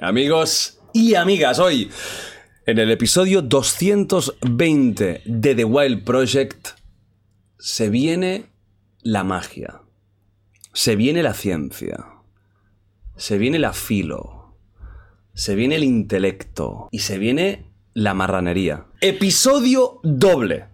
[0.00, 1.88] Amigos y amigas, hoy
[2.66, 6.70] en el episodio 220 de The Wild Project
[7.58, 8.46] se viene
[9.02, 9.82] la magia,
[10.72, 12.04] se viene la ciencia,
[13.16, 14.56] se viene la filo,
[15.32, 18.86] se viene el intelecto y se viene la marranería.
[19.00, 20.66] Episodio doble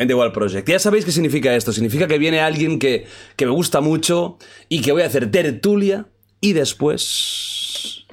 [0.00, 0.66] en The Wild Project.
[0.66, 1.72] Ya sabéis qué significa esto.
[1.72, 3.06] Significa que viene alguien que,
[3.36, 4.38] que me gusta mucho
[4.70, 6.06] y que voy a hacer tertulia
[6.40, 8.06] y después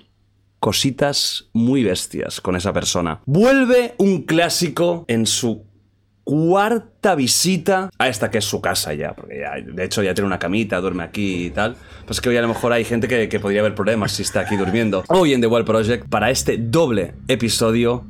[0.60, 3.22] cositas muy bestias con esa persona.
[3.26, 5.66] Vuelve un clásico en su
[6.26, 10.28] cuarta visita a esta que es su casa ya, porque ya, de hecho ya tiene
[10.28, 11.78] una camita, duerme aquí y tal.
[12.06, 14.42] Pues que hoy a lo mejor hay gente que, que podría haber problemas si está
[14.42, 15.06] aquí durmiendo.
[15.08, 18.06] Hoy en The Wild Project, para este doble episodio...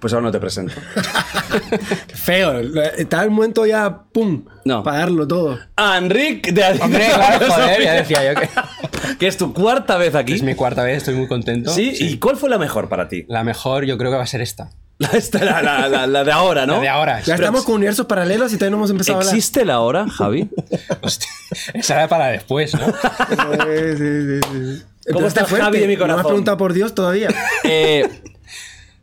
[0.00, 0.72] Pues ahora no te presento.
[2.14, 2.58] Feo.
[2.96, 4.82] Está el momento ya, pum, No.
[4.82, 5.58] pagarlo todo.
[5.76, 8.48] A Enric de Hombre, claro, joder, ya decía yo que
[9.18, 10.34] que es tu cuarta vez aquí.
[10.34, 11.70] es mi cuarta vez, estoy muy contento.
[11.72, 11.92] ¿Sí?
[11.98, 13.24] ¿Y cuál fue la mejor para ti?
[13.28, 14.70] La mejor yo creo que va a ser esta.
[14.98, 16.74] La, esta, la, la- la- la de ahora, ¿no?
[16.74, 17.20] La de ahora.
[17.20, 19.34] Ya estamos con universos paralelos y todavía no hemos empezado a hablar.
[19.36, 20.48] ¿Existe la hora, Javi?
[21.02, 21.28] Hostia,
[21.74, 22.80] esa era para después, ¿no?
[22.88, 24.82] Sí, sí, sí, sí.
[25.12, 25.64] ¿Cómo está fuerte.
[25.66, 26.26] Javi de mi No me has corazón?
[26.30, 27.28] preguntado por Dios todavía.
[27.62, 28.08] Eh,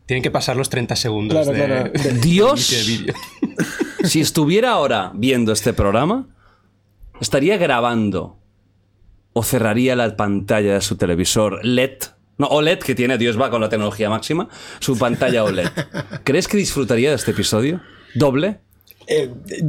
[0.05, 1.91] Tienen que pasar los 30 segundos Claro, de, claro.
[2.03, 3.13] de Dios, de
[4.07, 6.27] si estuviera ahora viendo este programa,
[7.19, 8.37] estaría grabando
[9.33, 11.97] o cerraría la pantalla de su televisor LED.
[12.37, 14.47] No, OLED que tiene, Dios va con la tecnología máxima,
[14.79, 15.69] su pantalla OLED.
[16.23, 17.81] ¿Crees que disfrutaría de este episodio?
[18.13, 18.59] ¿Doble?
[19.07, 19.63] Eh, eh,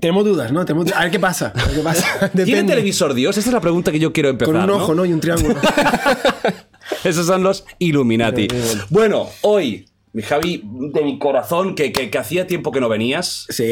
[0.00, 0.64] tenemos dudas, ¿no?
[0.64, 1.52] Tenemos- A ver qué pasa.
[1.56, 2.30] A ver qué pasa.
[2.30, 3.36] ¿Tiene televisor Dios?
[3.36, 4.52] Esta es la pregunta que yo quiero empezar.
[4.52, 4.76] Con un ¿no?
[4.76, 5.04] ojo, ¿no?
[5.04, 5.56] Y un triángulo.
[7.04, 8.48] Esos son los Illuminati.
[8.90, 13.46] Bueno, hoy, mi Javi, de mi corazón, que, que- que hacía tiempo que no venías.
[13.50, 13.64] Sí.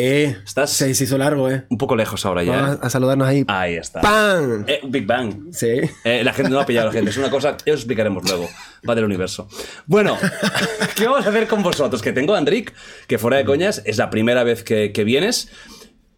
[0.44, 1.64] Estás- Se, se hizo largo, ¿eh?
[1.70, 2.52] Un poco lejos ahora ya.
[2.60, 3.44] Vamos a, a saludarnos ahí.
[3.48, 4.00] Ahí está.
[4.02, 4.64] ¡Pam!
[4.66, 5.52] Eh, Big Bang.
[5.52, 5.80] Sí.
[6.04, 7.10] Eh, la gente no ha pillado la gente.
[7.10, 8.48] Es una cosa que os explicaremos luego.
[8.88, 9.48] Va del universo.
[9.86, 10.19] Bueno,
[10.97, 12.03] ¿qué vamos a hacer con vosotros?
[12.03, 12.74] Que tengo a Enric,
[13.06, 15.48] que fuera de coñas, es la primera vez que, que vienes.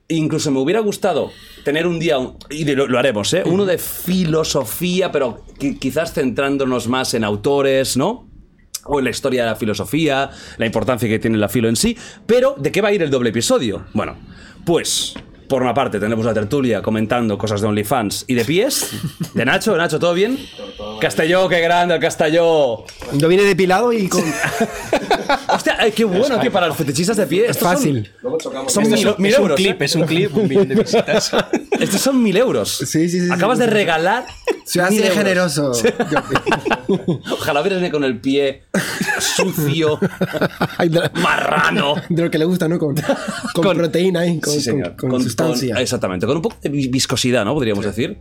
[0.09, 1.33] Incluso me hubiera gustado
[1.65, 2.17] tener un día,
[2.49, 3.43] y lo, haremos, ¿eh?
[3.45, 8.29] Uno de filosofía, pero qui- quizás centrándonos más en autores, ¿no?
[8.85, 11.97] O en la historia de la filosofía, la importancia que tiene la filo en sí.
[12.25, 13.87] Pero, ¿de qué va a ir el doble episodio?
[13.95, 14.17] Bueno,
[14.65, 15.15] pues,
[15.49, 18.91] por una parte, tenemos la tertulia comentando cosas de OnlyFans y de pies.
[19.35, 20.39] De Nacho, Nacho, ¿todo bien?
[21.01, 22.85] Castelló, qué grande el Castelló.
[23.13, 24.23] Yo vine depilado y con.
[25.49, 27.45] Hostia, ay, qué bueno que para los fetichistas de pie.
[27.45, 28.13] Es estos son- fácil.
[28.23, 29.51] Son, Esto mil, es, mil es euros.
[29.59, 29.85] un clip, ¿eh?
[29.85, 31.33] es un clip, un millón de visitas.
[31.81, 32.71] Estos son mil euros.
[32.79, 34.25] Sí, sí, sí, Acabas sí, de regalar.
[34.65, 35.19] Soy así mil de euros.
[35.25, 35.73] generoso.
[37.33, 38.63] Ojalá viene con el pie
[39.19, 39.99] sucio,
[41.15, 41.95] marrano.
[42.09, 42.79] de lo que le gusta, ¿no?
[42.79, 42.95] Con,
[43.55, 44.97] con, Con- proteína ahí, con, Sí, señor.
[44.97, 47.55] con- con exactamente, con un poco de vis- viscosidad, ¿no?
[47.55, 48.19] Podríamos decir.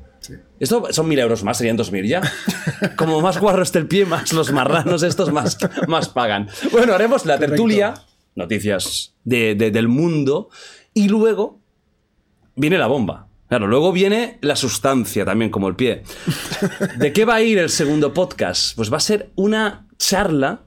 [0.59, 2.21] Esto son mil euros más, serían dos mil ya.
[2.97, 6.47] Como más guarro esté el pie, más los marranos estos más, más pagan.
[6.71, 7.93] Bueno, haremos la tertulia,
[8.35, 10.49] noticias de- de- del mundo,
[10.93, 11.61] y luego
[12.55, 13.27] viene la bomba.
[13.47, 16.01] Claro, luego viene la sustancia también, como el pie.
[16.97, 18.75] ¿De qué va a ir el segundo podcast?
[18.75, 20.63] Pues va a ser una charla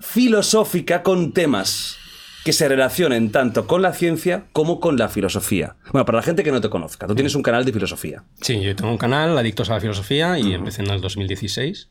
[0.00, 1.96] filosófica con temas
[2.44, 5.76] que se relacionen tanto con la ciencia como con la filosofía.
[5.92, 8.24] Bueno, para la gente que no te conozca, tú tienes un canal de filosofía.
[8.40, 11.90] Sí, yo tengo un canal, Adictos a la Filosofía, y empecé en el 2016.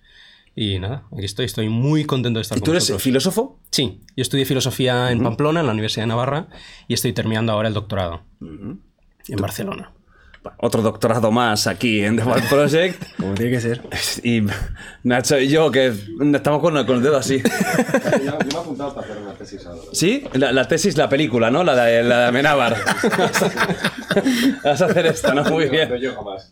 [0.55, 3.03] Y nada, aquí estoy, estoy muy contento de estar ¿Y con tú eres vosotros.
[3.03, 3.59] filósofo?
[3.69, 6.47] Sí, yo estudié filosofía en Pamplona, en la Universidad de Navarra,
[6.87, 8.81] y estoy terminando ahora el doctorado en
[9.37, 9.93] Barcelona.
[10.57, 13.03] Otro doctorado más aquí en The Wild Project.
[13.17, 13.81] Como tiene que ser.
[14.23, 14.41] Y
[15.03, 15.93] Nacho y yo, que
[16.33, 17.41] estamos con, con el dedo así.
[18.23, 19.81] Yo, yo me he apuntado para hacer una tesis ahora.
[19.93, 20.23] ¿Sí?
[20.33, 21.63] La, la tesis, la película, ¿no?
[21.63, 22.75] La de, la de Amenábar.
[24.63, 25.43] Vas a hacer esta, ¿no?
[25.45, 25.89] Muy No bien.
[25.97, 26.51] yo jamás.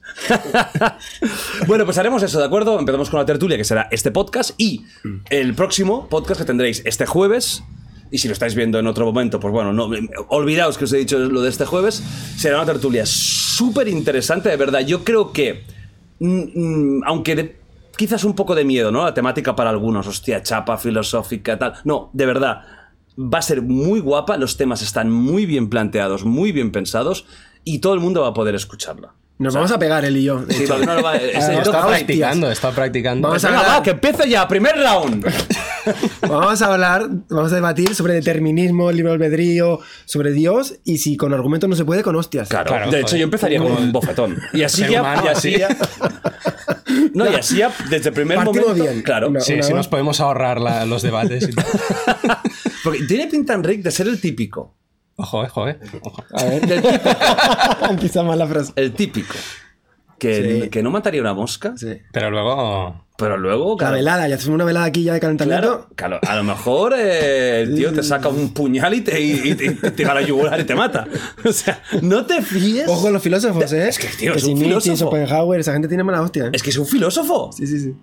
[1.68, 2.80] Bueno, pues haremos eso, ¿de acuerdo?
[2.80, 4.86] Empezamos con la tertulia, que será este podcast, y
[5.30, 7.64] el próximo podcast que tendréis este jueves.
[8.12, 9.90] Y si lo estáis viendo en otro momento, pues bueno, no,
[10.30, 12.02] olvidaos que os he dicho lo de este jueves.
[12.38, 14.80] Será una tertulia súper interesante, de verdad.
[14.82, 15.64] Yo creo que,
[16.20, 16.44] mm,
[17.00, 17.56] mm, aunque de-
[17.98, 19.04] quizás un poco de miedo, ¿no?
[19.04, 21.74] La temática para algunos, hostia, chapa filosófica, tal.
[21.84, 22.62] No, de verdad,
[23.20, 27.26] va a ser muy guapa, los temas están muy bien planteados, muy bien pensados,
[27.64, 29.14] y todo el mundo va a poder escucharla.
[29.40, 30.44] Nos vamos a pegar él y yo.
[30.50, 33.28] Sí, no, no, va- es- Ah, es- Está practicando, está practicando.
[33.28, 35.26] Vamos a va, que empiece ya, primer round.
[36.28, 41.34] Vamos a hablar, vamos a debatir sobre determinismo, libre albedrío, sobre Dios y si con
[41.34, 42.50] argumentos no se puede, con hostias.
[42.50, 43.20] Claro, Claro, de hecho joder.
[43.20, 44.38] yo empezaría con un bofetón.
[44.54, 45.78] Y así Ser ya, humano, y así ya-
[47.14, 48.74] No, y así ya, desde el primer momento.
[48.74, 49.02] bien.
[49.02, 49.30] Claro.
[49.30, 49.76] Una- Sí, una hora.
[49.76, 51.50] nos podemos ahorrar la- los debates.
[51.50, 51.54] y.
[52.84, 54.76] Porque tiene pinta Enrique de ser el típico
[55.20, 55.80] Ojo, ojo, eh.
[56.04, 56.24] Ojo.
[56.32, 56.62] A ver.
[58.00, 58.72] Quizá más la frase.
[58.76, 59.34] El típico.
[60.20, 60.70] Que, Sí.
[60.70, 62.00] que no mataría una mosca, Sí.
[62.12, 63.06] Pero luego.
[63.18, 63.72] pero luego...
[63.74, 65.88] La claro, velada, ya hacemos una velada aquí ya de calentamiento.
[65.96, 69.32] Claro, claro, a lo mejor eh, el tío te saca un puñal y te, y,
[69.52, 71.08] y te, te tira la yugular y te mata.
[71.46, 72.88] O sea, no te fíes.
[72.88, 73.90] Ojo con los filósofos, ¿eh?
[73.90, 75.12] Es que, tío, que es si un Nietzsche, filósofo.
[75.12, 76.46] Schopenhauer, esa gente tiene mala hostia.
[76.48, 76.50] ¿eh?
[76.54, 77.52] Es que es un filósofo.
[77.52, 77.94] Sí, sí, sí.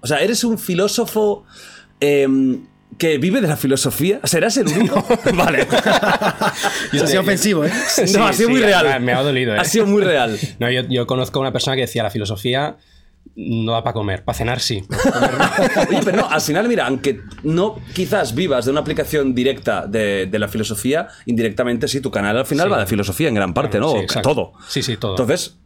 [0.00, 1.44] O sea, eres un filósofo
[2.00, 2.66] em,
[2.98, 4.20] que vive de la filosofía.
[4.24, 5.04] ¿Serás el único?
[5.34, 5.62] vale.
[6.92, 7.72] Eso ha sido ofensivo, ¿eh?
[8.14, 9.00] no, ha sido muy real.
[9.00, 9.58] Me, ha dolido, eh.
[9.58, 10.38] Ha sido muy real.
[10.58, 12.76] No, yo, yo conozco a una persona que decía la filosofía
[13.36, 14.84] no da para comer, para cenar sí.
[15.88, 20.26] Oye, pero no, al final, mira, aunque no quizás vivas de una aplicación directa de,
[20.26, 22.72] de la filosofía, indirectamente sí, tu canal al final Sí.
[22.72, 23.92] va de filosofía en gran parte, ¿no?
[23.92, 24.52] Sí, todo.
[24.68, 25.12] Sí, sí, todo.
[25.12, 25.56] Entonces,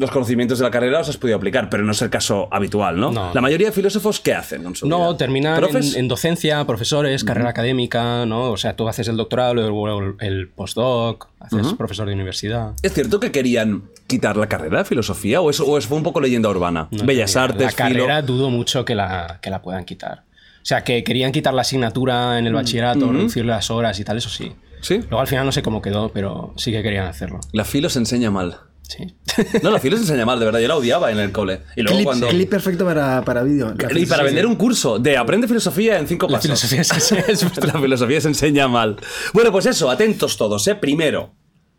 [0.00, 2.98] los conocimientos de la carrera los has podido aplicar, pero no es el caso habitual,
[2.98, 3.12] ¿no?
[3.12, 3.32] No.
[3.34, 4.62] La mayoría de filósofos, ¿qué hacen?
[4.64, 5.16] con su No, vida?
[5.18, 5.62] terminan
[5.96, 8.50] en, docencia, profesores, carrera académica, ¿no?
[8.50, 12.72] O sea, tú haces el doctorado, luego el, el postdoc, haces profesor de universidad.
[12.82, 16.48] ¿Es cierto que querían quitar la carrera de filosofía o eso fue un poco leyenda
[16.48, 16.88] urbana?
[16.90, 20.24] No Bellas artes, La filo- carrera dudo mucho que la, que la puedan quitar.
[20.62, 24.16] O sea, que querían quitar la asignatura en el bachillerato, reducirle las horas y tal,
[24.18, 24.52] eso sí.
[24.82, 24.96] ¿Sí?
[24.98, 27.40] Luego al final no sé cómo quedó, pero sí que querían hacerlo.
[27.52, 28.56] La filo se enseña mal.
[28.90, 29.14] Sí.
[29.62, 30.58] No, la filo se enseña mal, de verdad.
[30.58, 31.60] Yo la odiaba en el cole.
[31.76, 32.26] Y luego Clip, cuando...
[32.28, 33.72] clip perfecto para, para vídeo.
[33.78, 36.60] La Y para vender un curso de aprende filosofía en cinco La pasos.
[36.60, 37.12] filosofía es,
[37.44, 38.96] es- La filosofía se enseña mal.
[39.32, 40.74] Bueno, pues eso, atentos todos, ¿eh?
[40.74, 41.34] Primero,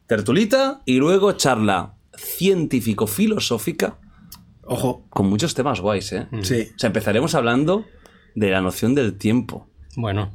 [0.07, 3.97] tertulita y luego charla científico-filosófica
[4.63, 5.05] Ojo.
[5.09, 6.27] con muchos temas guays, ¿eh?
[6.43, 6.67] Sí.
[6.75, 7.85] O sea, empezaremos hablando
[8.35, 9.67] de la noción del tiempo.
[9.95, 10.31] Bueno,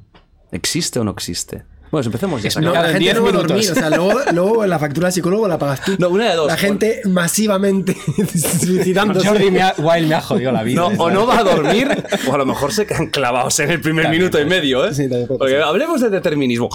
[0.52, 1.64] ¿Existe o no existe?
[1.88, 2.60] Bueno, pues empecemos ya.
[2.60, 3.70] No, la en gente 10 no va a dormir.
[3.70, 5.94] O sea, luego, luego la factura del psicólogo la pagas tú.
[5.98, 6.48] No, una de dos.
[6.48, 7.96] La gente masivamente
[8.60, 9.26] suicidándose.
[9.26, 10.80] Jordi me ha- Wild me ha jodido la vida.
[10.80, 11.88] No, o no va a dormir,
[12.28, 14.94] o a lo mejor se quedan clavados en el primer También minuto y medio, ¿eh?
[14.94, 16.68] Sí, Porque hablemos de determinismo.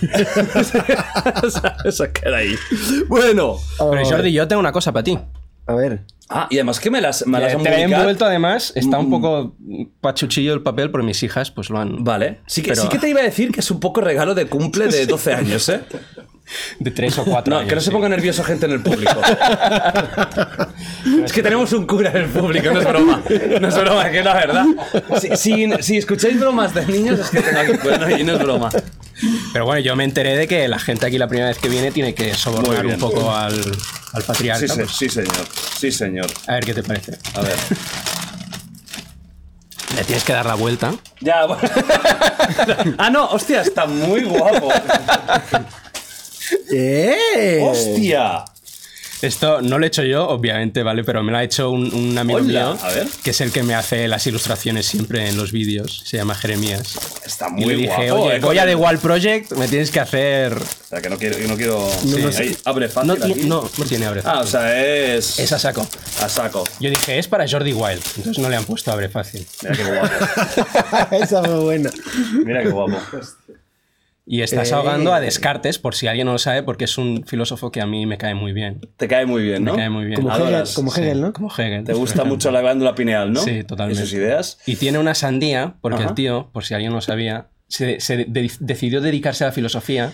[1.84, 2.54] Eso queda ahí.
[3.08, 3.56] Bueno.
[3.78, 5.18] Pero Jordi, yo tengo una cosa para ti.
[5.66, 6.04] A ver.
[6.30, 9.54] Ah, y además que me las, me las han Te envuelto además, está un poco
[10.00, 12.02] pachuchillo el papel, pero mis hijas pues lo han...
[12.02, 12.40] Vale.
[12.46, 14.46] Sí que, Pero- sí que te iba a decir que es un poco regalo de
[14.46, 15.82] cumple de 12 años, ¿eh?
[16.78, 17.68] De tres o cuatro No, años.
[17.70, 17.90] que no se sí.
[17.92, 19.14] ponga nervioso gente en el público.
[21.24, 23.22] es que tenemos un cura en el público, no es broma.
[23.60, 24.64] No es broma, es que es la verdad.
[25.20, 28.24] Si, si- si escucháis bromas de niños, es que tengo aquí un cura, no, y
[28.24, 28.68] no es broma.
[29.52, 31.90] Pero bueno, yo me enteré de que la gente aquí la primera vez que viene
[31.90, 33.54] tiene que sobornar un poco al,
[34.12, 34.66] al patriarca.
[34.66, 35.46] Sí, se- pues, sí, señor.
[35.78, 36.30] Sí, señor.
[36.46, 37.18] a ver qué te parece.
[37.34, 37.56] A ver.
[39.96, 40.92] Le tienes que dar la vuelta.
[41.20, 41.62] Ya, bueno.
[42.98, 44.68] ah, no, hostia, está muy guapo.
[46.72, 47.60] ¡Eh!
[47.62, 48.44] ¡Hostia!
[49.24, 51.02] Esto no lo he hecho yo, obviamente, ¿vale?
[51.04, 53.06] Pero me lo ha hecho un, un amigo Hola, mío, a ver.
[53.22, 56.02] que es el que me hace las ilustraciones siempre en los vídeos.
[56.04, 56.98] Se llama Jeremías.
[57.24, 58.24] Está Y muy le dije, guapo.
[58.24, 60.52] oye, eh, voy a The Wall Project, me tienes que hacer...
[60.54, 61.36] O sea, que no quiero...
[61.36, 61.90] que no quiero...
[62.04, 62.42] No, no Sí, sé.
[62.42, 63.34] ahí, abre fácil No, aquí.
[63.46, 64.84] no, no tiene abre Ah, o sea,
[65.14, 65.38] es...
[65.38, 65.86] Es a saco.
[66.20, 66.64] A saco.
[66.80, 68.02] Yo dije, es para Jordi Wild.
[68.16, 69.46] Entonces no le han puesto abre fácil.
[69.62, 70.14] Mira qué guapo.
[71.16, 71.90] Esa fue buena.
[72.44, 72.98] Mira qué guapo.
[74.26, 74.74] Y estás Eh.
[74.74, 77.86] ahogando a Descartes, por si alguien no lo sabe, porque es un filósofo que a
[77.86, 78.80] mí me cae muy bien.
[78.96, 79.72] Te cae muy bien, ¿no?
[79.72, 80.16] Me cae muy bien.
[80.16, 80.74] Como Hegel, Adoras.
[80.74, 81.32] como Hegel, ¿no?
[81.34, 81.84] Como Hegel.
[81.84, 83.40] Te gusta mucho la glándula pineal, ¿no?
[83.40, 84.02] Sí, totalmente.
[84.02, 84.58] Y sus ideas.
[84.66, 86.08] Y tiene una sandía, porque Ajá.
[86.10, 89.52] el tío, por si alguien no lo sabía, se, se de- decidió dedicarse a la
[89.52, 90.12] filosofía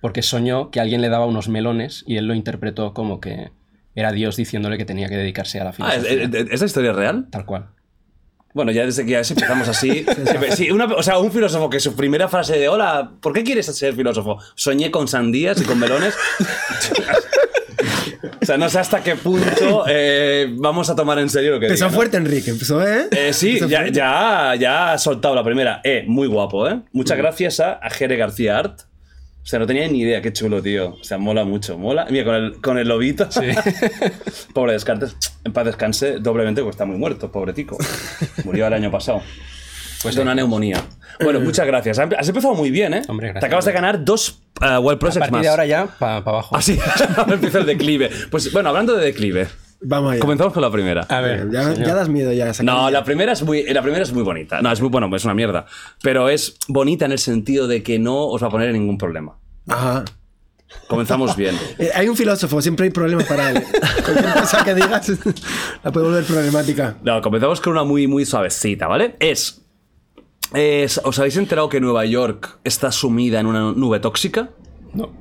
[0.00, 3.50] porque soñó que alguien le daba unos melones y él lo interpretó como que
[3.94, 6.40] era Dios diciéndole que tenía que dedicarse a la Ah, ¿es, filosofía.
[6.40, 7.28] es- ¿esa historia es real?
[7.30, 7.68] Tal cual.
[8.54, 10.06] Bueno, ya desde que ya empezamos así.
[10.56, 13.66] Sí, una- o sea, un filósofo que su primera frase de hola, ¿por qué quieres
[13.66, 14.38] ser filósofo?
[14.54, 16.14] Soñé con sandías y con melones.
[18.40, 21.66] o sea, no sé hasta qué punto eh, vamos a tomar en serio lo que
[21.66, 21.96] Empezó diga, ¿no?
[21.96, 22.50] fuerte, Enrique.
[22.50, 23.08] Empezó, ¿eh?
[23.10, 25.80] Eh, sí, Empezó ya, ya, ya ha soltado la primera.
[25.84, 26.80] Eh, muy guapo, ¿eh?
[26.92, 28.80] Muchas gracias a, a Jere García Art.
[29.44, 30.96] O sea, no tenía ni idea, qué chulo, tío.
[30.98, 32.06] O sea, mola mucho, mola.
[32.08, 33.28] Mira, con el, con el lobito.
[34.54, 35.14] Pobre Descartes.
[35.44, 37.76] En paz descanse doblemente, porque está muy muerto, pobre tico.
[38.44, 39.20] Murió el año pasado.
[40.02, 40.82] Pues de una neumonía.
[41.22, 41.98] Bueno, muchas gracias.
[41.98, 43.02] Has empezado muy bien, ¿eh?
[43.06, 43.40] Hombre, gracias.
[43.40, 45.42] Te acabas de ganar dos uh, Wild A Projects partir más.
[45.42, 46.56] de ahora ya, para abajo.
[46.56, 46.78] Ah, sí.
[47.16, 48.10] Ahora empieza el declive.
[48.30, 49.46] Pues bueno, hablando de declive,
[49.86, 50.20] Vamos allá.
[50.20, 51.02] comenzamos con la primera.
[51.02, 52.52] A ver, Ya, das miedo ya.
[52.62, 54.60] No, la primera es muy, la primera es muy bonita.
[54.62, 55.66] No, es muy bueno, es una mierda.
[56.02, 58.98] Pero es bonita en el sentido de que no os va a poner en ningún
[58.98, 59.36] problema.
[59.68, 60.04] Ajá.
[60.88, 61.54] Comenzamos bien.
[61.78, 63.62] Eh, hay un filósofo, siempre hay problemas para él.
[64.04, 65.12] Cualquier cosa que digas
[65.84, 66.96] la puede volver problemática.
[67.02, 69.16] No, comenzamos con una muy, muy suavecita, ¿vale?
[69.20, 69.62] Es,
[70.54, 74.50] es- ¿Os habéis enterado que Nueva York está sumida en una nube tóxica?
[74.94, 75.12] No.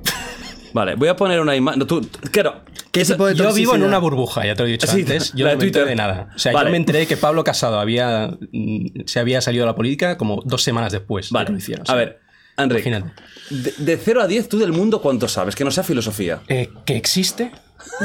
[0.73, 1.79] Vale, voy a poner una imagen.
[1.79, 2.01] No, tú,
[2.31, 2.61] claro.
[2.93, 5.33] ¿Qué tipo de Yo vivo en una burbuja, ya te lo he dicho Sí, antes.
[5.33, 6.29] Yo no de me entero de nada.
[6.35, 6.67] O sea, Vale.
[6.67, 10.41] yo me enteré que Pablo Casado había, mm, se había salido de la política como
[10.45, 11.45] dos semanas después de Vale.
[11.47, 11.81] que lo hiciera.
[11.81, 12.19] O A sea, ver,
[12.55, 13.11] Henry, Imagínate.
[13.49, 15.55] de, de 0 a 10, tú del mundo, ¿cuánto sabes?
[15.55, 16.41] Que no sea filosofía.
[16.47, 17.51] Eh, que existe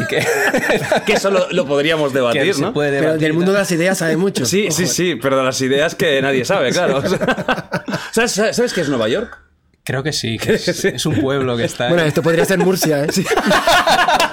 [0.01, 0.25] y que,
[1.07, 2.73] Que eso lo, lo podríamos debatir, ¿no?
[2.73, 3.21] puede Pero debatir.
[3.21, 4.47] del mundo de las ideas sabe mucho.
[4.47, 6.97] Sí, sí, sí, pero de las ideas que nadie sabe, claro.
[6.97, 7.19] O sea,
[8.13, 9.39] ¿sabes, sabes, sabes qué es Nueva York?
[9.85, 11.89] Creo que sí, que es, es un pueblo que está...
[11.89, 13.07] Bueno, esto podría ser Murcia, ¿eh?
[13.09, 13.23] Es-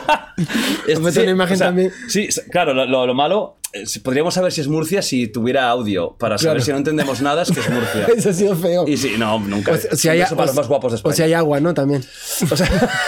[1.01, 1.91] Mete una imagen también.
[2.07, 5.69] Sí, claro, lo, lo- lo malo, eh, si- podríamos saber si es Murcia si tuviera
[5.69, 6.15] audio.
[6.17, 6.65] Para saber Claro.
[6.65, 8.05] si no entendemos nada, es que es Murcia.
[8.15, 8.85] Eso ha sido feo.
[8.88, 9.71] Y sí, no, nunca.
[9.74, 11.15] O si hay, Eso para los o- más guapos de o España.
[11.15, 11.74] si hay agua, ¿no?
[11.74, 12.03] También.
[12.51, 12.67] O sea,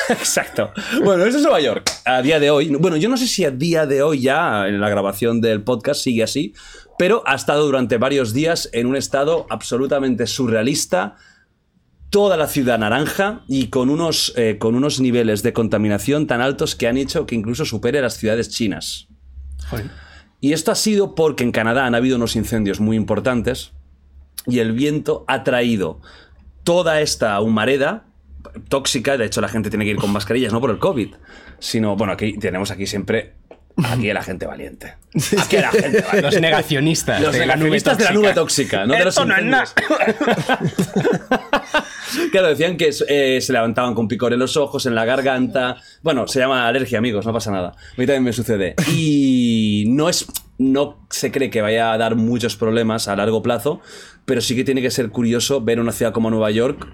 [0.09, 0.71] exacto.
[1.03, 1.89] Bueno, eso es Nueva York.
[2.05, 2.69] A día de hoy.
[2.69, 6.01] Bueno, yo no sé si a día de hoy ya en la grabación del podcast
[6.01, 6.53] sigue así,
[6.97, 11.15] pero ha estado durante varios días en un estado absolutamente surrealista.
[12.09, 16.75] Toda la ciudad naranja y con unos, eh, con unos niveles de contaminación tan altos
[16.75, 19.07] que han hecho que incluso supere las ciudades chinas.
[19.69, 19.89] Joder.
[20.39, 23.71] Y esto ha sido porque en Canadá han habido unos incendios muy importantes
[24.45, 25.99] y el viento ha traído
[26.63, 28.05] toda esta humareda
[28.69, 29.17] tóxica.
[29.17, 31.15] De hecho, la gente tiene que ir con mascarillas, no por el COVID,
[31.59, 33.35] sino, bueno, aquí tenemos aquí siempre.
[33.85, 34.95] Aquí la gente valiente.
[35.37, 36.21] Aquí la gente valiente.
[36.21, 37.21] Los negacionistas.
[37.21, 39.73] Los de la nube negacionistas de la nube tóxica, no de los no es.
[42.31, 45.77] Claro, decían que eh, se levantaban con picor en los ojos, en la garganta.
[46.01, 47.69] Bueno, se llama alergia, amigos, no pasa nada.
[47.69, 48.75] A mí también me sucede.
[48.93, 50.25] Y no es.
[50.57, 53.79] No se cree que vaya a dar muchos problemas a largo plazo,
[54.25, 56.87] pero sí que tiene que ser curioso ver una ciudad como Nueva York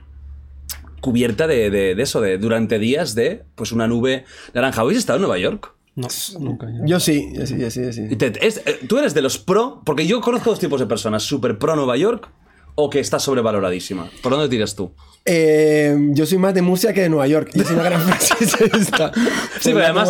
[1.00, 4.82] cubierta de, de- de eso, de durante días de pues una nube naranja.
[4.82, 5.72] ¿Habéis estado en Nueva York?
[5.96, 6.08] No,
[6.40, 6.68] nunca.
[6.72, 6.86] yo.
[6.86, 8.08] Yo sí, yo sí, yo sí, yo sí.
[8.10, 9.82] Y te- es- eh, ¿Tú eres de los pro?
[9.86, 12.30] Porque yo conozco dos tipos de personas, súper pro Nueva York
[12.76, 14.10] o que está sobrevaloradísima.
[14.24, 14.92] ¿Por dónde tiras tú?
[15.26, 17.50] Eh, yo soy más de Murcia que de Nueva York.
[17.54, 19.12] Y es una gran frase esta.
[19.60, 20.10] Sí, pero además,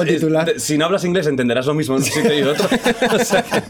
[0.58, 2.68] si no hablas inglés entenderás lo mismo en un sitio y en otro.
[3.14, 3.62] O sea que-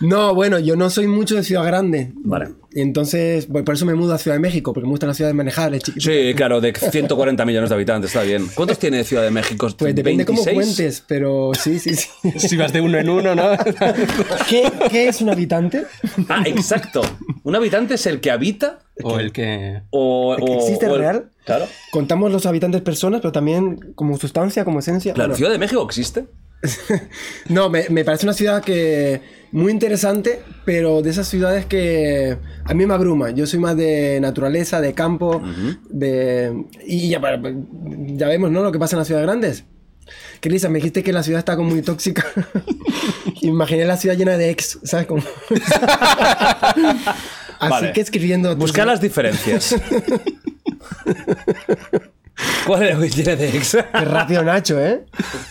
[0.00, 2.10] No, bueno, yo no soy mucho de ciudad grande.
[2.16, 2.48] Vale.
[2.74, 5.34] Entonces, pues, por eso me mudo a Ciudad de México, porque me gustan las ciudades
[5.34, 6.12] manejables, chiquitas.
[6.12, 8.48] sí, claro, de 140 millones de habitantes, está bien.
[8.54, 9.68] ¿Cuántos tiene Ciudad de México?
[9.78, 10.54] Pues depende cómo 26?
[10.76, 12.08] cuentes, pero sí, sí, sí.
[12.36, 13.50] Si vas de uno en uno, ¿no?
[14.50, 15.84] ¿Qué, qué es un habitante?
[16.28, 17.00] Ah, exacto.
[17.44, 19.82] ¿Un habitante es el que habita o el que...
[19.90, 20.34] o...
[20.38, 21.30] ¿El que o- existe o el- real?
[21.44, 21.66] Claro.
[21.92, 25.12] Contamos los habitantes personas, pero también como sustancia, como esencia.
[25.14, 26.26] Claro, Bueno, ¿Ciudad de México existe?
[27.48, 29.20] No, me, me parece una ciudad que
[29.52, 33.30] muy interesante, pero de esas ciudades que a mí me abruma.
[33.30, 35.40] Yo soy más de naturaleza, de campo,
[35.88, 38.62] de y ya, ya vemos, ¿no?
[38.64, 39.64] Lo que pasa en las ciudades grandes.
[40.40, 40.68] ¿Qué risa?
[40.68, 42.24] Me dijiste que la ciudad está como muy tóxica.
[43.42, 45.06] Imaginé la ciudad llena de ex, ¿sabes?
[45.06, 45.22] Como...
[47.58, 47.92] Así Vale.
[47.92, 48.50] que escribiendo...
[48.50, 49.74] tus- Buscar las diferencias.
[52.66, 53.78] ¿Cuál que tiene de ex?
[53.92, 55.04] Qué rápido Nacho, ¿eh?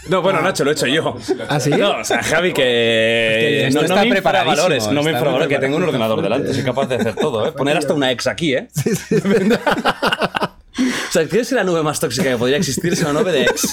[0.07, 1.17] No, bueno, Nacho, lo he hecho yo.
[1.49, 1.71] ¿Ah, sí?
[1.71, 3.65] No, o sea, Javi, que.
[3.67, 6.21] Esto no, está no me preparadísimo, infravalores, no me está infravalores, que tengo un ordenador
[6.21, 7.51] delante, soy capaz de hacer todo, ¿eh?
[7.57, 8.67] Poner hasta una ex aquí, ¿eh?
[8.75, 8.81] o
[11.11, 13.67] sea, ¿quieres que la nube más tóxica que podría existir es una nube de ex?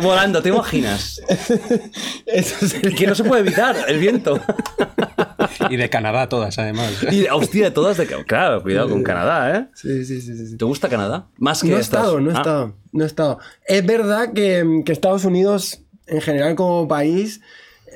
[0.00, 1.20] Volando, ¿te imaginas?
[2.26, 4.40] Eso sería- Que no se puede evitar, el viento.
[5.68, 6.92] Y de Canadá todas, además.
[7.10, 8.06] Y, hostia, todas de.
[8.06, 9.66] Claro, cuidado con Canadá, ¿eh?
[9.74, 10.56] Sí, sí, sí, sí.
[10.56, 11.26] ¿Te gusta Canadá?
[11.36, 13.38] Más que No he estas- estado, no he Ah, estado, no he estado.
[13.66, 17.40] Es verdad que, que Estados Unidos, en general como país,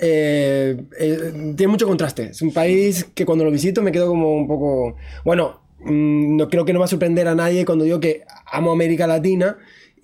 [0.01, 2.25] eh, eh, tiene mucho contraste.
[2.31, 4.97] Es un país que cuando lo visito me quedo como un poco...
[5.25, 8.23] Bueno, mm, no creo que no va a sorprender a nadie cuando digo que
[8.53, 9.57] amo América Latina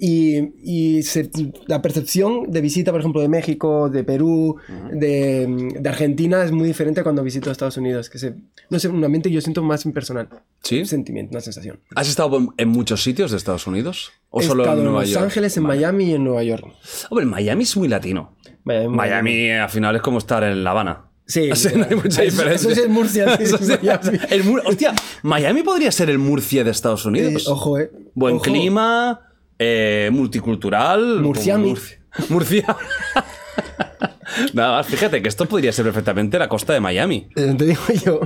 [0.05, 1.31] y, y se-
[1.69, 4.57] la percepción de visita, por ejemplo, de México, de Perú,
[4.93, 5.47] de,
[5.79, 8.11] de Argentina es muy diferente a cuando visito a Estados Unidos.
[8.11, 8.35] Que se,
[8.69, 10.29] no sé, un ambiente yo siento más impersonal.
[10.65, 10.81] ¿Sí?
[10.81, 11.79] Un sentimiento, una sensación.
[11.95, 14.11] ¿Has estado en- muchos sitios de Estados Unidos?
[14.31, 15.25] ¿O He solo estado en Nueva Los York?
[15.25, 16.65] Ángeles, en Miami y en Nueva York.
[17.11, 18.35] Hombre, Miami es muy latino.
[18.65, 21.05] Miami, Miami eh, al final es como estar en La Habana.
[21.27, 22.71] Sí, O sea, no hay mucha diferencia.
[22.73, 23.37] Eso es Murcia.
[23.37, 24.19] sí, Eso sí, Miami.
[24.31, 27.47] el Hostia, Miami podría ser el Murcia de Estados Eh, Unidos.
[27.47, 27.91] ojo, eh.
[28.15, 28.43] Buen Ojo.
[28.43, 29.21] clima,
[29.65, 31.21] eh, multicultural.
[31.21, 31.69] Murciami.
[31.69, 31.99] Murcia.
[32.29, 32.77] Murcia.
[34.55, 37.29] Nada más, fíjate que esto podría ser perfectamente la costa de Miami.
[37.37, 38.21] Eh, Te digo yo.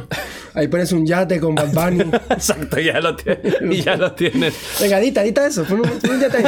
[0.55, 2.05] Ahí pones un yate con Bad Bunny.
[2.31, 4.55] Exacto, ya lo, tienes, y ya lo tienes.
[4.81, 5.65] Venga, edita, edita eso.
[5.65, 6.45] Pon un, pon un yate ahí.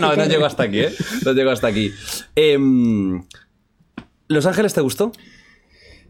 [0.00, 0.92] no, no llego hasta aquí, ¿eh?
[1.24, 1.92] No llego hasta aquí.
[2.34, 3.22] Em,
[4.28, 5.12] ¿Los Ángeles te gustó?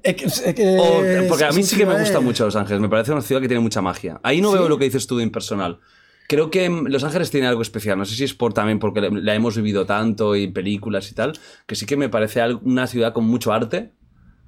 [0.03, 2.81] Es que- es que- O- porque a mí sí que me gusta mucho Los Ángeles.
[2.81, 4.21] Me parece una ciudad que tiene mucha magia.
[4.23, 5.81] Ahí no veo lo que dices tú de impersonal.
[6.29, 7.99] Creo que Los Ángeles tiene algo especial.
[7.99, 11.15] No sé si es por también porque la- la hemos vivido tanto y películas y
[11.15, 11.33] tal.
[11.67, 13.93] Que sí que me parece una ciudad con mucho arte.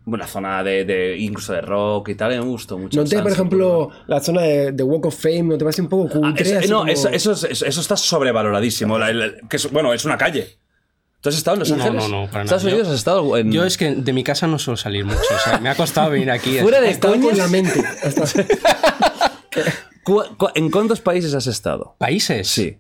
[0.07, 2.33] Una zona de, de- incluso de rock y tal.
[2.35, 2.99] y Me gustó mucho.
[3.01, 5.89] ¿No te, por ejemplo, la zona de, de Walk of Fame, ¿no te parece un
[5.89, 6.43] poco Ah, cutre?
[6.51, 8.99] eso- así no, como- eso, eso, es- eso- eso está sobrevaloradísimo.
[8.99, 10.59] La- la- que es- bueno, es una calle.
[11.23, 12.03] ¿Tú has estado en Los No, Ángeles?
[12.03, 12.57] no, no, para nada.
[12.57, 13.53] ¿Estados Unidos Yo- has estado en.?
[13.53, 15.19] Yo es que de mi casa no suelo salir mucho.
[15.19, 16.59] O sea, me ha costado venir aquí.
[16.61, 17.83] Fuera de con la mente.
[18.03, 18.25] Hasta-
[20.05, 21.95] cu- cu- ¿En cuántos países has estado?
[21.99, 22.49] ¿Países?
[22.49, 22.79] Sí.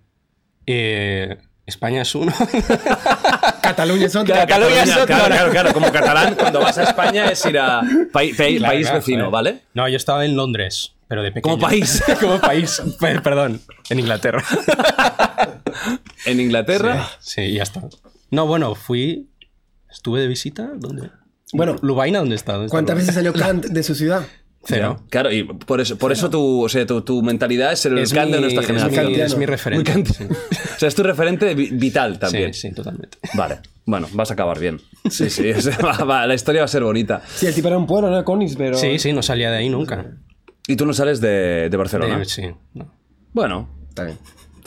[0.66, 1.36] Eh,
[1.66, 2.32] España es uno.
[3.62, 4.46] Cataluña es otra.
[4.46, 5.16] Cataluña es Claro, otra.
[5.16, 5.72] claro, claro, claro.
[5.72, 7.80] Como catalán, cuando vas a España es ir a
[8.12, 9.32] pai- pa- Claro, país claro, vecino, joder.
[9.32, 9.60] ¿vale?
[9.74, 11.54] No, yo estaba en Londres, pero de pequeño.
[11.54, 12.02] Como país.
[12.20, 12.82] Como país.
[12.98, 14.42] Per- Perdón, en Inglaterra.
[16.26, 17.08] En Inglaterra.
[17.20, 17.82] Sí, y ya está.
[18.30, 19.30] No, bueno, fui.
[19.90, 20.68] Estuve de visita.
[20.76, 21.10] ¿Dónde?
[21.52, 22.52] Bueno, Lubaina, ¿dónde está?
[22.52, 23.06] ¿Dónde está ¿cuántas Lubaina?
[23.06, 24.22] veces salió Kant de su ciudad?
[24.62, 24.98] Cero.
[25.00, 27.92] Ya, Claro, y por eso, por eso tu, o sea, tu, tu mentalidad es ser
[27.92, 29.06] el Kant de nuestra es generación.
[29.06, 29.92] mi- es mi referente.
[29.94, 30.14] Muy Kant.
[30.16, 30.24] sí.
[30.24, 32.52] O sea, es tu referente vi- vital también.
[32.52, 33.16] Sí, sí, totalmente.
[33.34, 34.78] Vale, bueno, vas a acabar bien.
[35.10, 37.22] Sí, sí, o sea, va- va, la historia va a ser bonita.
[37.34, 38.22] Sí, el tipo era un pueblo, ¿no?
[38.24, 38.76] Conis, pero...
[38.76, 40.06] Sí, sí, no salía de ahí nunca.
[40.68, 42.18] Y tú no sales de, de Barcelona.
[42.18, 42.42] De- sí,
[42.74, 42.92] no.
[43.32, 44.18] Bueno, Está bien.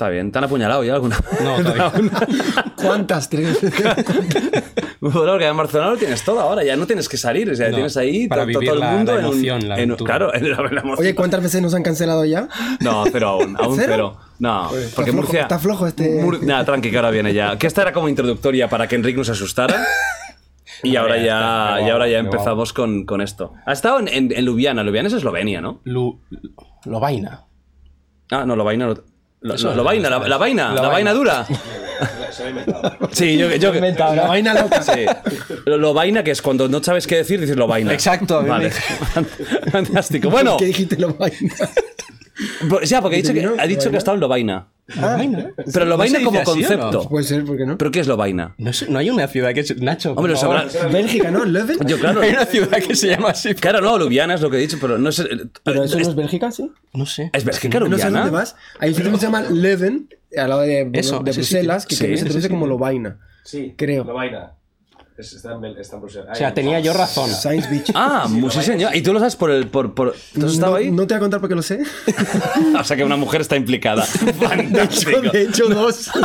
[0.03, 0.31] Está bien.
[0.31, 1.17] ¿Te han apuñalado ya alguna?
[1.43, 1.91] No, todavía.
[2.75, 3.29] ¿Cuántas?
[3.29, 3.57] ¿Tres?
[5.03, 7.67] Bueno, porque en Barcelona lo tienes todo ahora, ya no tienes que salir, o sea,
[7.67, 9.95] No, tienes ahí para todo el la- mundo la en un- emoción, la en.
[9.97, 10.95] Claro, en la, la emoción.
[10.97, 12.47] Oye, ¿cuántas veces nos han cancelado ya?
[12.79, 13.87] No, cero aún, aún ¿Cero?
[13.91, 14.17] cero.
[14.39, 15.41] No, Oye, porque está flojo- Murcia...
[15.41, 17.57] está flojo este- Mur- Nada, tranqui, que ahora viene ya.
[17.57, 19.83] Que esta era como introductoria para que Enrique nos asustara.
[20.83, 23.53] Y ahora ya está, y ahora ya empezamos con, con esto.
[23.65, 24.83] Has estado en, en, en Ljubljana.
[24.83, 25.81] Ljubljana es Eslovenia, ¿no?
[25.83, 26.21] Lu-
[26.85, 27.43] Lobaina.
[28.31, 28.93] Ah, no, lo vaina.
[29.43, 31.13] Lo, Eso vaina, la, la vaina, La la vaina vaina.
[31.13, 31.45] dura.
[32.31, 33.09] Se lo he inventado.
[33.11, 34.81] Sí, yo, yo La vaina loca.
[34.81, 35.05] Sí.
[35.65, 37.93] Lo, lo vaina, que es cuando no sabes qué decir, dices lo vaina.
[37.93, 38.71] Exacto, Vale.
[39.71, 40.29] Fantástico.
[40.29, 41.53] Bueno, ¿Qué dijiste lo vaina?
[42.69, 44.67] Por- ya, porque ha dicho que, ha dicho que ha estado en lo vaina.
[44.87, 45.51] Lobaina.
[45.71, 46.83] Pero lo ¿No se como dice así o no?
[46.83, 47.09] concepto.
[47.09, 47.77] Puede ser, ¿por qué no?
[47.77, 48.53] ¿Pero qué es lo vaina?
[48.57, 49.75] No, sé, no hay una ciudad que se...
[49.75, 50.61] Nacho, Hombre, lo favor.
[50.91, 51.45] Bélgica, ¿no?
[51.45, 51.77] ¿Leuven?
[51.87, 52.19] Yo, claro.
[52.21, 53.53] Hay una ciudad que se llama así.
[53.55, 55.23] Claro, no, Ljubljana es lo que he dicho, pero no sé.
[55.63, 56.69] ¿Pero eso no es, Bélgica, sí?
[56.93, 57.29] No sé.
[57.33, 58.19] es Bélgica, No sé Ljubljana.
[58.19, 58.55] dónde vas.
[58.79, 61.89] Hay un sitio que se llama Leuven, al lado de, Eso, de ese Bruselas, sitio.
[61.89, 62.55] que Sí, creo que se ese traduce sitio.
[62.55, 63.19] como lo vaina.
[63.45, 64.03] Sí, Creo.
[64.03, 64.39] Lo vaina.
[64.47, 64.62] Es-
[65.17, 66.29] está en, Bel- está en Bruselas.
[66.31, 67.29] O sea, tenía yo razón.
[67.29, 67.91] Science Beach.
[67.95, 68.95] Ah, sí, señor.
[68.95, 69.67] ¿Y tú lo sabes por el.
[69.67, 70.15] Por, por...
[70.33, 70.91] ¿Tú has estado no, ahí?
[70.91, 71.81] no te voy a contar porque lo sé.
[72.79, 74.03] o sea que una mujer está implicada.
[74.39, 75.21] Fantástico.
[75.21, 76.09] de hecho, dos.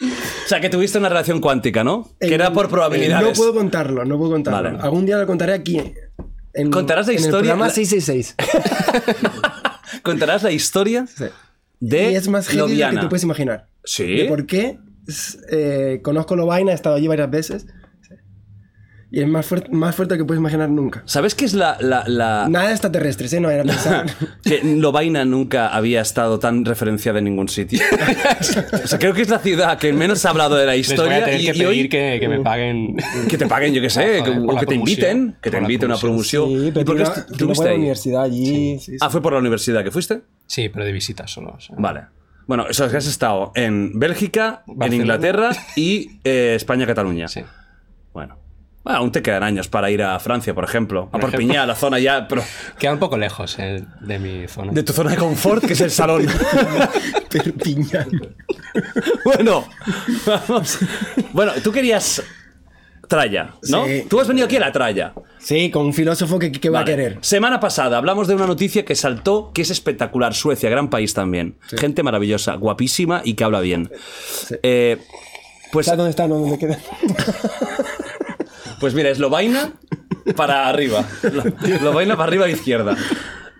[0.00, 2.08] O sea que tuviste una relación cuántica, ¿no?
[2.20, 3.26] Que era por probabilidades.
[3.28, 4.70] No puedo contarlo, no puedo contarlo.
[4.70, 4.82] Vale.
[4.82, 5.92] Algún día lo contaré aquí.
[6.54, 7.38] En, ¿Contarás la en historia?
[7.52, 8.36] el programa La- 666.
[10.02, 11.24] Contarás la historia Sí.
[11.80, 13.66] de y es más heavy de que te puedes imaginar.
[13.84, 14.06] Sí.
[14.06, 14.78] De por qué
[15.50, 17.66] eh, conozco lo vaina, he estado allí varias veces.
[19.10, 21.02] Y es más, fuerte más fuerte que puedes imaginar nunca.
[21.06, 23.40] ¿Sabes qué es la, la, la- Nada de extraterrestres, ¿eh?
[23.40, 24.04] No era pensar.
[24.44, 27.80] que Lovaina nunca había estado tan referenciada en ningún sitio?
[28.84, 30.92] o sea, creo que es la ciudad que menos ha hablado de la Les voy
[30.92, 32.96] historia a tener y, que y pedir hoy que, que me paguen.
[33.30, 35.50] que te paguen, yo qué sé, Ah, que, joder, por o que te inviten, que
[35.50, 36.48] te inviten a una promoción.
[36.50, 38.46] Sí, ¿Y pero por qué tú tú estuviste fue a la universidad allí.
[38.78, 38.96] sí, sí.
[39.00, 40.20] Ah, fue por la universidad que fuiste.
[40.46, 41.54] Sí, pero de visita solo.
[41.56, 41.74] o sea.
[41.78, 42.02] Vale.
[42.48, 44.92] Bueno, eso es que has estado en Bélgica, en.
[44.94, 47.28] Inglaterra y eh, España-Cataluña.
[47.28, 47.42] Sí.
[48.14, 48.38] Bueno.
[48.82, 51.10] Bueno, aún te quedan años para ir a Francia, por ejemplo.
[51.12, 52.42] A Por Perpiñá, la zona ya, pero
[52.78, 54.72] Queda un poco lejos eh, de mi zona.
[54.72, 56.26] de tu zona de confort, que es el salón.
[57.30, 58.08] Perpiñán.
[59.24, 59.68] bueno,
[60.26, 60.78] vamos.
[61.34, 62.22] Bueno, tú querías
[63.08, 63.86] tralla, ¿no?
[63.86, 64.04] Sí.
[64.08, 65.14] Tú has venido aquí a la tralla.
[65.38, 67.18] Sí, con un filósofo que, que va a querer.
[67.22, 70.34] Semana pasada hablamos de una noticia que saltó, que es espectacular.
[70.34, 71.56] Suecia, gran país también.
[71.78, 73.90] Gente maravillosa, guapísima y que habla bien.
[74.62, 74.98] Eh,
[75.72, 76.28] pues, ¿Sabes dónde está?
[76.28, 76.78] No, ¿Dónde queda?
[78.80, 79.72] pues mira, es Lovaina
[80.36, 81.04] para arriba.
[81.22, 81.44] Lo-
[81.82, 82.96] Lovaina para arriba a la izquierda.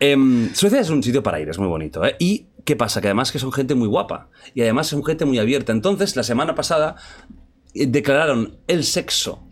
[0.00, 2.04] Em, Suecia es un sitio para ir, es muy bonito.
[2.04, 2.16] ¿eh?
[2.18, 4.28] Y qué pasa, que además que son gente muy guapa.
[4.54, 5.72] Y además son gente muy abierta.
[5.72, 6.96] Entonces, la semana pasada
[7.30, 7.34] eh,
[7.86, 9.42] declararon el sexo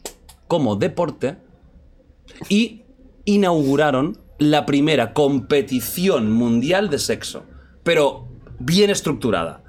[0.49, 1.37] como deporte
[2.49, 2.83] y
[3.25, 7.45] inauguraron la primera competición mundial de sexo,
[7.83, 9.63] pero bien estructurada.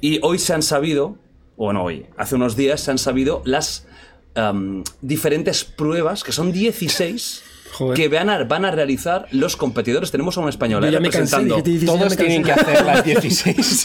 [0.00, 1.18] Y hoy se han sabido,
[1.56, 3.86] bueno, hoy, hace unos días se han sabido las
[4.34, 7.42] am, diferentes pruebas, que son 16,
[7.74, 7.96] Joder.
[7.96, 10.10] que van a, van a realizar los competidores.
[10.10, 11.56] Tenemos a una española Yo eh, ya me cansé, representando.
[11.56, 12.70] dije, "Dieciséis, ya Todos me tienen que cansé".
[12.72, 13.04] hacer las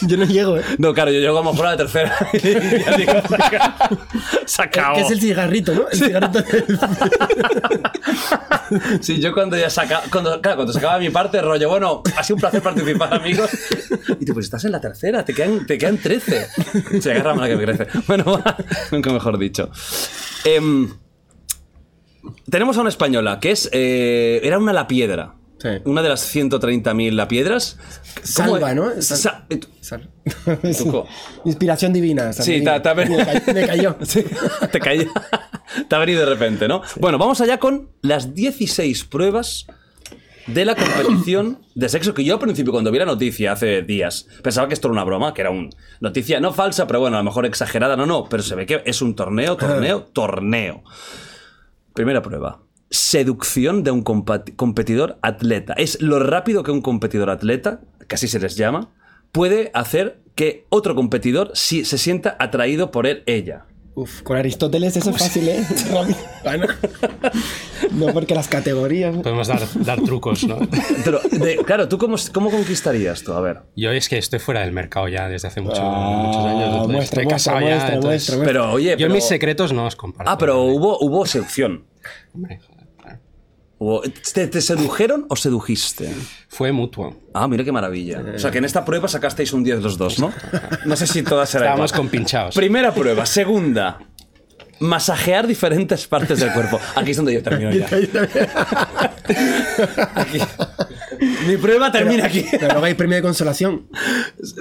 [0.08, 0.62] Yo no llego, ¿eh?
[0.78, 2.16] No, claro, yo llego a lo mejor a la tercera.
[2.32, 3.12] Ya digo,
[4.46, 4.94] se acabó.
[4.96, 5.88] Que es el cigarrito, ¿no?
[5.90, 6.78] El cigarrito del-
[9.00, 12.22] Sí, yo cuando ya saca, cuando, claro, cuando se acaba mi parte, rollo, bueno, ha
[12.22, 13.50] sido un placer participar, amigos.
[14.20, 16.46] Y tú, pues estás en la tercera, te quedan, te quedan 13.
[17.00, 17.86] Se agarra la que me crece.
[18.06, 18.40] Bueno,
[18.92, 19.70] nunca mejor dicho.
[20.44, 20.88] Em,
[22.48, 23.68] tenemos a una española que es.
[23.72, 25.34] eh, era una la piedra.
[25.58, 25.68] Sí.
[25.84, 27.78] Una de las 130.000 la piedras.
[28.22, 28.90] Salva, ¿no?
[29.02, 30.08] Sa- eh, Sal-.
[31.44, 32.32] Inspiración divina.
[32.32, 32.70] San Sí, Benito.
[32.70, 33.96] ta- ta- me, ca- me cayó.
[34.02, 34.24] Sí,
[34.72, 35.04] te cayó.
[35.88, 36.82] Te ha venido de repente, ¿no?
[36.98, 39.66] Bueno, vamos allá con las 16 pruebas
[40.48, 44.26] de la competición de sexo que yo al principio cuando vi la noticia hace días
[44.42, 45.68] pensaba que esto era una broma, que era una
[46.00, 48.82] noticia no falsa, pero bueno, a lo mejor exagerada, no, no, pero se ve que
[48.84, 50.82] es un torneo, torneo, torneo.
[51.94, 52.62] Primera prueba.
[52.90, 55.74] seducción de un competidor atleta.
[55.74, 58.90] Es lo rápido que un competidor atleta, que así se les llama,
[59.30, 63.66] puede hacer que otro competidor se sienta atraído por él, ella.
[63.94, 65.64] Uf, con Aristóteles eso es fácil, ¿eh?
[66.44, 66.78] Gana.
[67.90, 69.16] No, porque las categorías.
[69.16, 70.58] Podemos dar, dar trucos, ¿no?
[71.04, 73.32] Pero, de- claro, ¿tú cómo, cómo conquistarías tú?
[73.32, 73.62] A ver.
[73.76, 76.64] Yo es que estoy fuera del mercado ya desde hace mucho- Ah, muchos años.
[76.64, 78.46] entonces muestra, estoy muestra, ya, muestra, entonces- muestra, muestra.
[78.46, 80.30] Pero, oye, Yo pero- mis secretos no os comparto.
[80.30, 81.84] Ah, pero hubo, hubo seducción.
[82.32, 82.60] Hombre,
[84.34, 86.12] ¿Te, te sedujeron o sedujiste?
[86.48, 87.16] Fue mutuo.
[87.32, 88.22] Ah, mira qué maravilla.
[88.34, 90.30] O sea, que en esta prueba sacasteis un 10 los dos, ¿no?
[90.84, 92.00] No sé si todas serán Estábamos igual.
[92.02, 92.54] compinchados.
[92.54, 93.24] Primera prueba.
[93.24, 93.98] Segunda.
[94.80, 96.78] Masajear diferentes partes del cuerpo.
[96.94, 97.86] Aquí es donde yo termino ya.
[100.14, 100.38] Aquí.
[101.46, 102.46] Mi prueba termina aquí.
[102.50, 103.86] Pero luego hay premio de consolación.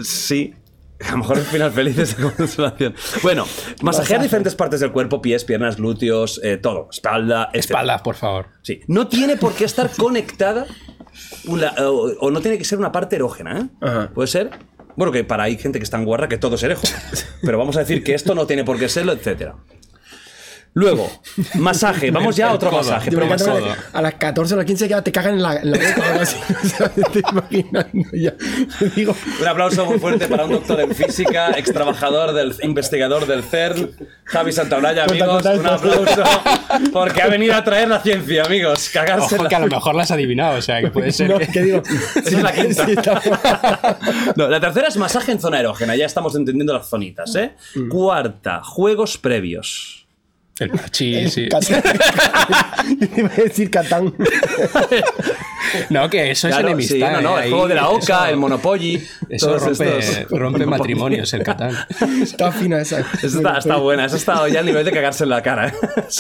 [0.04, 0.54] Sí.
[1.08, 2.94] A lo mejor el final feliz es de consolación.
[3.24, 3.46] Bueno,
[3.82, 6.90] masajear diferentes partes del cuerpo, pies, piernas, glúteos, eh, todo.
[6.92, 7.80] Espalda, etcétera.
[7.80, 8.48] Espalda, por favor.
[8.64, 8.82] Sí.
[8.88, 10.66] No tiene por qué estar conectada
[11.46, 13.70] una- o, o no tiene que ser una parte erógena, ¿eh?
[13.82, 14.12] Ajá.
[14.14, 14.50] Puede ser.
[14.96, 16.82] Bueno, que para hay gente que es tan guarra que todo es erejo.
[17.42, 19.56] Pero vamos a decir que esto no tiene por qué serlo, etcétera.
[20.74, 21.10] Luego,
[21.56, 22.12] masaje.
[22.12, 22.80] Vamos ya a otro codo.
[22.84, 23.10] masaje.
[23.12, 23.26] Pero
[23.94, 26.04] a las 14 o las 15 ya te cagan en la, en la boca o
[26.04, 26.38] algo así.
[26.64, 28.34] O sea, te estoy imaginando ya.
[28.80, 33.26] Yo digo, Un aplauso muy fuerte para un doctor en física, ex trabajador del investigador
[33.26, 33.90] del CERN,
[34.26, 35.44] Javi Santaolalla, amigos.
[35.46, 36.24] Un aplauso
[36.94, 38.90] porque ha venido a traer la ciencia, amigos.
[38.94, 41.12] Cagarse en Ojo la- que a lo mejor las has adivinado, o sea, que puede
[41.12, 41.62] ser no, que...
[41.64, 41.82] digo.
[42.16, 42.86] Esa es la quinta.
[42.86, 43.98] sí, está-
[44.36, 47.54] No, la tercera es masaje en zona erógena, ya estamos entendiendo las zonitas, ¿eh?
[47.90, 50.06] Cuarta, juegos previos.
[50.60, 51.48] El parchís, sí.
[51.50, 51.84] Catán.
[53.18, 54.14] Iba a decir Catán.
[55.90, 56.96] No, que eso Claro, es enemistad.
[56.96, 57.44] sí, no, no, ¿eh?
[57.46, 59.08] el juego de la oca, eso- el Monopoly.
[59.30, 59.58] Eso
[60.30, 61.76] rompe, matrimonios, el Catán.
[62.22, 63.06] Está fina esa.
[63.22, 65.68] Está, está buena, esa está ya al nivel de cagarse en la cara.
[65.70, 65.74] ¿eh?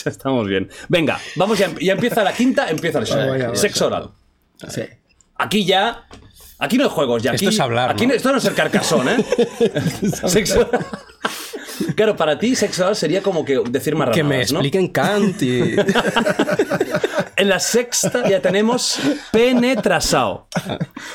[0.06, 0.69] Estamos bien.
[0.88, 3.17] Venga, vamos ya, ya empieza la quinta, empieza el show.
[3.17, 3.56] Vaya, vaya.
[3.56, 4.10] Sexo oral.
[4.67, 4.84] Sí.
[5.36, 6.06] Aquí ya.
[6.62, 7.32] Aquí no hay juegos, ya.
[7.32, 8.13] Aquí, Esto es hablar, Aquí ¿no?
[8.13, 9.25] esto no es el carcasón, ¿eh?
[10.28, 10.69] sexo.
[11.96, 14.42] Claro, para ti sexo oral sería como que decir más Que me ¿no?
[14.42, 15.76] expliquen Kant y...
[17.36, 19.00] En la sexta ya tenemos
[19.32, 20.50] penetrasao.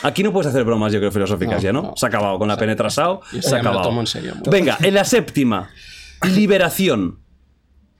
[0.03, 1.83] Aquí no puedes hacer bromas, yo creo, filosóficas No, ya, ¿no?
[1.83, 1.92] no.
[1.96, 3.20] Se ha acabado con la penetrasao.
[3.42, 3.83] Se ha acabado.
[3.83, 4.33] tomo en serio.
[4.50, 5.68] Venga, en la séptima,
[6.22, 7.18] liberación.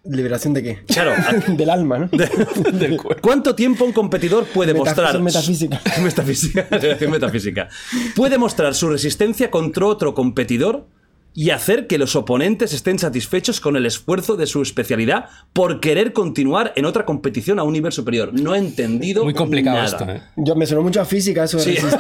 [0.05, 0.85] ¿Liberación de qué?
[0.87, 1.13] Claro,
[1.49, 2.09] Del alma, ¿no?
[2.09, 3.21] del cuerpo.
[3.23, 5.19] ¿Cuánto tiempo un competidor puede mostrar?
[5.21, 5.81] metafísica.
[6.03, 6.67] metafísica.
[7.11, 7.69] metafísica.
[8.17, 10.87] Puede mostrar su resistencia contra otro competidor
[11.37, 16.13] y hacer que los oponentes estén satisfechos con el esfuerzo de su especialidad por querer
[16.13, 18.31] continuar en otra competición a un nivel superior.
[18.33, 19.89] No he entendido Muy complicado nada.
[19.89, 20.23] esto, ¿eh?
[20.37, 21.71] Yo me sonó mucho a física, eso de Sí.
[21.73, 21.91] Eso lo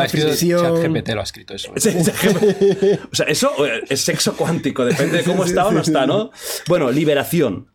[0.00, 0.62] resistencia, ha.
[0.72, 1.72] ChatGPT, lo ha escrito eso.
[1.76, 2.10] Sí, sí.
[3.12, 6.30] O sea, eso eh, es sexo cuántico, depende de cómo está o no está, ¿no?
[6.66, 7.68] Bueno, liberación.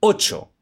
[0.00, 0.52] 8.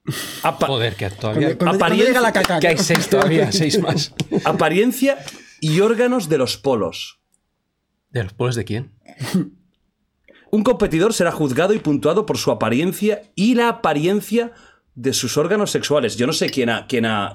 [0.67, 1.49] Joder, que todavía...
[1.49, 2.59] Cuando, cuando Apariencia- llega la caca.
[2.61, 4.13] Que hay seis todavía, seis más.
[4.45, 5.19] Apariencia
[5.61, 7.21] y órganos de los polos.
[8.17, 8.93] ¿De los pueblos de quién?
[10.51, 14.53] Un competidor será juzgado y puntuado por su apariencia y la apariencia
[14.95, 16.17] de sus órganos sexuales.
[16.17, 17.35] Yo no sé quién ha, quién ha,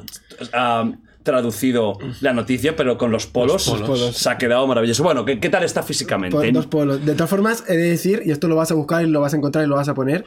[0.54, 0.91] ha
[1.22, 4.17] traducido la noticia, pero con los polos, Los polos.
[4.17, 5.04] se ha quedado maravilloso.
[5.04, 6.36] Bueno, ¿qué, qué tal está físicamente?
[6.36, 7.06] Por dos polos.
[7.06, 9.36] De todas formas, he de decir, y esto lo vas a buscar y lo vas
[9.36, 10.26] a encontrar y lo vas a poner,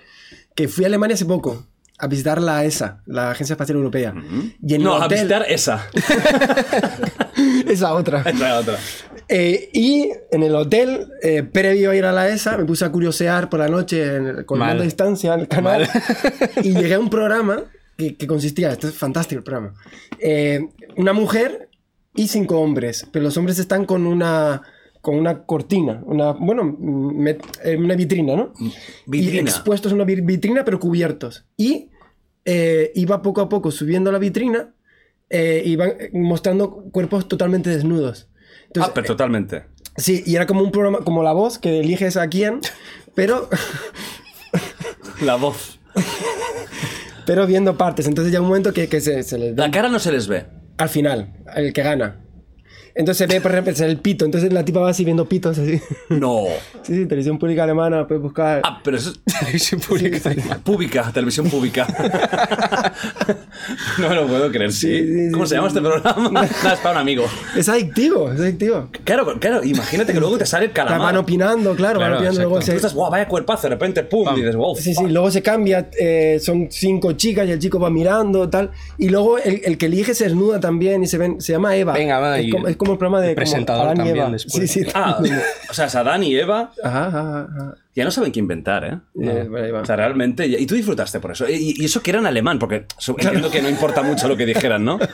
[0.55, 1.67] que fui a Alemania hace poco
[1.99, 4.14] a visitar la ESA, la Agencia Espacial Europea.
[4.62, 5.88] Y en no, el a visitar esa.
[7.67, 8.23] esa otra.
[8.23, 8.79] Esa otra.
[9.28, 12.92] Eh, y en el hotel, eh, previo a ir a la ESA, me puse a
[12.92, 14.68] curiosear por la noche en con Mal.
[14.68, 15.88] mando a distancia el canal.
[16.62, 17.64] y llegué a un programa
[17.96, 19.74] que, que consistía, esto es fantástico el programa,
[20.18, 21.68] eh, una mujer
[22.14, 24.62] y cinco hombres, pero los hombres están con una
[25.00, 28.54] con una cortina, una, bueno, me- eh, una vitrina, ¿no?
[28.58, 28.72] Y
[29.06, 29.42] Vitrina.
[29.42, 31.44] expuestos en una vi- vitrina, pero cubiertos.
[31.58, 31.90] Y
[32.46, 34.72] eh, iba poco a poco subiendo la vitrina,
[35.28, 38.28] eh, iban mostrando cuerpos totalmente desnudos.
[38.74, 39.66] Entonces, ah, pero totalmente.
[39.96, 42.60] Sí, y era como un programa, como La Voz, que eliges a quién,
[43.14, 43.48] pero,
[45.22, 45.78] La voz.
[47.26, 48.08] pero viendo partes.
[48.08, 50.26] Entonces ya un momento que, que se, se les da La cara no se les
[50.26, 50.46] ve.
[50.78, 52.23] al final, el que gana.
[52.96, 54.24] Entonces se ve, por ejemplo, el pito.
[54.24, 55.80] Entonces la tipa va así viendo pitos así.
[56.11, 56.44] No.
[56.83, 58.61] Sí, sí, televisión pública alemana, puedes buscar.
[58.64, 60.59] Ah, pero eso es Televisión pública alemana.
[60.62, 61.87] pública, televisión pública.
[63.98, 64.85] no me lo puedo creer, sí.
[64.85, 65.54] Sí, sí, sí, ¿Cómo se sí.
[65.57, 66.30] llama este programa?
[66.33, 67.24] Nada, es para un amigo.
[67.57, 68.88] Es adictivo, es adictivo.
[69.04, 71.00] Claro, claro, imagínate que luego te sale el La calamar.
[71.00, 72.40] van opinando, claro, van Claro, opinando.
[72.40, 72.72] Luego exacto.
[72.74, 74.76] Tú se, estás, guau, vaya cuerpazo, de repente, pum, y dices, wow.
[74.76, 78.70] Sí, sí, luego se cambia, eh, son cinco chicas y el chico va mirando, tal.
[78.98, 81.92] Y luego el, el que elige se desnuda también y se ven, se llama Eva.
[81.94, 83.99] Venga, va, Es y como- como, es como el programa de como presentador Adán y
[83.99, 84.31] también Eva.
[84.31, 84.70] después.
[84.70, 84.90] Sí, sí.
[84.94, 85.18] Ah,
[85.70, 87.75] o sea, es Adán y Eva Ajá, ajá, ajá.
[87.94, 88.99] ya no saben qué inventar, ¿eh?
[89.20, 89.81] Eh, bueno, ahí va.
[89.81, 90.47] O sea, realmente.
[90.47, 91.49] Y tú disfrutaste por eso.
[91.49, 94.47] Y, y eso que era en alemán, porque entiendo que no importa mucho lo que
[94.47, 94.99] dijeran, ¿no?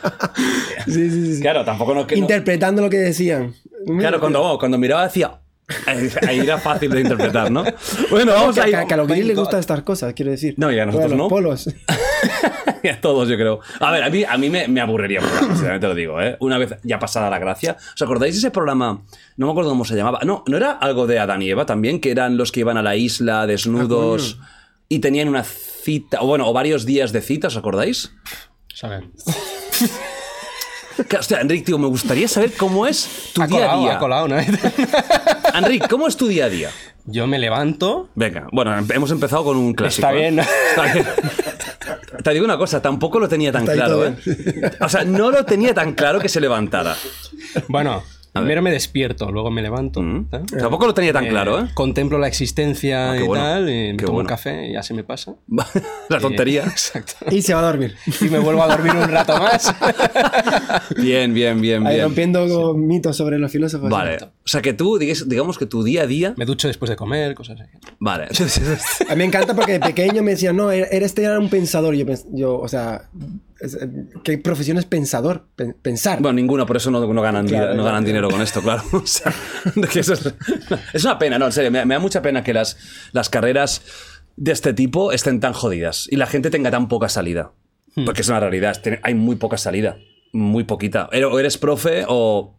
[0.87, 1.43] Sí, sí, sí.
[1.43, 2.07] Claro, tampoco no.
[2.07, 3.55] que no- Interpretando lo que decían.
[3.99, 5.33] Claro, cuando, oh, cuando miraba decía.
[6.29, 7.65] Ahí era fácil de interpretar, ¿no?
[8.11, 8.77] Bueno, vamos que, a ir.
[8.79, 10.55] que- que a los My guiris les gustan estas cosas, quiero decir.
[10.57, 11.41] No, y a nosotros Bueno, no.
[11.41, 11.69] los polos.
[12.83, 13.61] Y a todos, yo creo.
[13.79, 16.37] A ver, a mí, a mí me, me aburriría, un programa, sinceramente lo digo, ¿eh?
[16.41, 17.77] Una vez ya pasada la gracia.
[17.95, 19.03] ¿Os acordáis de ese programa?
[19.37, 20.21] No me acuerdo cómo se llamaba.
[20.25, 22.01] No, ¿no era algo de Adán y Eva también?
[22.01, 24.39] Que eran los que iban a la isla desnudos
[24.89, 28.13] y tenían una cita, o bueno, o varios días de citas, ¿os acordáis?
[28.75, 29.05] ¿sabes?
[31.09, 33.97] Que, hostia, Enric, tío, me gustaría saber cómo es tu Ha día a día.
[33.97, 34.37] ha colado, ¿no?
[35.55, 36.71] Enric, ¿cómo es tu día a día?
[37.07, 38.09] Yo me levanto.
[38.15, 40.07] Venga, bueno, em- hemos empezado con un clásico.
[40.07, 40.21] Está ¿eh?
[40.21, 40.43] bien, ¿no?
[40.43, 41.07] Está bien.
[42.23, 44.15] Te digo una cosa, tampoco lo tenía tan Está claro, ¿eh?
[44.81, 46.95] O sea, no lo tenía tan claro que se levantara.
[47.69, 50.01] Bueno, primero me despierto, luego me levanto.
[50.03, 50.27] Mm.
[50.33, 50.41] ¿eh?
[50.59, 51.69] Tampoco lo tenía tan claro, ¿eh?
[51.75, 54.27] Contemplo la existencia Ah, y bueno, tal, y me qué tomo bueno.
[54.27, 55.35] un café y ya se me pasa.
[56.09, 56.63] La tontería.
[56.65, 57.15] Eh, exacto.
[57.31, 57.95] Y se va a dormir.
[58.21, 59.75] Y me vuelvo a dormir un rato más.
[60.97, 62.07] Bien, bien, bien, Ahí bien.
[62.07, 63.89] rompiendo mitos sobre los filósofos.
[63.91, 64.19] Vale.
[64.23, 66.35] O sea, que tú, digamos que tu día a día.
[66.37, 67.71] Me ducho después de comer, cosas así.
[67.99, 68.27] Vale.
[69.09, 71.95] A mí me encanta porque de pequeño me decían, no, eres este era un pensador.
[71.95, 73.09] Yo, pens- yo o sea,
[73.61, 73.79] es-
[74.25, 75.47] ¿qué profesión es pensador?
[75.57, 76.21] Pen- pensar.
[76.21, 78.83] Bueno, ninguno, por eso no, no ganan, Claro, no ganan dinero con esto, claro.
[78.93, 79.33] O sea,
[79.93, 80.35] que eso es,
[80.93, 81.71] es una pena, no, en serio.
[81.71, 82.77] Me, me da mucha pena que las,
[83.13, 83.83] las carreras
[84.37, 87.53] de este tipo estén tan jodidas y la gente tenga tan poca salida.
[87.97, 88.05] Hmm.
[88.05, 88.81] Porque es una realidad.
[89.03, 89.97] Hay muy poca salida.
[90.33, 91.09] Muy poquita.
[91.13, 92.57] O eres profe o,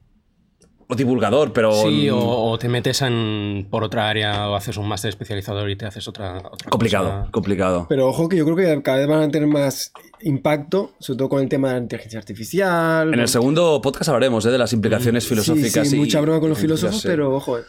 [0.87, 1.71] o divulgador, pero.
[1.71, 5.77] Sí, o, o te metes en, por otra área o haces un máster especializador y
[5.77, 7.31] te haces otra, otra Complicado, cosa.
[7.31, 7.85] complicado.
[7.87, 11.29] Pero ojo que yo creo que cada vez van a tener más impacto, sobre todo
[11.29, 13.13] con el tema de la inteligencia artificial.
[13.13, 14.51] En el segundo podcast hablaremos ¿eh?
[14.51, 15.86] de las implicaciones filosóficas.
[15.86, 17.07] Sí, sí, y- mucha broma con los filósofos, sí.
[17.07, 17.60] pero ojo.
[17.60, 17.63] eh.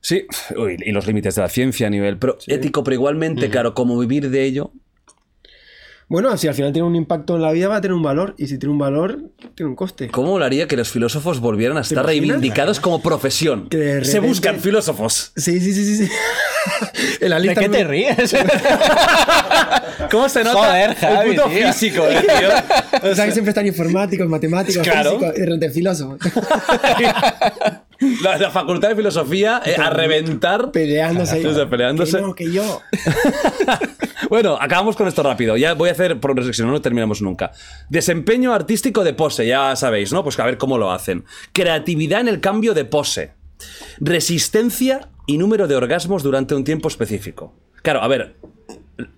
[0.00, 3.98] Sí, uy, y los límites de la ciencia a nivel ético, pero igualmente, claro, como
[3.98, 4.72] vivir de ello.
[6.08, 8.34] Bueno, si al final tiene un impacto en la vida, va a tener un valor.
[8.36, 10.08] Y si tiene un valor, tiene un coste.
[10.10, 13.70] ¿Cómo molaría que los filósofos volvieran a estar reivindicados como profesión?
[13.70, 15.32] Que Se buscan filósofos.
[15.36, 16.04] Sí, sí, sí, sí.
[16.06, 16.12] sí.
[17.20, 18.34] En la ¿De lista qué te ríes?
[20.10, 21.66] ¿Cómo se nota Joder, Javi, el puto tío.
[21.66, 23.10] físico, eh, tío?
[23.10, 25.18] O sea, que siempre están informáticos, matemáticos, Claro.
[25.18, 26.18] físicos y de filósofos.
[28.20, 30.72] La, la facultad de filosofía eh, a reventar.
[30.72, 31.36] peleándose.
[31.36, 31.66] ahí.
[31.70, 32.16] Peleándose.
[32.16, 32.82] Que no, que yo.
[34.28, 35.56] Bueno, acabamos con esto rápido.
[35.56, 36.18] Ya voy a hacer
[36.52, 37.52] si no, no terminamos nunca.
[37.90, 40.24] Desempeño artístico de pose, ya sabéis, ¿no?
[40.24, 41.24] Pues a ver cómo lo hacen.
[41.52, 43.34] Creatividad en el cambio de pose.
[44.00, 47.54] Resistencia y número de orgasmos durante un tiempo específico.
[47.82, 48.36] Claro, a ver,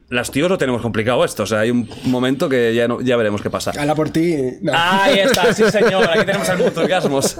[0.08, 1.42] las tíos lo tenemos complicado esto.
[1.42, 3.72] O sea, hay un momento que ya, no, ya veremos qué pasa.
[3.78, 4.36] Habla por ti.
[4.62, 4.72] No.
[4.74, 7.36] Ahí está, sí señor, aquí tenemos al punto orgasmos.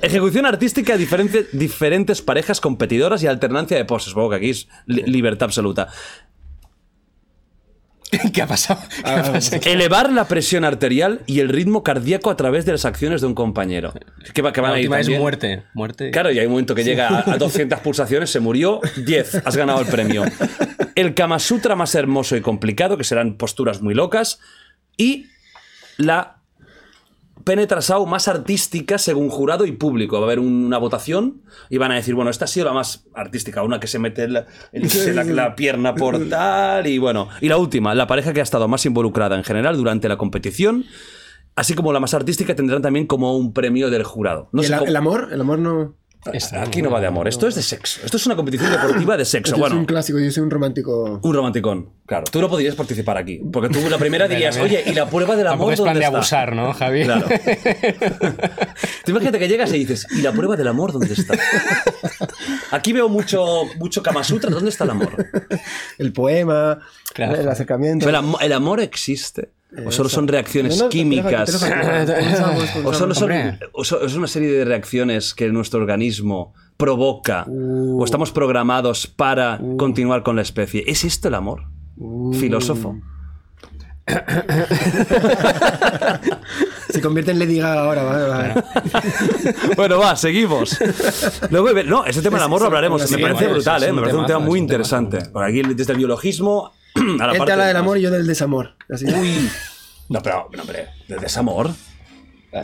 [0.00, 4.10] Ejecución artística de diferente- diferentes parejas competidoras y alternancia de poses.
[4.10, 5.88] Supongo que aquí es li- libertad absoluta.
[8.32, 8.80] ¿Qué ha pasado?
[9.04, 9.62] ¿Qué ha Ah, pasado?
[9.64, 13.34] Elevar la presión arterial y el ritmo cardíaco a través de las acciones de un
[13.34, 13.94] compañero.
[14.34, 15.62] Que, va- que van La a ir última es muerte.
[15.74, 16.10] Muerte.
[16.10, 19.56] Claro, y hay un momento que llega a, a 200 pulsaciones, se murió, 10, has
[19.56, 20.24] ganado el premio.
[20.94, 24.40] El Kama Sutra más hermoso y complicado, que serán posturas muy locas.
[24.96, 25.26] Y
[25.96, 26.41] la
[27.44, 30.16] penetrasao más artística según jurado y público.
[30.16, 32.72] Va a haber un- una votación y van a decir, bueno, esta ha sido la
[32.72, 37.28] más artística, una que se mete la, el- la- la pierna por tal y bueno.
[37.40, 40.84] Y la última, la pareja que ha estado más involucrada en general durante la competición.
[41.54, 44.48] Así como la más artística tendrán también como un premio del jurado.
[44.52, 45.28] No ¿Y sé el, cómo- el amor?
[45.32, 45.94] El amor no.
[46.60, 48.00] Aquí no va de amor, esto es de sexo.
[48.04, 49.52] Esto es una competición deportiva de sexo.
[49.56, 51.18] Yo soy un Bueno, clásico, yo soy un romántico.
[51.22, 51.88] un romanticón.
[52.06, 53.40] Claro, tú no podrías participar aquí.
[53.52, 56.00] Porque tú la primera dirías, oye, ¿y la prueba del Tampoco amor es plan dónde
[56.00, 56.16] de está?
[56.18, 57.02] abusar, ¿no, Javi?
[57.04, 57.26] Claro.
[59.04, 61.34] Tú imagínate que llegas y dices, ¿y la prueba del amor dónde está?
[62.70, 65.26] Aquí veo mucho, mucho Kama Sutra, ¿dónde está el amor?
[65.98, 66.78] El poema,
[67.14, 67.34] Claro.
[67.36, 68.08] el acercamiento.
[68.08, 69.50] ¿El, am- el amor existe?
[69.86, 71.54] ¿O solo son reacciones No, no, químicas?
[72.84, 73.58] ¿O solo son, Hombre.
[73.72, 77.46] o so- es una serie de reacciones que nuestro organismo provoca?
[77.48, 80.84] ¿O estamos programados para continuar con la especie?
[80.86, 81.62] ¿Es esto el amor?
[82.38, 82.96] Filósofo.
[86.90, 88.54] Se convierte en Lady Gaga ahora, vale, vale.
[89.76, 90.76] Bueno, va, seguimos.
[91.50, 93.02] Luego, no, ese tema del amor lo hablaremos.
[93.02, 93.92] Sí, Me parece brutal, es ¿eh?
[93.92, 95.18] Me parece un tema muy interesante.
[95.26, 96.72] Por aquí, desde el biologismo
[97.20, 97.44] a la Él parte.
[97.46, 98.76] te habla del amor y yo del desamor.
[98.90, 99.06] Así.
[99.06, 99.48] Uy.
[100.08, 101.70] No, pero, no, hombre, ¿de desamor?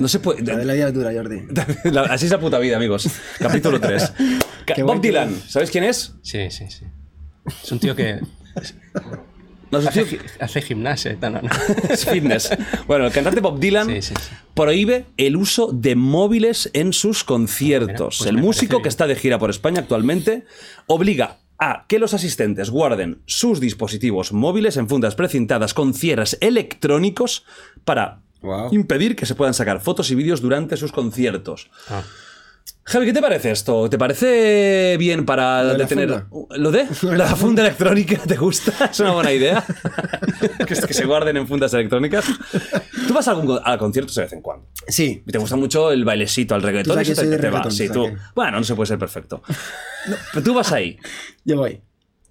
[0.00, 0.42] No se puede.
[0.42, 1.44] La de la vida dura, Jordi.
[1.90, 3.08] La- Así es la puta vida, amigos.
[3.38, 4.12] Capítulo 3.
[4.66, 5.34] Qué Bob Dylan.
[5.48, 6.14] ¿sabes quién es?
[6.22, 6.84] Sí, sí, sí.
[7.62, 8.20] Es un tío que.
[9.70, 11.50] No Hace, gi- hace gimnasia y tal, no, no.
[11.90, 12.50] es fitness.
[12.86, 14.30] Bueno, el cantante Bob Dylan Sí, sí, sí.
[14.54, 17.96] prohíbe el uso de móviles en sus conciertos.
[17.96, 20.44] Mira, pues el me músico parece que está de gira por España actualmente
[20.86, 27.44] obliga a que los asistentes guarden sus dispositivos móviles en fundas precintadas con cierres electrónicos
[27.84, 28.20] para
[28.70, 31.70] impedir que se puedan sacar fotos y vídeos durante sus conciertos.
[31.88, 32.02] Ah.
[32.84, 33.90] Javi, ¿qué te parece esto?
[33.90, 36.56] ¿Te parece bien para Lo de la detener funda.
[36.56, 38.16] lo de la funda electrónica?
[38.26, 38.72] ¿Te gusta?
[38.90, 39.62] Es una buena idea.
[40.66, 42.24] que, que se guarden en fundas electrónicas.
[43.06, 44.66] Tú vas a algún a conciertos de vez en cuando.
[44.86, 45.22] Sí.
[45.30, 46.96] Te gusta mucho el bailecito, el reggaetón.
[46.96, 49.42] Tú sabes que te, te reggaetón, Sí, tú Bueno, no se puede ser perfecto.
[50.06, 50.98] No, pero tú vas ahí.
[51.44, 51.82] Yo voy.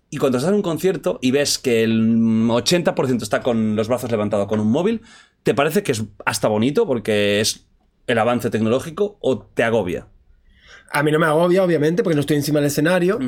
[0.10, 4.10] Y cuando estás en un concierto y ves que el 80% está con los brazos
[4.10, 5.02] levantados con un móvil,
[5.44, 7.68] ¿te parece que es hasta bonito porque es
[8.08, 10.08] el avance tecnológico o te agobia?
[10.92, 13.20] A mí no me agobia, obviamente, porque no estoy encima del escenario.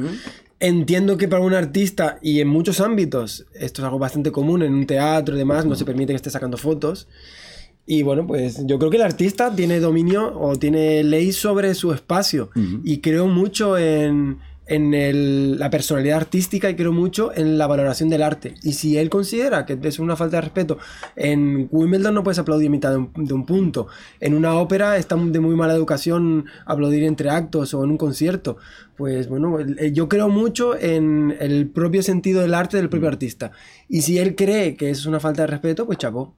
[0.59, 4.73] Entiendo que para un artista, y en muchos ámbitos, esto es algo bastante común, en
[4.73, 7.07] un teatro y demás, no se permite que esté sacando fotos.
[7.85, 11.91] Y bueno, pues yo creo que el artista tiene dominio o tiene ley sobre su
[11.91, 12.51] espacio.
[12.83, 18.09] Y creo mucho en, en el- la personalidad artística y creo mucho en la valoración
[18.09, 18.55] del arte.
[18.63, 20.77] Y si él considera que es una falta de respeto,
[21.15, 23.87] en Wimbledon no puedes aplaudir a mitad de un, de un punto.
[24.19, 28.57] En una ópera está de muy mala educación aplaudir entre actos o en un concierto.
[28.95, 33.51] Pues bueno, el- yo creo mucho en el propio sentido del arte del propio artista.
[33.87, 36.35] Y si él cree que es una falta de respeto, pues chapó.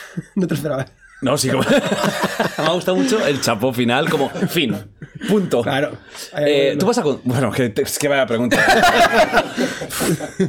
[0.36, 0.86] no te esperaba.
[1.22, 1.62] No, sí, como-
[2.58, 4.76] me ha gustado mucho el chapó final, como fin,
[5.28, 5.62] punto.
[5.62, 5.96] Claro.
[6.36, 7.02] Eh, Tú vas a.
[7.02, 8.58] con- Bueno, que, es que vaya pregunta.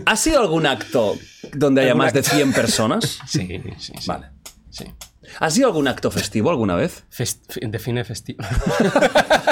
[0.06, 1.18] ¿Ha sido algún acto
[1.54, 2.32] donde haya ¿Algún más de acto?
[2.36, 3.20] 100 personas?
[3.28, 3.48] Sí,
[3.80, 4.08] sí, sí.
[4.08, 4.28] Vale.
[4.70, 4.86] Sí.
[5.40, 7.04] ¿Ha sido algún acto festivo alguna vez?
[7.12, 8.44] Fest- fi- define festivo.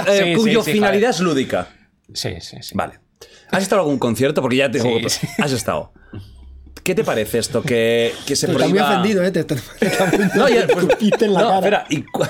[0.07, 1.67] Eh, Sí, cuyo sí, finalidad es lúdica.
[2.13, 2.71] sí, sí, sí.
[2.75, 2.99] Vale.
[3.51, 4.41] ¿Has estado en algún concierto?
[4.41, 5.07] Porque ya te digo,
[5.39, 5.93] has estado.
[6.83, 7.61] ¿Qué te parece esto?
[7.61, 8.89] Que, que se Te está muy prohíba...
[8.91, 9.31] ofendido, ¿eh?
[9.31, 9.45] Te
[10.35, 11.57] No, ya, pues, Escupiste en la no, cara.
[11.59, 11.85] espera.
[11.89, 12.23] ¿y cu-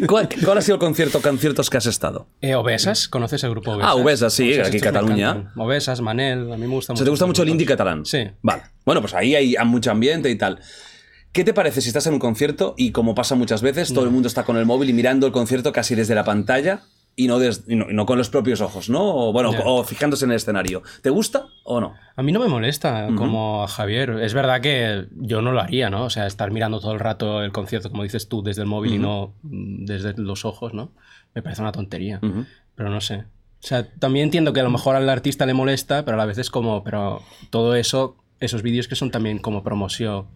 [0.06, 2.26] cuál, cuál ha sido el concierto, conciertos que has estado?
[2.40, 3.90] Eh, Obesas, ¿conoces el grupo Obesas?
[3.90, 5.52] Ah, Obesas, sí, Obesas, aquí en Cataluña.
[5.56, 6.98] Obesas, Manel, a mí me gusta O mucho.
[7.00, 8.04] sea, ¿te gusta estos mucho el indie catalán?
[8.06, 8.26] Sí.
[8.42, 8.62] Vale.
[8.84, 10.60] Bueno, pues ahí hay mucho ambiente y tal.
[11.32, 14.10] ¿Qué te parece si estás en un concierto y como pasa muchas veces, todo el
[14.10, 16.80] mundo está con el móvil y mirando el concierto casi desde la pantalla
[17.18, 19.02] y no, des- y no, y no con los propios ojos, ¿no?
[19.02, 19.62] O, bueno, Ya.
[19.64, 20.82] o fijándose en el escenario.
[21.02, 21.94] ¿Te gusta o no?
[22.16, 24.10] A mí no me molesta como a Javier.
[24.22, 26.04] Es verdad que yo no lo haría, ¿no?
[26.04, 28.94] O sea, estar mirando todo el rato el concierto, como dices tú, desde el móvil
[28.94, 30.92] y no mm, desde los ojos, ¿no?
[31.34, 32.20] Me parece una tontería.
[32.76, 33.24] Pero no sé.
[33.60, 36.26] O sea, también entiendo que a lo mejor al artista le molesta, pero a la
[36.26, 40.26] vez es como, pero todo eso, esos vídeos que son también como promoción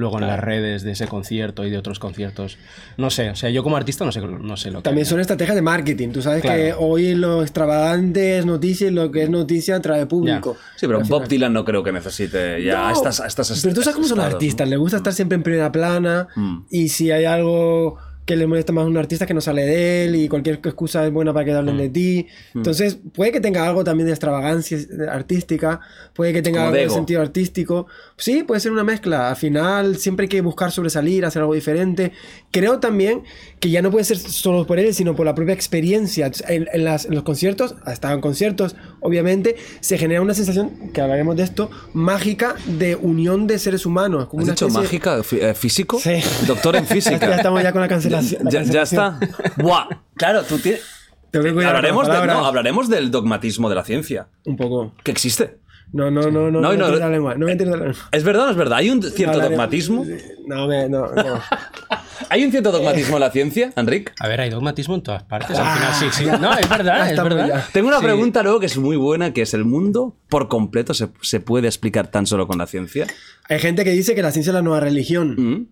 [0.00, 2.58] luego en las redes de ese concierto y de otros conciertos.
[2.96, 4.82] No sé, o sea, yo como artista no sé, no sé lo que...
[4.82, 6.08] También son estrategias de marketing.
[6.10, 6.58] Tú sabes Claro.
[6.58, 10.56] que hoy lo extravagante es noticia y lo que es noticia trae público.
[10.76, 11.28] Sí, pero Bob.
[11.28, 14.26] Dylan no creo que necesite ya No, estas, estas Pero tú sabes cómo son los
[14.26, 14.70] artistas, ¿no?
[14.70, 16.62] les gusta estar siempre en primera plana Mm.
[16.70, 17.98] y si hay algo
[18.30, 21.04] que le molesta más a un artista que no sale de él y cualquier excusa
[21.04, 21.92] es buena para que hablen de Mm.
[21.92, 22.26] ti.
[22.54, 24.78] Entonces, puede que tenga algo también de extravagancia
[25.10, 25.80] artística,
[26.14, 27.86] puede que tenga Como algo de de sentido artístico.
[28.16, 29.30] Sí, puede ser una mezcla.
[29.30, 32.12] Al final, siempre hay que buscar sobresalir, hacer algo diferente.
[32.52, 33.22] Creo también
[33.58, 36.30] que ya no puede ser solo por él, sino por la propia experiencia.
[36.48, 40.90] En, en las- en los conciertos, ha estado en conciertos, obviamente, se genera una sensación,
[40.92, 44.28] que hablaremos de esto, mágica de unión de seres humanos.
[44.28, 45.18] Como ¿Has una dicho mágica?
[45.18, 45.98] Fí- eh, ¿Físico?
[46.00, 46.20] Sí.
[46.46, 47.34] Doctor en Ya física.
[47.36, 48.19] estamos ya con la cancelación.
[48.20, 49.18] Ya, ya está.
[49.56, 49.86] Buah.
[50.14, 50.82] Claro, tú tienes...
[51.30, 54.56] Tengo que cuidar con las Hablaremos, de- no, hablaremos del dogmatismo de la ciencia, Un
[54.56, 54.94] poco.
[55.04, 55.58] que existe.
[55.92, 56.60] No, no, no, no.
[56.60, 57.34] No, No, no- la lengua.
[57.36, 57.94] No me la lengua.
[58.12, 58.78] ¿Es verdad no es verdad?
[58.78, 60.06] ¿Hay un cierto Hablaremos- dogmatismo?
[60.46, 61.40] No, me, no, no.
[62.28, 64.12] ¿Hay un cierto dogmatismo en la ciencia, Enric?
[64.20, 65.56] A ver, hay dogmatismo en todas partes.
[65.58, 66.24] Ah, Al final, sí, sí.
[66.26, 66.36] ya.
[66.38, 67.64] No, es verdad, es verdad.
[67.72, 68.04] Tengo una Sí.
[68.04, 71.66] pregunta luego que es muy buena, que es el mundo por completo se, se puede
[71.66, 73.06] explicar tan solo con la ciencia.
[73.48, 75.34] Hay gente que dice que la ciencia es la nueva religión.
[75.38, 75.66] ¿Mm?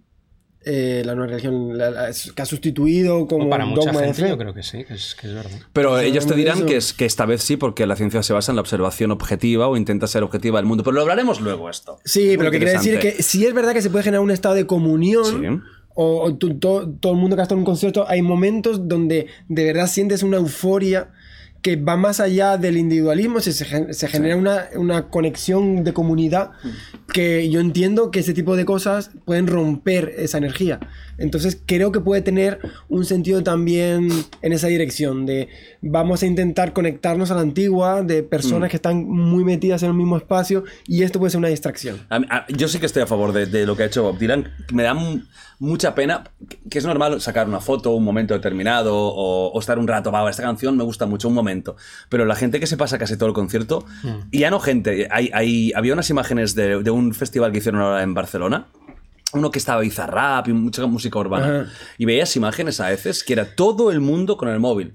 [0.65, 4.01] Eh, la nueva religión la- la- es- que ha sustituido como O para mucha dogma
[4.01, 4.29] de gente fe.
[4.29, 5.51] yo creo que sí, que es, que es verdad.
[5.73, 8.51] Pero ellos te dirán que, es, que esta vez sí, porque la ciencia se basa
[8.53, 10.83] en la observación objetiva o intenta ser objetiva del mundo.
[10.83, 11.99] Pero lo hablaremos luego esto.
[12.05, 14.21] Sí, pero lo que quiere decir es que si es verdad que se puede generar
[14.23, 15.71] un estado de comunión, Sí.
[15.95, 18.89] o, o tú- to- todo el mundo que ha estado en un concierto, hay momentos
[18.89, 21.11] donde de verdad sientes una euforia
[21.63, 25.93] que va más allá del individualismo, se, se gen- se genera una, una conexión de
[25.93, 26.53] comunidad
[27.13, 30.79] que yo entiendo que ese tipo de cosas pueden romper esa energía.
[31.19, 32.59] Entonces creo que puede tener
[32.89, 34.09] un sentido también
[34.43, 35.49] en esa dirección, de
[35.83, 39.95] vamos a intentar conectarnos a la antigua, de personas que están muy metidas en el
[39.95, 41.99] mismo espacio y esto puede ser una distracción.
[42.09, 44.19] A a- yo sí que estoy a favor de, de lo que ha hecho Bob
[44.19, 44.51] Dylan.
[44.73, 45.21] Me da mu-
[45.59, 49.79] mucha pena, que- que es normal sacar una foto, un momento determinado, o, o estar
[49.79, 51.77] un rato, va, esta canción me gusta mucho, un momento.
[52.09, 53.85] Pero la gente que se pasa casi todo el concierto,
[54.31, 57.81] y ya no gente, hay, hay- había unas imágenes de, de un festival que hicieron
[57.81, 58.67] ahora en Barcelona.
[59.33, 61.61] Uno que estaba Bizarrap y mucha música urbana.
[61.63, 61.73] Ajá.
[61.99, 64.95] Y veías imágenes a veces que era todo el mundo con el móvil.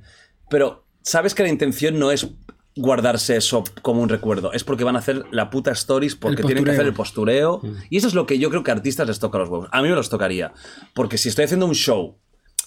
[0.49, 2.27] Pero sabes que la intención no es
[2.75, 4.51] guardarse eso como un recuerdo.
[4.51, 7.61] Es porque van a hacer la puta stories porque tienen que hacer el postureo.
[7.89, 9.69] Y eso es lo que yo creo que a artistas les toca los huevos.
[9.71, 10.53] A mí me los tocaría.
[10.95, 12.17] Porque si estoy haciendo un show,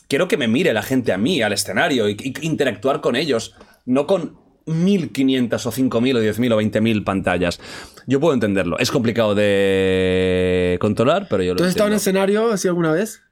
[0.09, 3.55] quiero que me mire la gente a mí, al escenario, y, y interactuar con ellos.
[3.85, 7.61] No con 1500 o 5000 o 10000 o 20000 pantallas.
[8.07, 8.79] Yo puedo entenderlo.
[8.79, 13.23] Es complicado de controlar, pero yo lo ¿Tú has estado en escenario así alguna vez?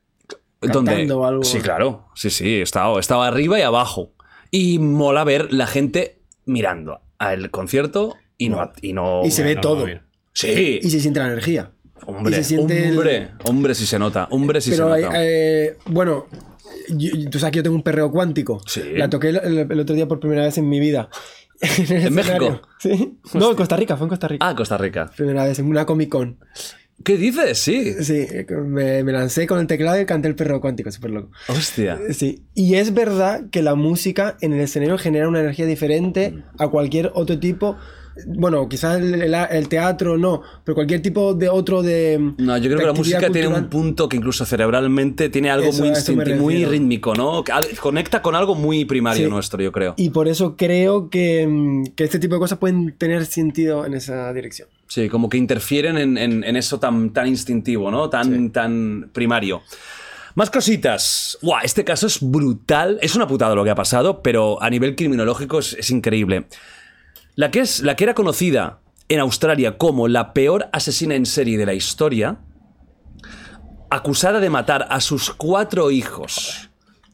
[0.61, 0.93] ¿Dónde?
[0.93, 1.45] cantando o algo?
[1.45, 2.07] Sí, claro.
[2.15, 4.13] Sí, sí, he estado, he estado arriba y abajo.
[4.51, 8.73] Y mola ver la gente mirando al concierto y no...
[8.81, 9.87] Y, no, Y se ve todo.
[10.33, 10.81] Sí.
[10.83, 11.73] Y se siente la energía.
[12.07, 14.27] hombre, el- hombre, hombre, sí se nota.
[14.31, 15.11] Hombre, Pero, se nota.
[15.23, 16.27] eh, bueno,
[16.91, 18.61] yo- tú sabes que yo tengo un perreo cuántico.
[18.67, 18.83] Sí.
[18.97, 21.09] La toqué el, el- el otro día por primera vez en mi vida.
[21.61, 22.63] En, el ¿En México?
[22.79, 23.19] Sí.
[23.35, 24.47] No, en Costa Rica, fue en Costa Rica.
[24.49, 25.11] Ah, Costa Rica.
[25.17, 26.39] Primera vez, en una Comic Con.
[27.05, 27.59] ¿Qué dices?
[27.59, 27.95] Sí.
[28.03, 28.27] Sí,
[28.67, 31.31] me, me lancé con el teclado y canté el perreo cuántico, súper loco.
[31.49, 31.99] Hostia.
[32.13, 36.43] Sí, y es verdad que la música en el escenario genera una energía diferente Mm.
[36.63, 37.77] a cualquier otro tipo.
[38.27, 42.19] Bueno, quizás el, el- el teatro no, pero cualquier tipo de otro de.
[42.39, 45.81] No, yo creo que la música tiene un punto que incluso cerebralmente tiene algo Eso,
[45.81, 47.43] muy instintivo, muy rítmico, ¿no?
[47.81, 49.31] Conecta con algo muy primario Sí.
[49.31, 49.95] nuestro, yo creo.
[49.97, 53.95] Y por eso creo que, mm, que este tipo de cosas pueden tener sentido en
[53.95, 54.69] esa dirección.
[54.87, 58.11] Sí, como que interfieren en, en- en eso tan, tan instintivo, ¿no?
[58.11, 59.63] Tan, tan primario.
[60.37, 61.39] Más cositas.
[61.43, 62.99] Buah, este caso es brutal.
[63.03, 66.47] Es una putada lo que ha pasado, pero a nivel criminológico es, es increíble.
[67.37, 71.59] La que, es, la que era conocida en Australia como la peor asesina en serie
[71.59, 72.39] de la historia,
[73.91, 76.71] acusada de matar a sus cuatro hijos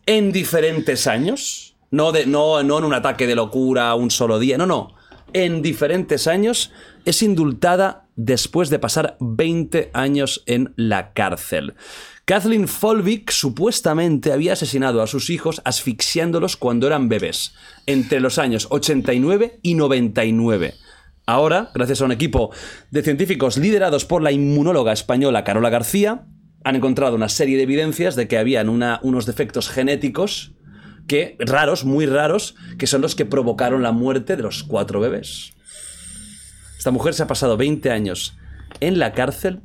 [0.06, 4.58] en diferentes años, no, de, no, no en un ataque de locura un solo día,
[4.58, 4.94] no, no,
[5.32, 6.72] en diferentes años,
[7.04, 11.74] es indultada después de pasar 20 años en la cárcel.
[12.24, 17.54] Kathleen Folvik supuestamente había asesinado a sus hijos asfixiándolos cuando eran bebés,
[17.86, 20.74] entre los años 89 y 99.
[21.26, 22.50] Ahora, gracias a un equipo
[22.90, 26.26] de científicos liderados por la inmunóloga española Carola García,
[26.62, 30.52] han encontrado una serie de evidencias de que habían unos defectos genéticos
[31.38, 35.52] raros, muy raros, que son los que provocaron la muerte de los cuatro bebés.
[36.78, 38.36] Esta mujer se ha pasado 20 años
[38.80, 39.62] en la cárcel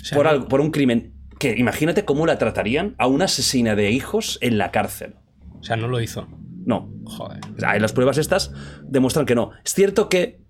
[0.00, 3.24] O sea, por, no- algo, por un crimen que imagínate cómo la tratarían a una
[3.26, 5.14] asesina de hijos en la cárcel.
[5.58, 6.28] O sea, no lo hizo.
[6.66, 7.40] No, Joder.
[7.56, 8.52] o sea, las pruebas estas
[8.84, 9.50] demuestran que no.
[9.64, 10.40] Es cierto que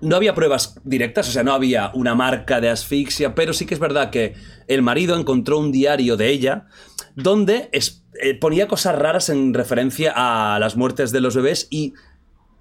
[0.00, 3.74] no había pruebas directas, o sea, no había una marca de asfixia, pero sí que
[3.74, 4.34] es verdad que
[4.68, 6.66] el marido encontró un diario de ella
[7.14, 11.92] donde es- eh, ponía cosas raras en referencia a las muertes de los bebés y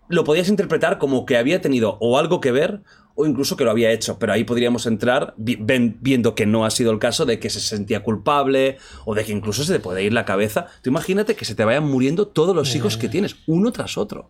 [0.09, 2.81] lo podías interpretar como que había tenido o algo que ver
[3.15, 6.91] o incluso que lo había hecho, pero ahí podríamos entrar viendo que no ha sido
[6.91, 10.13] el caso de que se sentía culpable o de que incluso se te puede ir
[10.13, 10.67] la cabeza.
[10.81, 14.29] Tú imagínate que se te vayan muriendo todos los hijos que tienes, uno tras otro.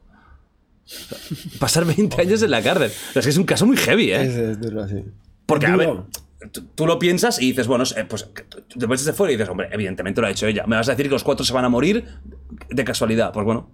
[1.60, 2.92] Pasar 20 años en la cárcel.
[3.16, 4.52] Es que es un caso muy heavy, ¿eh?
[4.52, 4.86] Es, duro.
[5.48, 5.90] Porque, a ver,
[6.76, 8.30] tú, lo piensas y dices, bueno, pues
[8.78, 10.66] te pones de fuera y dices, hombre, evidentemente lo ha hecho ella.
[10.68, 12.06] Me vas a decir que los cuatro se van a morir
[12.70, 13.34] de casualidad.
[13.34, 13.70] Pues bueno,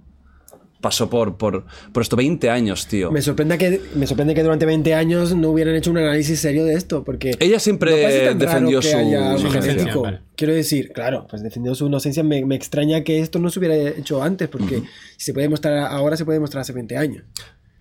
[0.81, 3.11] pasó por, por, por esto 20 años, tío.
[3.11, 6.65] Me sorprende, que, me sorprende que durante 20 años no hubieran hecho un análisis serio
[6.65, 7.31] de esto, porque...
[7.39, 7.91] Ella siempre
[8.33, 9.61] no defendió su inocencia.
[9.61, 10.01] genético.
[10.01, 10.21] Vale.
[10.35, 12.23] Quiero decir, claro, pues defendió su inocencia.
[12.23, 14.79] Me, me extraña que esto no se hubiera hecho antes, porque
[15.17, 17.23] si se puede mostrar ahora, se puede mostrar hace 20 años.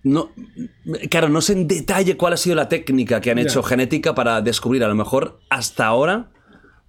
[0.03, 0.31] No,
[1.09, 3.43] claro, no sé en detalle cuál ha sido la técnica que han Ya.
[3.43, 4.83] hecho genética para descubrir.
[4.83, 6.31] A lo mejor hasta ahora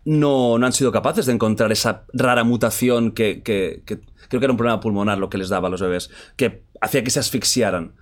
[0.04, 3.98] no, no han sido capaces de encontrar esa rara mutación que, que- que
[4.28, 7.04] creo que era un problema pulmonar lo que les daba a los bebés, que hacía
[7.04, 7.92] que se asfixiaran.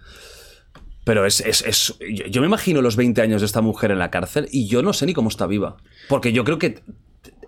[1.05, 3.99] Pero es, es- es- yo, yo me imagino los 20 años de esta mujer en
[3.99, 5.77] la cárcel y yo no sé ni cómo está viva.
[6.09, 6.81] Porque yo creo que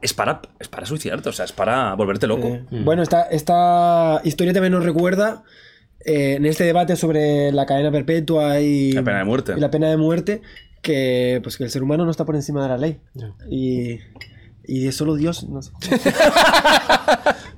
[0.00, 2.48] es para, es para suicidarte, o sea, es para volverte loco.
[2.48, 5.44] Eh, Bueno, esta, esta historia también nos recuerda
[6.05, 9.55] eh, en este debate sobre la cadena perpetua y La pena de muerte.
[9.57, 10.42] y la pena de muerte
[10.80, 12.98] que, pues, que el ser humano no está por encima de la ley.
[13.48, 13.98] Y,
[14.66, 15.44] y es solo Dios.
[15.48, 15.70] No sé.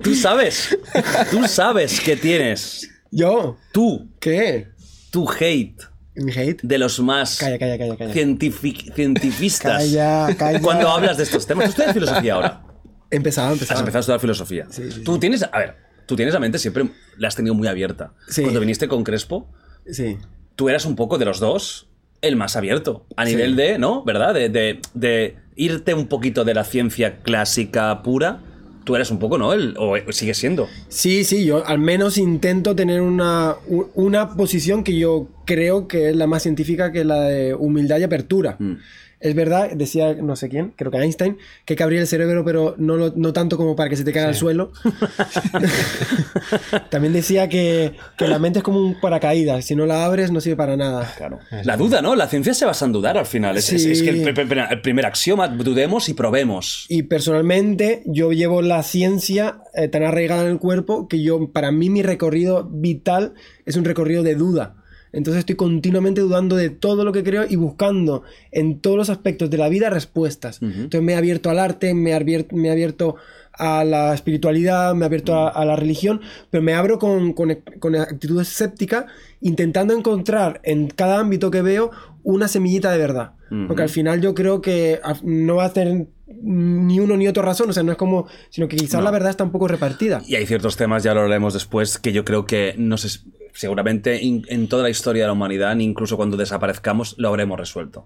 [0.01, 0.77] Tú sabes,
[1.31, 3.57] tú sabes que tienes, ¿Yo?
[3.71, 4.67] tú, ¿Qué?
[5.09, 5.81] tu hate
[6.15, 6.61] ¿Mi hate?
[6.61, 8.13] de los más Calla, calla, calla, calla.
[8.13, 9.77] cientifi- cientifistas.
[9.83, 10.61] Calla, calla.
[10.61, 12.63] Cuando hablas de estos temas, tú estudias filosofía ahora.
[13.09, 13.79] Empezaba, Has empezaba.
[13.79, 14.67] empezado a estudiar filosofía.
[14.69, 15.75] Sí, sí, Tú tienes, a ver,
[16.05, 18.13] tú tienes la mente siempre, la has tenido muy abierta.
[18.27, 18.41] Sí.
[18.43, 19.49] Cuando viniste con Crespo,
[19.89, 20.17] Sí.
[20.55, 21.89] tú eras un poco de los dos
[22.21, 23.07] el más abierto.
[23.17, 23.31] A Sí.
[23.31, 24.03] nivel de, ¿no?
[24.03, 24.33] ¿Verdad?
[24.35, 28.41] De, de- de irte un poquito de la ciencia clásica pura
[28.85, 29.51] tú eres un poco, ¿no?
[29.51, 30.69] El, o sigue siendo.
[30.87, 33.55] Sí, sí, yo al menos intento tener una,
[33.95, 37.97] una posición que yo creo que es la más científica, que es la de humildad
[37.99, 38.55] y apertura.
[38.59, 38.75] Mm.
[39.19, 42.43] Es verdad, decía no sé quién, creo que Einstein, que hay que abrir el cerebro,
[42.45, 44.71] pero no, lo- no tanto como para que se te caiga al suelo.
[46.89, 50.41] También decía que, que la mente es como un paracaídas, si no la abres no
[50.41, 51.11] sirve para nada.
[51.17, 51.39] Claro.
[51.63, 52.15] La duda, ¿no?
[52.15, 53.57] La ciencia se basa en dudar al final.
[53.57, 54.41] Es, es- es que el, Sí.
[54.71, 56.85] el primer axioma, dudemos y probemos.
[56.89, 61.71] Y personalmente yo llevo la ciencia eh, tan arraigada en el cuerpo que yo, para
[61.71, 63.33] mí mi recorrido vital
[63.65, 64.75] es un recorrido de duda.
[65.15, 69.49] Entonces estoy continuamente dudando de todo lo que creo y buscando en todos los aspectos
[69.49, 70.61] de la vida respuestas.
[70.61, 73.15] Entonces me he abierto al arte, me he abierto, me he abierto
[73.53, 77.57] a la espiritualidad, me he abierto a, a la religión, pero me abro con, con,
[77.79, 79.05] con actitud escéptica,
[79.39, 81.91] intentando encontrar en cada ámbito que veo
[82.23, 83.31] una semillita de verdad.
[83.67, 87.69] Porque al final yo creo que no va a tener ni uno ni otro razón,
[87.69, 90.21] o sea, no es como, sino que quizás la verdad está un poco repartida.
[90.25, 93.19] Y hay ciertos temas, ya lo hablaremos después, que yo creo que no sé,
[93.55, 97.57] seguramente in- en toda la historia de la humanidad, ni incluso cuando desaparezcamos, lo habremos
[97.59, 98.03] resuelto.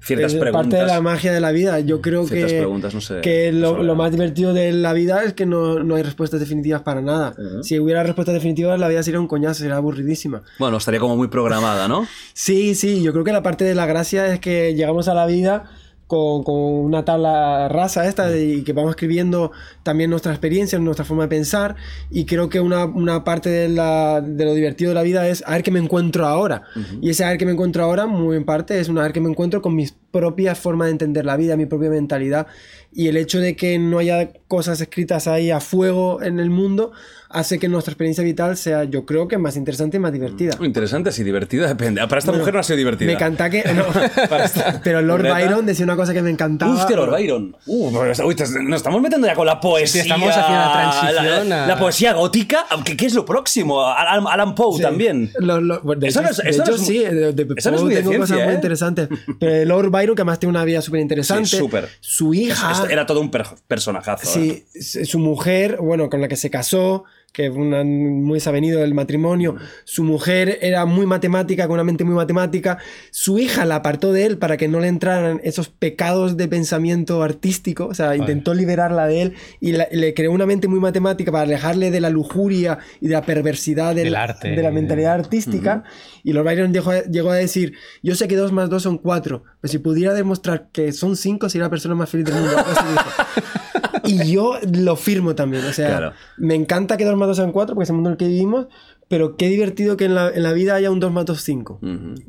[0.00, 0.68] Ciertas Es preguntas.
[0.70, 1.78] parte de la magia de la vida.
[1.78, 5.46] Yo creo que, preguntas no se que lo más divertido de la vida es que
[5.46, 7.34] no, no hay respuestas definitivas para nada.
[7.62, 10.42] Si hubiera respuestas definitivas, la vida sería un coñazo, sería aburridísima.
[10.58, 12.06] Bueno, estaría como muy programada, ¿no?
[12.34, 15.26] Sí, sí, yo creo que la parte de la gracia es que llegamos a la
[15.26, 15.70] vida
[16.12, 19.50] con, con una tabla rasa esta y que vamos escribiendo
[19.82, 21.74] también nuestra experiencia, nuestra forma de pensar.
[22.10, 25.42] Y creo que una, una parte de, la- de lo divertido de la vida es
[25.46, 26.64] a ver qué me encuentro ahora.
[27.00, 29.14] Y ese a ver qué me encuentro ahora, muy en parte, es una a ver
[29.14, 32.46] qué me encuentro con mis propias formas de entender la vida, mi propia mentalidad
[32.92, 36.92] y el hecho de que no haya cosas escritas ahí a fuego en el mundo
[37.30, 40.54] hace que nuestra experiencia vital sea, yo creo que más interesante y más divertida.
[40.60, 42.02] Interesante, si divertida, depende.
[42.02, 43.06] Ah, Para esta mujer no ha sido divertida.
[43.06, 43.64] Me encanta que.
[43.72, 43.84] no,
[44.84, 45.34] pero Lord ¿Neta?
[45.36, 46.86] Byron decía una cosa que me encantaba.
[46.86, 47.56] Que Lord Byron.
[47.64, 47.88] Uh,
[48.26, 50.02] uy, nos estamos metiendo ya con la poesía.
[50.02, 53.82] estamos haciendo la transición La, a- la poesía gótica, aunque ¿qué es lo próximo?
[53.82, 54.82] Alan, Alan Poe Sí.
[54.82, 55.30] también.
[55.38, 56.98] Lo- lo- bueno, de Eso hecho, no es- de eso no hecho, es muy- sí,
[56.98, 58.56] de, de eso no es Poe muy de tengo ciencia, cosas muy ¿eh?
[58.56, 59.08] interesantes.
[59.40, 61.48] Pero de Lord Byron, que además tiene una vida súper interesante.
[61.48, 61.88] Sí, súper.
[62.00, 62.72] Su hija.
[62.72, 64.28] Es- es- Era todo un per- personajazo.
[64.38, 64.64] ¿eh?
[64.72, 68.92] Sí, s- su mujer, bueno, con la que se casó, que una, muy desavenido del
[68.94, 72.76] matrimonio, su mujer era muy matemática, con una mente muy matemática,
[73.10, 77.22] su hija la apartó de él para que no le entraran esos pecados de pensamiento
[77.22, 81.32] artístico, o sea, intentó liberarla de él y, la- le creó una mente muy matemática
[81.32, 84.50] para alejarle de la lujuria y de la perversidad del, Del arte.
[84.50, 85.84] de la mentalidad artística.
[86.22, 86.72] Y Lord Byron
[87.10, 87.72] llegó a decir,
[88.02, 91.48] yo sé que dos más dos son cuatro, pero si pudiera demostrar que son cinco,
[91.48, 92.56] sería la persona más feliz del mundo.
[94.04, 95.64] Y yo lo firmo también.
[95.64, 96.12] O sea, Claro.
[96.36, 98.26] me encanta que 2 más 2 sean 4 porque es el mundo en el que
[98.28, 98.66] vivimos,
[99.08, 101.80] pero qué divertido que en la, en la vida haya un 2 más 2 5.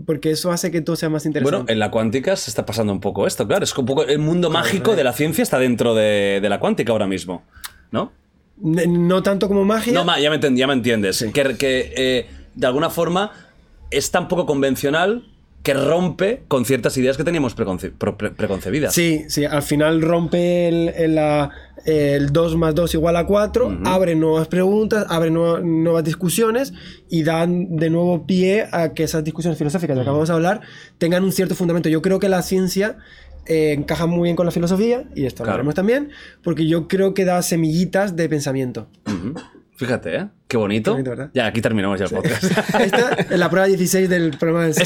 [0.05, 1.73] Porque eso hace que todo sea más Bueno, interesante.
[1.73, 3.63] en la cuántica se está pasando un poco esto, claro.
[3.63, 6.91] Es un poco el mundo mágico de la ciencia está dentro de, de la cuántica
[6.91, 7.43] ahora mismo,
[7.91, 8.11] ¿no?
[8.57, 9.93] No tanto como magia.
[9.93, 11.25] No, ya me, ya me entiendes.
[11.33, 13.31] Que, que, eh, de alguna forma
[13.89, 15.25] es tan poco convencional
[15.63, 18.93] que rompe con ciertas ideas que teníamos preconce- pro- pre- preconcebidas.
[18.93, 21.49] Sí, sí, al final rompe el, el, la-
[21.85, 26.73] el 2 más 2 igual a 4, abre nuevas preguntas, abre nueva- nuevas discusiones
[27.09, 30.33] y dan de nuevo pie a que esas discusiones filosóficas de las que acabamos de
[30.35, 30.61] hablar
[30.97, 31.87] tengan un cierto fundamento.
[31.89, 32.97] Yo creo que la ciencia
[33.45, 36.09] eh, encaja muy bien con la filosofía, y esto lo veremos también,
[36.43, 38.87] porque yo creo que da semillitas de pensamiento.
[39.05, 39.33] Ujú.
[39.85, 40.27] Fíjate, ¿eh?
[40.47, 40.91] Qué bonito.
[40.91, 41.31] Qué bonito, ¿verdad?
[41.33, 42.43] ya, aquí terminamos ya el podcast.
[42.79, 44.77] Esta es la prueba 16 del programa de Es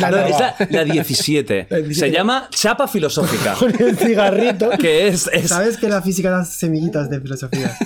[0.00, 1.66] la No, es la, la 17.
[1.70, 1.94] La 17.
[1.94, 3.54] Se llama Chapa Filosófica.
[3.58, 4.70] Con el cigarrito.
[4.70, 7.76] que es, es- ¿Sabes que la física da semillitas de filosofía?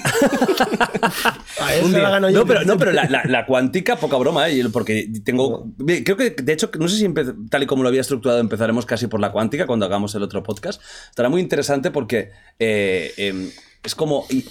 [1.61, 2.03] A eso Un día.
[2.03, 2.39] la gano yo.
[2.41, 4.65] No, pero, no, pero la, cuántica, poca broma, ¿eh?
[4.73, 5.71] Porque tengo.
[6.05, 8.87] Creo que, de hecho, no sé si empe- tal y como lo había estructurado, empezaremos
[8.87, 10.81] casi por la cuántica cuando hagamos el otro podcast.
[11.11, 13.51] Estará muy interesante porque eh, em,
[13.83, 14.25] es como.
[14.31, 14.45] y-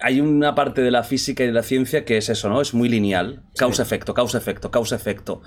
[0.00, 2.60] hay una parte de la física y de la ciencia que es eso, ¿no?
[2.60, 3.42] Es muy lineal.
[3.56, 5.42] Causa-efecto, causa-efecto, causa-efecto.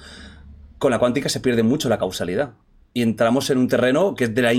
[0.77, 2.53] Con la cuántica se pierde mucho la causalidad.
[2.93, 4.51] Y entramos en un terreno que es de la,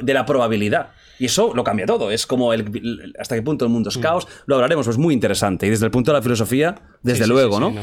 [0.00, 0.92] de la probabilidad.
[1.18, 2.10] Y eso lo cambia todo.
[2.10, 4.26] Es como el, el- hasta qué punto el mundo es caos.
[4.46, 5.66] Lo hablaremos, pues muy interesante.
[5.66, 7.74] Y desde el punto de la filosofía, desde Sí, luego, sí, ¿no?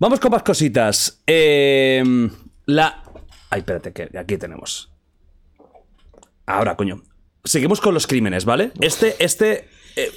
[0.00, 1.22] Vamos con más cositas.
[1.28, 2.02] Eh,
[2.66, 3.04] la.
[3.50, 4.90] Ay, espérate, que aquí tenemos.
[6.46, 7.02] Ahora, coño.
[7.44, 8.72] Seguimos con los crímenes, ¿vale?
[8.80, 9.68] Este, este.
[9.96, 10.10] eh,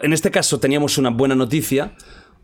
[0.00, 1.92] en este caso teníamos una buena noticia.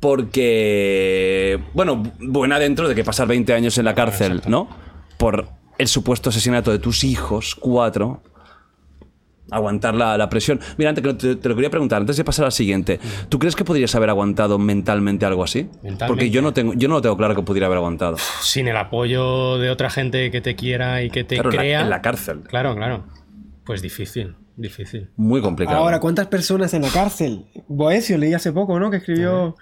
[0.01, 1.59] Porque.
[1.75, 4.69] Bueno, buena dentro de que pasar 20 años en la cárcel, ¿no?
[5.17, 5.49] Por
[5.79, 8.23] el supuesto asesinato de tus hijos, cuatro.
[9.51, 10.61] Aguantar la, la presión.
[10.77, 13.01] Mira, antes te, te lo quería preguntar, antes de pasar a la siguiente,
[13.31, 15.63] ¿tú crees que podrías haber aguantado mentalmente algo así?
[15.83, 16.07] Mentalmente.
[16.07, 18.19] Porque yo no tengo, yo no lo tengo claro que pudiera haber aguantado.
[18.43, 21.63] Sin el apoyo de otra gente que te quiera y que te Claro, en la-
[21.63, 21.81] crea.
[21.81, 22.41] en la cárcel.
[22.47, 23.05] Claro, claro.
[23.65, 24.37] Pues difícil.
[24.59, 25.09] Difícil.
[25.17, 25.79] Muy complicado.
[25.79, 27.47] Ahora, ¿cuántas personas en la cárcel?
[27.69, 28.91] Boesio leí hace poco, ¿no?
[28.91, 29.55] Que escribió...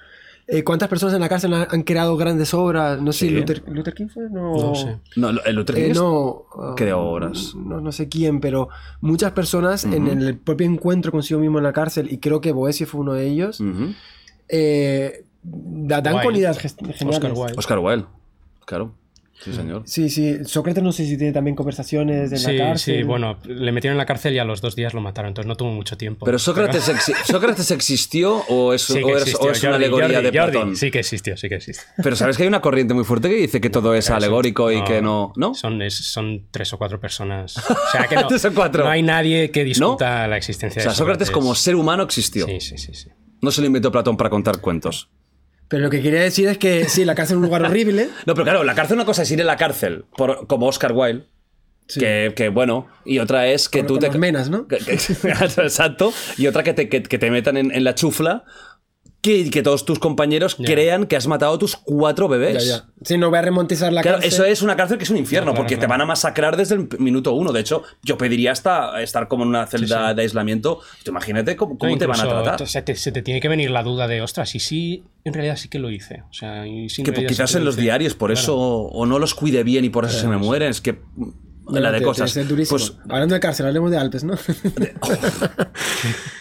[0.49, 3.01] eh, ¿Cuántas personas en la cárcel han, han creado grandes obras?
[3.03, 3.31] No sé, Sí.
[3.31, 4.31] Luther, ¿Luther King fue?
[4.31, 4.97] No, No sé.
[5.17, 6.45] No, el Luther Eh, King no,
[6.77, 7.55] creó obras.
[7.55, 8.69] No, no sé quién, pero
[9.03, 12.87] muchas personas en el propio encuentro consigo mismo en la cárcel, y creo que Boesio
[12.87, 13.89] fue uno de ellos, Ujú.
[14.49, 16.27] eh, da- dan Wilde.
[16.27, 17.17] con ideas gest- geniales.
[17.19, 17.55] Oscar Wilde.
[17.59, 18.07] Oscar Wilde.
[18.65, 18.93] Claro.
[19.45, 19.83] Sí, señor.
[19.87, 20.45] Sí, sí.
[20.45, 22.97] Sócrates no sé si tiene también conversaciones en Sí, la cárcel.
[22.97, 25.47] sí, bueno, le metieron en la cárcel y a los dos días lo mataron, entonces
[25.47, 26.25] no tuvo mucho tiempo.
[26.27, 30.09] Pero Sócrates, exi- ¿Sócrates existió o es, Sí o es- existió, o es una alegoría
[30.09, 30.77] Jordi, de Jordi, Platón?
[30.77, 31.85] Sí que existió, sí que existió.
[32.03, 34.83] Pero sabes que hay una corriente muy fuerte que dice que todo es alegórico y
[34.85, 35.33] que no.
[35.37, 35.55] ¿No?
[35.55, 37.57] Son, es- son tres o cuatro personas.
[37.59, 37.63] O
[37.93, 38.85] sea que no, Tres o cuatro.
[38.85, 42.47] no hay nadie que discuta la existencia O sea, de Sócrates como ser humano existió.
[42.47, 42.95] Sí, sí, sí.
[42.95, 43.11] sí.
[43.43, 45.09] No se lo inventó Platón para contar cuentos.
[45.69, 48.09] Pero lo que quería decir es que sí, la cárcel es un lugar horrible.
[48.27, 50.93] No, pero claro, la cárcel una cosa es ir a la cárcel, por, como Oscar
[50.93, 51.25] Wilde,
[51.89, 52.01] Sí.
[52.01, 54.19] que, que, bueno, y otra es que tú con te...
[54.19, 54.67] menas, ¿no?
[54.69, 54.97] que- que-
[55.63, 56.13] Exacto.
[56.37, 58.43] Y otra que te, que, que te metan en, en la chufla,
[59.27, 62.67] que, que todos tus compañeros crean que has matado a tus cuatro bebés.
[62.69, 62.85] ya.
[63.05, 64.33] Sí, no voy a remontizar la Claro, cárcel.
[64.33, 66.57] eso es una cárcel que es un infierno, No, claro, porque te van a masacrar
[66.57, 67.53] desde el minuto uno.
[67.53, 70.81] De hecho, yo pediría hasta estar como en una celda de aislamiento.
[71.03, 72.63] Tú imagínate cómo, cómo No, te van a tratar.
[72.63, 75.35] o sea, te- se te tiene que venir la duda de, ostras, y sí, en
[75.35, 76.23] realidad sí que lo hice.
[76.31, 77.83] O sea, y sí, en Que quizás en lo los hice.
[77.83, 80.71] diarios, por eso, o no los cuide bien y por eso se me mueren.
[80.71, 81.01] Es que
[81.71, 82.39] la de cosas.
[82.69, 84.35] Pues, Hablando de cárcel, hablemos de Alpes, ¿no?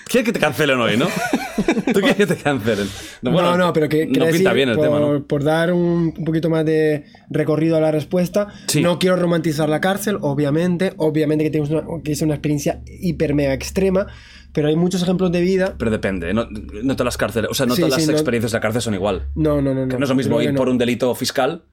[0.08, 1.08] ¿Quieres que te cancelen hoy, no?
[1.94, 2.88] ¿Tú quieres que te cancelen?
[3.22, 5.24] No, bueno, no, pero que no pinta decir, bien el por, tema, ¿no?
[5.26, 8.82] por dar un, un poquito más de recorrido a la respuesta, Sí.
[8.82, 13.34] no quiero romantizar la cárcel, obviamente, obviamente que, tenemos una- que es una experiencia hiper
[13.34, 14.08] mega extrema,
[14.54, 15.76] pero hay muchos ejemplos de vida.
[15.78, 18.14] Pero depende, no, no todas las cárceles, o sea, no Sí, todas sí, las no-
[18.14, 19.28] experiencias de la cárcel son igual.
[19.36, 19.88] No, no, no.
[19.88, 20.72] Que no es lo mismo ir por no.
[20.74, 21.64] un delito fiscal,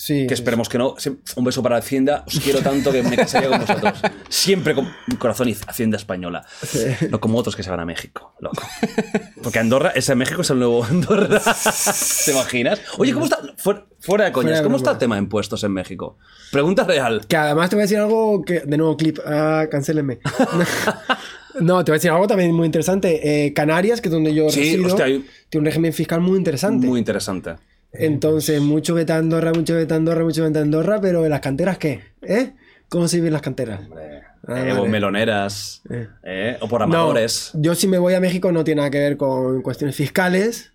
[0.00, 0.94] Sí, que sí, esperemos que no.
[1.36, 4.00] Un beso para Hacienda, os quiero tanto que me casaría con vosotros.
[4.30, 6.42] Siempre con mi corazón y Hacienda española.
[7.10, 8.62] No como otros que se van a México, loco.
[9.42, 11.42] Porque Andorra, ese México es el nuevo Andorra.
[12.24, 12.80] ¿Te imaginas?
[12.96, 13.40] Oye, ¿cómo está?
[13.58, 16.16] Fuera, fuera de coñas, Fuera ¿cómo está el tema de impuestos en México?
[16.50, 17.26] Pregunta real.
[17.28, 18.60] Que además te voy a decir algo que.
[18.60, 19.18] De nuevo, clip.
[19.26, 20.18] Ah, cancélenme.
[21.60, 23.44] no, te voy a decir algo también muy interesante.
[23.46, 26.38] Eh, Canarias, que es donde yo Sí, resido, hostia, hay- tiene un régimen fiscal muy
[26.38, 26.86] interesante.
[26.86, 27.56] Muy interesante.
[27.92, 31.30] Entonces, mucho vete a Andorra, mucho vete a Andorra, mucho vete a Andorra, pero ¿en
[31.30, 32.00] las canteras qué?
[32.22, 32.52] ¿Eh?
[32.88, 33.80] ¿Cómo se viven las canteras?
[34.46, 34.88] Ah, Eh, o vale.
[34.88, 36.06] meloneras, Eh.
[36.22, 37.50] eh, o por No, amadores.
[37.54, 40.72] yo si me voy a México no tiene nada que ver con cuestiones fiscales.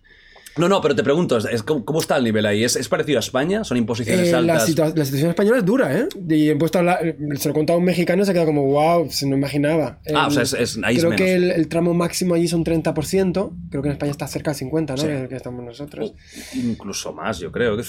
[0.56, 2.64] No, no, pero te pregunto, es- ¿cómo, está el nivel ahí?
[2.64, 3.62] ¿Es, es parecido a España?
[3.64, 4.68] ¿Son imposiciones Eh, la, altas?
[4.68, 6.08] situa- la situación española es dura, ¿eh?
[6.28, 7.14] Y he puesto a se
[7.48, 9.98] lo he contado a un mexicano y se ha quedado como, wow, se no imaginaba.
[10.14, 11.24] Ah, o sea, es- es- ahí es Creo menos.
[11.26, 13.52] que el, el tramo máximo allí son 30%.
[13.70, 14.96] Creo que en España está cerca del 50%, ¿no?
[14.96, 15.06] Sí.
[15.22, 16.14] Que, que estamos nosotros.
[16.54, 17.76] Incluso más, yo creo.
[17.76, 17.82] que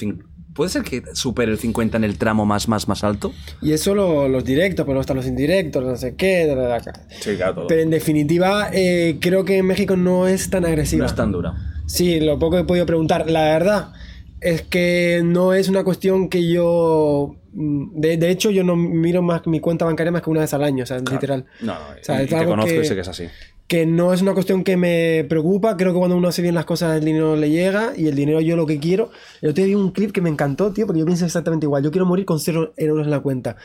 [0.54, 3.32] ¿Puede ser que supere el 50 en el tramo más, más, más alto?
[3.62, 6.48] Y eso lo- los directos, pero luego están los indirectos, no sé qué.
[6.48, 6.82] da, da, da.
[7.22, 7.68] Sí, claro, todo.
[7.68, 11.02] Pero en definitiva, eh, creo que en México no es tan agresiva.
[11.02, 11.54] No es tan dura.
[11.88, 13.30] Sí, lo poco que he podido preguntar.
[13.30, 13.94] La verdad
[14.40, 17.36] es que no es una cuestión que yo...
[17.54, 20.54] mm, De, de hecho, yo no miro más mi cuenta bancaria más que una vez
[20.54, 21.46] al año, o sea, literal.
[21.62, 23.24] No, no, O sea, y es te conozco que- y sé que es así.
[23.68, 25.76] Que no es una cuestión que me preocupa.
[25.76, 28.40] Creo que cuando uno hace bien las cosas, el dinero le llega y el dinero
[28.40, 29.12] yo lo que quiero.
[29.42, 31.84] Yo te vi un clip que me encantó, tío, porque yo pienso exactamente igual.
[31.84, 33.58] Yo quiero morir con cero euros en la cuenta.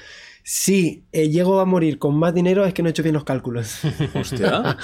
[0.45, 3.23] Si eh, llego a morir con más dinero, es que no he hecho bien los
[3.25, 3.79] cálculos.
[4.15, 4.77] Hostia.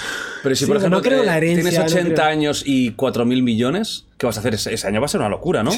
[0.43, 2.27] Pero si, Sí, por no ejemplo, creo en la eh, herencia, tienes no 80 creo.
[2.27, 4.55] años y 4.000 millones, ¿qué vas a hacer?
[4.55, 5.73] Ese, año va a ser una locura, ¿no?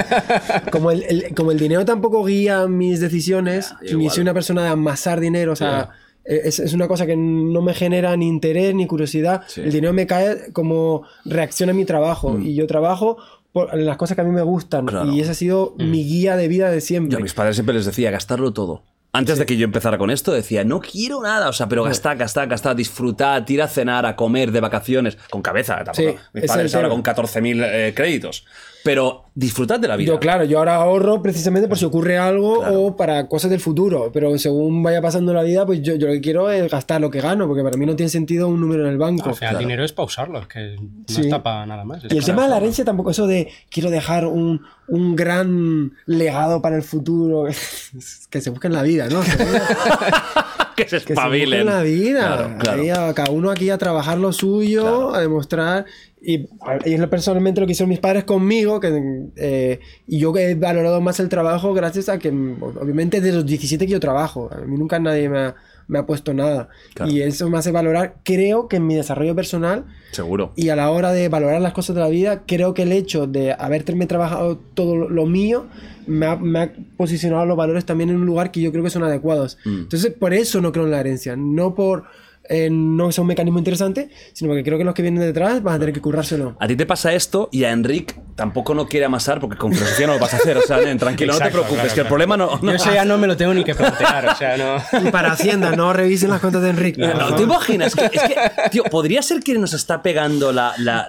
[0.72, 4.68] como, el, el- como el dinero tampoco guía mis decisiones, ni soy una persona de
[4.68, 5.90] amasar dinero, o sea,
[6.24, 9.42] es, es una cosa que no me genera ni interés ni curiosidad.
[9.48, 9.62] Sí.
[9.62, 13.16] El dinero me cae como reacción a mi trabajo y yo trabajo
[13.52, 15.10] por las cosas que a mí me gustan Claro.
[15.10, 17.16] y esa ha sido mi guía de vida de Yo siempre.
[17.18, 18.82] a mis padres siempre les decía gastarlo todo.
[19.18, 22.16] Antes de que yo empezara con esto, decía, no quiero nada, o sea, pero gastar,
[22.16, 26.12] gastar, gastar, disfrutar, ir a cenar, a comer, de vacaciones, con cabeza, tampoco.
[26.12, 28.44] Sí, mis padres ahora con 14.000 eh, créditos.
[28.88, 30.08] Pero disfrutad de la vida.
[30.08, 32.80] Yo, claro, yo ahora ahorro precisamente por si ocurre algo Claro.
[32.84, 36.14] o para cosas del futuro, pero según vaya pasando la vida, pues yo, yo lo
[36.14, 38.84] que quiero es gastar lo que gano, porque para mí no tiene sentido un número
[38.86, 39.28] en el banco.
[39.28, 41.20] Al final, el dinero es pausarlo, es que no Sí.
[41.20, 41.98] está para nada más.
[42.02, 42.64] es Y el para tema de la usarlo.
[42.64, 47.44] herencia tampoco, eso de quiero dejar un, un gran legado para el futuro,
[48.30, 49.20] que se busque en la vida, ¿no?
[50.78, 51.60] Que que se se espabilen.
[51.60, 52.56] en la vida.
[52.58, 53.14] Claro, claro.
[53.14, 55.84] Cada uno aquí a trabajar lo suyo, a demostrar.
[56.20, 56.48] Y,
[56.84, 60.54] y es personalmente lo que hicieron mis padres conmigo, que, eh, y yo que he
[60.54, 64.50] valorado más el trabajo gracias a que, obviamente, desde los 17 que yo trabajo.
[64.52, 65.54] A mí nunca nadie me ha,
[65.88, 66.68] me ha puesto nada.
[66.94, 67.10] Claro.
[67.10, 70.52] Y eso me hace valorar, creo que en mi desarrollo personal Seguro.
[70.54, 73.26] y a la hora de valorar las cosas de la vida, creo que el hecho
[73.26, 75.66] de haberme trabajado todo lo- mío
[76.06, 78.90] me ha, me ha posicionado los valores también en un lugar que yo creo que
[78.90, 79.58] son adecuados.
[79.64, 79.78] Mm.
[79.80, 82.04] Entonces, por eso no creo en la herencia, no por
[82.48, 85.74] eh, no sea un mecanismo interesante, sino porque creo que los que vienen detrás van
[85.76, 86.56] a tener que currárselo.
[86.58, 90.06] A ti te pasa esto y a Enric tampoco no quiere amasar porque con filosofía
[90.06, 90.56] no lo vas a hacer.
[90.58, 92.58] O sea, nen, tranquilo, no te preocupes, claro, que el problema no.
[92.62, 95.08] no Yo eso ya no me lo tengo ni que plantear, o sea, no.
[95.08, 97.00] Y para Hacienda, no revisen las cuentas de Enrique.
[97.02, 97.36] por No, favor.
[97.36, 97.94] ¿Te imaginas?
[97.94, 98.36] Que- es que,
[98.70, 101.06] tío, podría ser que nos está pegando la, la,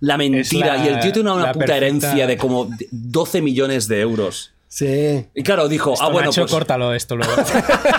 [0.00, 3.42] la- mentira es la- y el tío tiene una puta perfecta- herencia de como 12
[3.42, 4.52] millones de euros.
[4.72, 5.26] Sí.
[5.34, 6.52] Y claro, dijo, Esto, ah, bueno, Nacho, pues.
[6.52, 7.32] córtalo esto luego.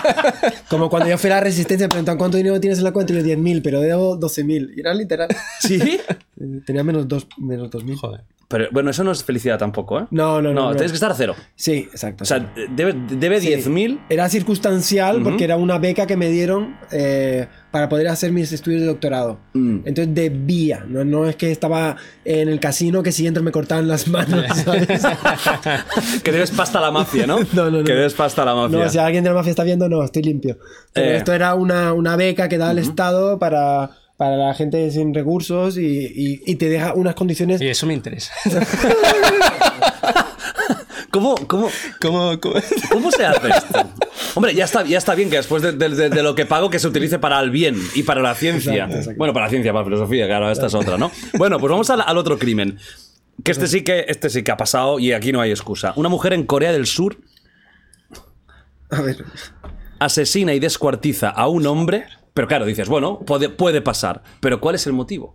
[0.70, 3.12] Como cuando yo fui a la resistencia, me preguntan cuánto dinero tienes en la cuenta
[3.12, 4.72] y yo 10.000, pero debo 12.000.
[4.74, 5.28] Y era literal.
[5.60, 6.00] ¿Sí?
[6.66, 7.96] Tenía menos, dos, menos 2.000.
[7.96, 8.22] Joder.
[8.52, 10.06] Pero bueno, eso no es felicidad tampoco, ¿eh?
[10.12, 10.72] No, no, no, No, no.
[10.76, 11.34] tienes que estar a cero.
[11.56, 12.22] Sí, exacto.
[12.22, 13.48] O sea, debe, debe Sí.
[13.48, 13.98] 10.000.
[14.08, 18.82] Era circunstancial porque era una beca que me dieron eh, para poder hacer mis estudios
[18.82, 19.40] de doctorado.
[19.54, 19.78] Mm.
[19.86, 23.88] Entonces debía, no, no es que estaba en el casino que si entro me cortaban
[23.88, 24.86] las manos, ¿sabes?
[26.22, 27.38] Que debes pasta a la mafia, ¿no?
[27.52, 27.84] No, no, no.
[27.84, 28.78] Que debes pasta a la mafia.
[28.78, 30.58] No, si alguien de la mafia está viendo, no, estoy limpio.
[30.92, 31.16] Pero Eh.
[31.16, 33.90] esto era una, una beca que da el Estado para,
[34.22, 37.60] para la gente sin recursos y, y- y te deja unas condiciones...
[37.60, 38.32] Y eso me interesa.
[41.10, 41.68] ¿Cómo, cómo,
[42.00, 42.54] ¿Cómo, cómo?
[42.92, 43.84] ¿Cómo se hace esto?
[44.36, 46.70] Hombre, ya está, ya está bien que después de, de- de- de lo que pago
[46.70, 48.72] que se utilice para el bien y para la ciencia.
[48.74, 49.18] Exacto, exacto.
[49.18, 51.10] Bueno, para la ciencia, para la filosofía, claro, esta es otra, ¿no?
[51.36, 52.78] Bueno, pues vamos al, al otro crimen.
[53.42, 55.92] Que este sí que, este sí que ha pasado y aquí no hay excusa.
[55.96, 57.18] Una mujer en Corea del Sur
[58.88, 59.24] A ver,
[59.98, 62.04] asesina y descuartiza a un hombre.
[62.34, 64.22] Pero claro, dices, bueno, puede, puede pasar.
[64.40, 65.34] Pero ¿cuál es el motivo?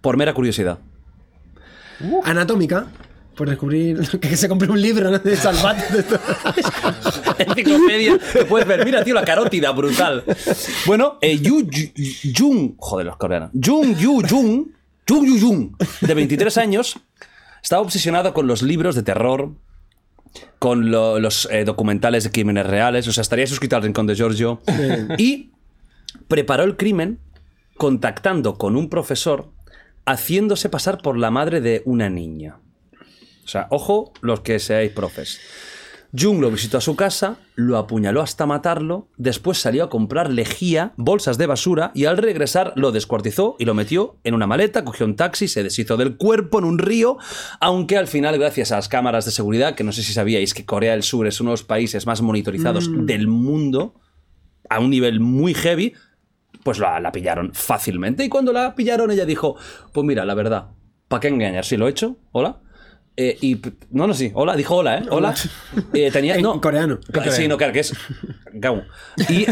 [0.00, 0.78] Por mera curiosidad.
[2.24, 2.86] anatómica,
[3.36, 5.18] por descubrir que se compró un libro ¿no?
[5.18, 5.78] de Salvat.
[7.38, 8.84] enciclopedia que puedes ver.
[8.84, 10.24] Mira, tío, la carótida, brutal.
[10.86, 13.50] Bueno, eh, Yu Yu- Jung, joder, los coreanos.
[13.52, 14.66] Jung Yu Jung,
[15.08, 16.98] Jung Yu Jung, de 23 años,
[17.62, 19.52] estaba obsesionado con los libros de terror,
[20.58, 24.14] con lo- los eh, documentales de crímenes reales, o sea, estaría suscrito al Rincón de
[24.14, 24.60] Giorgio,
[25.18, 25.50] y
[26.28, 27.18] preparó el crimen
[27.76, 29.48] contactando con un profesor,
[30.06, 32.58] haciéndose pasar por la madre de una niña.
[33.44, 35.40] O sea, ojo los que seáis profes.
[36.14, 40.92] Jung lo visitó a su casa, lo apuñaló hasta matarlo, después salió a comprar lejía,
[40.96, 45.06] bolsas de basura y al regresar lo descuartizó y lo metió en una maleta, cogió
[45.06, 47.16] un taxi, se deshizo del cuerpo en un río,
[47.60, 50.66] aunque al final gracias a las cámaras de seguridad, que no sé si sabíais que
[50.66, 53.94] Corea del Sur es uno de los países más monitorizados del mundo,
[54.68, 55.94] a un nivel muy heavy,
[56.62, 58.22] pues la, la pillaron fácilmente.
[58.24, 59.56] Y cuando la pillaron ella dijo,
[59.92, 60.72] pues mira, la verdad,
[61.08, 61.64] ¿para qué engañar?
[61.64, 62.60] Sí, lo he hecho, hola.
[63.14, 63.60] Eh, y
[63.90, 65.02] no, no, sí, hola, dijo hola, ¿eh?
[65.10, 65.34] Hola.
[65.92, 66.98] Eh, tenía, En no, coreano.
[67.12, 67.92] Ca- Sí, no, claro, que es.
[68.54, 68.82] Gau.
[69.28, 69.46] Y.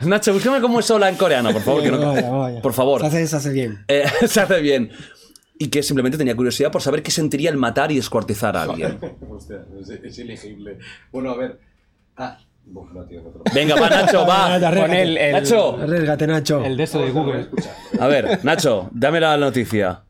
[0.06, 1.82] Nacho, búscame cómo es hola en coreano, por favor.
[1.82, 2.62] que no- Vaya, vaya.
[2.62, 3.00] Por favor.
[3.02, 3.84] Se hace, se hace bien.
[3.88, 4.90] Eh, se hace bien.
[5.58, 8.98] Y que simplemente tenía curiosidad por saber qué sentiría el matar y descuartizar a alguien.
[9.30, 10.78] Hostia, es, es elegible.
[11.12, 11.58] Bueno, a ver.
[12.16, 13.22] Ah, no, tío,
[13.54, 14.58] Venga, va, Nacho, va.
[14.58, 15.78] Pon el, el, Nacho.
[15.80, 16.64] Arriesgate, Nacho.
[16.64, 17.46] el de esto de Google.
[18.00, 20.02] A ver, Nacho, dame la noticia.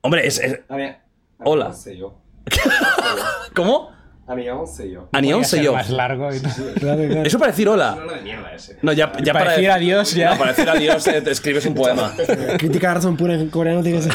[0.00, 0.38] Hombre, es.
[0.40, 1.07] es- A ver.
[1.38, 1.74] Hola.
[3.54, 3.90] ¿Cómo?
[4.26, 5.08] Anión sello.
[5.12, 5.72] Anión Podría ser yo.
[5.72, 6.52] más largo y tal.
[6.78, 7.22] Claro, claro.
[7.22, 7.92] Eso para decir hola.
[7.92, 8.78] Habla de mierda ese.
[8.82, 10.32] No, ya, ya Para decir adiós, ya.
[10.32, 12.12] No, para decir adiós eh, te escribes un poema.
[12.58, 14.14] Crítica de razón pura en coreano tiene que ser.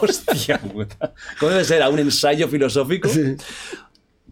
[0.00, 1.12] Hostia puta.
[1.38, 1.80] ¿Cómo debe ser?
[1.82, 3.08] ¿A un ensayo filosófico?
[3.08, 3.36] Sí.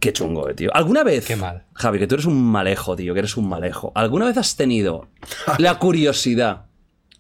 [0.01, 0.71] Qué chungo, eh, tío.
[0.75, 1.67] ¿Alguna vez, Qué mal.
[1.75, 3.93] Javi, que tú eres un malejo, tío, que eres un malejo.
[3.95, 5.09] ¿Alguna vez has tenido
[5.59, 6.65] la curiosidad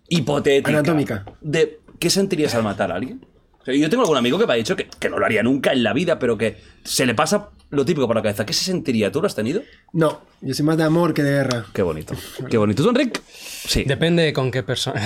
[0.08, 1.24] hipotética Anatómica.
[1.42, 3.24] de qué sentirías al matar a alguien?
[3.66, 5.82] Yo tengo algún amigo que me ha dicho que, que no lo haría nunca en
[5.82, 8.44] la vida, pero que se le pasa lo típico por la cabeza.
[8.46, 9.12] ¿Qué se sentiría?
[9.12, 9.62] ¿Tú lo has tenido?
[9.92, 11.66] No, yo soy más de amor que de guerra.
[11.72, 12.14] Qué bonito.
[12.48, 12.82] Qué bonito.
[12.82, 13.22] ¿Tú, Enric?
[13.26, 13.84] Sí.
[13.84, 15.00] Depende con qué persona.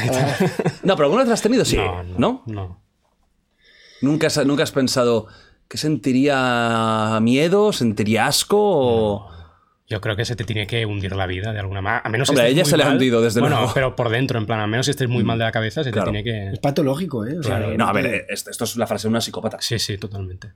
[0.83, 1.77] No, pero alguna vez lo has tenido, sí.
[1.77, 2.17] no, ¿No?
[2.19, 2.81] no, no.
[4.01, 5.27] ¿Nunca, has, nunca has pensado
[5.69, 9.34] que sentiría miedo, sentiría asco o...?
[9.87, 12.03] Yo creo que se te tiene que hundir la vida de alguna manera.
[12.05, 13.73] A menos Hombre, ella se le ha hundido, desde bueno, luego.
[13.75, 15.91] pero por dentro, en plan, a menos que estés muy mal de la cabeza, se
[15.93, 16.11] Claro.
[16.11, 16.61] te tiene Es que.
[16.61, 17.39] patológico, ¿eh?
[17.39, 19.59] O sea, No, a ver, eh, esto, esto es la frase de una psicópata.
[19.61, 20.53] Sí, sí, totalmente.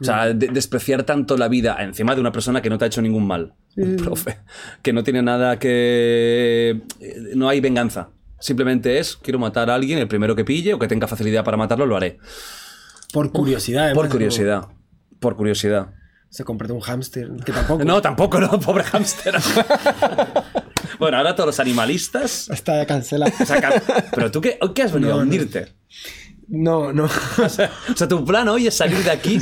[0.00, 2.88] O sea, de- despreciar tanto la vida encima de una persona que no te ha
[2.88, 3.54] hecho ningún mal.
[3.76, 4.38] Un profe.
[4.80, 6.80] Que no tiene nada que...
[7.00, 8.10] eh, No hay venganza.
[8.40, 11.56] Simplemente es, quiero matar a alguien, el primero que pille o que tenga facilidad para
[11.56, 12.18] matarlo, lo haré.
[13.12, 14.62] Por curiosidad, además, Por es curiosidad.
[15.20, 15.88] Por curiosidad.
[16.32, 17.84] Se compró un hámster, que tampoco.
[17.84, 19.34] No, tampoco, no, pobre hámster.
[20.98, 23.30] bueno, ahora todos los animalistas Está cancelado.
[24.14, 25.60] Pero tú, qué, ¿qué has venido No, a hundirte?
[25.60, 25.66] No,
[26.52, 27.04] no.
[27.44, 29.38] O sea, o sea, tu plan hoy es salir de aquí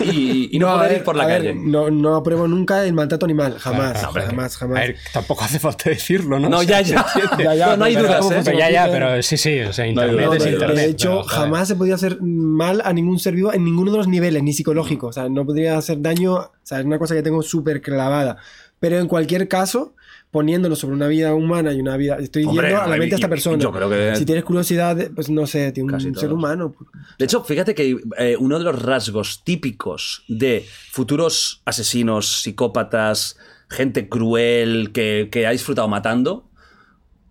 [0.00, 1.54] y, y- y no, a poder ver, ir por la ver, calle.
[1.54, 3.56] no, no apruebo nunca el maltrato animal.
[3.58, 3.92] Jamás.
[3.98, 4.76] Claro, jamás, jamás.
[4.78, 6.48] A ver, tampoco hace falta decirlo, ¿no?
[6.48, 7.38] No, O ya, sea, ya.
[7.38, 8.42] Ya, ya, no, no hay pero- dudas, pero- ¿eh?
[8.44, 9.60] Pero ya, ya, pero sí, sí.
[9.60, 10.50] O sea, internet es no duda.
[10.50, 10.76] internet.
[10.76, 13.96] de hecho, pero, jamás se podía hacer mal a ningún ser vivo en ninguno de
[13.98, 15.06] los niveles, ni psicológico.
[15.08, 16.34] O sea, no podría hacer daño.
[16.34, 18.36] O sea, es una cosa que tengo súper clavada.
[18.78, 19.94] Pero en cualquier caso,
[20.30, 22.16] poniéndolo sobre una vida humana y una vida.
[22.20, 23.58] Estoy Hombre, yendo a la mente de esta persona.
[23.58, 26.38] yo creo que- Si tienes curiosidad, pues no sé, tiene Casi un ser todos.
[26.38, 26.74] humano.
[27.18, 33.36] De hecho, fíjate que eh, uno de los rasgos típicos de futuros asesinos, psicópatas,
[33.68, 36.48] gente cruel que, que ha disfrutado matando,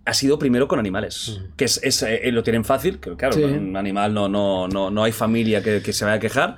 [0.05, 1.39] ha sido primero con animales.
[1.55, 3.43] Que es, es, eh, lo tienen fácil, que claro, Sí.
[3.43, 6.57] un animal no, no, no, no hay familia que, que se vaya a quejar.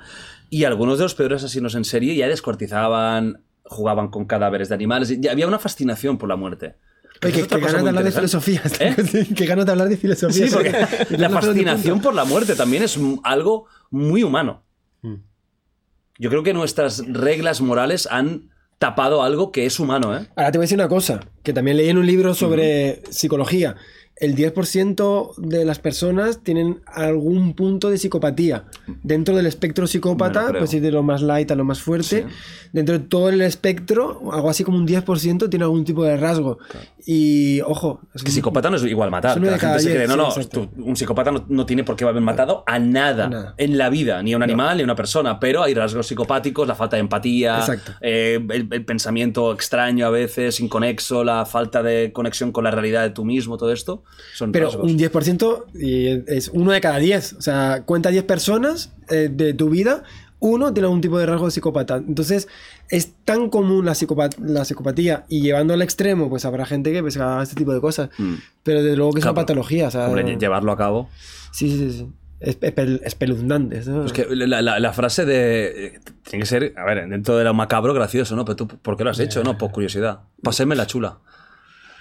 [0.50, 5.10] Y algunos de los peores asesinos en serie ya descuartizaban, jugaban con cadáveres de animales.
[5.10, 6.76] y había una fascinación por la muerte.
[7.24, 8.62] Oye, que, otra que ganas de hablar de filosofía.
[8.80, 9.26] ¿Eh?
[9.36, 10.46] que ganas de hablar de filosofía.
[10.46, 10.74] Sí, porque
[11.10, 14.64] Y la fascinación por la muerte también es algo muy humano.
[15.02, 15.16] Mm.
[16.18, 20.26] Yo creo que nuestras reglas morales han tapado algo que es humano, ¿eh?
[20.34, 23.76] Ahora te voy a decir una cosa, que también leí en un libro sobre psicología.
[24.22, 28.64] El 10% de las personas tienen algún punto de psicopatía.
[29.02, 32.26] Dentro del espectro psicópata, pues ir de lo más light a lo más fuerte.
[32.72, 36.58] Dentro de todo el espectro, algo así como un 10% tiene algún tipo de rasgo.
[37.04, 39.36] Y, ojo, es Que psicópata no es igual matar.
[39.46, 42.04] Es la gente se cree, no, no, tú- un psicópata no, no tiene por qué
[42.04, 45.40] haber matado a nada, en la vida, ni a un animal ni a una persona,
[45.40, 47.56] pero hay rasgos psicopáticos, la falta de empatía,
[48.00, 53.02] eh, el, el pensamiento extraño a veces, inconexo, la falta de conexión con la realidad
[53.02, 54.04] de tú mismo, todo esto
[54.34, 54.90] son Pero rasgos.
[54.90, 57.34] un 10% y es uno de cada 10.
[57.34, 60.02] O sea, cuenta 10 personas eh, de tu vida,
[60.40, 61.96] uno tiene algún tipo de rasgo de psicópata.
[61.96, 62.48] Entonces,
[62.88, 67.00] es tan común la, psicopat- la psicopatía y llevando al extremo, pues habrá gente que
[67.00, 68.10] pues, haga este tipo de cosas.
[68.18, 68.34] Mm.
[68.62, 69.88] Pero desde luego que es Claro, una patología.
[69.88, 71.08] O sea, Hombre, lle- llevarlo a cabo.
[71.52, 72.08] sí, sí, sí, sí.
[72.40, 73.82] Es espe- espeluznante.
[73.86, 74.04] ¿no?
[74.04, 75.86] Es que la, la- la frase de.
[75.86, 78.44] eh, Tiene que ser, a ver, dentro de lo macabro, gracioso, ¿no?
[78.44, 79.44] Pero tú, ¿por qué lo has hecho?
[79.44, 80.22] No, por curiosidad.
[80.42, 81.18] Pásenme la chula.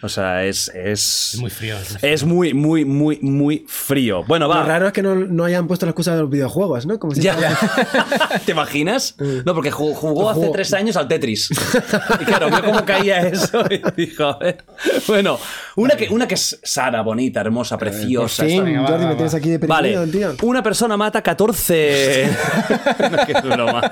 [0.03, 0.69] O sea, es.
[0.73, 1.77] Es, Es muy frío.
[1.77, 2.13] es muy frío.
[2.13, 4.23] es muy, muy, muy, muy frío.
[4.23, 4.63] Bueno, Lo va.
[4.63, 6.97] raro es que no, no hayan puesto la excusa de los videojuegos, ¿no?
[6.99, 7.35] Como si Ya.
[8.45, 9.15] ¿Te imaginas?
[9.45, 10.51] No, porque jugó, jugó hace Jugó.
[10.53, 11.49] tres años al Tetris.
[12.21, 14.63] Y claro, vio cómo caía eso y dijo, a ver.
[15.07, 15.37] Bueno,
[15.75, 18.43] una que, una que es sana, bonita, hermosa, preciosa.
[18.43, 19.13] Va, Jordi, va, me va.
[19.15, 20.35] tienes aquí Vale, tío.
[20.43, 22.29] una persona mata 14.
[23.11, 23.91] no, que es broma.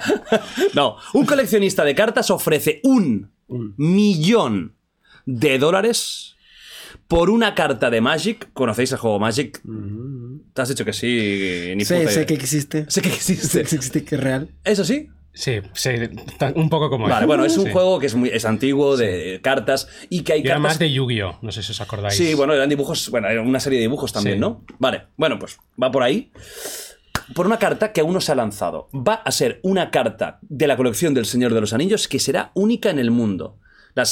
[0.73, 3.31] No, un coleccionista de cartas ofrece un
[3.77, 4.73] millón
[5.31, 6.35] de dólares
[7.07, 8.49] por una carta de Magic.
[8.53, 9.61] ¿Conocéis el juego Magic?
[10.53, 12.25] Te has dicho que sí, ni Sé, puta sé idea.
[12.25, 12.85] que existe.
[12.89, 13.47] Sé que existe.
[13.47, 14.49] Sé que existe, que es real.
[14.63, 15.07] ¿Eso sí?
[15.31, 15.91] Sí, sí,
[16.55, 17.71] un poco como Vale, bueno, es un Sí.
[17.71, 20.61] juego que es, muy, es antiguo, de cartas, y que hay Y era cartas...
[20.71, 21.37] más de Yu-Gi-Oh!
[21.43, 22.15] No sé si os acordáis.
[22.15, 24.41] Sí, bueno, eran dibujos, bueno, era una serie de dibujos también, Sí.
[24.41, 24.65] ¿no?
[24.79, 26.31] Vale, bueno, pues va por ahí.
[27.35, 28.89] Por una carta que aún no se ha lanzado.
[28.91, 32.51] Va a ser una carta de la colección del Señor de los Anillos que será
[32.55, 33.59] única en el mundo.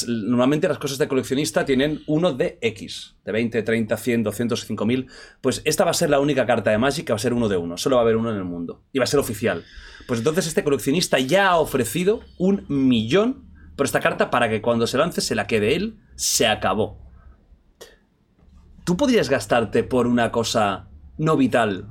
[0.08, 5.08] Normalmente las cosas de coleccionista tienen uno de X, de 20, 30, 100, 200, 5000.
[5.42, 7.48] Pues esta va a ser la única carta de Magic que va a ser uno
[7.48, 7.78] de uno.
[7.78, 8.84] Solo va a haber uno en el mundo.
[8.92, 9.64] Y va a ser oficial.
[10.08, 14.88] Pues entonces este coleccionista ya ha ofrecido un millón por esta carta para que cuando
[14.88, 16.00] se lance se la quede él.
[16.16, 17.00] Se acabó.
[18.84, 21.88] ¿Tú podrías gastarte por una cosa no vital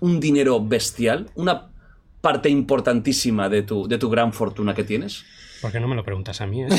[0.00, 1.30] un dinero bestial?
[1.34, 1.72] ¿Una
[2.20, 5.24] parte importantísima de tu, de tu gran fortuna que tienes?
[5.62, 6.62] ¿Por qué no me lo preguntas a mí?
[6.62, 6.68] eh?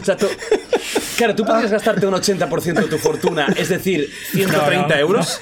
[0.00, 0.26] O sea, tú...
[1.16, 4.94] Claro, tú podrías gastarte un 80% de tu fortuna, es decir, 130 No, no.
[5.00, 5.40] euros.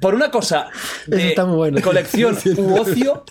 [0.00, 0.68] Por una cosa
[1.06, 1.80] de está muy bueno.
[1.82, 3.24] colección u ocio,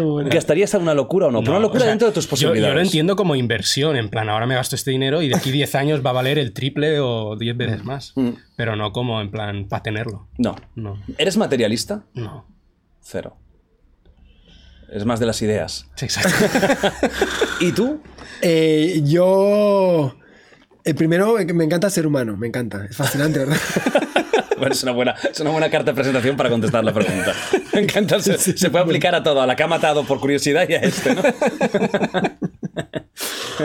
[0.00, 0.30] bueno.
[0.32, 1.40] ¿gastarías a una locura o no?
[1.40, 2.70] Pero una locura o sea, dentro de tus yo- posibilidades.
[2.72, 5.50] Yo, lo entiendo como inversión, en plan, ahora me gasto este dinero y de aquí
[5.50, 8.12] 10 años va a valer el triple o 10 veces más.
[8.16, 8.30] Mm.
[8.56, 10.28] Pero no como en plan, para tenerlo.
[10.38, 10.56] No.
[10.74, 12.04] No, ¿Eres materialista?
[12.14, 12.46] no.
[13.10, 13.38] Cero.
[14.92, 15.86] Es más de las ideas.
[15.96, 16.30] Sí, exacto.
[17.60, 18.02] ¿Y tú?
[18.42, 20.14] Eh, yo.
[20.84, 22.84] El primero, eh, me encanta ser humano, me encanta.
[22.84, 23.56] Es fascinante, ¿verdad?
[24.58, 27.32] Bueno, es una buena, es una buena carta de presentación para contestar la pregunta.
[27.72, 30.68] Me encanta, se, se puede aplicar a todo, a la que ha matado por curiosidad
[30.68, 31.22] y a este, ¿no?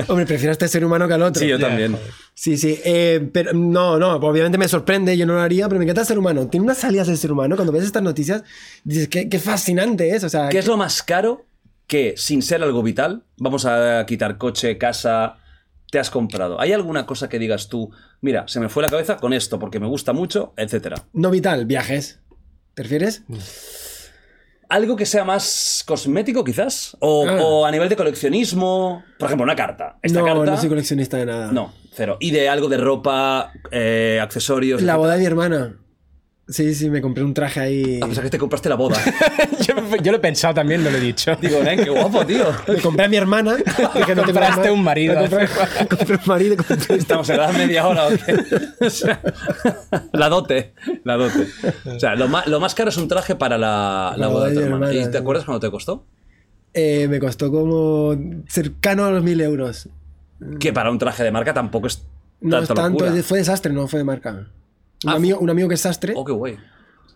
[0.07, 1.39] Hombre, prefiero a este ser humano que al otro.
[1.39, 1.97] Sí, yo también.
[2.33, 2.79] Sí, sí.
[2.83, 6.07] eh, pero no, no, obviamente me sorprende, yo no lo haría, pero me encanta el
[6.07, 6.47] ser humano.
[6.47, 7.55] Tiene unas salidas del ser humano.
[7.55, 8.43] Cuando ves estas noticias,
[8.83, 10.23] dices, qué, qué fascinante es.
[10.23, 11.45] O sea, ¿Qué es lo más caro
[11.85, 15.35] que, sin ser algo vital, vamos a quitar coche, casa,
[15.91, 16.59] te has comprado?
[16.59, 17.91] ¿Hay alguna cosa que digas tú,
[18.21, 21.03] mira, se me fue la cabeza con esto porque me gusta mucho, etcétera?
[21.13, 22.19] no vital, viajes.
[22.73, 23.21] ¿Te refieres?
[24.70, 26.95] ¿Algo que sea más cosmético, quizás?
[26.99, 27.38] ¿O, Ah.
[27.41, 29.03] o a nivel de coleccionismo?
[29.20, 29.97] Por ejemplo, una carta.
[30.01, 30.45] Esta no, carta.
[30.45, 31.51] no soy coleccionista de nada.
[31.51, 32.18] No, cero.
[32.20, 34.82] ¿Y de algo de ropa, eh, accesorios?
[34.82, 35.76] La boda de mi hermana.
[36.53, 37.99] Sí, sí, me compré un traje ahí.
[37.99, 38.95] A pesar que te compraste la boda.
[39.67, 39.73] yo,
[40.03, 41.35] yo lo he pensado también, no lo he dicho.
[41.41, 42.45] Digo, nen, qué guapo, tío.
[42.67, 43.55] Le compré a mi hermana.
[43.95, 45.15] Dije, no Compraste un marido.
[45.19, 45.47] Compré,
[45.89, 46.55] compré un marido.
[46.57, 48.07] compré- Estamos en la edad media hora.
[48.07, 48.37] ¿o qué?
[48.85, 49.19] O sea,
[50.11, 50.73] la dote.
[51.03, 51.47] La dote.
[51.85, 54.53] O sea, lo más, lo más caro es un traje para la, la boda de
[54.53, 54.93] tu hermana.
[54.93, 56.05] ¿Y te acuerdas cuándo te costó?
[56.75, 58.15] eh, me costó como
[58.47, 59.89] cercano a los 1000 euros.
[60.59, 62.03] Que para un traje de marca tampoco es
[62.41, 63.23] No es tanto, locura.
[63.23, 64.47] fue desastre, no fue de marca.
[65.03, 66.13] Un, Ah, amigo, un amigo que es sastre.
[66.15, 66.57] Oh, qué guay.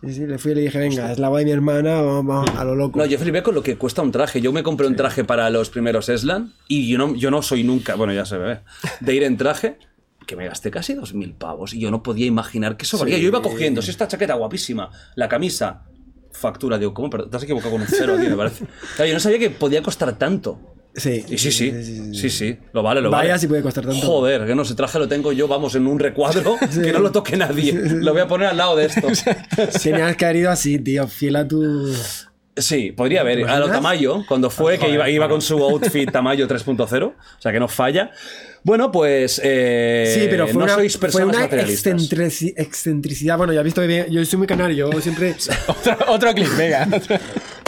[0.03, 2.25] Sí, sí, le fui y le dije, venga, es la boda de mi hermana, vamos,
[2.27, 2.99] vamos a lo loco.
[2.99, 4.41] No, yo flipé con lo que cuesta un traje.
[4.41, 7.63] Yo me compré un traje para los primeros Eslan y yo no, yo no soy
[7.63, 8.59] nunca, bueno, ya se ve,
[8.99, 9.79] de ir en traje,
[10.27, 13.17] que me gasté casi 2.000 pavos y yo no podía imaginar que eso valía.
[13.17, 15.85] Yo iba cogiendo, si esta chaqueta guapísima, la camisa,
[16.31, 17.09] factura, digo, ¿cómo?
[17.09, 18.65] Pero te has equivocado con un cero aquí, me parece.
[18.95, 20.59] Claro, yo no sabía que podía costar tanto.
[20.97, 21.71] Sí, Y sí, sí,
[22.11, 23.39] sí, sí, lo vale, lo Vaya vale.
[23.39, 24.05] si puede costar tanto.
[24.05, 27.11] Joder, que no, ese traje lo tengo yo, vamos, en un recuadro, que no lo
[27.11, 27.71] toque nadie.
[27.73, 29.07] Lo voy a poner al lado de esto.
[29.83, 31.93] Tenías que haber ido así, tío, fiel a tu...
[32.55, 33.47] Sí, podría haber.
[33.47, 33.67] A lo?
[33.69, 37.67] Tamayo, cuando fue, que iba, iba con su outfit Tamayo 3.0 o sea que no
[37.67, 38.09] falla.
[38.63, 39.39] Bueno, pues.
[39.43, 41.93] eh, Sí, pero fue no una, sois fue personas una materialistas.
[41.93, 43.37] excentrici- excentricidad.
[43.37, 45.35] Bueno, ya has visto que bien- yo soy muy canario, yo siempre...
[45.67, 46.87] otro, otro clip, venga.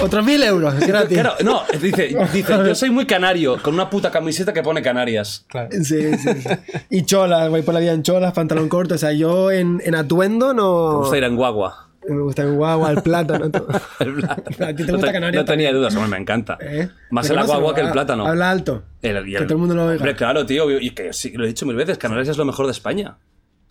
[0.02, 1.18] Otros mil euros, gratis.
[1.20, 5.46] Claro, no, dice, dice, yo soy muy canario, con una puta camiseta que pone Canarias.
[5.48, 5.70] Claro.
[5.72, 6.50] Sí, sí, sí.
[6.90, 8.96] Y cholas, voy por la vida en cholas, pantalón corto.
[8.96, 10.92] O sea, yo en, en atuendo no...
[10.92, 11.88] Me gusta ir en guagua.
[12.08, 13.52] Me gusta el guagua, el plátano.
[13.52, 13.68] todo.
[14.00, 14.66] El plátano.
[14.66, 16.58] ¿A ti te No gusta Canarias No tenía dudas, hombre, me encanta.
[16.62, 16.90] ¿Eh?
[17.12, 18.26] Más ¿Me el guagua que el Ah, plátano.
[18.26, 18.84] Habla alto.
[19.02, 19.98] El- Que todo el mundo lo oiga.
[19.98, 22.66] Hombre, claro, tío, y que sí, lo he dicho mil veces, Canarias es lo mejor
[22.66, 23.18] de España.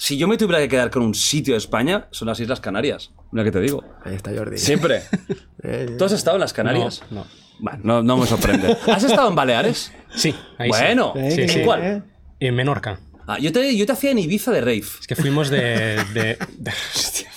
[0.01, 3.11] Si yo me tuviera que quedar con un sitio de España, son las Islas Canarias.
[3.32, 3.84] Mira que te digo.
[4.05, 4.57] Ahí está Jordi.
[4.59, 5.03] Siempre.
[5.61, 7.03] Eh, ¿Tú has estado en las Canarias?
[7.11, 7.26] No, no.
[7.59, 8.76] Bueno, no, no me sorprende.
[8.86, 9.92] ¿Has estado en Baleares?
[10.14, 11.59] Sí, ahí bueno, Eh, Sí.
[11.59, 11.82] ¿en cuál?
[11.84, 12.03] eh.
[12.38, 13.01] En Menorca.
[13.26, 14.84] Ah, yo, te, yo te hacía en Ibiza de rave.
[15.01, 15.96] Es que fuimos de.
[16.14, 17.28] de- de- hostia.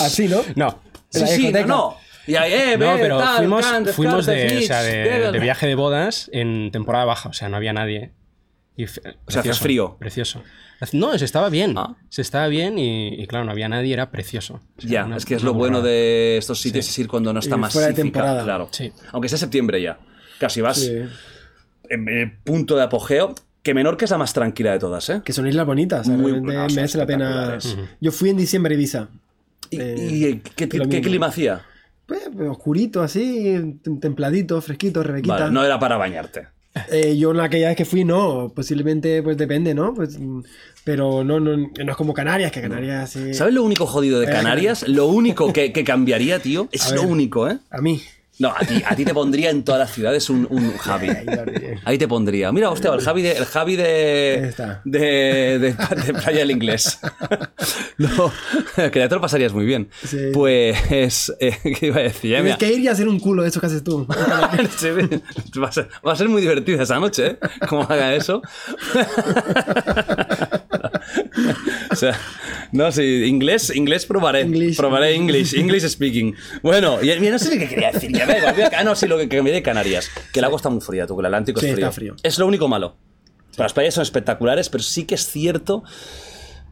[0.00, 0.42] Así, ¿no?
[0.56, 0.82] No.
[1.10, 1.96] Sí, sí, no, no.
[2.26, 5.38] Y ahí, eh, No, pero tal, fuimos, can, fuimos de, descartes, o sea, de, de
[5.38, 8.12] viaje de bodas en temporada baja, o sea, no había nadie.
[8.76, 8.88] Y O
[9.28, 9.96] sea, hacía frío.
[9.98, 10.42] Precioso.
[10.92, 11.74] No, se estaba bien.
[11.76, 11.96] Ah.
[12.08, 14.60] Se estaba bien y, y claro, no había nadie, era precioso.
[14.78, 17.32] O sea, Ya, una- es que es lo bueno de estos sitios es ir cuando
[17.32, 18.42] no está Y más fuera de temporada.
[18.42, 18.68] Claro.
[18.72, 18.92] Sí.
[19.12, 19.98] Aunque sea septiembre ya.
[20.40, 20.92] Casi vas Sí.
[21.88, 23.34] en el punto de apogeo.
[23.62, 25.22] Que Menorca es la más tranquila de todas, ¿eh?
[25.24, 26.04] Que son islas bonitas.
[26.06, 27.58] sea, Muy buenas, merece la pena.
[28.00, 29.08] Yo fui en diciembre a Ibiza.
[29.70, 31.62] ¿Y, Eh, y qué, clima hacía?
[32.06, 33.44] Pues, oscurito, así,
[33.84, 35.34] tem- templadito, fresquito, rebequita.
[35.34, 36.48] Vale, no era para bañarte.
[36.90, 38.52] Eh, yo en aquella vez que fui, no.
[38.54, 39.92] Posiblemente, pues depende, ¿no?
[39.94, 40.40] Pues, mm,
[40.84, 43.34] pero no, no, no es como Canarias, que Canarias sí.
[43.34, 44.30] ¿Sabes lo único jodido de Eh.
[44.30, 44.82] Canarias?
[44.88, 47.58] Lo único que, que cambiaría, tío, es lo único, ¿eh?
[47.70, 48.00] A mí.
[48.38, 51.08] No, a ti, a ti te pondría en todas las ciudades un, un Javi.
[51.84, 52.50] Ahí te pondría.
[52.50, 54.54] Mira, hostia, el Javi de, el Javi de,
[54.84, 54.98] de,
[55.58, 56.98] de, de Playa del Inglés.
[57.98, 58.32] No,
[58.90, 59.88] que ya te lo pasarías muy bien.
[60.04, 60.30] Sí.
[60.32, 62.30] Pues, eh, ¿qué iba a decir?
[62.30, 62.58] Ya, Tienes mira.
[62.58, 64.06] que ir y hacer un culo de eso que haces tú.
[64.78, 64.88] Sí,
[65.60, 67.38] va, a ser, va a ser muy divertida esa noche, ¿eh?
[67.68, 68.42] Como haga eso.
[72.02, 72.20] Sea,
[72.72, 74.42] no, sí, inglés, inglés probaré.
[74.42, 74.76] English.
[74.76, 76.34] Probaré English, English speaking.
[76.62, 78.12] Bueno, y, no sé ni qué quería decir.
[78.12, 80.10] Ya me volví a- ah, no, sí, lo que, que cambié de Canarias.
[80.32, 81.86] Que el agua está muy fría, tú, que el Atlántico Sí, es frío.
[81.86, 82.16] está frío.
[82.22, 82.96] Es lo único malo.
[83.56, 85.82] Las playas son espectaculares, pero sí que es cierto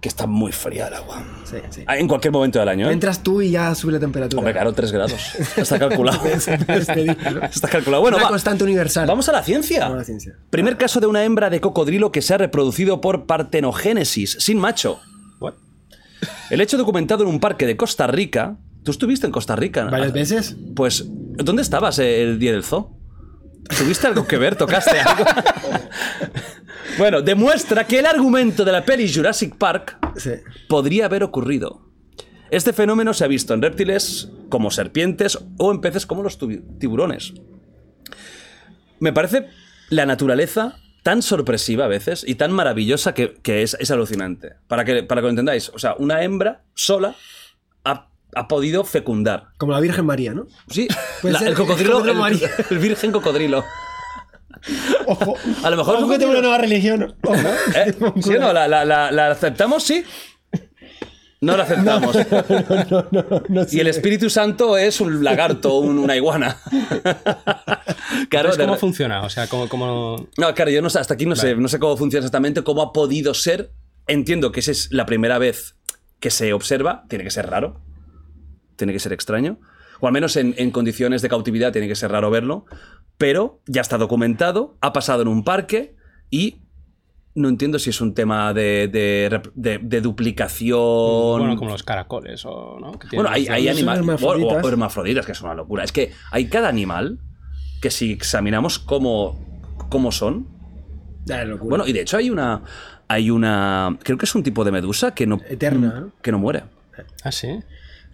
[0.01, 1.23] que está muy fría el agua.
[1.45, 1.83] Sí, sí.
[1.87, 2.93] Ah, En cualquier momento del año, ¿eh?
[2.95, 4.39] Entras tú y ya sube la temperatura.
[4.41, 5.13] Hombre, claro, 3 grados.
[5.59, 6.21] Está calculado.
[6.27, 8.01] Está calculado.
[8.01, 8.31] Bueno, Una va.
[8.31, 9.07] constante universal.
[9.07, 9.81] Vamos a la ciencia.
[9.81, 10.37] Vamos a la ciencia.
[10.49, 15.01] Primer caso de una hembra de cocodrilo que se ha reproducido por partenogénesis, sin macho.
[16.51, 18.57] El hecho documentado en un parque de Costa Rica.
[18.83, 19.85] ¿Tú estuviste en Costa Rica?
[19.85, 20.57] ¿Varias veces?
[20.75, 22.97] Pues, ¿dónde estabas el día del zoo?
[23.79, 24.57] ¿Tuviste algo que ver?
[24.57, 25.25] ¿Tocaste algo?
[26.99, 30.31] bueno, demuestra que el argumento de la peli Jurassic Park Sí.
[30.69, 31.83] podría haber ocurrido.
[32.51, 36.37] Este fenómeno se ha visto en reptiles como serpientes o en peces como los
[36.79, 37.33] tiburones.
[38.99, 39.47] Me parece
[39.89, 44.55] la naturaleza tan sorpresiva a veces y tan maravillosa que, que es, es alucinante.
[44.69, 47.15] Para que, para que lo entendáis, o sea, una hembra sola
[47.85, 49.49] ha, ha podido fecundar.
[49.59, 50.47] Como la Virgen María, ¿no?
[50.69, 50.89] Sí,
[51.23, 52.51] la- el cocodrilo, el, María.
[52.71, 53.65] el virgen cocodrilo.
[55.07, 55.37] Ojo.
[55.63, 57.15] A lo mejor Ojo que tengo una nueva religión.
[57.23, 57.37] Ojo.
[57.75, 57.95] ¿Eh?
[58.23, 58.53] ¿Sí no?
[58.53, 59.83] ¿La, la- la- la aceptamos?
[59.83, 60.05] ¿Sí?
[61.41, 62.17] No la aceptamos.
[62.91, 63.87] No, no, no Y el.
[63.89, 66.57] Espíritu Santo es un lagarto, un- una iguana.
[68.29, 69.23] claro, de- ¿Cómo funciona?
[69.23, 71.79] O sea, ¿cómo, cómo- no, claro, yo no sé, hasta aquí no sé, no sé
[71.79, 73.73] cómo funciona exactamente, cómo ha podido ser.
[74.07, 75.77] Entiendo que esa es la primera vez
[76.19, 77.81] que se observa, tiene que ser raro,
[78.77, 79.61] tiene que ser extraño,
[80.01, 82.65] o al menos en, en condiciones de cautividad tiene que ser raro verlo,
[83.19, 85.95] pero ya está documentado, ha pasado en un parque
[86.31, 86.63] y
[87.35, 91.39] no entiendo si es un tema de, de rep- de- de duplicación.
[91.41, 92.93] Bueno, como los caracoles o, ¿no?
[92.99, 94.01] Que Bueno, hay, hay animales.
[94.01, 94.65] hermafroditas.
[94.65, 95.85] O, o hermafroditas, que es una locura.
[95.85, 97.19] Es que hay cada animal
[97.81, 99.39] que si examinamos cómo,
[99.89, 100.49] cómo son.
[101.25, 101.69] Ya, es locura.
[101.71, 102.63] Bueno, y de hecho hay una.
[103.09, 103.99] Hay una.
[104.03, 105.41] Creo que es un tipo de medusa que no.
[105.49, 106.13] Eterna, ¿no?
[106.23, 106.65] Que no muere.
[107.25, 107.49] Ah, sí.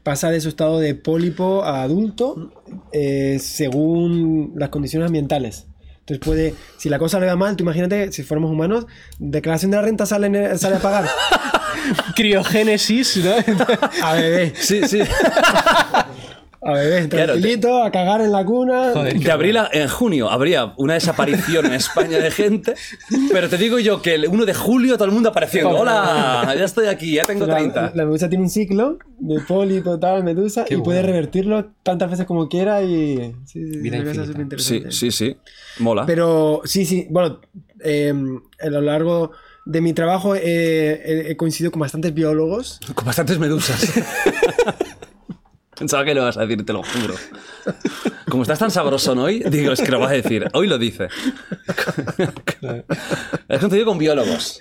[0.03, 2.53] pasa de su estado de pólipo a adulto
[2.93, 5.67] eh, según las condiciones ambientales.
[6.09, 8.87] Entonces puede, si la cosa le va mal, tú imagínate, si fuéramos humanos,
[9.19, 11.09] declaración de la renta sale, sale a pagar.
[12.15, 13.33] Criogénesis, ¿no?
[14.05, 15.01] A bebé, Sí, sí.
[16.67, 18.91] a bebé, Claro, te- tranquilito, a cagar en la cuna.
[18.93, 19.19] Joder.
[19.19, 22.75] De abril a- en junio habría una desaparición en España de gente,
[23.33, 25.71] pero te digo yo que el 1 de julio todo el mundo apareciendo.
[25.71, 27.93] Hola, ya estoy aquí, ya tengo La, 30.
[27.95, 31.13] la medusa tiene un ciclo de pólipo, tal, medusa, Qué y puede bueno.
[31.15, 33.35] revertirlo tantas veces como quiera y...
[33.45, 34.65] Sí, sí, Vida es.
[34.65, 35.37] Sí, sí, sí.
[35.79, 36.05] Mola.
[36.07, 37.41] Pero sí, sí, bueno,
[37.85, 38.13] eh,
[38.61, 39.31] a lo largo
[39.65, 42.81] de mi trabajo eh, he, he coincidido con bastantes biólogos.
[42.95, 43.93] Con bastantes medusas.
[45.79, 47.15] Pensaba que lo vas a decir, te lo juro.
[48.31, 50.47] Como estás tan sabroso hoy, digo, es que lo vas a decir.
[50.55, 51.09] Hoy lo dice.
[53.49, 54.61] Has contenido con biólogos.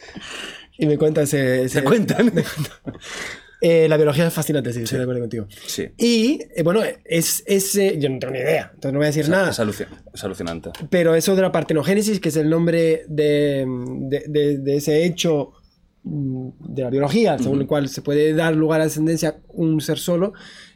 [0.77, 1.63] Y me cuentan ese...
[1.63, 2.31] ese- ¿Te cuentan?
[3.61, 5.47] Eh, la biología es fascinante, sí, estoy de acuerdo contigo.
[5.65, 5.87] Sí.
[5.97, 7.97] Y, eh, bueno, es ese...
[7.97, 9.49] Yo no tengo ni idea, entonces no voy a decir nada.
[9.49, 10.71] Es, aluci- es alucinante.
[10.89, 15.53] Pero eso de la partenogénesis, que es el nombre de, de- de- de ese hecho
[16.03, 19.97] mm, de la biología, según el cual se puede dar lugar a descendencia un ser
[19.97, 20.33] solo,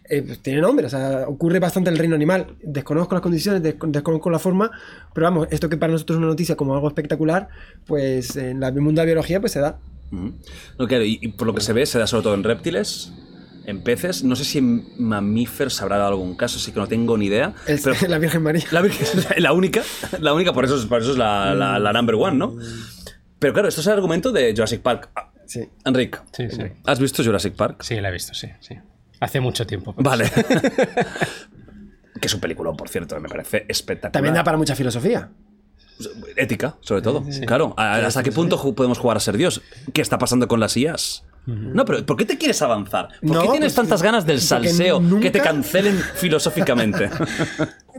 [0.09, 0.85] eh, pues tiene nombre.
[0.85, 2.55] O sea, ocurre bastante en el reino animal.
[2.63, 4.71] Desconozco las condiciones, desco- desconozco la forma,
[5.13, 7.49] pero vamos, esto que para nosotros es una noticia como algo espectacular,
[7.85, 9.79] pues en la- el mundo de la biología pues se da.
[10.11, 13.13] No, claro, y, y por lo que se ve, se da sobre todo en reptiles,
[13.65, 14.23] en peces.
[14.23, 17.53] No sé si en mamíferos habrá dado algún caso, sí que no tengo ni idea.
[17.67, 18.63] Es pero la Virgen María.
[18.71, 19.83] la, Virgen- la única,
[20.19, 22.55] la única, por eso, es- por eso es la, la- la number one, ¿no?
[23.37, 25.09] Pero claro, esto es el argumento de Jurassic Park.
[25.45, 25.61] Sí.
[25.85, 26.61] Enrique, Sí, sí.
[26.85, 27.81] ¿has visto Jurassic Park?
[27.83, 28.75] Sí, la he visto, sí, sí.
[29.19, 29.93] Hace mucho tiempo.
[29.97, 30.29] Vale.
[32.21, 34.11] que es un peliculón, por cierto, me parece espectacular.
[34.11, 35.29] También da para mucha filosofía.
[36.37, 37.25] Ética, sobre todo.
[37.45, 39.61] Claro, ¿a- ¿hasta qué punto podemos jugar a ser Dios?
[39.93, 41.25] ¿Qué está pasando con las IAs?
[41.45, 43.07] No, pero ¿por qué te quieres avanzar?
[43.21, 47.09] ¿Por No, qué tienes pues, tantas ganas del salseo nunca- que te cancelen filosóficamente?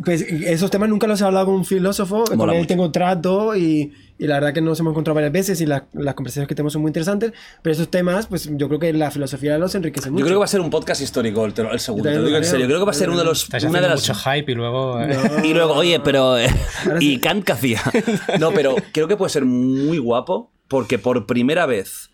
[0.05, 2.69] Pues esos temas nunca los he hablado con un filósofo, con Mola él mucho.
[2.69, 6.15] tengo trato y, y la verdad que nos hemos encontrado varias veces y la- las
[6.15, 9.59] conversaciones que tenemos son muy interesantes, pero esos temas, pues yo creo que la filosofía
[9.59, 10.21] los enriquece mucho.
[10.21, 12.09] Yo creo que va a ser un podcast histórico el, el segundo.
[12.09, 12.51] Yo Te lo digo en creo.
[12.51, 12.67] serio.
[12.67, 13.47] Creo que va a ser uno de los.
[13.51, 14.01] Una de las...
[14.09, 15.01] mucho hype y luego...
[15.03, 16.39] eh, Y luego, oye, pero.
[16.39, 16.49] eh,
[16.87, 17.19] Ahora ¿Y sí.
[17.21, 17.83] Kant qué hacía?
[18.41, 22.10] No, pero creo que puede ser muy guapo porque por primera vez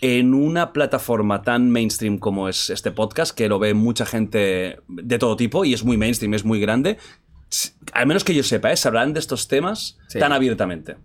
[0.00, 5.18] en una plataforma tan mainstream como es este podcast, que lo ve mucha gente de
[5.18, 6.96] todo tipo y es muy mainstream, es muy grande,
[7.92, 8.76] al menos que yo sepa, ¿eh?
[8.76, 10.18] se hablan de estos temas Sí.
[10.18, 10.96] tan abiertamente.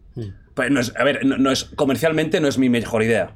[0.54, 3.36] Pues no es- a ver, no, no es, comercialmente no es mi mejor idea.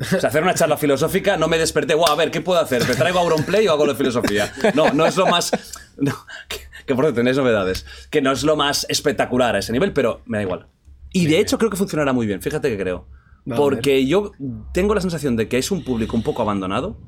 [0.00, 2.86] O sea, hacer una charla filosófica no me desperté, guau, a ver, ¿qué puedo hacer?
[2.88, 4.52] ¿Me traigo Auronplay o hago de filosofía?
[4.74, 5.52] No, no es lo más...
[5.98, 6.12] no,
[6.48, 7.86] que, que por cierto, tenéis novedades.
[8.10, 10.66] Que no es lo más espectacular a ese nivel, pero me da igual.
[11.12, 13.06] Y de hecho creo que funcionará muy bien, fíjate que creo.
[13.46, 14.32] Porque yo
[14.72, 16.98] tengo la sensación de que es un público un poco abandonado,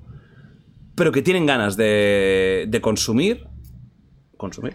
[0.95, 3.47] pero que tienen ganas de, de consumir
[4.37, 4.74] consumir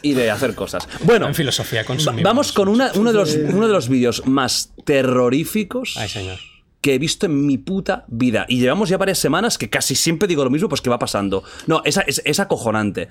[0.00, 0.88] y de hacer cosas.
[1.04, 2.24] Bueno, En filosofía consumimos.
[2.24, 6.38] vamos con una- uno de los, uno de los vídeos más terroríficos Ay, señor.
[6.80, 8.46] que he visto en mi puta vida.
[8.48, 11.44] Y llevamos ya varias semanas que casi siempre digo lo mismo, pues que va pasando.
[11.66, 13.08] No, es, es, es acojonante.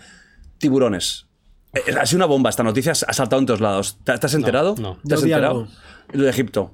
[0.57, 1.27] Tiburones.
[1.73, 3.99] Eh, Ha sido una bomba esta noticia, ha saltado en todos lados.
[4.03, 4.73] ¿Te, te has enterado?
[4.79, 4.97] no.
[5.07, 5.67] ¿Te has Yo vi enterado?
[6.13, 6.73] Lo de Egipto.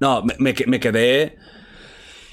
[0.00, 1.36] No, me, me que- me quedé...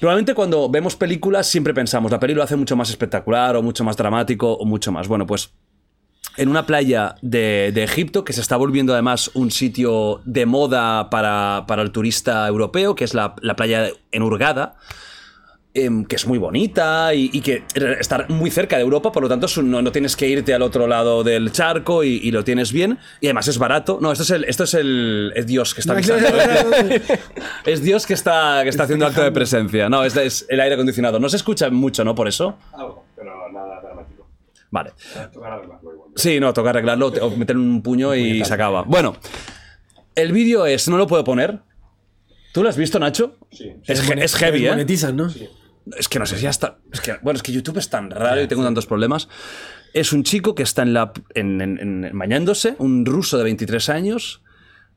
[0.00, 3.84] Normalmente cuando vemos películas siempre pensamos, la peli lo hace mucho más espectacular o mucho
[3.84, 5.08] más dramático o mucho más.
[5.08, 5.54] Bueno, pues
[6.36, 11.64] en una playa de, Egipto, que se está volviendo además un sitio de moda para,
[11.66, 14.76] para el turista europeo, que es la, la playa en Hurghada,
[15.74, 17.64] em, que es muy bonita y, y que
[18.00, 20.86] está muy cerca de Europa, por lo tanto no, no tienes que irte al otro
[20.86, 23.98] lado del charco y, y lo tienes bien, y además es barato.
[24.00, 26.28] No, esto es el, esto es el es Dios que está avisando.
[27.66, 29.88] Es Dios que está, que está haciendo acto de presencia.
[29.88, 31.18] No, es, es el aire acondicionado.
[31.18, 32.14] No se escucha mucho, ¿no?
[32.14, 32.56] Por eso.
[32.72, 34.28] Algo, pero nada dramático.
[34.70, 34.92] Vale.
[36.16, 38.82] Sí, no, toca arreglarlo o meter un puño y se acaba.
[38.82, 39.16] Bueno,
[40.14, 41.58] el vídeo es, no lo puedo poner.
[42.52, 43.36] ¿Tú lo has visto, Nacho?
[43.50, 43.72] Sí.
[43.86, 44.70] Es, he- es heavy, ¿eh?
[44.70, 45.28] Monetizan, ¿no?
[45.98, 46.78] Es que no sé si hasta.
[46.92, 49.28] Es que, bueno, es que YouTube es tan raro y tengo tantos problemas.
[49.92, 53.88] Es un chico que está en la, en, en- en- bañándose, un ruso de 23
[53.90, 54.42] años,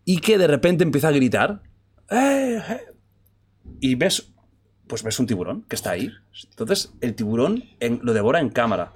[0.05, 1.61] y que de repente empieza a gritar.
[2.09, 2.81] "Eh, eh",
[3.81, 4.31] Y ves.
[4.87, 6.09] Pues ves un tiburón que está ahí.
[6.51, 8.93] Entonces, el tiburón en- lo devora en cámara.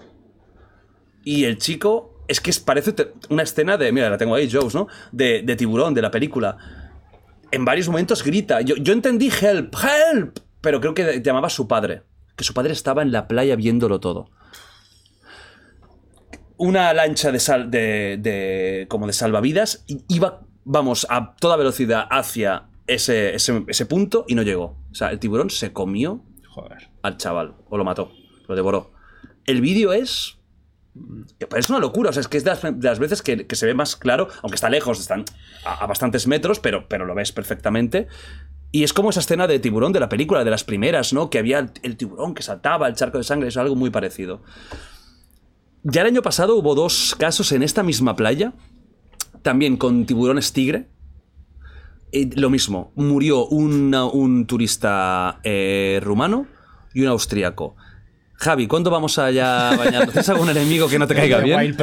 [1.23, 2.23] Y el chico.
[2.27, 2.95] Es que es- parece
[3.29, 3.91] una escena de.
[3.91, 4.87] Mira, la tengo ahí, Joes, ¿no?
[5.11, 6.57] De, de tiburón, de la película
[7.51, 8.61] en varios momentos grita.
[8.61, 12.03] Yo, yo entendí help, help, pero creo que llamaba a su padre.
[12.35, 14.29] Que su padre estaba en la playa viéndolo todo.
[16.57, 22.65] Una lancha de sal de, de- como de salvavidas iba, vamos, a toda velocidad hacia
[22.87, 24.77] ese, ese, ese punto y no llegó.
[24.91, 26.89] O sea, el tiburón se comió Joder.
[27.01, 28.11] al chaval o lo mató,
[28.47, 28.91] lo devoró.
[29.45, 30.37] el vídeo es...
[31.55, 33.55] Es una locura, o sea, es que es de las, de las veces que, que
[33.55, 35.23] se ve más claro, aunque está lejos, están
[35.65, 38.07] a, a bastantes metros, pero, pero lo ves perfectamente.
[38.71, 41.29] Y es como esa escena de tiburón de la película, de las primeras, ¿no?
[41.29, 44.41] Que había el, tiburón que saltaba, el charco de sangre, es algo muy parecido.
[45.83, 48.53] Ya el año pasado hubo dos casos en esta misma playa,
[49.41, 50.87] también con tiburones tigre.
[52.13, 56.47] Eh, lo mismo, murió un turista eh, rumano
[56.93, 57.75] y un austríaco.
[58.41, 60.13] Javi, ¿cuándo vamos allá a bañarnos?
[60.13, 61.75] ¿Tienes algún enemigo que no te caiga bien?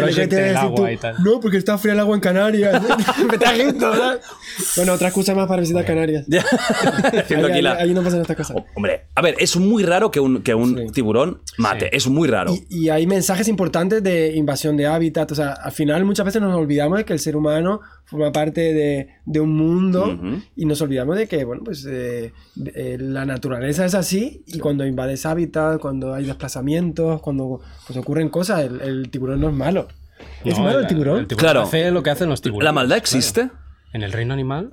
[1.25, 2.83] No, porque está fría el agua en Canarias.
[3.31, 4.21] Vete a Egipto, ¿verdad?
[4.77, 6.25] Bueno, otra excusa más para visitar Canarias.
[6.27, 6.45] Ya.
[7.21, 8.57] Haciendo Ahí, no pasan estas cosas.
[8.57, 10.87] Oh, Hombre, a ver, es muy raro que un, que un Sí.
[10.95, 11.91] tiburón mate, Sí.
[11.93, 12.53] es muy raro.
[12.69, 15.31] Y, y hay mensajes importantes de invasión de hábitat.
[15.31, 18.73] O sea, al final muchas veces nos olvidamos de que el ser humano forma parte
[18.75, 20.43] de, de un mundo Ujú.
[20.57, 22.33] y nos olvidamos de que, bueno, pues eh,
[22.75, 28.29] eh, la naturaleza es así y cuando invades hábitat, cuando hay desplazamientos, cuando pues, ocurren
[28.29, 29.89] cosas, el, el tiburón no es malo.
[30.45, 31.27] ¿Es No, malo el tiburón?
[31.27, 31.62] Claro.
[31.62, 32.65] hace lo que hacen los tiburones.
[32.65, 33.01] ¿La maldad claro.
[33.01, 33.51] existe?
[33.93, 34.70] En el reino animal.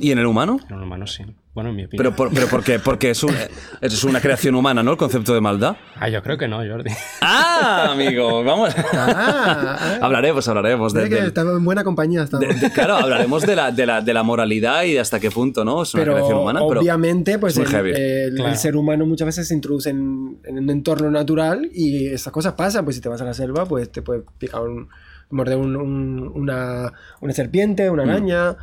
[0.00, 0.58] ¿Y en el humano?
[0.68, 1.24] en el humano sí.
[1.56, 2.04] Bueno, en mi opinión.
[2.04, 2.78] Pero, por, pero ¿por qué?
[2.78, 3.34] Porque es, un-
[3.80, 4.90] es una creación humana, ¿no?
[4.92, 5.74] El concepto de maldad.
[5.98, 6.90] Ah, yo creo que no, Jordi.
[7.22, 8.44] ¡Ah, amigo!
[8.44, 8.74] Vamos.
[8.92, 9.98] Ah, ah.
[10.02, 10.92] hablaremos, hablaremos.
[10.92, 12.26] de- que del- estamos en buena compañía.
[12.26, 15.30] de- de- claro, hablaremos de la, de, la, de la moralidad y de hasta qué
[15.30, 15.82] punto, ¿no?
[15.82, 16.80] Es una pero creación humana, pero...
[16.82, 18.00] obviamente pues es muy el, el-
[18.32, 18.54] el Claro.
[18.56, 22.84] ser humano muchas veces se introduce en, en un entorno natural y esas cosas pasan
[22.84, 24.88] pues si te vas a la selva pues te puede picar un
[25.30, 26.92] morder un- un- una,
[27.22, 27.92] una serpiente Mm.
[27.94, 28.56] una araña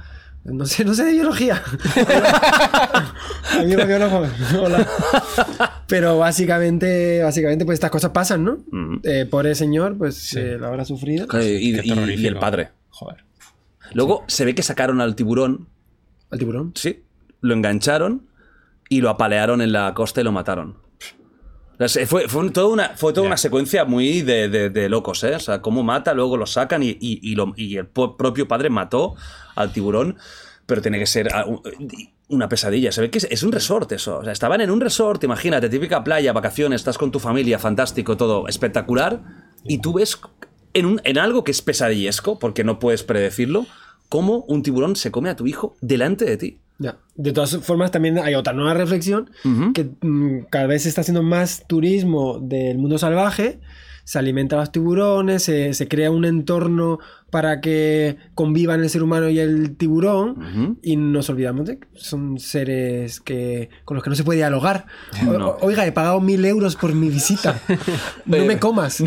[0.46, 1.62] no sé no sé de biología.
[3.60, 4.26] Amigo biólogo
[4.62, 4.88] hola.
[5.88, 9.00] Pero básicamente básicamente pues estas cosas pasan no Ujú.
[9.04, 11.26] Eh, pobre señor pues eh, lo habrá sufrido.
[11.26, 12.70] Y, Qué y- y el padre.
[12.90, 13.24] Joder.
[13.94, 15.68] Luego se ve que sacaron al tiburón,
[16.32, 17.04] al tiburón sí,
[17.42, 18.28] lo engancharon
[18.90, 20.78] y lo apalearon en la costa y lo mataron.
[21.80, 25.24] O sea, fue, fue toda, una, fue toda una secuencia muy de, de- de locos,
[25.24, 25.36] ¿eh?
[25.36, 28.70] O sea, cómo mata, luego lo sacan y, y- y lo- y el propio padre
[28.70, 29.16] mató
[29.56, 30.18] al tiburón,
[30.66, 31.62] pero tiene que ser ah, un-
[32.30, 32.92] una pesadilla.
[32.92, 34.20] Se ve que es, es un resort eso.
[34.20, 38.16] O sea, estaban en un resort, imagínate, típica playa, vacaciones, estás con tu familia, fantástico,
[38.18, 39.22] todo espectacular,
[39.66, 40.20] y tú ves
[40.74, 43.66] en, un- en algo que es pesadillesco, porque no puedes predecirlo,
[44.10, 46.60] cómo un tiburón se come a tu hijo delante de ti.
[46.80, 46.98] Ya.
[47.16, 49.30] De todas formas, también hay otra nueva reflexión,
[49.74, 53.60] que mm, cada vez se está haciendo más turismo del mundo salvaje,
[54.04, 57.00] se alimenta a los tiburones, se, se crea un entorno
[57.30, 60.78] para que convivan el ser humano y el tiburón, Ujú.
[60.84, 64.86] y nos olvidamos de que son seres que, con los que no se puede dialogar.
[65.28, 65.58] O- No.
[65.62, 67.60] Oiga, he pagado mil euros por mi visita.
[68.26, 69.02] No me comas.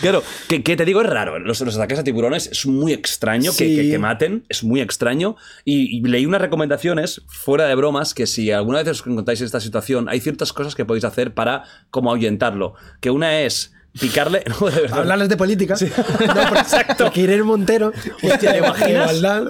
[0.00, 1.38] Claro, que, que te digo es raro.
[1.38, 3.76] Los, los ataques a tiburones es muy extraño que, Sí.
[3.76, 5.36] que- que maten, es muy extraño.
[5.64, 9.46] Y, y leí unas recomendaciones, fuera de bromas, que si alguna vez os encontráis en
[9.46, 12.74] esta situación, hay ciertas cosas que podéis hacer para como ahuyentarlo.
[13.00, 14.42] Que una es picarle.
[14.60, 14.98] No, de verdad.
[15.00, 15.74] Hablarles de política.
[15.80, 17.04] No, pero- Exacto.
[17.04, 17.92] Porque Irene Montero.
[18.22, 19.14] Hostia, ¿te imaginas?
[19.16, 19.44] Igualdad.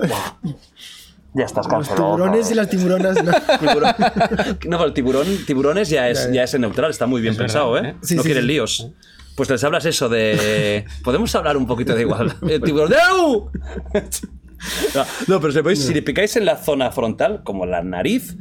[1.35, 3.25] Ya estás Los tiburones y las tiburonas.
[3.25, 3.33] no.
[3.33, 3.95] Tiburón-
[4.67, 6.35] No, pero el tiburón, tiburones ya es, Ya, ya.
[6.35, 7.95] ya es en neutral, está muy bien Es pensado, verdad, ¿eh?
[7.95, 7.99] ¿eh?
[8.03, 8.49] Sí, no sí, quieren sí.
[8.49, 8.91] líos.
[9.35, 10.85] Pues les hablas eso de.
[11.03, 12.35] Podemos hablar un poquito de igual.
[12.47, 12.91] El tiburón.
[12.91, 13.51] ¡Deu!
[14.95, 18.37] No, no, pero si, podéis- si le picáis en la zona frontal, como la nariz,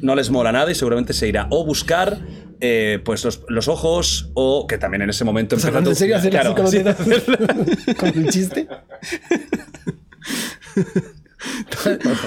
[0.00, 2.18] no les mola nada y seguramente se irá o buscar
[2.60, 5.96] eh, pues los, los ojos o que también en ese momento ¿Estás empieza hablando en
[5.96, 6.16] serio?
[6.16, 6.78] ¿Hacer Claro, así con los sí.
[6.78, 7.96] dedos?
[7.96, 8.68] ¿Con un chiste?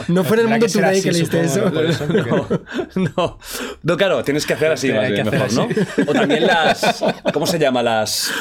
[0.08, 1.70] No fue en el mundo que today que leíste eso.
[2.96, 3.38] ¿no?
[3.84, 5.68] No, claro, tienes que hacer así más bien, ¿no?
[6.08, 7.04] O también las.
[7.32, 7.84] ¿Cómo se llama?
[7.84, 8.32] Las.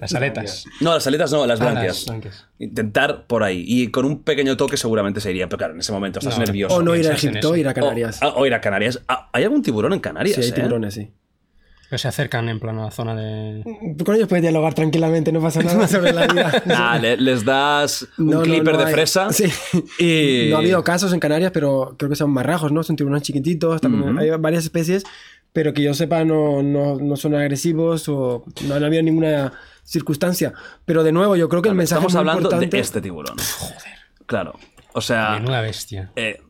[0.00, 0.64] Las aletas.
[0.80, 1.96] No, las aletas no, las Ah, branquias.
[1.98, 2.46] las branquias.
[2.58, 3.64] Intentar por ahí.
[3.66, 5.48] Y con un pequeño toque seguramente se iría.
[5.48, 6.74] Pero claro, en ese momento estás No, nervioso.
[6.76, 8.20] O no ir a Egipto, ir a Canarias.
[8.22, 9.00] O, ah, o ir a Canarias.
[9.08, 10.36] Ah, ¿Hay algún tiburón en Canarias?
[10.36, 10.52] Sí, hay eh?
[10.52, 11.10] tiburones, sí.
[11.90, 13.62] Pero se acercan en plan a la zona de.
[14.04, 16.62] Con ellos puedes dialogar tranquilamente, no pasa nada sobre la vida.
[16.76, 18.92] Ah, le- les das un No, no, clipper no de hay.
[18.92, 19.32] fresa.
[19.32, 19.44] Sí.
[19.98, 20.50] Y...
[20.50, 22.82] No ha habido casos en Canarias, pero creo que son marrajos, ¿no?
[22.82, 24.18] Son tiburones chiquititos, también Ujú.
[24.18, 25.04] hay varias especies,
[25.52, 29.52] pero que yo sepa no, no, no son agresivos o no, no ha habido ninguna
[29.84, 30.52] circunstancia.
[30.84, 32.76] Pero de nuevo, yo creo que el mensaje Estamos muy hablando importante...
[32.76, 33.36] de este tiburón.
[33.58, 33.98] Joder.
[34.26, 34.54] Claro.
[34.92, 35.32] O sea.
[35.38, 36.12] Menuda bestia.
[36.16, 36.40] eh,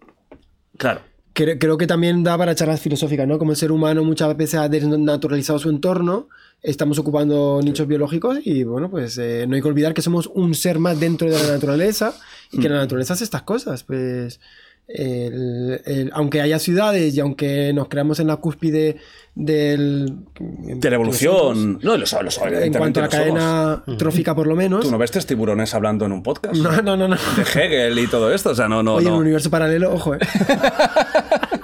[0.76, 1.02] claro.
[1.34, 3.38] Creo, creo que también da para charlas filosóficas, ¿no?
[3.38, 6.28] Como el ser humano muchas veces ha desnaturalizado su entorno,
[6.62, 10.56] estamos ocupando nichos biológicos y, bueno, pues eh, no hay que olvidar que somos un
[10.56, 12.12] ser más dentro de la naturaleza
[12.50, 13.84] y que la naturaleza hace estas cosas.
[13.84, 14.40] Pues,
[14.88, 18.96] el- el- aunque haya ciudades y aunque nos creamos en la cúspide
[19.34, 20.16] del...
[20.40, 21.78] De la evolución.
[21.82, 22.62] No, lo sabes, lo sabes.
[22.64, 23.24] En cuanto a la somos.
[23.26, 24.84] cadena trófica, por lo menos.
[24.84, 26.56] Tú no ves tres tiburones hablando en un podcast.
[26.62, 27.16] No, no, no, no.
[27.36, 28.50] De Hegel y todo esto.
[28.50, 28.94] O sea, no, no.
[28.94, 29.16] Oye, en no.
[29.18, 30.18] un universo paralelo, ojo, ¿eh?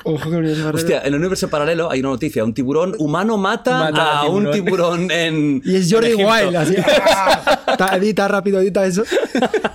[0.06, 0.76] Ojo que el universo paralelo.
[0.76, 2.44] Hostia, en el universo paralelo hay una noticia.
[2.44, 5.06] Un tiburón humano mata, Mata a un tiburón.
[5.06, 5.62] tiburón en.
[5.64, 6.14] Y es Jordi.
[6.14, 6.76] Wild, así.
[7.78, 9.02] Ta- edita rápido, edita eso.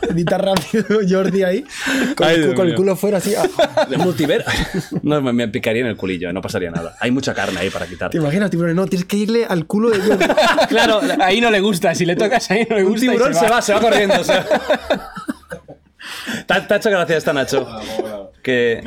[0.09, 1.65] Edita rápido Jordi ahí.
[2.15, 3.33] Con, Ay, el, cu- con culo fuera así.
[3.35, 3.85] ah.
[3.89, 4.45] De multiver.
[5.01, 6.95] No, me, me picaría en el culillo, no pasaría nada.
[6.99, 8.09] Hay mucha carne ahí para quitar.
[8.11, 8.75] ¿Te imaginas, tiburones?
[8.75, 10.25] No, tienes que irle al culo de Jordi.
[10.67, 11.95] Claro, ahí no le gusta.
[11.95, 13.05] Si le tocas ahí no le Un gusta.
[13.05, 14.19] y tiburón se va, se va corriendo.
[14.19, 14.45] o sea.
[16.47, 17.67] Te ha- te ha hecho gracia esta, Nacho.
[18.49, 18.81] Que...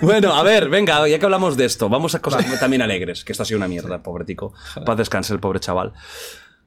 [0.00, 3.32] Bueno, a ver, venga, ya que hablamos de esto, vamos a cosas también alegres, que
[3.32, 4.54] esto ha sido una mierda, pobre tico.
[4.86, 5.92] Paz descanse el pobre chaval.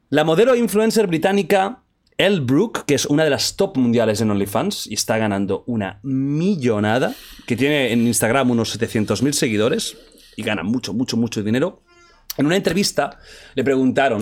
[0.10, 1.84] La modelo e influencer británica
[2.18, 6.00] Elle Brooke, que es una de las top mundiales en OnlyFans y está ganando una
[6.04, 7.14] millonada,
[7.46, 9.98] que tiene en Instagram unos 700.000 seguidores
[10.36, 11.84] y gana mucho, mucho, mucho dinero.
[12.38, 13.20] En una entrevista
[13.56, 14.20] le preguntaron,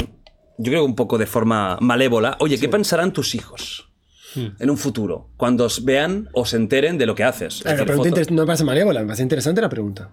[0.57, 3.94] yo creo un poco de forma malévola, oye, ¿qué pensarán tus hijos
[4.35, 7.63] en un futuro cuando os vean o se enteren de lo que haces?
[7.65, 10.11] La pregunta no me parece malévola, me parece interesante la pregunta.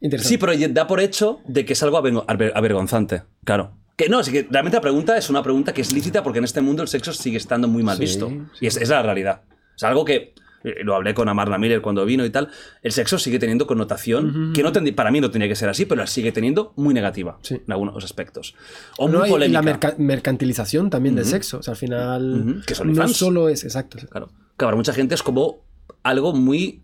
[0.00, 0.28] Interesante.
[0.28, 3.22] Sí, pero da por hecho de que es algo aver- aver- avergonzante.
[3.44, 3.72] Claro.
[3.96, 6.44] Que no, es que realmente la pregunta es una pregunta que es lícita porque en
[6.44, 8.30] este mundo el sexo sigue estando muy mal Sí, visto.
[8.60, 9.42] Y es, es la realidad.
[9.76, 10.34] Es algo que
[10.82, 12.48] lo hablé con Amarna Miller cuando vino y tal.
[12.82, 16.00] El sexo sigue teniendo connotación que no para mí no tenía que ser así, pero
[16.00, 17.54] la sigue teniendo muy negativa Sí.
[17.66, 18.54] en algunos aspectos.
[18.98, 19.58] O No, muy y- y polémica.
[19.58, 21.58] la merca- mercantilización también del sexo.
[21.58, 22.62] O sea, al final.
[22.66, 23.64] Que son no solo es.
[23.64, 23.98] Exacto.
[24.10, 24.28] Claro.
[24.56, 25.64] Que para mucha gente es como
[26.02, 26.82] algo muy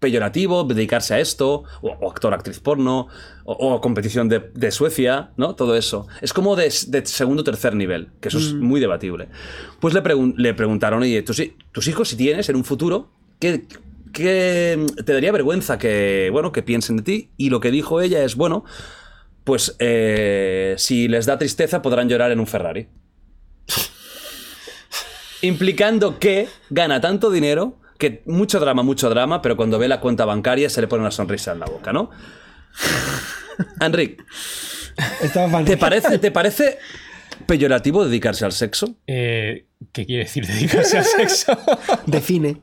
[0.00, 3.06] peyorativo dedicarse a esto, o, o actor, actriz porno,
[3.44, 5.54] o, o competición de, de Suecia, ¿no?
[5.54, 6.08] Todo eso.
[6.22, 9.28] Es como de, de segundo o tercer nivel, que eso es muy debatible.
[9.78, 11.40] Pues le, pregun- le preguntaron, oye, tus,
[11.70, 13.66] tus hijos si tienes en un futuro, ¿qué,
[14.12, 17.30] qué te daría vergüenza que, bueno, que piensen de ti?
[17.36, 18.64] Y lo que dijo ella es, bueno,
[19.44, 22.88] pues eh, si les da tristeza podrán llorar en un Ferrari.
[25.42, 30.24] Implicando que gana tanto dinero que mucho drama, mucho drama, pero cuando ve la cuenta
[30.24, 32.10] bancaria se le pone una sonrisa en la boca, ¿no?
[33.80, 34.24] Enric,
[35.64, 36.78] ¿te parece, ¿te parece
[37.46, 38.94] peyorativo dedicarse al sexo?
[39.06, 41.58] Eh, ¿Qué quiere decir dedicarse al sexo?
[42.06, 42.60] Define.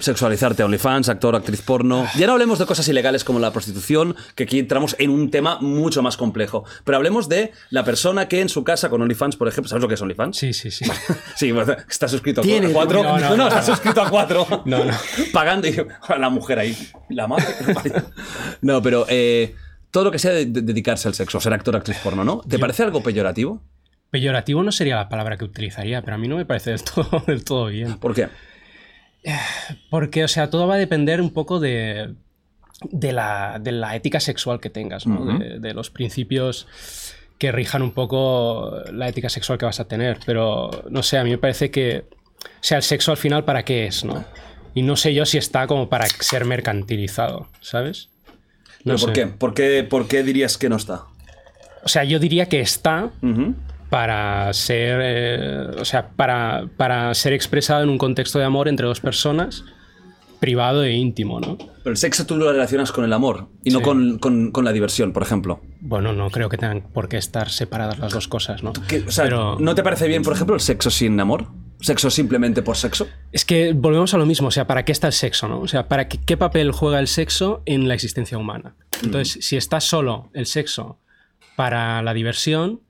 [0.00, 2.06] Sexualizarte a OnlyFans, actor, actriz porno.
[2.16, 5.58] Ya no hablemos de cosas ilegales como la prostitución, que aquí entramos en un tema
[5.60, 6.64] mucho más complejo.
[6.84, 9.88] Pero hablemos de la persona que en su casa con OnlyFans, por ejemplo, ¿sabes lo
[9.88, 10.36] que es OnlyFans?
[10.36, 10.84] Sí, sí, sí.
[11.36, 11.52] Sí,
[11.88, 13.02] está suscrito a Tiene, cuatro.
[13.02, 13.48] no, No, no, no, no.
[13.48, 14.46] está suscrito a cuatro.
[14.66, 14.92] No, no.
[15.32, 15.74] Pagando y
[16.18, 16.76] la mujer ahí.
[17.08, 17.46] La madre.
[17.58, 17.92] que lo parió.
[18.60, 19.54] No, pero eh,
[19.90, 22.42] todo lo que sea de, de dedicarse al sexo, ser actor, actriz porno, ¿no?
[22.48, 23.62] ¿Te parece algo peyorativo?
[24.10, 27.22] Peyorativo no sería la palabra que utilizaría, pero a mí no me parece del todo,
[27.26, 27.98] del todo bien.
[27.98, 28.28] ¿Por qué?
[29.90, 32.14] Porque, o sea, todo va a depender un poco de,
[32.90, 35.38] de, la, de la ética sexual que tengas, ¿no?
[35.38, 36.66] De, de los principios
[37.36, 40.18] que rijan un poco la ética sexual que vas a tener.
[40.24, 43.64] Pero, no sé, a mí me parece que, o sea, el sexo al final, ¿para
[43.64, 44.24] qué es, no?
[44.74, 48.08] Y no sé yo si está como para ser mercantilizado, ¿sabes?
[48.84, 49.12] No ¿Pero por sé.
[49.12, 49.26] qué?
[49.26, 49.84] ¿Por qué?
[49.84, 51.02] ¿Por qué dirías que no está?
[51.82, 53.54] O sea, yo diría que está Ujú.
[53.90, 58.86] Para ser, eh, o sea, para, para ser expresado en un contexto de amor entre
[58.86, 59.64] dos personas,
[60.40, 61.56] privado e íntimo, ¿no?
[61.58, 64.72] Pero el sexo tú lo relacionas con el amor y no con, con- con la
[64.72, 65.60] diversión, por ejemplo.
[65.80, 68.72] Bueno, no creo que tengan por qué estar separadas las dos cosas, ¿no?
[68.86, 71.46] ¿Qué- o sea, Pero ¿no te parece bien, por ejemplo, el sexo sin amor?
[71.80, 73.06] ¿Sexo simplemente por sexo?
[73.32, 75.60] es que volvemos a lo mismo, o sea, ¿para qué está el sexo, no?
[75.60, 78.74] O sea, ¿para qué, qué papel juega el sexo en la existencia humana?
[79.02, 80.98] Entonces, si está solo el sexo
[81.56, 82.80] para la diversión,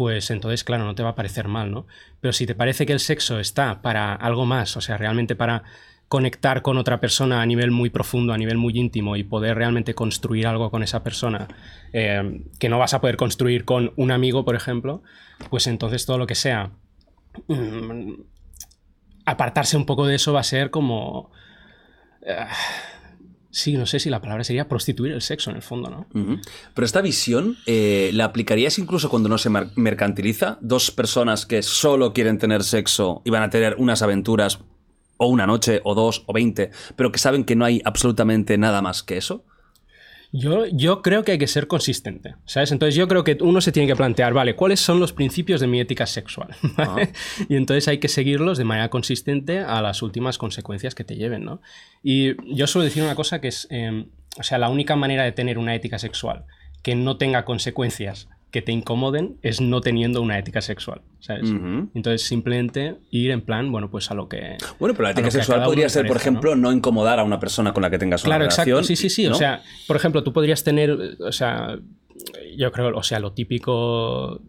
[0.00, 1.86] pues entonces, claro, no te va a parecer mal, ¿no?
[2.22, 5.62] Pero si te parece que el sexo está para algo más, o sea, realmente para
[6.08, 9.94] conectar con otra persona a nivel muy profundo, a nivel muy íntimo y poder realmente
[9.94, 11.48] construir algo con esa persona
[11.92, 15.02] eh, que no vas a poder construir con un amigo, por ejemplo,
[15.50, 16.70] pues entonces todo lo que sea
[17.48, 18.14] mm,
[19.26, 21.30] apartarse un poco de eso va a ser como...
[22.22, 22.46] eh,
[23.50, 26.06] sí, no sé si la palabra sería prostituir el sexo en el fondo, ¿no?
[26.74, 30.58] Pero esta visión, eh, ¿la aplicarías incluso cuando no se mercantiliza?
[30.60, 34.60] Dos personas que solo quieren tener sexo y van a tener unas aventuras,
[35.16, 38.80] o una noche, o dos, o veinte, pero que saben que no hay absolutamente nada
[38.80, 39.44] más que eso.
[40.32, 42.70] Yo, yo creo que hay que ser consistente, ¿sabes?
[42.70, 45.66] Entonces yo creo que uno se tiene que plantear, vale, ¿cuáles son los principios de
[45.66, 46.54] mi ética sexual?
[46.76, 47.12] ¿Vale?
[47.48, 51.44] Y entonces hay que seguirlos de manera consistente a las últimas consecuencias que te lleven,
[51.44, 51.60] ¿no?
[52.02, 54.06] Y yo suelo decir una cosa que es, eh,
[54.38, 56.44] o sea, la única manera de tener una ética sexual
[56.82, 61.02] que no tenga consecuencias que te incomoden es no teniendo una ética sexual.
[61.94, 64.56] Entonces simplemente ir en plan, bueno, pues a lo que...
[64.78, 66.72] Bueno, pero la ética sexual podría ser, por ejemplo, ¿no?
[66.72, 68.78] incomodar a una persona con la que tengas una Claro, relación.
[68.78, 68.84] exacto.
[68.86, 69.26] Sí, sí, sí.
[69.26, 69.32] ¿no?
[69.32, 70.90] O sea, por ejemplo, tú podrías tener,
[71.20, 71.78] o sea,
[72.56, 74.40] yo creo, o sea, lo típico,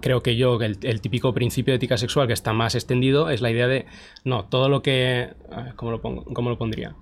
[0.00, 3.42] creo que yo, el, el típico principio de ética sexual que está más extendido es
[3.42, 3.86] la idea de,
[4.24, 6.94] no, todo lo que, a ver, ¿cómo lo, pongo, cómo lo pondría?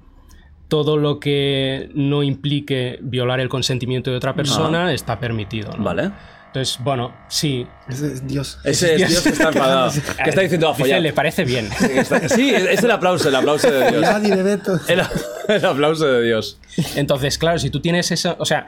[0.69, 5.73] todo lo que no implique violar el consentimiento de otra persona está permitido.
[5.77, 5.83] ¿no?
[5.83, 6.13] Vale.
[6.53, 7.65] Entonces, bueno, sí.
[7.89, 8.59] Ese es Dios.
[8.65, 9.93] Ese es Dios que está enfadado.
[10.25, 11.01] que está diciendo a Dice, follar.
[11.01, 11.69] le parece bien.
[12.35, 14.03] Sí, es el aplauso, el aplauso de Dios.
[14.03, 14.81] Nadie de Beto.
[14.89, 15.01] El,
[15.49, 16.59] el aplauso de Dios.
[16.97, 18.67] Entonces, claro, si tú tienes eso, o sea,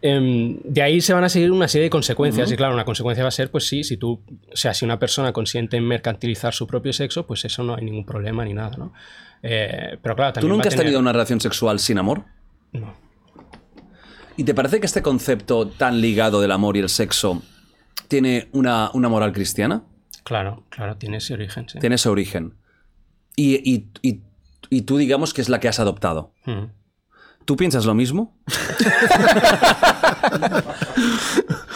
[0.00, 2.50] em, de ahí se van a seguir una serie de consecuencias.
[2.50, 4.22] Y claro, una consecuencia va a ser, pues sí, si tú,
[4.52, 7.84] o sea, si una persona consiente en mercantilizar su propio sexo, pues eso no hay
[7.84, 8.94] ningún problema ni nada, ¿no?
[9.42, 10.52] Eh, pero claro, ¿Tú también.
[10.52, 12.22] va nunca has tener- tenido una relación sexual sin amor?
[12.72, 12.94] No.
[14.36, 17.42] ¿Y te parece que este concepto tan ligado del amor y el sexo
[18.08, 19.84] tiene una, una moral cristiana?
[20.24, 21.78] Claro, claro, tiene ese origen, sí.
[21.78, 22.54] Tiene ese origen.
[23.36, 24.22] Y, y- y-
[24.70, 26.32] y tú digamos que es la que has adoptado.
[26.46, 26.64] Mm.
[27.44, 28.36] ¿Tú piensas lo mismo?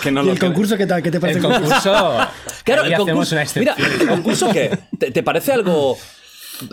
[0.02, 1.02] que no ¿Y lo el concurso qué tal?
[1.02, 1.92] ¿Qué te parece El el concurso?
[2.64, 3.34] Claro, el concurso.
[3.34, 3.74] una Mira.
[3.76, 4.78] ¿el concurso qué?
[4.98, 5.96] ¿Te, te parece algo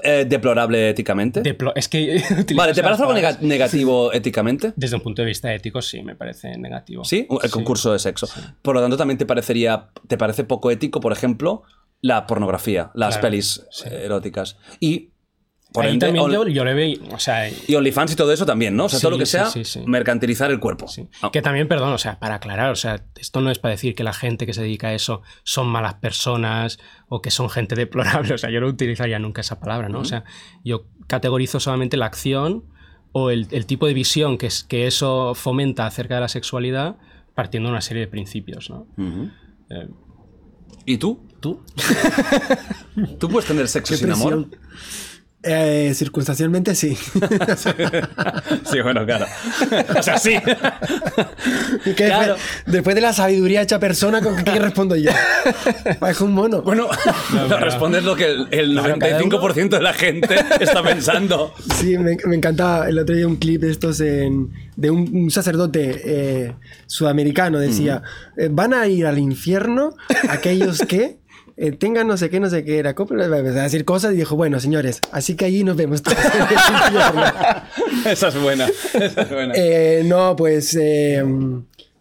[0.03, 1.41] eh, deplorable éticamente?
[1.43, 2.21] Deplo- es que.
[2.55, 4.73] vale, ¿te parece algo negativo éticamente?
[4.75, 7.03] Desde un punto de vista ético, sí, me parece negativo.
[7.03, 8.27] Sí, el concurso de sexo.
[8.61, 11.63] Por lo tanto, también te parecería, te parece poco ético, por ejemplo,
[12.01, 14.57] la pornografía, las Claro, pelis eróticas.
[14.79, 15.11] Y
[15.75, 16.97] por Ahí ende, también yo, yo le veo.
[17.11, 18.85] O sea, y OnlyFans y todo eso también, ¿no?
[18.85, 19.81] O sea, Sí, todo lo que sea sí, sí.
[19.85, 20.87] mercantilizar el cuerpo.
[20.87, 21.07] Sí.
[21.21, 23.93] Ah, Que también, perdón, o sea, para aclarar, o sea, esto no es para decir
[23.93, 27.75] que la gente que se dedica a eso son malas personas o que son gente
[27.75, 29.99] deplorable, o sea, yo no utilizaría nunca esa palabra, ¿no?
[29.99, 30.23] O sea,
[30.63, 32.63] yo categorizo solamente la acción
[33.11, 36.97] o el, el tipo de visión que, es, que eso fomenta acerca de la sexualidad
[37.33, 38.87] partiendo de una serie de principios, ¿no?
[39.69, 39.87] Eh,
[40.85, 41.27] ¿Y tú?
[41.39, 41.63] ¿Tú?
[43.19, 44.47] ¿Tú puedes tener sexo sin amor?
[45.47, 46.97] Eh, circunstancialmente sí.
[48.71, 49.25] Sí, bueno, claro.
[49.97, 50.35] o sea, sí.
[51.85, 52.35] ¿Y qué Claro.
[52.65, 55.11] después, de la sabiduría hecha persona, ¿con qué respondo yo?
[55.99, 56.61] Parezco un mono.
[56.61, 56.87] Bueno,
[57.59, 61.53] respondes lo que el, el Claro, cada 95% de la gente está pensando.
[61.75, 65.31] Sí, me, me encantaba el otro día un clip de estos en- de un, un
[65.31, 66.55] sacerdote eh,
[66.87, 67.59] sudamericano.
[67.59, 68.01] Decía,
[68.37, 69.95] eh, van a ir al infierno
[70.29, 71.17] aquellos que
[71.57, 72.93] eh, tengan no sé qué, no sé qué era.
[72.95, 73.11] ¿Cómo?
[73.21, 76.41] Empezó a decir cosas y dijo, bueno, señores, así que allí nos vemos todos en
[76.41, 77.23] el infierno".
[78.09, 78.67] Esa es buena.
[78.93, 79.53] Esa es buena.
[79.55, 80.75] Eh, no, pues...
[80.79, 81.23] eh,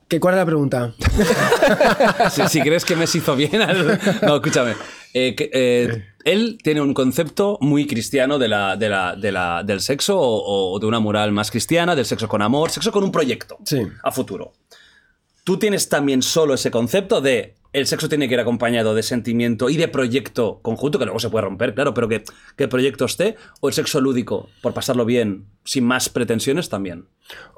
[0.08, 0.94] ¿qué, ¿Cuál es la pregunta?
[2.30, 3.62] si, si crees que Messi hizo bien.
[3.62, 4.74] al- No, escúchame.
[5.12, 9.62] Eh, que, eh, él tiene un concepto muy cristiano de la, de la- de la-
[9.62, 13.04] del sexo o, o de una moral más cristiana, del sexo con amor, sexo con
[13.04, 13.82] un proyecto Sí.
[14.02, 14.52] a futuro.
[15.44, 19.68] Tú tienes también solo ese concepto de el sexo tiene que ir acompañado de sentimiento
[19.68, 22.22] y de proyecto conjunto, que luego se puede romper, claro, pero que,
[22.56, 27.08] que el proyecto esté, o el sexo lúdico, por pasarlo bien, sin más pretensiones también.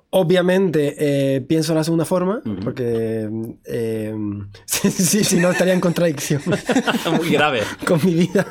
[0.08, 3.28] Obviamente eh, pienso la segunda forma, porque
[3.66, 4.14] eh,
[4.64, 6.40] sí, sí, si no estaría en contradicción
[7.16, 7.60] muy grave.
[7.86, 8.46] con mi vida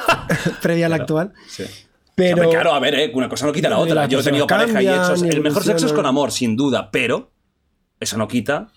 [0.62, 1.34] previa a la actual.
[1.46, 1.64] Sí.
[2.14, 4.06] Pero claro, a ver, eh, una cosa no quita la otra.
[4.06, 5.14] Yo he tenido personas pareja y he hecho.
[5.14, 7.32] cambian y El mejor sexo es con amor, sin duda, pero
[8.00, 8.68] eso no quita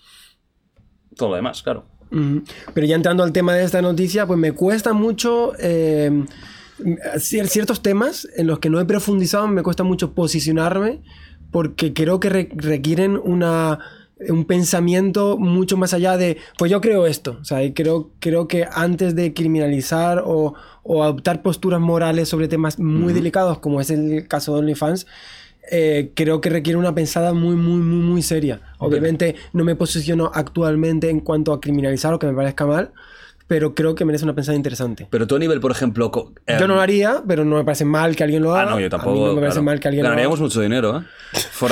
[1.16, 1.86] todo lo demás, claro.
[2.74, 6.24] Pero ya entrando al tema de esta noticia, pues me cuesta mucho eh,
[7.16, 11.00] cier- ciertos temas en los que no he profundizado, me cuesta mucho posicionarme
[11.50, 13.78] porque creo que re- requieren una,
[14.28, 18.66] un pensamiento mucho más allá de, pues yo creo esto, o sea, creo, creo que
[18.70, 24.26] antes de criminalizar o, o adoptar posturas morales sobre temas muy delicados, como es el
[24.28, 25.06] caso de OnlyFans,
[25.70, 28.60] eh, creo que requiere una pensada muy, muy, muy, muy seria.
[28.78, 32.92] Obviamente no me posiciono actualmente en cuanto a criminalizar o que me parezca mal,
[33.48, 35.08] pero creo que merece una pensada interesante.
[35.10, 36.12] Pero tú a nivel, por ejemplo.
[36.14, 38.70] Yo em, no lo haría, pero no me parece mal que alguien lo Ah, haga.
[38.72, 39.10] no, yo tampoco.
[39.10, 40.14] A mí no me parece mal que alguien lo haga.
[40.16, 41.02] Ganaríamos mucho dinero, ¿eh?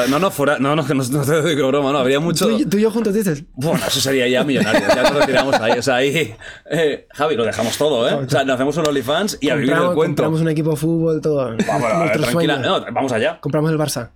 [0.08, 2.48] No, no, fuera, no, no, que no, no te digo broma, no, habría mucho.
[2.48, 3.44] ¿Tú, y- tú y yo juntos dices.
[3.54, 5.78] Bueno, eso sería ya millonario, ya nos retiramos ahí.
[5.78, 6.34] O sea, ahí.
[6.70, 8.14] eh, Javi, lo dejamos todo, ¿eh?
[8.14, 10.22] O sea, nos hacemos un OnlyFans y a vivir el cuento.
[10.22, 11.54] compramos un equipo de fútbol, todo.
[11.66, 12.56] Vamos, a ver, Nuestro tranquila.
[12.58, 13.38] No, vamos allá.
[13.40, 14.10] Compramos el Barça.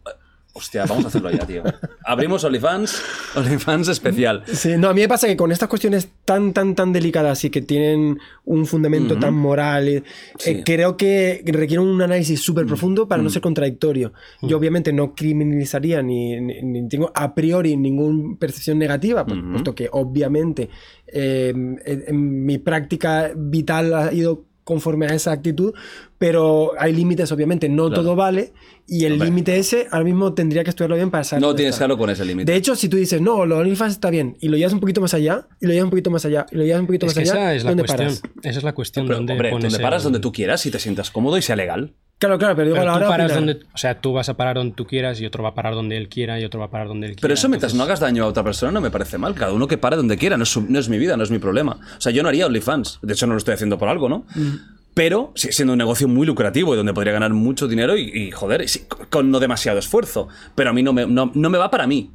[0.53, 1.63] Hostia, vamos a hacerlo ya, tío.
[2.05, 3.01] Abrimos OnlyFans,
[3.37, 4.43] OnlyFans especial.
[4.53, 7.51] Sí, no, a mí me pasa que con estas cuestiones tan, tan, tan delicadas y
[7.51, 10.03] que tienen un fundamento tan moral, eh,
[10.39, 10.51] Sí.
[10.51, 14.13] eh, creo que requieren un análisis súper profundo para no ser contradictorio.
[14.43, 19.75] Yo obviamente no criminalizaría ni, ni- ni tengo a priori ninguna percepción negativa, pues, puesto
[19.75, 20.69] que obviamente
[21.07, 25.75] eh, en, en mi práctica vital ha ido conforme a esa actitud,
[26.17, 28.03] pero hay límites, obviamente, no Claro.
[28.03, 28.53] todo vale,
[28.87, 31.43] y el límite ese ahora mismo tendría que estudiarlo bien para saber.
[31.43, 32.53] No tienes claro con ese límite.
[32.53, 34.81] De hecho, si tú dices, no, lo de OnlyFans está bien, y lo llevas un
[34.81, 37.07] poquito más allá, y lo llevas un poquito más allá, y lo llevas un poquito
[37.07, 38.09] Es más que allá, esa es la ¿dónde cuestión.
[38.09, 38.23] paras?
[38.45, 40.71] Esa es la cuestión Pero, donde hombre, pones donde paras el- donde tú quieras y
[40.71, 41.95] te sientas cómodo y sea legal.
[42.21, 44.29] Claro, claro, pero digo a Pero la hora de paras donde, o sea, tú vas
[44.29, 46.61] a parar donde tú quieras y otro va a parar donde él quiera y otro
[46.61, 47.23] va a parar donde él quiera.
[47.23, 49.35] Pero eso mientras no hagas daño a otra persona no me parece mal.
[49.35, 50.37] Cada uno que pare donde quiera.
[50.37, 51.79] No es, su- no es mi vida, no es mi problema.
[51.97, 52.99] O sea, yo no haría OnlyFans.
[53.03, 54.27] De hecho, no lo estoy haciendo por algo, ¿no?
[54.93, 58.31] Pero sigue siendo un negocio muy lucrativo y donde podría ganar mucho dinero y, y,
[58.33, 60.29] joder, sí, con no demasiado esfuerzo.
[60.55, 62.11] Pero a mí no me, no, no me va para mí.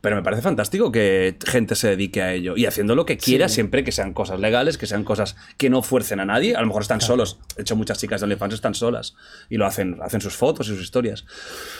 [0.00, 3.48] Pero me parece fantástico que gente se dedique a ello y haciendo lo que quiera,
[3.50, 6.56] siempre que sean cosas legales, que sean cosas que no fuercen a nadie.
[6.56, 7.38] A lo mejor están solos.
[7.54, 9.14] De hecho, muchas chicas de OnlyFans están solas
[9.50, 11.26] y lo hacen, hacen sus fotos y sus historias.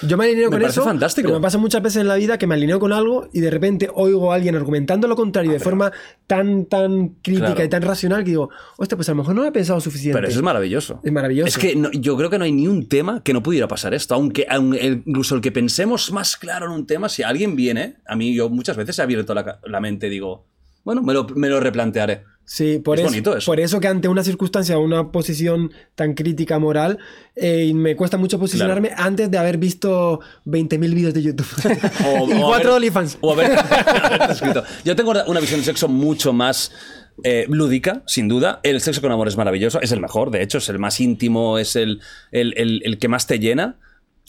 [0.03, 0.85] Yo me alineo Me con parece eso.
[0.85, 1.29] fantástico.
[1.29, 3.51] pero me pasa muchas veces en la vida que me alineo con algo y de
[3.51, 5.91] repente oigo a alguien argumentando lo contrario de forma
[6.27, 7.65] tan, tan crítica Claro.
[7.65, 10.17] y tan racional que digo, hostia, pues a lo mejor no lo he pensado suficiente.
[10.19, 11.01] Pero eso es maravilloso.
[11.03, 11.49] Es maravilloso.
[11.49, 13.95] Es que no- yo creo que no hay ni un tema que no pudiera pasar
[13.95, 14.15] esto.
[14.15, 17.97] Aunque, aun- el- incluso el que pensemos más claro en un tema, si alguien viene,
[18.11, 20.45] a mí yo muchas veces he abierto la, mente y digo,
[20.85, 22.24] bueno, me lo, me lo replantearé.
[22.45, 23.47] Sí, por Es eso, bonito eso.
[23.47, 26.99] por eso que ante una circunstancia, una posición tan crítica moral,
[27.37, 31.47] eh, me cuesta mucho posicionarme antes de haber visto 20.000 vídeos de YouTube.
[32.05, 33.19] O- y o cuatro haber- OnlyFans.
[33.20, 33.53] O haber,
[34.31, 34.65] escrito.
[34.85, 36.73] Yo tengo una visión de sexo mucho más
[37.23, 38.59] eh, lúdica, sin duda.
[38.65, 41.57] El sexo con amor es maravilloso, es el mejor, de hecho, es el más íntimo,
[41.59, 42.01] es el,
[42.32, 43.77] el- el- el que más te llena.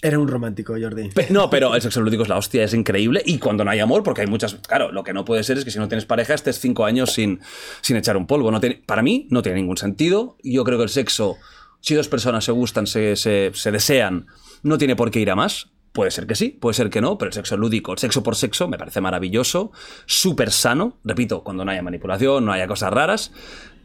[0.04, 1.10] Era un romántico, Jordi.
[1.30, 3.22] No, pero el sexo lúdico es la hostia, es increíble.
[3.26, 4.56] Y cuando no hay amor, porque hay muchas.
[4.56, 7.12] Claro, lo que no puede ser es que si no tienes pareja estés cinco años
[7.14, 7.40] sin,
[7.82, 8.50] sin echar un polvo.
[8.50, 10.38] No tiene- para mí no tiene ningún sentido.
[10.44, 11.38] Yo creo que el sexo,
[11.82, 14.26] si dos personas se gustan, se, se- se desean,
[14.64, 15.68] no tiene por qué ir a más.
[15.92, 18.36] Puede ser que sí, puede ser que no, pero el sexo lúdico, el sexo por
[18.36, 19.72] sexo, me parece maravilloso,
[20.08, 20.98] súper sano.
[21.04, 23.34] Repito, cuando no haya manipulación, no haya cosas raras.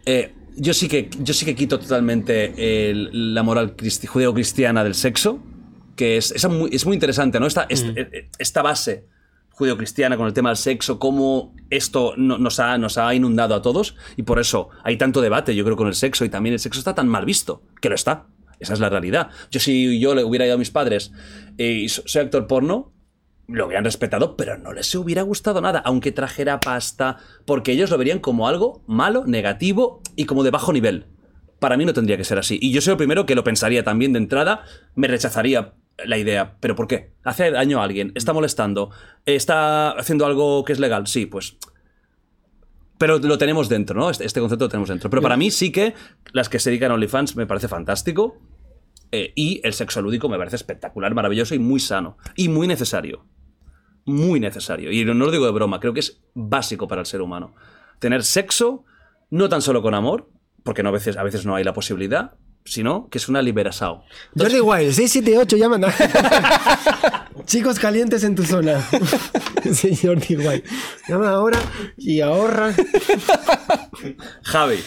[0.07, 2.55] Eh, yo, sí que, yo sí que quito totalmente
[2.95, 5.41] la moral cristi- judeo-cristiana del sexo
[5.97, 7.47] que es, es muy, es muy interesante, ¿no?
[7.47, 9.07] Esta, est- eh, esta base
[9.51, 13.63] judeocristiana con el tema del sexo, cómo esto no- nos, ha, nos ha inundado a
[13.63, 16.59] todos y por eso hay tanto debate, yo creo, con el sexo y también el
[16.61, 18.27] sexo está tan mal visto, que lo está.
[18.61, 19.31] Esa es la realidad.
[19.51, 21.13] Yo si yo le hubiera ido a mis padres
[21.59, 22.93] eh, y so- soy actor porno,
[23.49, 27.97] lo hubieran respetado, pero no les hubiera gustado nada, aunque trajera pasta, porque ellos lo
[27.99, 31.07] verían como algo malo, negativo y como de bajo nivel.
[31.61, 32.59] Para mí no tendría que ser así.
[32.61, 34.65] Y yo soy el primero que lo pensaría también de entrada,
[34.95, 35.75] me rechazaría
[36.05, 36.57] la idea.
[36.61, 37.13] ¿Pero por qué?
[37.25, 38.91] Hace daño a alguien, está molestando,
[39.25, 41.07] está haciendo algo que es legal.
[41.07, 41.57] Sí, pues
[42.99, 44.11] pero lo tenemos dentro, ¿no?
[44.11, 45.11] Este, este concepto lo tenemos dentro.
[45.11, 45.95] Pero para mí sí que
[46.33, 48.39] las que se dedican a OnlyFans me parece fantástico.
[49.13, 52.17] eh, y el sexo lúdico me parece espectacular, maravilloso y muy sano.
[52.35, 53.25] Y muy necesario.
[54.05, 54.91] Muy necesario.
[54.91, 57.55] Y no lo digo de broma, creo que es básico para el ser humano.
[57.99, 58.85] Tener sexo,
[59.31, 60.31] no tan solo con amor,
[60.63, 62.35] porque no, a, veces, a veces no hay la posibilidad,
[62.67, 64.05] sino que es una liberasao.
[64.37, 65.85] Jordi Wild, 678, llaman.
[67.47, 68.85] Chicos calientes en tu zona.
[69.73, 70.63] sí, Jordi Wild.
[71.09, 71.59] Llama ahora
[71.97, 72.75] y ahorra.
[74.43, 74.79] Javi,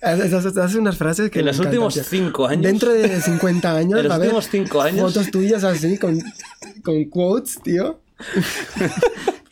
[0.00, 2.04] Hace unas frases que En los últimos tío.
[2.04, 3.98] cinco años- Dentro de 50 años.
[4.00, 6.20] En los últimos cinco años- Fotos tuyas así, con,
[6.84, 8.00] con quotes, tío.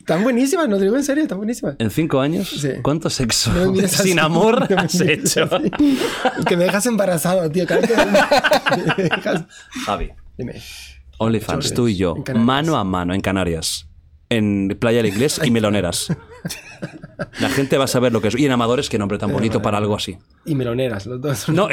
[0.07, 1.75] Están buenísimas, no te digo en serio, están buenísimas.
[1.79, 2.69] en cinco años, Sí.
[2.81, 5.49] ¿cuánto sexo No me mires así, sin amor no me has mires hecho?
[5.53, 5.69] así.
[6.45, 7.65] Que me dejas embarazado, tío.
[7.67, 9.45] cada vez que me dejas-
[9.85, 10.11] Javi.
[10.37, 10.61] Dime.
[11.17, 13.89] OnlyFans, tú y yo, mano a mano en Canarias,
[14.29, 16.07] en Playa del Inglés y Meloneras.
[17.39, 18.35] La gente va a saber lo que es.
[18.35, 20.17] Y en Amadores, qué nombre tan bonito para algo así.
[20.45, 21.49] Y meloneras, los dos.
[21.49, 21.67] No,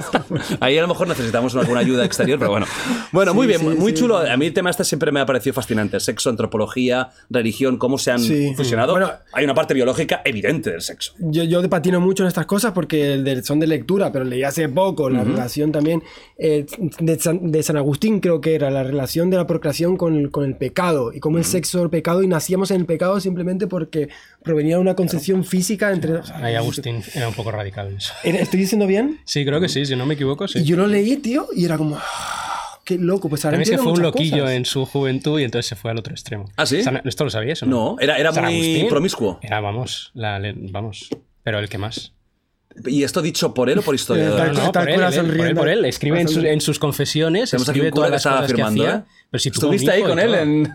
[0.60, 2.66] ahí a lo mejor necesitamos alguna ayuda exterior, pero bueno.
[3.10, 3.98] Bueno, muy bien, sí, muy sí.
[3.98, 4.18] chulo.
[4.18, 5.98] A mí el tema este siempre me ha parecido fascinante.
[5.98, 8.20] Sexo, antropología, religión, cómo se han
[8.54, 8.92] fusionado.
[8.92, 11.14] Bueno, Hay una parte biológica evidente del sexo.
[11.18, 15.08] Yo, yo patino mucho en estas cosas porque son de lectura, pero leí hace poco
[15.08, 16.02] la relación también
[16.36, 16.66] eh,
[16.98, 20.30] de, San, de San Agustín, creo que era la relación de la procreación con el,
[20.30, 23.66] con el pecado y cómo el sexo el pecado y nacíamos en el pecado simplemente
[23.66, 24.01] porque
[24.42, 26.14] provenía de una concepción física entre.
[26.14, 28.12] o sea, Ahí Agustín era un poco radical en eso.
[28.24, 29.20] ¿era- ¿Estoy diciendo bien?
[29.24, 30.60] Sí, creo que sí, si no me equivoco, sí.
[30.60, 31.96] Y yo lo leí, tío, y era como.
[31.98, 33.28] "Ah, ¡Qué loco!
[33.28, 34.50] Pues ahora También es que fue un loquillo cosas.
[34.56, 36.46] en su juventud y entonces se fue al otro extremo.
[36.56, 36.82] ¿Ah, sí?
[36.82, 37.92] San- ¿Esto lo sabías o no?
[37.92, 39.38] No, era, era muy Agustín promiscuo.
[39.40, 41.08] Era, vamos, la vamos.
[41.44, 42.12] Pero el que más.
[42.86, 44.36] ¿Y esto dicho por él o por Eh, historiador?
[44.38, 45.84] tal- No, no, tal por él, cual él, por él, por él.
[45.84, 46.52] Escribe en, sus- Bastante.
[46.54, 48.96] en sus confesiones, escribe todas que las estaba cosas que firmando, hacía.
[48.96, 49.21] ¿eh?
[49.32, 50.36] Pero si tuvo un Estuviste ahí con él todo.
[50.40, 50.72] en.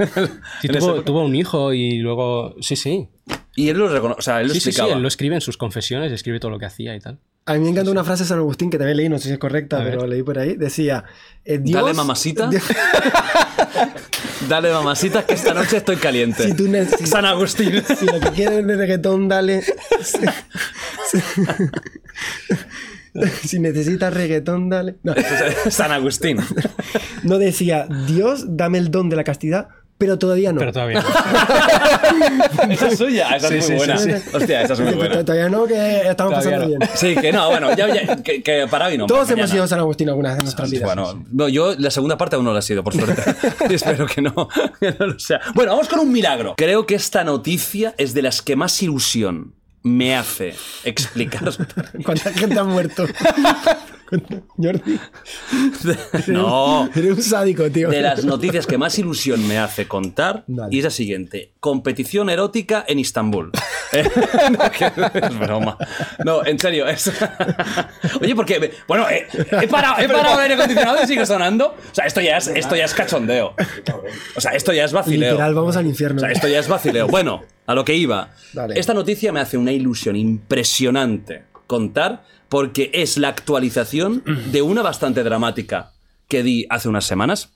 [0.61, 2.55] Sí, en tuvo, un hijo y luego...
[2.59, 3.07] Sí, sí.
[3.55, 4.19] Y él lo reconoce.
[4.19, 4.95] O sea, él lo Sí, sí, sí, explicaba.
[4.97, 7.19] él lo escribe en sus confesiones, escribe todo lo que hacía y tal.
[7.45, 9.33] A mí me encanta una frase de San Agustín que también leí, no sé si
[9.33, 10.57] es correcta, pero leí por ahí.
[10.57, 11.05] Decía:
[11.45, 12.49] eh, Dios, Dale, mamasita.
[14.49, 16.43] Dale, mamacita, que esta noche estoy caliente.
[16.43, 17.81] Si tú neces- San Agustín.
[17.97, 19.63] Si lo que quieres es de reggaetón, dale.
[23.43, 24.95] si necesitas reggaetón, dale.
[25.03, 25.13] No,
[25.69, 26.37] San Agustín.
[27.23, 29.67] no decía, Dios, dame el don de la castidad,
[29.97, 30.59] pero todavía no.
[30.59, 31.07] Pero todavía no.
[32.73, 33.35] Esa es suya.
[33.35, 33.97] Esa es Sí, muy sí, buena.
[33.97, 34.29] sí, sí.
[34.35, 35.25] Hostia, esa es muy buena.
[35.25, 36.67] Todavía no, que estamos Todavía pasando no.
[36.79, 36.89] bien.
[36.95, 39.07] Sí, que no, bueno, ya, ya- que, que para hoy no.
[39.07, 40.85] Todos hemos sido San Agustín alguna vez en nuestras vidas.
[40.85, 43.23] Bueno, no, yo la segunda parte aún no la he sido, por suerte.
[43.69, 44.47] Y espero que no,
[44.79, 45.39] que no lo sea.
[45.55, 46.53] Bueno, vamos con un milagro.
[46.57, 51.51] Creo que esta noticia es de las que más ilusión me hace explicar.
[52.05, 53.05] ¿Cuánta gente ha muerto?
[54.57, 54.99] Jordi,
[56.27, 56.89] no.
[56.95, 57.89] eres un sádico, tío.
[57.89, 60.73] De las noticias que más ilusión me hace contar Dale.
[60.75, 61.51] y es la siguiente.
[61.59, 63.51] Competición erótica en Istambul.
[63.93, 64.03] Eh,
[64.51, 64.65] no,
[65.13, 65.77] es broma.
[66.25, 66.85] No, en serio.
[66.89, 67.09] es-
[68.19, 68.73] Oye, porque...
[68.85, 69.25] Bueno, eh,
[69.61, 71.67] he parado, he parado el aire acondicionado y sigue sonando.
[71.69, 73.55] O sea, esto ya es, esto ya es cachondeo.
[74.35, 75.31] O sea, esto ya es vacileo.
[75.31, 76.17] Literal, vamos al infierno.
[76.17, 77.07] O sea, esto ya es vacileo.
[77.07, 78.31] Bueno, a lo que iba.
[78.51, 78.77] Dale.
[78.77, 85.23] Esta noticia me hace una ilusión impresionante contar porque es la actualización de una bastante
[85.23, 85.93] dramática
[86.27, 87.53] que di hace unas semanas.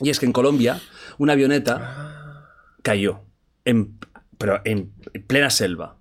[0.00, 0.80] Y es que en Colombia
[1.18, 2.50] una avioneta
[2.82, 3.22] cayó,
[3.64, 3.98] en,
[4.38, 4.92] pero en
[5.26, 5.98] plena selva.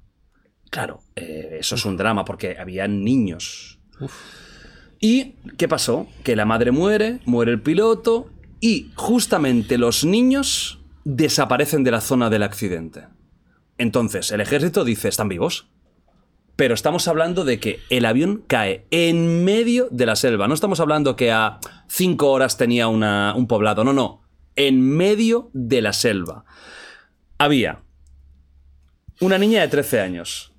[0.70, 3.80] Claro, eh, eso es un drama porque había niños.
[5.00, 6.08] ¿Y qué pasó?
[6.24, 8.30] Que la madre muere, muere el piloto
[8.60, 13.08] y justamente los niños desaparecen de la zona del accidente.
[13.78, 15.68] Entonces, el ejército dice, ¿están vivos?
[16.56, 20.48] Pero estamos hablando de que el avión cae en medio de la selva.
[20.48, 23.84] No estamos hablando que a cinco horas tenía una- un poblado.
[23.84, 24.22] No, no.
[24.56, 26.46] En medio de la selva.
[27.38, 27.84] Había
[29.20, 30.54] una niña de 13 años,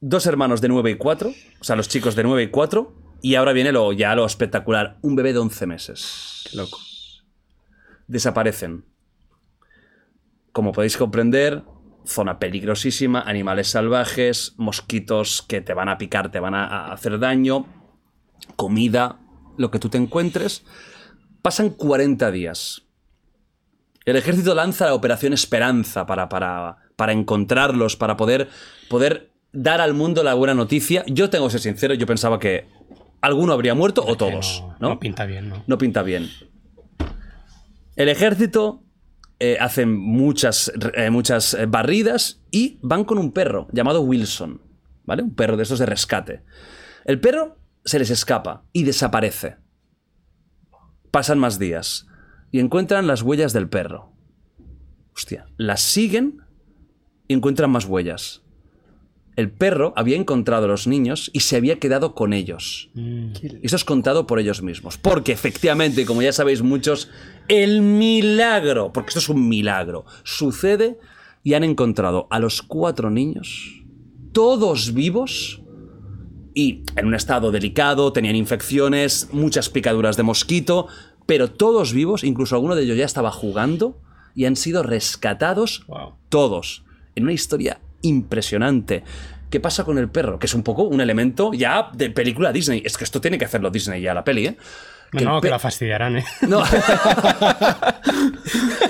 [0.00, 2.92] dos hermanos de 9 y 4, o sea, los chicos de 9 y 4,
[3.22, 6.44] y ahora viene lo, ya lo espectacular, un bebé de 11 meses.
[6.50, 6.78] Qué loco.
[8.08, 8.84] Desaparecen.
[10.52, 11.62] Como podéis comprender,
[12.08, 17.66] zona peligrosísima, animales salvajes, mosquitos que te van a picar, te van a hacer daño,
[18.56, 19.20] comida,
[19.56, 20.64] lo que tú te encuentres.
[21.42, 22.82] Pasan 40 días.
[24.04, 28.48] El ejército lanza la Operación Esperanza para, para, para encontrarlos, para poder,
[28.88, 31.04] poder dar al mundo la buena noticia.
[31.06, 32.66] Yo tengo que ser sincero, yo pensaba que
[33.20, 34.62] alguno habría muerto o todos.
[34.62, 34.88] no, ¿no?
[34.90, 35.62] no pinta bien, ¿no?
[35.66, 36.30] no pinta bien.
[37.96, 38.82] El ejército
[39.40, 44.60] eh, hace muchas, eh, muchas eh, barridas y van con un perro llamado Wilson,
[45.04, 45.22] ¿vale?
[45.22, 46.42] Un perro de esos de rescate.
[47.04, 49.56] El perro se les escapa y desaparece.
[51.12, 52.08] Pasan más días
[52.50, 54.12] y encuentran las huellas del perro.
[55.14, 56.42] Hostia, las siguen
[57.28, 58.42] y encuentran más huellas.
[59.38, 62.90] El perro había encontrado a los niños y se había quedado con ellos.
[62.96, 63.30] Y
[63.62, 64.98] Eso es contado por ellos mismos.
[64.98, 67.08] Porque efectivamente, como ya sabéis muchos,
[67.46, 70.98] el milagro, porque esto es un milagro, sucede
[71.44, 73.80] y han encontrado a los cuatro niños,
[74.32, 75.62] todos vivos
[76.52, 80.88] y en un estado delicado, tenían infecciones, muchas picaduras de mosquito,
[81.26, 84.00] pero todos vivos, incluso alguno de ellos ya estaba jugando
[84.34, 86.14] y han sido rescatados Wow.
[86.28, 86.82] todos
[87.14, 89.02] en una historia impresionante.
[89.50, 90.38] ¿Qué pasa con el perro?
[90.38, 92.82] Que es un poco un elemento ya de película Disney.
[92.84, 94.56] Es que esto tiene que hacerlo Disney ya, la peli, ¿eh?
[95.12, 96.24] No, el no, que la fastidiarán, ¿eh?
[96.46, 96.62] No,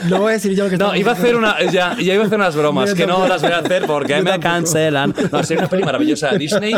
[0.09, 2.27] No voy a decir yo que no, iba a hacer una, ya, ya iba a
[2.27, 5.15] hacer unas bromas que no las voy a hacer porque me cancelan.
[5.31, 6.75] No, sería una peli maravillosa de Disney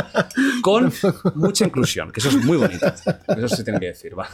[0.63, 0.93] con
[1.35, 2.87] mucha inclusión, que eso es muy bonito.
[2.87, 4.29] Eso se tiene que decir, va.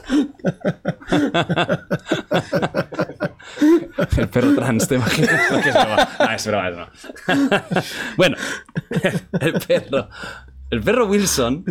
[4.16, 5.50] El perro trans, ¿te imaginas?
[5.50, 6.08] No, que es broma.
[6.18, 7.62] No, es broma, es broma.
[8.16, 8.36] Bueno,
[9.40, 10.08] el perro.
[10.70, 11.64] El perro Wilson,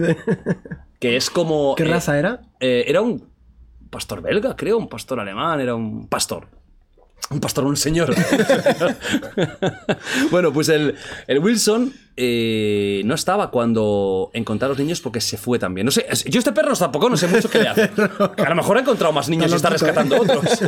[0.99, 1.75] que es como.
[1.75, 2.41] ¿Qué eh, raza era?
[2.59, 3.29] eh, era un
[3.89, 6.47] pastor belga, creo, un pastor alemán, era un pastor.
[7.31, 8.13] Un pastor, un señor.
[10.31, 10.95] bueno, pues el,
[11.27, 15.85] el Wilson eh, no estaba cuando encontraron los niños porque se fue también.
[15.85, 17.89] No sé, yo este perro tampoco no sé mucho qué le hace.
[18.35, 19.71] Que a lo mejor ha encontrado más niños y está ¿eh?
[19.71, 20.43] rescatando otros.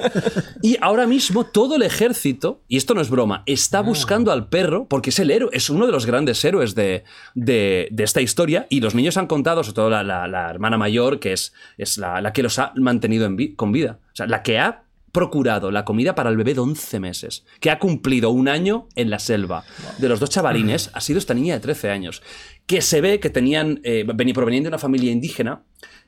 [0.64, 4.88] Y ahora mismo todo el ejército, y esto no es broma, está buscando al perro
[4.90, 7.04] porque es el héroe, es uno de los grandes héroes de,
[7.36, 8.66] de- de esta historia.
[8.70, 12.00] Y los niños han contado, sobre todo la, la- la hermana mayor, que es, es
[12.00, 14.00] la, la que los ha mantenido en vi- con vida.
[14.12, 14.82] O sea, la que ha
[15.12, 19.10] procurado la comida para el bebé de 11 meses, que ha cumplido un año en
[19.10, 19.64] la selva.
[19.98, 22.22] De los dos chavalines ha sido esta niña de 13 años,
[22.66, 25.64] que se ve que tenían, eh, provenían de una familia indígena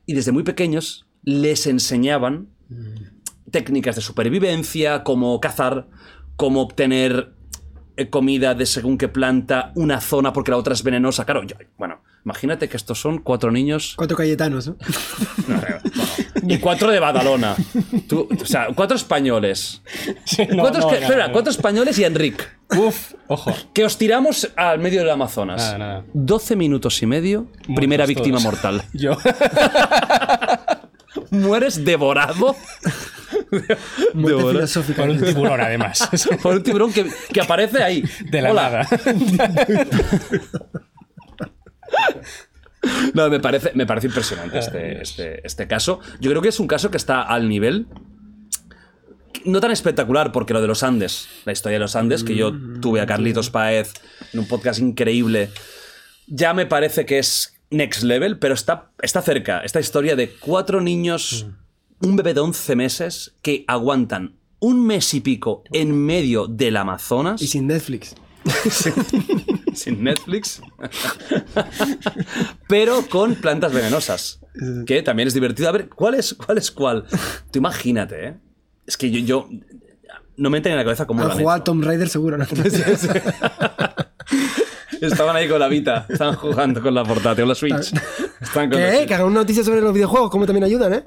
[0.06, 2.50] y desde muy pequeños les enseñaban
[3.52, 5.88] técnicas de supervivencia, cómo cazar,
[6.36, 7.34] cómo obtener
[7.98, 11.26] eh, comida de según qué planta, una zona porque la otra es venenosa.
[11.26, 14.76] Claro, yo- bueno, imagínate que estos son cuatro niños Cuatro Cayetanos, ¿no?
[16.48, 17.56] y cuatro de Badalona.
[18.08, 19.82] Tú- o sea, cuatro españoles.
[20.52, 22.58] no, ¿Cuántos, no, que- nada, espera, cuatro españoles y Enric.
[22.78, 23.54] Uf, ojo.
[23.74, 25.58] Que os tiramos al medio del Amazonas.
[25.62, 26.06] Nada, nada.
[26.14, 28.44] 12 minutos y medio, primera víctima todos.
[28.44, 28.84] mortal.
[28.94, 29.18] Yo.
[31.32, 32.56] Mueres devorado
[34.14, 34.52] Devorado.
[34.52, 35.02] filosófica.
[35.02, 36.08] Por un tiburón, además.
[36.41, 38.04] por un tiburón que, que aparece ahí.
[38.30, 38.70] De la Hola.
[38.70, 38.88] nada.
[43.14, 45.99] No, me parece, me parece impresionante este, este, este caso.
[46.20, 47.88] Yo creo que es un caso que está al nivel.
[49.45, 52.53] No tan espectacular, porque lo de los Andes, la historia de los Andes, que yo
[52.82, 53.94] tuve a Carlitos Paez
[54.34, 55.49] en un podcast increíble,
[56.28, 59.60] ya me parece que es next level, pero está, está cerca.
[59.60, 61.48] Esta historia de cuatro niños,
[62.02, 67.41] un bebé de 11 meses, que aguantan un mes y pico en medio del Amazonas.
[67.41, 68.16] Y sin Netflix.
[69.80, 70.61] sin Netflix,
[72.68, 74.39] pero con plantas venenosas,
[74.85, 75.69] que también es divertido.
[75.69, 76.57] A ver, ¿cuál es cuál?
[76.57, 77.06] Es cuál?
[77.51, 78.35] Tú imagínate, ¿eh?
[78.85, 79.49] Es que yo, yo
[80.38, 81.61] no me entra en la cabeza cómo Han lo han jugado hecho.
[81.61, 82.45] a Tomb Raider seguro, ¿no?
[85.01, 87.93] Estaban ahí con la Vita, estaban jugando con la portátil, con la Switch.
[88.41, 88.95] Estaban con la ¿Qué?
[88.97, 89.07] Switch.
[89.07, 91.03] Que hagan una noticia sobre los videojuegos, cómo también ayudan, ¿eh?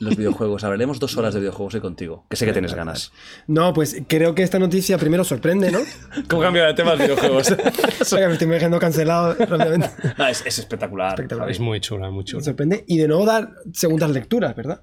[0.00, 3.12] Los videojuegos, hablaremos dos horas de videojuegos hoy contigo, que sé que tienes ganas.
[3.46, 5.80] No, pues creo que esta noticia primero sorprende, ¿no?
[6.28, 7.54] ¿Cómo cambia de tema los videojuegos?
[8.00, 9.90] O sea, que me estoy dejando cancelado rápidamente.
[10.16, 11.22] Ah, es, es espectacular.
[11.50, 12.42] Es muy chula, muy chula.
[12.42, 12.82] sorprende.
[12.88, 14.80] Y de nuevo dar segundas lecturas, ¿verdad?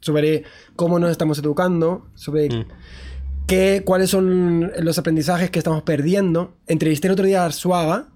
[0.00, 0.44] Sobre
[0.76, 2.64] cómo nos estamos educando, sobre Mm.
[3.46, 6.58] qué, cuáles son los aprendizajes que estamos perdiendo.
[6.66, 8.08] Entrevisté el otro día a Arzuaga,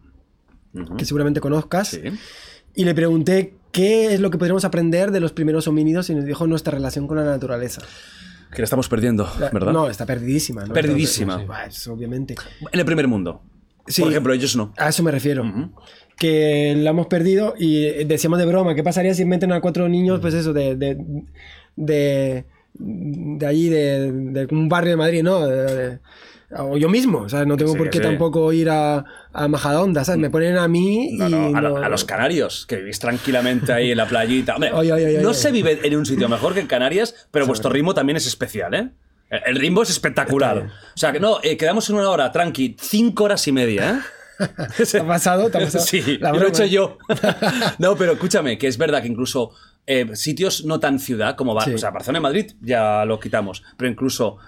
[0.98, 2.02] que seguramente conozcas, Sí.
[2.74, 6.24] y le pregunté qué es lo que podríamos aprender de los primeros homínidos y nos
[6.24, 7.82] dijo nuestra relación con la naturaleza.
[8.54, 9.72] Que la estamos perdiendo, ¿verdad?
[9.72, 10.64] No, está perdidísima.
[10.64, 10.72] ¿no?
[10.72, 11.44] Perdidísima.
[11.44, 12.36] Bah, eso, obviamente.
[12.72, 13.42] En el primer mundo.
[13.86, 14.00] Sí.
[14.00, 14.72] Por ejemplo, ellos no.
[14.78, 15.44] A eso me refiero.
[16.16, 20.20] Que la hemos perdido y decíamos de broma, ¿qué pasaría si meten a cuatro niños,
[20.20, 20.96] pues eso, de, de,
[21.74, 22.44] de,
[22.78, 25.44] de allí, de, de un barrio de Madrid, ¿no?
[25.46, 25.98] De- de-
[26.56, 28.04] o yo mismo, o sea, no tengo sí, por qué sí.
[28.04, 30.20] tampoco ir a, a Majadahonda, ¿sabes?
[30.20, 31.16] Me ponen a mí y...
[31.16, 34.54] No, no, a, lo- no- a los canarios, que vivís tranquilamente ahí en la playita.
[34.54, 34.70] Hombre,
[35.22, 38.26] no se vive en un sitio mejor que en Canarias, pero vuestro ritmo también es
[38.26, 38.90] especial, ¿eh?
[39.46, 40.58] El ritmo es espectacular.
[40.94, 43.90] O sea, que no, eh, quedamos en una hora, tranqui, cinco horas y media,
[44.38, 44.46] ¿eh?
[44.90, 45.50] ¿Te ha pasado?
[45.50, 45.84] ¿Te ha pasado?
[45.88, 46.98] Sí, La lo he hecho yo.
[47.78, 49.50] no, pero escúchame, que es verdad que incluso
[49.86, 51.74] eh, sitios no tan ciudad como Bar- Sí.
[51.74, 54.38] o sea, Barcelona y Madrid ya lo quitamos, pero incluso,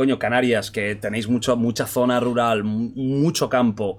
[0.00, 3.98] coño, Canarias, que tenéis mucho, mucha zona rural, mu- mucho campo.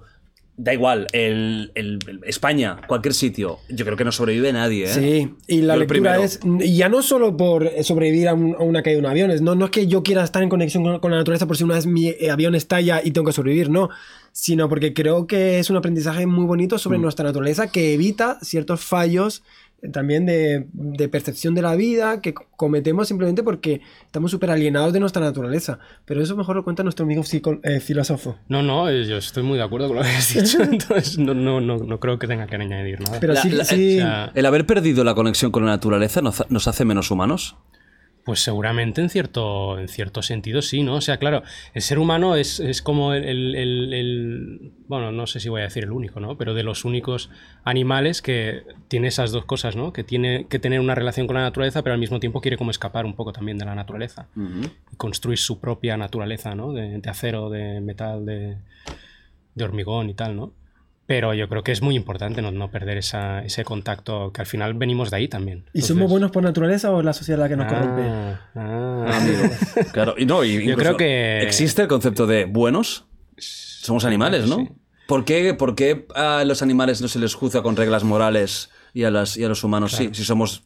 [0.54, 4.88] Da igual, el, el- el- España, cualquier sitio, yo creo que no sobrevive nadie, ¿eh?
[4.88, 8.62] Sí, y la Yo lectura es, y ya no solo por sobrevivir a, un- a
[8.62, 10.82] una caída de un avión, es- no, no es que yo quiera estar en conexión
[10.84, 13.70] con, con la naturaleza por si una vez mi avión estalla y tengo que sobrevivir,
[13.70, 13.88] no,
[14.32, 17.02] sino porque creo que es un aprendizaje muy bonito sobre Mm.
[17.02, 19.42] nuestra naturaleza que evita ciertos fallos
[19.90, 24.92] también de, de percepción de la vida que co- cometemos simplemente porque estamos súper alienados
[24.92, 25.78] de nuestra naturaleza.
[26.04, 28.36] Pero eso mejor lo cuenta nuestro amigo psico- eh, filósofo.
[28.48, 31.34] No, no, eh, yo estoy muy de acuerdo con lo que has dicho, entonces no,
[31.34, 33.18] no, no, no creo que tenga que añadir nada.
[33.20, 36.22] Pero La- sí, la- sí- O sea, ¿El haber perdido la conexión con la naturaleza
[36.22, 37.56] nos, nos hace menos humanos?
[38.24, 40.94] Pues seguramente en cierto, en cierto sentido sí, ¿no?
[40.94, 41.42] O sea, claro,
[41.74, 45.60] el ser humano es, es como el, el- el- el- Bueno, no sé si voy
[45.62, 46.38] a decir el único, ¿no?
[46.38, 47.30] Pero de los únicos
[47.64, 49.92] animales que tiene esas dos cosas, ¿no?
[49.92, 52.70] Que tiene que tener una relación con la naturaleza, pero al mismo tiempo quiere como
[52.70, 54.28] escapar un poco también de la naturaleza.
[54.92, 56.72] Y construir su propia naturaleza, ¿no?
[56.72, 58.56] De, de acero, de metal, de,
[59.56, 60.52] de hormigón y tal, ¿no?
[61.06, 64.46] Pero yo creo que es muy importante no, no perder esa- ese contacto, que al
[64.46, 65.64] final venimos de ahí también.
[65.72, 68.02] ¿Y somos buenos por naturaleza o es la sociedad la que nos corrompe?
[68.02, 69.20] Ah, ah.
[69.92, 73.06] Claro, y no, y incluso creo que- ¿Existe el concepto de buenos?
[73.36, 74.56] Somos animales, ¿no?
[74.56, 74.68] Sí.
[75.08, 79.02] ¿Por qué, por qué a los animales no se les juzga con reglas morales y
[79.04, 80.10] a, las, y a los humanos sí?
[80.12, 80.62] Si somos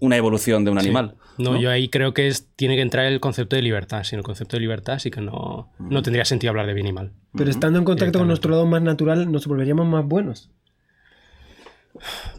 [0.00, 1.14] una evolución de un animal.
[1.38, 4.04] No, yo ahí creo que es, tiene que entrar el concepto de libertad.
[4.04, 6.92] Sin el concepto de libertad sí que no, no tendría sentido hablar de bien y
[6.92, 7.12] mal.
[7.34, 10.50] Pero estando en contacto con nuestro lado más natural, nos volveríamos más buenos.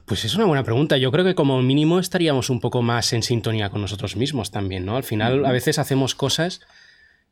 [0.06, 0.98] Pues es una buena pregunta.
[0.98, 4.86] Yo creo que como mínimo estaríamos un poco más en sintonía con nosotros mismos también,
[4.86, 4.98] ¿no?
[4.98, 6.62] Al final a veces hacemos cosas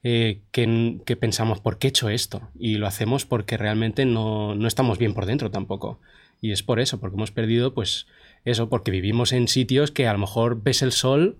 [0.03, 2.49] eh, que, que pensamos, ¿por qué he hecho esto?
[2.57, 5.99] Y lo hacemos porque realmente no, no estamos bien por dentro tampoco.
[6.41, 8.07] Y es por eso, porque hemos perdido, pues
[8.45, 11.37] eso, porque vivimos en sitios que a lo mejor ves el sol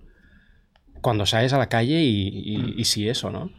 [1.00, 3.50] cuando sales a la calle y, y, y sí eso, ¿no?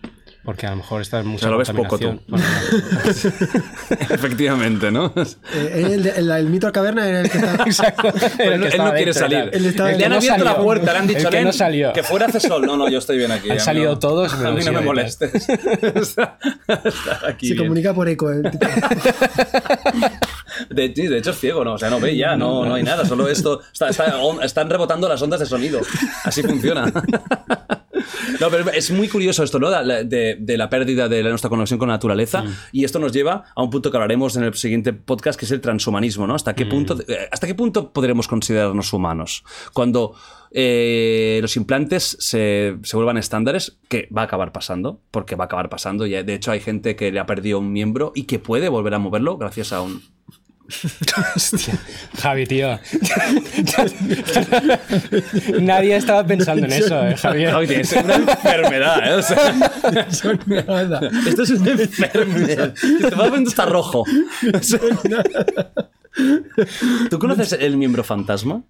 [0.44, 2.20] Porque a lo mejor está mucha sea, lo ves poco tú.
[2.28, 2.44] Bueno,
[4.10, 5.14] Efectivamente, ¿no?
[5.54, 7.54] Eh, el, el- el mito de la caverna era el que está...
[7.66, 8.10] Exacto.
[8.38, 9.66] Pero El él, que él no estaba quiere dentro, salir.
[9.68, 10.64] estaba- le han el no abierto la salió.
[10.66, 11.94] puerta, le han dicho El que "Len, no salió".
[11.94, 12.66] que fuera hace sol.
[12.66, 13.52] No, no, yo estoy bien aquí.
[13.52, 15.48] Han salido no- todos, A mí no me molestes.
[15.48, 16.40] está,
[16.86, 17.66] está aquí Se bien.
[17.66, 18.32] comunica por eco.
[18.32, 18.66] el tipo.
[20.70, 21.74] De, de hecho es ciego, ¿no?
[21.74, 23.62] O sea, no ve ya, no, no hay nada, solo esto.
[23.72, 25.82] Está- está- están rebotando las ondas de sonido.
[26.24, 26.92] Así funciona.
[28.40, 29.70] No, pero es muy curioso esto, ¿no?
[29.70, 32.44] De, de la pérdida de nuestra conexión con la naturaleza.
[32.72, 35.52] Y esto nos lleva a un punto que hablaremos en el siguiente podcast, que es
[35.52, 36.36] el transhumanismo, ¿no?
[36.36, 39.44] ¿Hasta qué punto, eh, hasta qué punto podremos considerarnos humanos?
[39.74, 40.16] Cuando
[40.52, 45.48] eh, los implantes se, se vuelvan estándares, que va a acabar pasando, porque va a
[45.48, 46.06] acabar pasando.
[46.06, 48.94] Y de hecho hay gente que le ha perdido un miembro y que puede volver
[48.94, 50.02] a moverlo gracias a un,
[51.36, 51.74] Hostia.
[52.22, 52.80] Javi, tío.
[55.62, 57.52] Nadie estaba pensando en eso, eh, Javier.
[57.52, 59.14] Javi, tienes una enfermedad, ¿eh?
[59.16, 59.50] O sea,
[60.10, 60.24] es
[60.68, 61.02] nada.
[61.28, 62.74] esto es una enfermedad.
[63.00, 64.04] Te vas a ver está rojo.
[67.10, 68.64] ¿Tú conoces el miembro fantasma?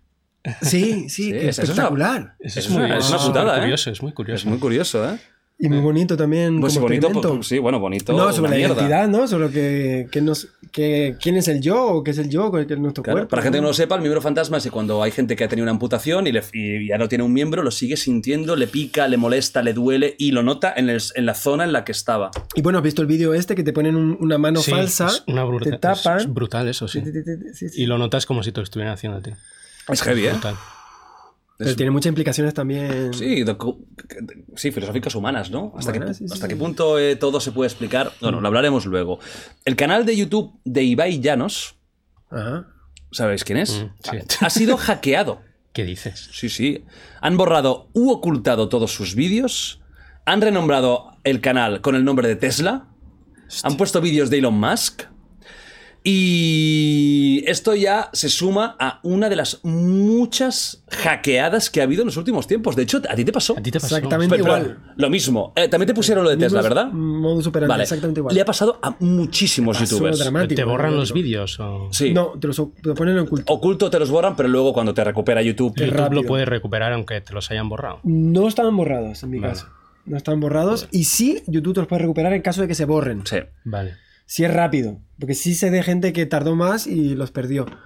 [0.62, 2.36] Sí, sí, Sí, es una- espectacular.
[2.40, 3.60] Eso Es es, muy, una- es una es muy putada, ¿eh?
[3.62, 4.40] curioso, es muy curioso.
[4.42, 5.18] Es muy curioso, ¿eh?
[5.64, 6.60] Y muy bonito también.
[6.60, 7.08] Pues como bonito.
[7.08, 7.36] experimento.
[7.38, 8.14] pues, sí, bueno, bonito.
[8.14, 8.74] No, sobre una la mierda.
[8.74, 9.28] identidad, ¿no?
[9.28, 12.62] Sobre que, que nos, que, quién es el yo o qué es el yo, qué
[12.74, 13.30] es nuestro Claro, cuerpo.
[13.30, 15.44] para gente que no lo sepa, el miembro fantasma es que cuando hay gente que
[15.44, 18.56] ha tenido una amputación y, le- y ya no tiene un miembro, lo sigue sintiendo,
[18.56, 21.74] le pica, le molesta, le duele y lo nota en, el- en la zona en
[21.74, 22.32] la que estaba.
[22.56, 25.08] Y bueno, has visto el vídeo este que te ponen un- una mano Sí, falsa,
[25.08, 26.18] es una bruta- te tapan.
[26.18, 27.02] es brutal eso, sí.
[27.06, 27.82] Sí, sí, sí, sí, sí.
[27.84, 29.30] Y lo notas como si te lo estuvieran haciendo a ti.
[29.90, 30.32] Es heavy, ¿eh?
[30.32, 30.56] Brutal.
[31.62, 33.14] Pero Es- tiene muchas implicaciones también.
[33.14, 33.46] Sí,
[34.56, 35.74] sí, filosóficas humanas, ¿no?
[35.78, 36.54] ¿Hasta, Humanas, qué, sí, sí, hasta sí.
[36.54, 38.12] qué punto eh, todo se puede explicar?
[38.20, 39.20] Bueno, lo hablaremos luego.
[39.64, 41.76] El canal de YouTube de Ibai Llanos,
[42.32, 42.66] Ajá.
[43.12, 43.74] ¿sabéis quién es?
[43.84, 44.08] Mm, sí.
[44.08, 44.26] Vale.
[44.40, 45.42] Ha sido hackeado.
[45.74, 46.30] ¿Qué dices?
[46.34, 46.84] Sí, sí.
[47.22, 49.82] Han borrado u ocultado todos sus vídeos.
[50.26, 52.88] Han renombrado el canal con el nombre de Tesla.
[53.62, 55.04] Han puesto vídeos de Elon Musk.
[56.04, 62.08] Y esto ya se suma a una de las muchas hackeadas que ha habido en
[62.08, 62.76] los últimos tiempos.
[62.76, 63.56] De hecho, a ti te pasó.
[63.58, 63.96] ¿A ti te pasó?
[63.98, 64.94] Exactamente Pero- pero igual.
[64.98, 65.54] Lo mismo.
[65.56, 66.88] Eh, también te pusieron lo de Tesla, ¿verdad?
[66.92, 67.84] Modus operandi, Vale.
[67.84, 68.34] exactamente igual.
[68.36, 70.20] Le ha pasado a muchísimos Pasó youtubers.
[70.20, 71.60] dramático, ¿Te borran los vídeos?
[71.60, 71.90] O...
[71.92, 72.14] Sí.
[72.14, 73.54] No, te los te lo ponen en oculto.
[73.54, 75.74] Oculto te los borran, pero luego cuando te recupera YouTube.
[75.76, 76.22] YouTube rápido.
[76.22, 78.00] lo puedes recuperar aunque te los hayan borrado.
[78.04, 79.54] No estaban borrados, en mi Vale.
[79.54, 79.68] caso.
[80.06, 80.88] No estaban borrados.
[80.92, 83.22] Y sí, YouTube te los puede recuperar en caso de que se borren.
[83.26, 83.38] Sí.
[83.66, 83.94] Vale.
[84.32, 84.98] Si es rápido.
[85.20, 87.66] Porque sí sé de gente que tardó más y los perdió.
[87.66, 87.80] Pero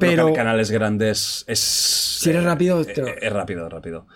[0.00, 1.60] Pero canales grandes es.
[1.60, 4.08] si eres rápido, te- Eh, Es rápido, rápido.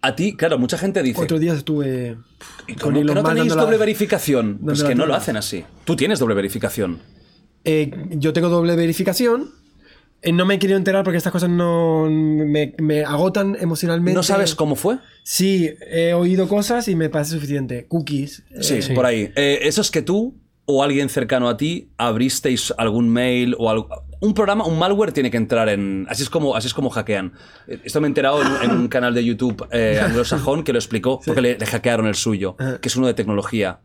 [0.00, 1.16] A ti, claro, mucha gente dice.
[1.16, 2.16] cuatro días estuve
[2.66, 4.58] ¿y con cómo que no tenéis la- doble verificación?
[4.64, 5.66] Pues que no lo hacen así.
[5.84, 7.00] Tú tienes doble verificación.
[7.64, 9.50] Eh, yo tengo doble verificación.
[10.22, 14.14] Eh, no me he querido enterar porque estas cosas no me, me agotan emocionalmente.
[14.14, 14.96] ¿No sabes cómo fue?
[15.24, 17.84] Sí, he oído cosas y me parece suficiente.
[17.86, 18.44] Cookies.
[18.50, 19.30] eh, Sí, por ahí.
[19.36, 23.88] Eh, eso es que tú o alguien cercano a ti abristeis algún mail o algo.
[24.20, 26.06] Un programa, un malware tiene que entrar en.
[26.08, 27.32] Así es como, así es como hackean.
[27.84, 31.20] Esto me he enterado en, en un canal de YouTube eh, anglosajón que lo explicó
[31.24, 33.80] porque le, le hackearon el suyo, que es uno de tecnología.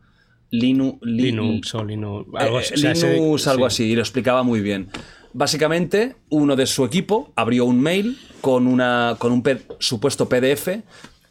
[0.50, 2.28] Linu, Li- Linux o Linux.
[2.34, 2.74] Algo así.
[2.76, 3.82] Linux, algo sí.
[3.84, 4.88] así, y lo explicaba muy bien.
[5.34, 9.42] Básicamente, uno de su equipo abrió un mail con, una, con un
[9.78, 10.68] supuesto PDF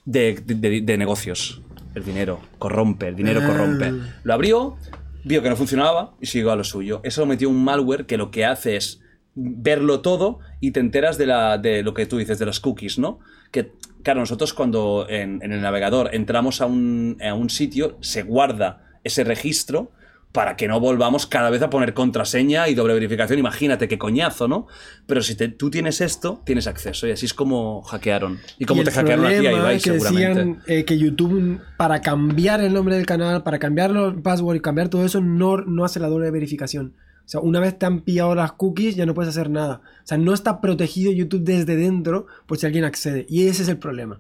[0.06, 1.61] de, de- de negocios.
[1.94, 3.48] El dinero corrompe, el dinero Ah.
[3.48, 3.94] corrompe.
[4.23, 4.76] Lo abrió,
[5.23, 7.02] vio que no funcionaba y siguió a lo suyo.
[7.03, 9.02] Eso lo metió un malware que lo que hace es
[9.34, 12.99] verlo todo y te enteras de, la, de lo que tú dices, de las cookies,
[12.99, 13.19] ¿no?
[13.52, 13.72] Que,
[14.03, 18.99] claro, nosotros cuando en, en el navegador entramos a un, a un sitio, se guarda
[19.03, 19.91] ese registro
[20.32, 23.38] para que no volvamos cada vez a poner contraseña y doble verificación.
[23.38, 24.68] Imagínate qué coñazo, ¿no?
[25.06, 28.40] Pero si te- tú tienes esto, tienes acceso y así es como hackearon.
[28.58, 30.28] Y como Y te el hackearon a ti, a Ibai, que seguramente.
[30.30, 34.60] decían eh, que YouTube, para cambiar el nombre del canal, para cambiar los password y
[34.62, 36.94] cambiar todo eso, no, no hace la doble verificación.
[37.26, 39.82] O sea, una vez te han pillado las cookies, ya no puedes hacer nada.
[40.03, 43.26] O sea, no está protegido YouTube desde dentro por si alguien accede.
[43.30, 44.20] Y ese es el problema.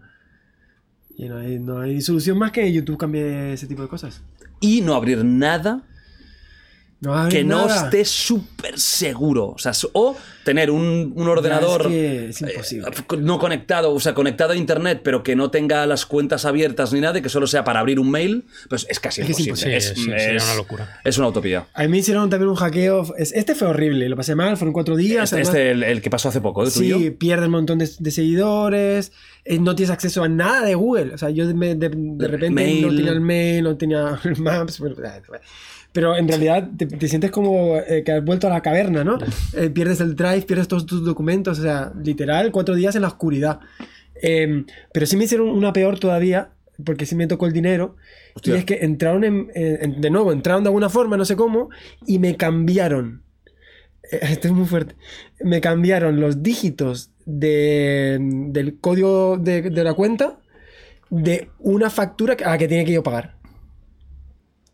[1.17, 4.21] Y no hay, no hay solución más que YouTube cambie ese tipo de cosas.
[4.59, 5.83] Y no abrir nada
[7.01, 9.47] No que no esté súper seguro.
[9.49, 12.87] O, sea, o tener un, un ordenador que es imposible.
[12.89, 16.93] eh, no conectado, o sea, conectado a internet, pero que no tenga las cuentas abiertas
[16.93, 19.33] ni nada, y que solo sea para abrir un mail, pues es casi Es que
[19.33, 19.77] es imposible.
[19.77, 20.19] imposible.
[20.19, 20.99] Sí, sería una locura.
[21.03, 21.67] Es una utopía.
[21.73, 23.15] A mí me hicieron también un hackeo.
[23.17, 25.23] es- Este fue horrible, lo pasé mal, fueron cuatro días.
[25.33, 27.17] Este, además- este, el, el que pasó hace poco, ¿el Sí, tuyo?
[27.17, 29.11] pierde un montón de, de seguidores,
[29.43, 31.15] eh, no tienes acceso a nada de Google.
[31.15, 32.81] O sea, yo me- de, de repente Mail.
[32.87, 34.77] no tenía el mail, no tenía el Maps.
[34.79, 35.21] bueno, eh,
[35.93, 39.17] Pero en realidad te, te sientes como eh, que has vuelto a la caverna, ¿no?
[39.53, 43.09] Eh, pierdes el drive, pierdes todos tus documentos, o sea, literal, cuatro días en la
[43.09, 43.59] oscuridad.
[44.21, 44.63] Eh,
[44.93, 46.51] pero sí me hicieron una peor todavía,
[46.85, 47.97] porque sí me tocó el dinero.
[48.35, 48.55] Hostia.
[48.55, 51.69] Y es que entraron en- en- de nuevo, entraron de alguna forma, no sé cómo,
[52.07, 53.23] y me cambiaron.
[54.11, 54.95] Eh, Esto es muy fuerte.
[55.41, 60.39] Me cambiaron los dígitos de- del código de, de la cuenta
[61.09, 63.35] de una factura a la que tenía que yo pagar.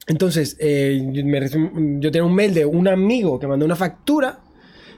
[0.08, 3.76] Entonces, eh, yo, me reci- yo tenía un mail de un amigo que mandó una
[3.76, 4.40] factura.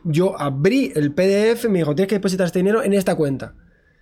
[0.03, 3.53] Yo abrí el PDF y me dijo: Tienes que depositar este dinero en esta cuenta.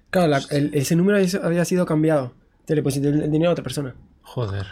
[0.10, 2.34] Claro, la- el- ese número había- había sido cambiado.
[2.66, 3.96] Te deposité el, dinero a otra persona.
[4.22, 4.66] Joder.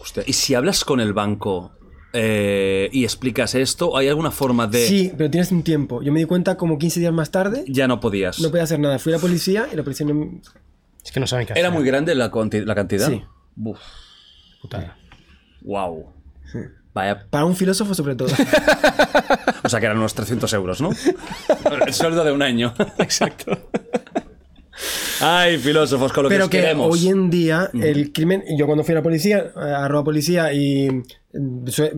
[0.00, 1.72] Hostia, Y si hablas con el banco
[2.12, 4.86] eh, y explicas esto, ¿hay alguna forma de...?
[4.86, 6.00] Sí, pero tienes un tiempo.
[6.02, 7.64] Yo me di cuenta como 15 días más tarde.
[7.66, 8.38] Ya no podías.
[8.40, 8.98] No podía hacer nada.
[9.00, 10.40] Fui a la policía y la policía no,
[11.04, 11.60] Es que no saben qué hacer.
[11.64, 12.30] ¿Era muy grande la,
[12.74, 13.08] cantidad?
[13.08, 13.22] Sí.
[13.56, 13.78] Buf,
[14.62, 14.96] Putada.
[15.64, 16.06] Wow.
[16.94, 18.28] Vaya Para un filósofo, sobre todo.
[19.64, 20.90] O sea, que eran unos 300 euros, ¿no?
[21.86, 22.74] El sueldo de un año.
[22.98, 23.58] Exacto.
[25.20, 26.92] Ay, filósofos, con lo que Pero os que queremos.
[26.92, 30.90] hoy en día el crimen, yo cuando fui a la policía, eh, arroba policía y
[30.90, 31.92] mm, sue-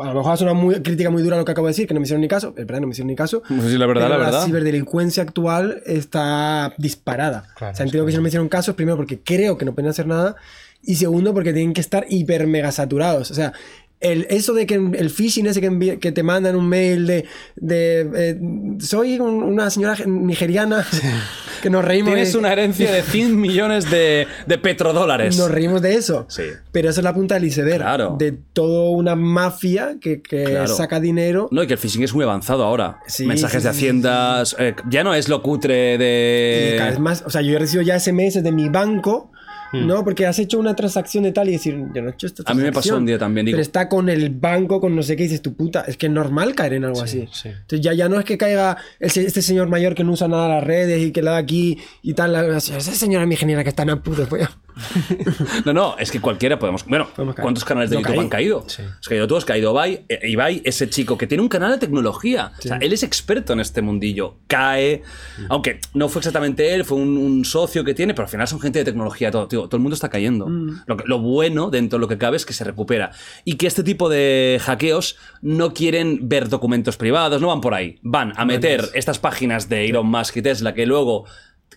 [0.00, 2.00] a lo mejor suena muy crítica muy dura lo que acabo de decir, que no
[2.00, 3.42] me hicieron ni caso, es verdad, no me hicieron ni caso.
[3.46, 4.44] Pues sí, la verdad, pero la verdad.
[4.46, 7.44] ciberdelincuencia actual está disparada.
[7.54, 9.74] Claro, o sea, entiendo que si no me hicieron caso, primero porque creo que no
[9.74, 10.34] pueden hacer nada
[10.82, 13.30] y segundo porque tienen que estar hiper mega saturados.
[13.30, 13.52] O sea,
[14.00, 18.10] el, eso de que el phishing ese que, que te mandan un mail de, de
[18.16, 18.40] eh,
[18.80, 20.84] soy un- una señora nigeriana
[21.62, 25.38] que nos reímos Tienes de- una herencia de 100 millones de, de petrodólares.
[25.38, 26.26] nos reímos de eso.
[26.28, 26.42] Sí.
[26.72, 27.76] Pero eso es la punta del iceberg.
[27.80, 28.16] Claro.
[28.18, 30.66] De toda una mafia que, que Claro.
[30.74, 31.48] saca dinero.
[31.52, 32.98] No, y que el phishing es muy avanzado ahora.
[33.06, 34.56] Sí, Mensajes de haciendas.
[34.58, 36.74] eh, ya no es lo cutre Y de.
[36.76, 37.22] cada vez más.
[37.24, 39.30] O sea, yo he recibido ya SMS de mi banco.
[39.72, 40.04] ¿No?
[40.04, 42.54] Porque has hecho una transacción de tal y decir, yo no he hecho esta A
[42.54, 42.98] mí me pasó transacción.
[42.98, 45.40] un día también, digo- Pero está con el banco, con no sé qué, y dices,
[45.42, 45.84] tu puta.
[45.88, 47.26] Es que es normal caer en algo así.
[47.32, 47.48] sí.
[47.48, 50.48] Entonces ya, ya no es que caiga ese- este señor mayor que no usa nada
[50.48, 52.32] las redes y que le da aquí y tal.
[52.32, 54.26] la- Esa señora mi ingeniera que está en el puto.
[54.28, 54.48] Pues,
[55.64, 56.84] No, no, es que cualquiera podemos.
[56.86, 57.36] Bueno, Podemos.
[57.36, 58.20] ¿cuántos canales de Yo YouTube caí.
[58.24, 58.64] han caído?
[58.68, 58.82] Sí.
[58.82, 60.04] Has caído tú, has caído Ibai.
[60.08, 62.52] eh, Ibai, ese chico que tiene un canal de tecnología.
[62.58, 64.36] O sea, él es experto en este mundillo.
[64.46, 65.02] Cae.
[65.48, 68.60] Aunque no fue exactamente él, fue un, un socio que tiene, pero al final son
[68.60, 69.30] gente de tecnología.
[69.30, 70.48] Todo, tío, todo el mundo está cayendo.
[70.86, 73.10] Lo, que- lo bueno dentro de lo que cabe es que se recupera.
[73.44, 77.98] Y que este tipo de hackeos no quieren ver documentos privados, no van por ahí.
[78.02, 81.24] Van a meter estas páginas de Elon Musk y Tesla que luego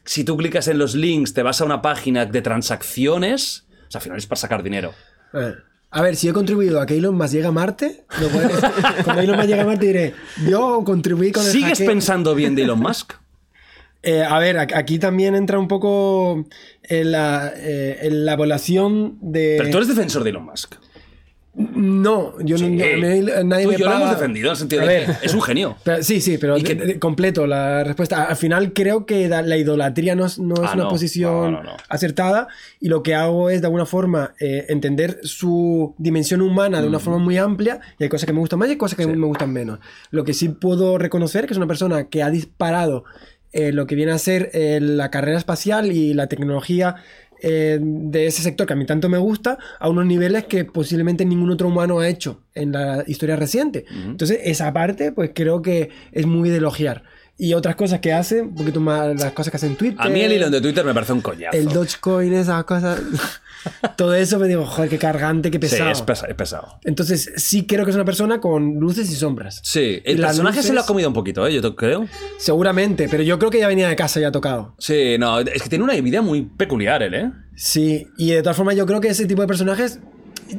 [0.03, 3.65] si tú clicas en los links, te vas a una página de transacciones.
[3.87, 4.93] O sea, al final es para sacar dinero.
[5.31, 8.29] A ver, a ver, si he contribuido a que Elon Musk llegue a Marte, lo
[9.03, 10.13] cuando Elon Musk llegue a Marte diré,
[10.47, 11.87] yo contribuí con el ¿Sigues hackeo.
[11.87, 13.13] pensando bien de Elon Musk?
[14.07, 16.45] Eh, a ver, aquí también entra un poco
[16.83, 19.55] en la, eh, en la evaluación de...
[19.57, 20.75] Pero tú eres defensor de Elon Musk.
[21.57, 22.65] No, yo no, Sí.
[22.65, 23.01] a mí
[23.45, 25.05] nadie Tú me y yo lo paga- hemos defendido en el sentido A de ver,
[25.19, 25.77] que es un genio.
[25.85, 28.25] pero- sí, sí, pero ¿Y qué- de- de- completo la respuesta.
[28.25, 30.89] Al final creo que la idolatría no es, no es Ah, una no.
[30.89, 32.49] posición acertada
[32.81, 36.99] y lo que hago es de alguna forma eh, entender su dimensión humana de una
[36.99, 39.25] forma muy amplia y hay cosas que me gustan más y hay cosas que me
[39.25, 39.79] gustan menos.
[40.11, 43.05] Lo que sí puedo reconocer que es una persona que ha disparado
[43.53, 46.95] eh, lo que viene a ser eh, la carrera espacial y la tecnología
[47.47, 51.25] eh, de ese sector que a mí tanto me gusta a unos niveles que posiblemente
[51.25, 53.85] ningún otro humano ha hecho en la historia reciente.
[54.07, 57.03] Entonces, esa parte, pues creo que es muy de elogiar.
[57.37, 59.97] Y otras cosas que hace, un poquito más las cosas que hace en Twitter.
[59.99, 61.57] A mí el Elon de Twitter me parece un coñazo.
[61.57, 63.01] El Dogecoin, esas cosas.
[63.97, 65.89] Todo eso me digo, joder, qué cargante, qué Sí, pesado.
[65.91, 66.79] es, pesa- es pesado.
[66.83, 69.59] Entonces, sí creo que es una persona con luces y sombras.
[69.63, 71.53] Sí, Y el las personaje se lo ha comido un poquito, ¿eh?
[71.53, 72.05] Yo creo.
[72.37, 74.75] Seguramente, pero yo creo que ya venía de casa ya tocado.
[74.77, 77.31] Sí, no, es que tiene una vida muy peculiar él, ¿eh?
[77.55, 79.99] Sí, y de todas formas yo creo que ese tipo de personajes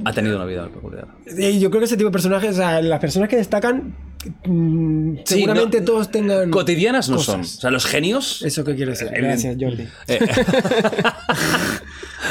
[0.05, 1.07] Ha tenido una vida peculiar.
[1.27, 3.95] Eh, Yo creo que ese tipo de personajes, o sea, las personas que destacan,
[4.45, 6.51] mm, Sí, seguramente no- todos tengan.
[6.51, 7.41] Cotidianas no son.
[7.41, 8.43] O sea, los genios.
[8.43, 9.09] Eso que quiero decir.
[9.13, 9.85] Gracias, Jordi.
[10.09, 10.19] Eh,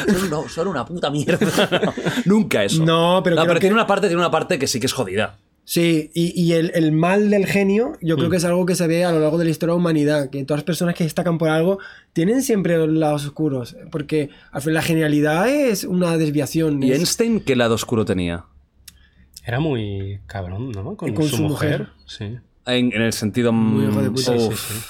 [0.07, 1.93] son, una, son una puta mierda.
[2.25, 2.83] Nunca eso.
[2.83, 4.93] No, pero creo pero que- tiene una parte, tiene una parte que sí que es
[4.93, 5.37] jodida.
[5.67, 8.19] Sí, y, y el, el mal del genio, yo Mm.
[8.19, 9.81] creo que es algo que se ve a lo largo de la historia de la
[9.81, 11.79] humanidad, que todas las personas que destacan por algo
[12.13, 16.83] tienen siempre los lados oscuros, porque al final la genialidad es una desviación.
[16.83, 18.45] ¿Y es- Einstein qué lado oscuro tenía?
[19.45, 20.95] Era muy cabrón, ¿no?
[20.95, 21.79] Con, Con su, su mujer.
[21.81, 21.93] mujer.
[22.05, 22.25] Sí.
[22.65, 23.51] En, en el sentido.
[23.53, 24.31] Muy hijo de mm, puta.
[24.31, 24.59] uf.
[24.59, 24.85] Sí, sí, sí.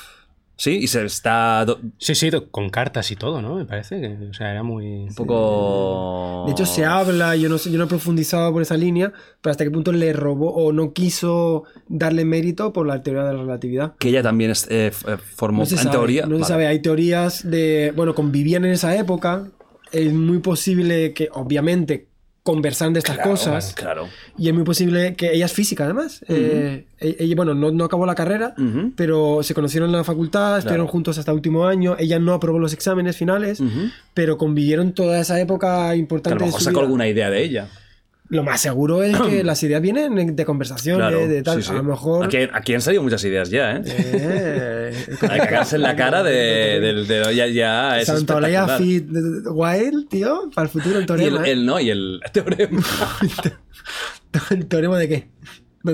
[0.57, 3.56] Sí, y se está do- Sí, sí, con cartas y todo, ¿no?
[3.56, 4.86] Me parece que, o sea, era muy...
[5.10, 6.44] un poco.
[6.45, 9.11] De hecho, se habla, yo no sé, yo no he profundizado por esa línea,
[9.41, 13.34] pero hasta qué punto le robó o no quiso darle mérito por la teoría de
[13.34, 13.95] la relatividad.
[13.99, 15.64] Que ella también es, eh, eh, formó.
[15.64, 16.22] No se en sabe, teoría.
[16.22, 16.45] no se vale.
[16.45, 16.68] sabe.
[16.68, 19.49] Hay teorías de, bueno, convivían en esa época.
[19.91, 22.07] Es muy posible que, obviamente,
[22.45, 23.73] conversaran de estas Claro, cosas.
[23.73, 24.07] Claro.
[24.38, 26.23] Y es muy posible que ella es física, además.
[26.27, 28.53] Eh, ella, bueno, no, no acabó la carrera,
[28.95, 31.95] pero se conocieron en la facultad, estuvieron juntos hasta último año.
[31.97, 33.63] Ella no aprobó los exámenes finales,
[34.13, 36.45] pero convivieron toda esa época Que a importante.
[36.45, 36.81] de su sacó vida.
[36.85, 37.67] alguna idea de ella.
[38.27, 41.27] Lo más seguro es que las ideas vienen de conversaciones, Claro.
[41.27, 41.57] de tal.
[41.61, 41.72] sí, sí.
[41.72, 42.26] A lo mejor.
[42.26, 43.81] Aquí, aquí han salido muchas ideas ya, ¿eh?
[43.85, 48.77] Eh, Hay que cagarse en la cara de, del- de- ya, ya es Santolaya.
[48.77, 49.07] Fit
[49.45, 51.47] Wild, tío, para el futuro el Y el, teorema.
[51.47, 51.52] ¿eh?
[51.52, 52.81] el no, y el teorema.
[54.49, 55.27] ¿El teorema de qué?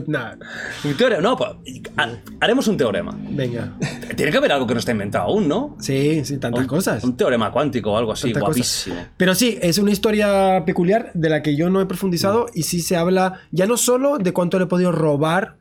[0.08, 0.38] Nada.
[0.84, 1.22] Un teorema.
[1.22, 1.50] No, pues,
[1.98, 2.10] ha-
[2.40, 3.18] haremos un teorema.
[3.30, 3.74] Venga.
[4.16, 5.76] Tiene que haber algo que no está inventado aún, ¿no?
[5.80, 7.04] Sí, sí, tantas un, cosas.
[7.04, 8.56] Un teorema cuántico o algo así, tantas cosas.
[8.58, 8.96] guapísimo.
[9.18, 12.50] Pero sí, es una historia peculiar de la que yo no he profundizado Mm.
[12.60, 15.58] y sí se habla ya no solo de cuánto le he podido robar,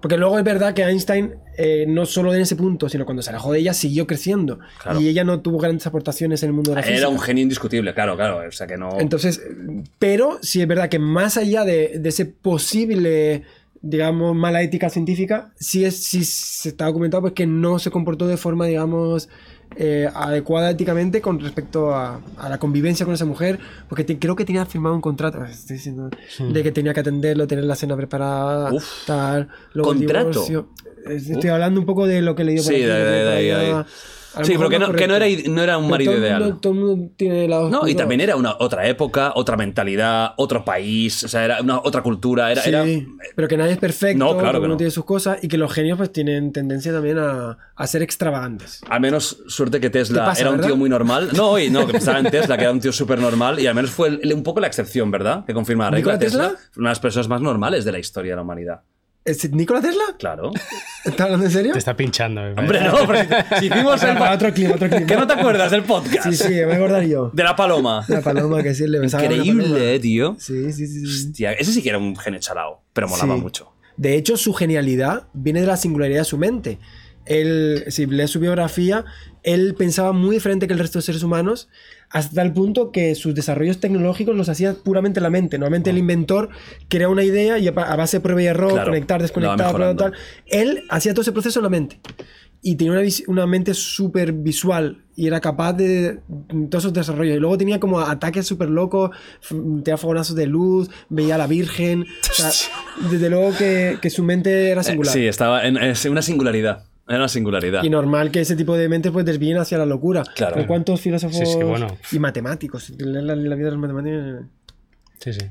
[0.00, 3.30] porque luego es verdad que Einstein eh, no solo en ese punto, sino cuando se
[3.30, 5.00] alejó de ella siguió creciendo Claro.
[5.00, 6.98] y ella no tuvo grandes aportaciones en el mundo de la física.
[6.98, 8.42] Era un genio indiscutible, claro, claro.
[8.46, 8.98] O sea que no.
[9.00, 9.40] Entonces,
[9.98, 13.44] pero sí es verdad que más allá de, de ese posible,
[13.86, 18.26] digamos, mala ética científica, sí, es, sí se está documentado pues, que no se comportó
[18.26, 19.28] de forma, digamos,
[19.76, 23.58] eh, adecuada éticamente con respecto a, a la convivencia con esa mujer,
[23.88, 26.08] porque te- creo que tenía firmado un contrato, estoy diciendo,
[26.38, 29.04] de que tenía que atenderlo, tener la cena preparada, Uf.
[29.06, 30.28] tal, luego ¿Contrato?
[30.30, 30.70] divorcio.
[31.06, 33.84] Estoy hablando un poco de lo que he leído por Sí, aquí, de- de- de
[34.42, 36.40] Sí, pero que no, que no era, no era un marido todo ideal.
[36.42, 40.32] mundo- todo el mundo tiene la No, y también era una otra época, otra mentalidad,
[40.36, 42.62] otro país, o sea, era una otra cultura, era...
[42.62, 42.84] Sí, era-
[43.36, 44.76] pero que nadie es perfecto, No, claro que uno no.
[44.76, 48.80] tiene sus cosas y que los genios pues tienen tendencia también a, a ser extravagantes.
[48.88, 50.68] Al menos suerte que Tesla ¿Qué pasa, era un verdad?
[50.68, 51.30] tío muy normal.
[51.34, 53.74] No, y no, que estaba en Tesla, que era un tío súper normal y al
[53.74, 55.44] menos fue el- un poco la excepción, ¿verdad?
[55.44, 56.12] Que confirma la regla.
[56.14, 56.54] ¿Nikola Tesla?
[56.76, 58.80] una de las personas más normales de la historia de la humanidad.
[59.24, 60.02] ¿Es Nikola Tesla?
[60.18, 60.52] Claro.
[61.04, 61.72] ¿Estás hablando en serio?
[61.72, 62.42] Te está pinchando.
[62.42, 63.20] me Hombre, no, pero
[63.58, 64.18] si, hicimos el...
[64.18, 65.06] Para otro clima, otro clima.
[65.06, 66.28] ¿Que no te acuerdas del podcast?
[66.28, 67.30] Sí, sí, me voy a acordar yo.
[67.32, 68.04] De la paloma.
[68.08, 69.50] La paloma que sí le besaba a la paloma.
[69.50, 70.36] Increíble, eh, tío.
[70.38, 71.26] Sí, sí, sí, sí.
[71.28, 73.40] Hostia, ese sí que era un genio chalao, pero molaba Sí.
[73.40, 73.72] mucho.
[73.96, 76.78] De hecho, su genialidad viene de la singularidad de su mente.
[77.24, 79.06] Él, si lees su biografía,
[79.42, 81.68] él pensaba muy diferente que el resto de seres humanos,
[82.14, 85.58] hasta el punto que sus desarrollos tecnológicos los hacía puramente la mente.
[85.58, 86.48] Normalmente el inventor
[86.88, 90.12] crea una idea y a base de prueba y error, Claro, conectar, desconectar, tal, tal.
[90.46, 92.00] Él hacía todo ese proceso en la mente.
[92.62, 96.20] Y tenía una, una mente súper visual y era capaz de
[96.70, 97.36] todos esos desarrollos.
[97.36, 99.10] Y luego tenía como ataques súper locos,
[99.82, 102.02] tenía fogonazos de luz, veía a la Virgen.
[102.02, 102.50] O sea,
[103.10, 105.12] desde luego que, que su mente era Eh, singular.
[105.12, 106.84] sí, estaba en, es una singularidad.
[107.06, 107.82] Era una singularidad.
[107.84, 110.22] Y normal que ese tipo de mentes pues desvíen hacia la locura.
[110.34, 110.54] Claro.
[110.56, 111.86] Pero ¿Cuántos filósofos Sí, sí, bueno.
[112.12, 112.90] y matemáticos?
[112.90, 114.46] Leer la, la vida de los matemáticos.
[115.18, 115.46] Sí, sí.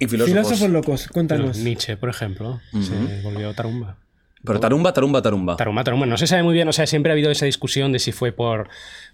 [0.00, 0.30] Y filósofos.
[0.42, 1.58] Filósofos locos, cuéntanos.
[1.58, 3.96] Nietzsche, por ejemplo, se volvió tarumba.
[4.44, 5.56] Pero tarumba, tarumba, tarumba.
[5.56, 6.06] Tarumba, tarumba.
[6.06, 8.30] No se sabe muy bien, o sea, siempre ha habido esa discusión de si fue
[8.30, 8.68] por,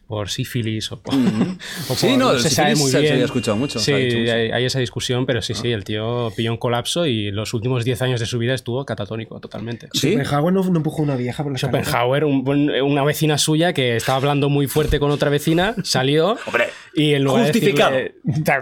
[0.06, 1.14] por sífilis o por.
[1.88, 3.12] o Sí, por- no, se sabe muy se- se bien.
[3.14, 6.58] había escuchado mucho, Sí, hay, hay esa discusión, pero sí, sí, el tío pilló un
[6.58, 9.88] colapso y los últimos 10 años de su vida estuvo catatónico totalmente.
[9.92, 10.10] Sí.
[10.12, 11.58] Schopenhauer no, no empujó una vieja por la.
[11.58, 12.44] Schopenhauer, un
[12.82, 17.24] una vecina suya que estaba hablando muy fuerte con otra vecina, salió Hombre, y en
[17.24, 17.92] lugar justificado.
[17.92, 18.54] de decirle-.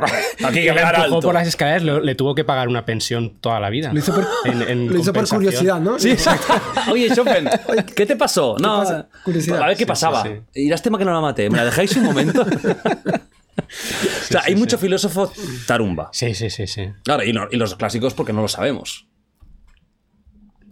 [0.45, 1.21] Aquí que le empujó alto.
[1.21, 3.93] por las escaleras, le, le tuvo que pagar una pensión toda la vida.
[3.93, 5.43] Lo hizo por, En- en lo hizo por compensación.
[5.43, 5.99] curiosidad, ¿no?
[5.99, 6.53] Sí, exacto.
[6.91, 7.49] Oye, Chopin,
[7.95, 8.57] ¿qué te pasó?
[8.59, 9.09] no, pasa?
[9.25, 9.63] Curiosidad.
[9.63, 10.23] A ver qué Sí, pasaba.
[10.23, 12.43] sí, Y lástima que no la ¿Me la dejáis un momento?
[13.63, 15.33] o sea, hay mucho filósofo
[15.67, 16.09] tarumba.
[16.13, 16.89] Sí, sí, sí, sí.
[17.05, 19.07] Claro, y, no- y los clásicos porque no lo sabemos.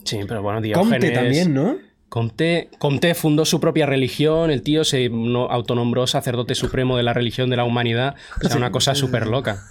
[0.04, 0.90] Sí, pero bueno, Diógenes...
[0.92, 1.76] Comte también, ¿no?
[2.08, 7.12] Comte, Comte fundó su propia religión, el tío se no- autonombró sacerdote supremo de la
[7.12, 8.16] religión de la humanidad.
[8.44, 9.62] O sea, una cosa súper loca.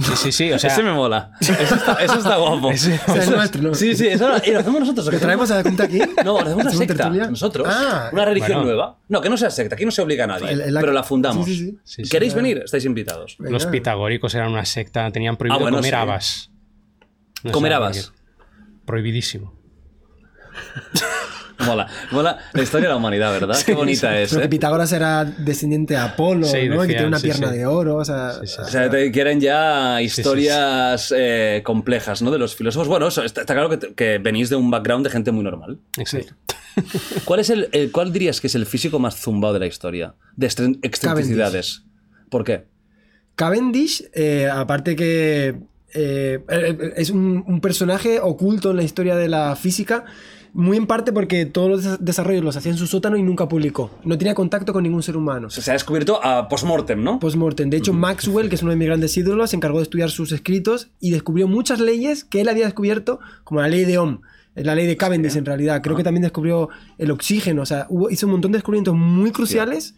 [0.00, 0.52] Sí, sí, sí.
[0.52, 1.30] O sea, Ese me mola.
[1.40, 2.68] Eso está, eso está guapo.
[2.68, 3.74] O sea, es nuestro, ¿no?
[3.74, 5.06] Sí, sí, eso lo, y lo hacemos nosotros.
[5.06, 5.98] ¿o ¿Lo traemos a la cuenta aquí?
[6.24, 6.94] No, hacemos una ¿Hacemos secta.
[6.94, 7.26] tertulia?
[7.30, 7.68] Nosotros.
[7.70, 8.64] Ah, una religión bueno.
[8.64, 8.98] nueva.
[9.08, 9.76] No, que no sea secta.
[9.76, 10.50] Aquí no se obliga a nadie.
[10.50, 11.44] El- el- pero la fundamos.
[11.46, 11.78] Sí, sí, sí.
[11.84, 12.10] Sí, sí.
[12.10, 12.62] ¿Queréis venir?
[12.64, 13.36] Estáis invitados.
[13.38, 13.52] Venga.
[13.52, 15.96] los pitagóricos eran una secta, tenían prohibido Ah, bueno, comer sí.
[15.96, 16.50] habas.
[17.44, 18.12] No ¿Comer habas?
[18.86, 19.54] Prohibidísimo.
[21.66, 21.86] Mola.
[22.10, 23.56] Mola la historia de la humanidad, ¿verdad?
[23.66, 24.30] Qué bonita es.
[24.30, 24.48] Creo que ¿eh?
[24.50, 26.80] Pitágoras era descendiente de Apolo, Sí, ¿no?
[26.82, 27.58] que tiene una sí, pierna sí.
[27.58, 28.32] de oro, o sea...
[28.40, 28.56] Sí, sí.
[28.60, 32.30] O sea, te quieren ya historias eh, complejas, ¿no?
[32.30, 32.88] De los filósofos.
[32.88, 35.44] Bueno, eso, está, está claro que, te- que venís de un background de gente muy
[35.44, 35.78] normal.
[35.98, 36.34] Exacto.
[37.24, 40.14] ¿Cuál, es el, el- ¿Cuál dirías que es el físico más zumbado de la historia?
[40.36, 40.46] De
[40.82, 41.82] excentricidades.
[42.30, 42.64] ¿Por qué?
[43.36, 45.56] Cavendish, eh, aparte que
[45.92, 46.40] eh,
[46.96, 50.04] es un, un personaje oculto en la historia de la física,
[50.54, 53.48] muy en parte porque todos los des- desarrollos los hacía en su sótano y nunca
[53.48, 53.90] publicó.
[54.04, 55.48] No tenía contacto con ningún ser humano.
[55.48, 57.18] O sea, se ha descubierto a post-mortem, ¿no?
[57.18, 57.68] Post-mortem.
[57.70, 60.32] De hecho, Maxwell, que es uno de mis grandes ídolos, se encargó de estudiar sus
[60.32, 64.20] escritos y descubrió muchas leyes que él había descubierto, como la ley de Ohm,
[64.54, 65.82] la ley de Cavendish en realidad.
[65.82, 66.68] Creo que también descubrió
[66.98, 67.62] el oxígeno.
[67.62, 69.96] O sea, hubo- hizo un montón de descubrimientos muy cruciales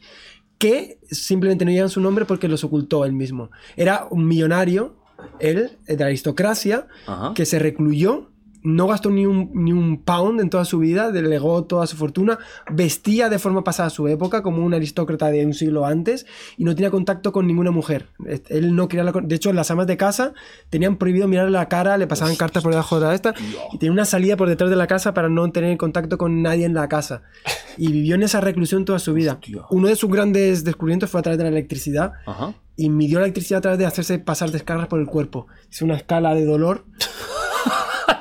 [0.59, 3.51] que simplemente no llevan su nombre porque los ocultó él mismo.
[3.77, 4.97] Era un millonario,
[5.39, 7.35] él, de la aristocracia, Ajá.
[7.35, 8.31] que se recluyó,
[8.67, 12.39] no gastó ni un, ni un pound en toda su vida, delegó toda su fortuna,
[12.71, 16.27] vestía de forma pasada su época, como un aristócrata de un siglo antes,
[16.57, 18.09] y no tenía contacto con ninguna mujer.
[18.49, 19.05] Él no quería...
[19.05, 20.35] la de hecho, las amas de casa
[20.69, 23.35] tenían prohibido mirarle la cara, le pasaban cartas por debajo de la esta,
[23.73, 26.65] y tenía una salida por detrás de la casa para no tener contacto con nadie
[26.65, 27.23] en la casa.
[27.77, 29.39] Y vivió en esa reclusión toda su vida.
[29.71, 32.55] Uno de sus grandes descubrimientos fue a través de la electricidad, Ajá.
[32.75, 35.47] y midió la electricidad a través de hacerse pasar descargas por el cuerpo.
[35.71, 36.85] Es una escala de dolor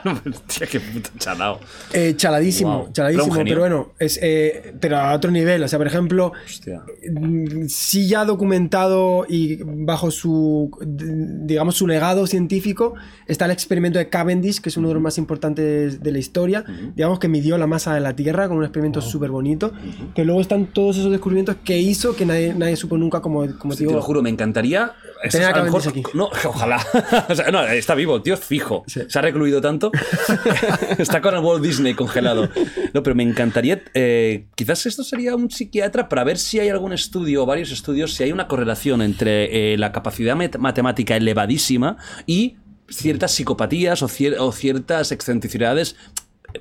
[0.48, 1.60] Hostia, qué puto chalao.
[1.94, 2.91] eh, chaladísimo, Wow.
[2.94, 5.64] chaladísimo, pero bueno, es, eh, pero a otro nivel.
[5.64, 6.84] O sea, por ejemplo, Hostia.
[7.11, 12.94] mm, sí ya documentado y bajo su, digamos, su legado científico
[13.27, 16.64] está el experimento de Cavendish, que es uno de los más importantes de la historia.
[16.95, 19.72] Digamos que midió la masa de la Tierra con un experimento súper bonito.
[20.14, 23.73] Que luego están todos esos descubrimientos que hizo que nadie, nadie supo nunca, como, como
[23.73, 23.94] te Te digo.
[23.95, 24.94] lo juro, me encantaría.
[25.32, 26.18] Tener a mejor- Cavendish aquí.
[26.18, 26.80] No, ojalá.
[27.30, 28.84] o sea, no, está vivo, tío, fijo.
[28.88, 29.02] Sí.
[29.07, 29.91] Se ha recluido tanto.
[30.98, 32.50] Está con el Walt Disney congelado.
[32.94, 33.82] No, pero me encantaría.
[33.94, 38.14] eh, quizás esto sería un psiquiatra para ver si hay algún estudio o varios estudios,
[38.14, 42.56] si hay una correlación entre eh, la capacidad matemática elevadísima y
[42.90, 45.96] ciertas psicopatías o, cier- o ciertas excentricidades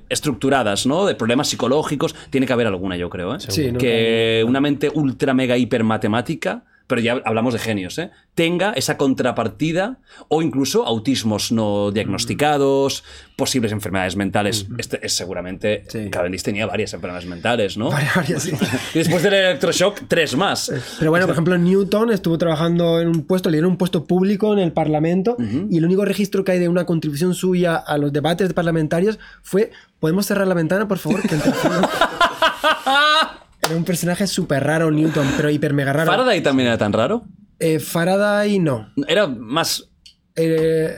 [0.09, 1.07] estructuradas, ¿no?
[1.07, 2.15] De problemas psicológicos.
[2.31, 3.39] Tiene que haber alguna, yo creo, ¿eh?
[3.41, 8.11] Sí, no que una mente ultra mega hiper matemática, pero ya hablamos de genios, ¿eh?
[8.35, 9.99] tenga esa contrapartida
[10.29, 13.05] o incluso autismos no diagnosticados,
[13.37, 14.67] posibles enfermedades mentales.
[14.77, 16.11] Este es seguramente Sí.
[16.11, 17.91] Cavendish tenía varias enfermedades mentales, ¿no?
[17.91, 18.53] Varias, sí.
[18.95, 20.71] Y después del electroshock, tres más.
[20.99, 24.53] Pero bueno, por ejemplo, Newton estuvo trabajando en un puesto, le dieron un puesto público
[24.53, 25.37] en el Parlamento
[25.71, 29.71] y el único registro que hay de una contribución suya a los debates parlamentarios fue,
[30.01, 31.23] ¿podemos cerrar la ventana, por favor?
[31.23, 31.89] Que entra frío?".
[33.67, 36.11] Era un personaje súper raro, Newton, pero hiper mega raro.
[36.11, 37.25] Faraday también era tan raro.
[37.59, 38.93] Eh, Faraday no.
[39.09, 39.89] Era más.
[40.37, 40.93] Eh,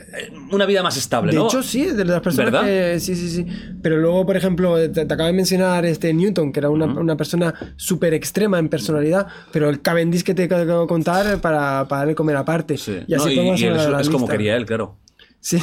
[0.51, 1.45] Una vida más estable, de ¿no?
[1.45, 2.65] hecho, sí, de las personas ¿Verdad?
[2.65, 2.99] que...
[2.99, 3.45] Sí, sí, sí.
[3.83, 7.15] Pero luego, por ejemplo, te, te acabo de mencionar este Newton, que era una, una
[7.15, 11.99] persona súper extrema en personalidad, pero el Cavendish que te acabo de contar para, para
[11.99, 12.77] darle comer aparte.
[12.77, 12.97] Sí.
[13.07, 14.97] Y así No, y- y él es, la es como quería él, claro.
[15.39, 15.57] Sí,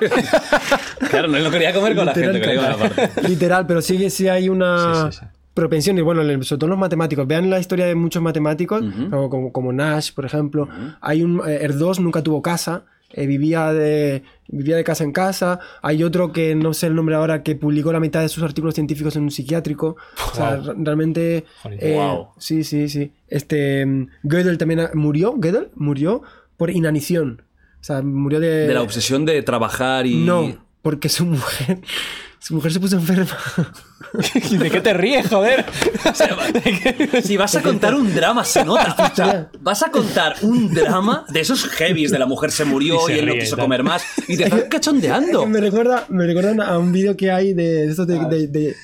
[1.10, 3.28] Claro, no, él no quería comer con la gente, quería comer aparte.
[3.28, 5.26] Literal, pero sí, sí hay una Sí, sí, sí.
[5.60, 5.96] Propensión.
[5.98, 7.26] Y bueno, sobre todo los matemáticos.
[7.26, 10.68] Vean la historia de muchos matemáticos, como, como- como Nash, por ejemplo.
[11.00, 11.40] Hay un.
[11.46, 12.84] eh, R2 nunca tuvo casa.
[13.12, 15.58] eh, vivía, de, vivía de casa en casa.
[15.82, 18.74] Hay otro que no sé el nombre ahora que publicó la mitad de sus artículos
[18.76, 19.96] científicos en un psiquiátrico.
[20.30, 21.44] O sea, re- realmente.
[21.80, 22.28] Eh, wow.
[22.38, 23.10] Sí, sí, sí.
[23.26, 23.84] Este.
[23.84, 25.34] mm, Gödel también murió.
[25.42, 26.22] Gödel murió
[26.56, 27.42] por inanición.
[27.80, 28.68] O sea, murió de.
[28.68, 30.14] De la obsesión de trabajar y.
[30.24, 31.80] No, porque su mujer.
[32.40, 33.36] Su mujer se puso enferma.
[34.50, 35.64] ¿De qué te ríes, joder?
[37.22, 38.96] Si vas a contar un drama, se nota.
[39.12, 43.08] O sea, vas a contar un drama de esos heavies de la mujer se murió
[43.10, 43.66] Y él no quiso tal.
[43.66, 44.02] comer más.
[44.26, 45.46] Y te estás cachondeando.
[45.46, 48.76] me recuerda, me recuerda a un vídeo que hay de, de- de-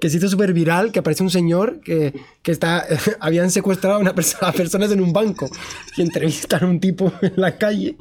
[0.00, 2.86] que se hizo súper viral, que aparece un señor que, que está,
[3.20, 5.48] habían secuestrado a, una persona, a personas en un banco
[5.96, 7.96] y entrevistan a un tipo en la calle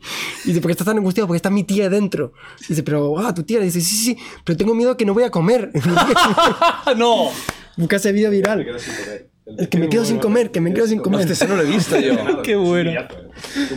[0.46, 1.28] y dice, ¿por qué estás tan angustiado?
[1.28, 2.34] Porque está mi tía dentro.
[2.62, 3.60] Y dice, pero, ah, tu tía.
[3.60, 5.72] Y dice, sí, sí, pero tengo miedo que no voy a comer.
[6.98, 7.30] ¡No!
[7.76, 8.66] Busca ese vídeo viral.
[9.58, 11.20] Es que me quedo sin comer, que me quedo sin comer.
[11.22, 12.42] Hostia, ese no lo he visto yo.
[12.44, 12.92] Qué bueno.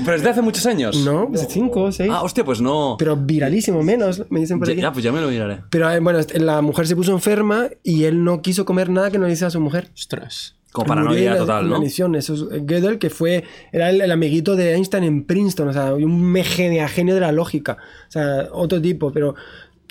[0.05, 0.97] Pero es de hace muchos años.
[1.05, 2.11] No, pues cinco, seis.
[2.13, 2.97] Ah, hostia, pues no.
[2.99, 4.83] Pero viralísimo, menos, me dicen por Ya, aquí.
[4.83, 5.61] ya, pues ya me lo miraré.
[5.71, 9.11] Pero eh, bueno, este, la mujer se puso enferma y él no quiso comer nada
[9.11, 9.91] que no le hiciera a su mujer.
[9.95, 10.57] Ostras.
[10.73, 11.77] Como paranoia total, ¿no?
[11.77, 12.15] inanición.
[12.15, 15.73] Eso es eh, Gödel, que fue, era el, el amiguito de Einstein en Princeton, o
[15.73, 17.77] sea, un me- genio, genio de la lógica.
[18.09, 19.35] O sea, otro tipo, pero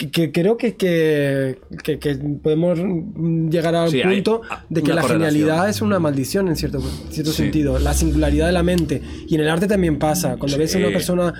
[0.01, 1.57] que, que creo que, que,
[1.99, 2.79] que- podemos
[3.51, 7.43] llegar al Sí, punto de que la genialidad es una maldición en cierto, cierto Sí.
[7.43, 7.77] sentido.
[7.79, 9.01] La singularidad de la mente.
[9.27, 10.37] Y en el arte también pasa.
[10.37, 11.33] Cuando ves a una persona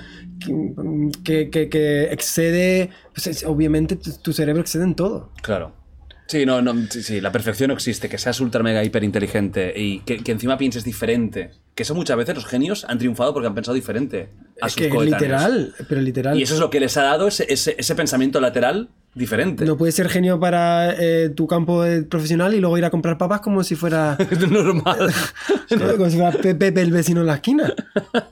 [1.24, 5.30] que, excede, pues es- obviamente tu, tu cerebro excede en todo.
[5.42, 5.72] Claro.
[6.28, 9.72] Sí, no, no, sí, sí, la perfección no existe, que seas ultra mega hiper inteligente
[9.76, 11.50] y que, que encima pienses diferente.
[11.74, 14.28] Que eso muchas veces los genios han triunfado porque han pensado diferente
[14.60, 15.20] a Es sus que coetáneos.
[15.22, 16.38] literal, pero literal.
[16.38, 19.64] Y eso es lo que les ha dado ese, ese, ese pensamiento lateral diferente.
[19.64, 23.40] No puedes ser genio para eh, tu campo profesional y luego ir a comprar papas
[23.40, 25.12] como si fuera, Es normal.
[25.96, 27.72] como si fuera Pe- Pepe el vecino en la esquina.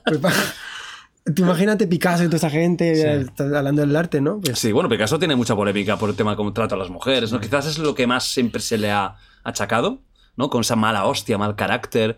[0.05, 0.19] Pues,
[1.35, 4.39] Tú imagínate Picasso y toda esa gente eh, hablando del arte, ¿no?
[4.39, 6.89] Pues, Sí, bueno, Picasso tiene mucha polémica por el tema de cómo trata a las
[6.89, 7.39] mujeres, ¿no?
[7.39, 10.01] Quizás es lo que más siempre se le ha achacado,
[10.35, 10.49] ¿no?
[10.49, 12.17] Con esa mala hostia, mal carácter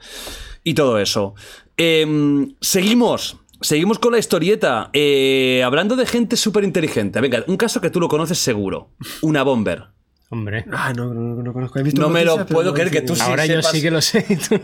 [0.63, 1.35] y todo eso.
[1.77, 3.37] Em, seguimos.
[3.61, 4.89] Seguimos con la historieta.
[4.93, 7.21] Eh, hablando de gente súper inteligente.
[7.21, 8.89] Venga, un caso que tú lo conoces seguro.
[9.21, 9.85] Una bomber.
[10.29, 10.65] Hombre.
[10.71, 11.79] Ah, no, no, no conozco.
[11.79, 13.91] He visto No me lo puedo no creer que tú sí Ahora yo sí que
[13.91, 14.25] lo sé.
[14.51, 14.59] no.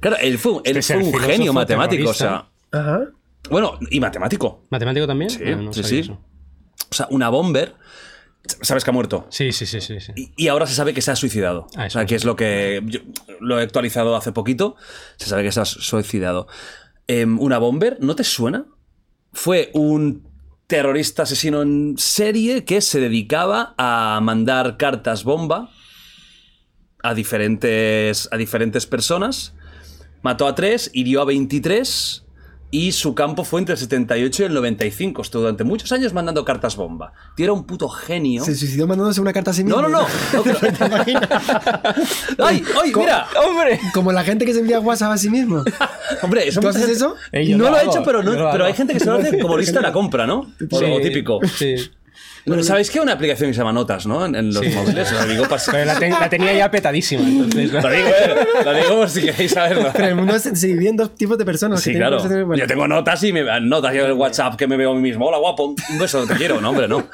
[0.00, 2.48] Claro, él fue, él Este fue un genio matemático, o sea...
[2.72, 3.00] Ajá.
[3.50, 4.64] Bueno, y matemático.
[4.70, 5.30] ¿Matemático también?
[5.30, 6.10] Sí, Ah, no sí, sabía sí.
[6.10, 6.20] eso.
[6.90, 7.74] O sea, una bomber...
[8.62, 9.26] ¿Sabes que ha muerto?
[9.30, 10.00] Sí, sí, sí, sí.
[10.00, 10.12] sí.
[10.16, 11.68] Y, y ahora se sabe que se ha suicidado.
[11.76, 12.82] Ah, o sea, que es lo que.
[12.86, 13.00] yo
[13.40, 14.76] lo he actualizado hace poquito.
[15.16, 16.48] Se sabe que se ha suicidado.
[17.06, 17.98] Em, ¿Una bomber?
[18.00, 18.66] ¿No te suena?
[19.32, 20.28] Fue un
[20.66, 25.70] terrorista asesino en serie que se dedicaba a mandar cartas bomba
[27.02, 29.54] a diferentes, a diferentes personas.
[30.22, 32.21] Mató a tres, hirió a 23
[32.74, 35.22] y su campo fue entre el 78 y el 95.
[35.22, 37.12] Estuvo durante muchos años mandando cartas bomba.
[37.36, 38.42] Tío era un puto genio.
[38.42, 39.80] Se suicidó mandándose una carta a sí mismo.
[39.82, 40.06] No, no, no.
[40.32, 41.28] no pero- ¿Te imaginas?
[42.38, 43.26] ¡Ay, ay, mira!
[43.46, 43.78] ¡Hombre!
[43.92, 45.62] Como la gente que se envía WhatsApp a sí mismo.
[46.22, 47.14] Hombre, eso ¿Tú haces gente- eso?
[47.30, 49.38] Eh, no lo lo he hecho, pero, no- pero hay gente que se lo hace
[49.38, 50.40] como lista en la compra, ¿no?
[50.70, 51.40] O Sí, lo típico.
[51.46, 51.74] Sí.
[52.44, 54.26] Bueno, ¿Sabéis que hay una aplicación que se llama Notas, ¿no?
[54.26, 55.12] En, en los móviles.
[55.12, 57.70] Lo digo, Pero la, ten- la tenía ya petadísima, entonces.
[57.72, 59.90] lo digo, eh, lo digo por si queréis saberlo.
[59.92, 61.80] Pero el mundo se, divide en dos tipos de personas.
[61.80, 62.18] Sí, claro.
[62.20, 63.94] bueno, Yo tengo notas y me notas.
[63.94, 65.26] Yo en el WhatsApp que me veo a mí mismo.
[65.26, 65.74] Hola, guapo.
[65.90, 66.60] Un beso, te quiero.
[66.60, 67.06] No, hombre, no.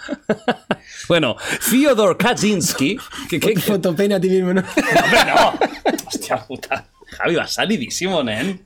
[1.09, 2.99] bueno, Fyodor Kaczynski.
[3.29, 4.63] que que- que- Fotopenia a ti mismo, ¿no?
[4.63, 5.59] ¡Hombre, no!
[6.07, 6.87] Hostia puta.
[7.17, 8.61] Javi, vas salidísimo, nen.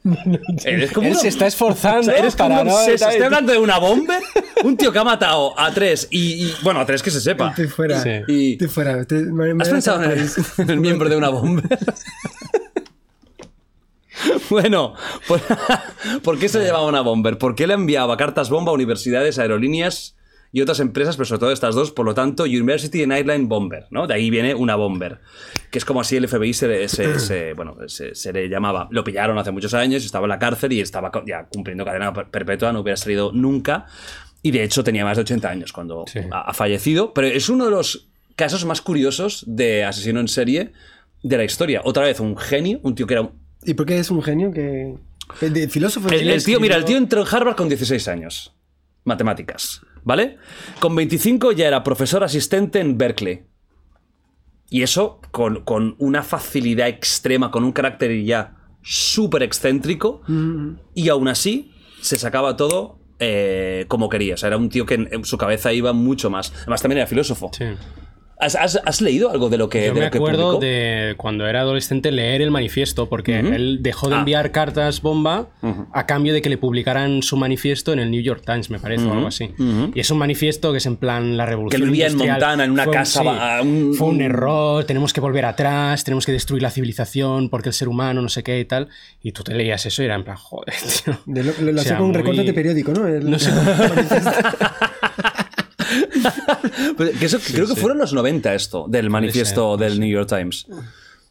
[0.64, 2.80] Eres como Él se está esforzando O sea, eres como para un no-.
[2.80, 4.20] Estoy hablando de una bomber.
[4.64, 7.48] Un tío que ha matado a tres y, y- bueno, a tres que se sepa.
[7.50, 8.00] Estoy fuera.
[8.00, 8.10] Sí.
[8.28, 9.00] Y Estoy fuera.
[9.00, 10.28] Estoy- me- me- ¿Has pensado en el,
[10.58, 11.66] en el miembro de una bomber?
[14.50, 14.94] Bueno,
[15.26, 15.40] ¿por,
[16.22, 17.38] por qué se le llamaba una bomber?
[17.38, 20.14] ¿Por qué le enviaba cartas bomba a universidades, aerolíneas
[20.52, 21.90] y otras empresas, pero sobre todo estas dos?
[21.92, 24.06] Por lo tanto, University and Airline Bomber, ¿no?
[24.06, 25.18] De ahí viene una bomber,
[25.70, 28.86] que es como así el FBI se, se- se- bueno, se, se le llamaba.
[28.90, 32.28] Lo pillaron hace muchos años, estaba en la cárcel y estaba ya cumpliendo cadena per-
[32.28, 33.86] perpetua, no hubiera salido nunca.
[34.42, 36.18] Y de hecho tenía más de 80 años cuando Sí.
[36.30, 40.72] ha, ha fallecido, pero es uno de los casos más curiosos de asesino en serie
[41.22, 41.80] de la historia.
[41.84, 43.30] Otra vez, un genio, un tío que era un,
[43.64, 44.50] ¿Y por qué es un genio?
[44.52, 44.96] que
[45.40, 46.08] de filósofo?
[46.08, 48.52] el, el tío, mira, el tío entró en Harvard con 16 años.
[49.04, 49.80] Matemáticas.
[50.04, 50.38] ¿Vale?
[50.80, 53.44] Con 25 ya era profesor asistente en Berkeley.
[54.68, 60.22] Y eso con, con una facilidad extrema, con un carácter ya súper excéntrico.
[60.26, 64.34] Mm, Y aún así se sacaba todo eh, como quería.
[64.34, 66.52] O sea, era un tío que en, en su cabeza iba mucho más.
[66.62, 67.50] Además, también era filósofo.
[67.56, 67.64] Sí.
[68.42, 70.60] ¿Has, has- has leído algo de lo que, Yo de me lo que acuerdo publicó?
[70.64, 74.18] de cuando era adolescente leer el manifiesto, porque él dejó de Ah.
[74.18, 75.46] enviar cartas bomba
[75.92, 79.04] a cambio de que le publicaran su manifiesto en el New York Times, me parece,
[79.06, 79.50] o algo así.
[79.94, 81.80] Y es un manifiesto que es en plan la revolución.
[81.82, 82.38] Que vivía en industrial.
[82.40, 85.20] Montana, en una Fue un- casa, sí, va- un- fue un un- error, tenemos que
[85.20, 88.64] volver atrás, tenemos que destruir la civilización porque el ser humano, no sé qué y
[88.64, 88.88] tal.
[89.22, 90.74] Y tú te leías eso y era en plan, joder,
[91.04, 91.16] tío.
[91.26, 93.06] De lo, lo, lo O hacía sea, con muy- recortes de periódico, ¿no?
[93.06, 93.50] El- No sé.
[97.18, 100.66] Que eso, creo que fueron los 90 esto, del manifiesto del New York Times.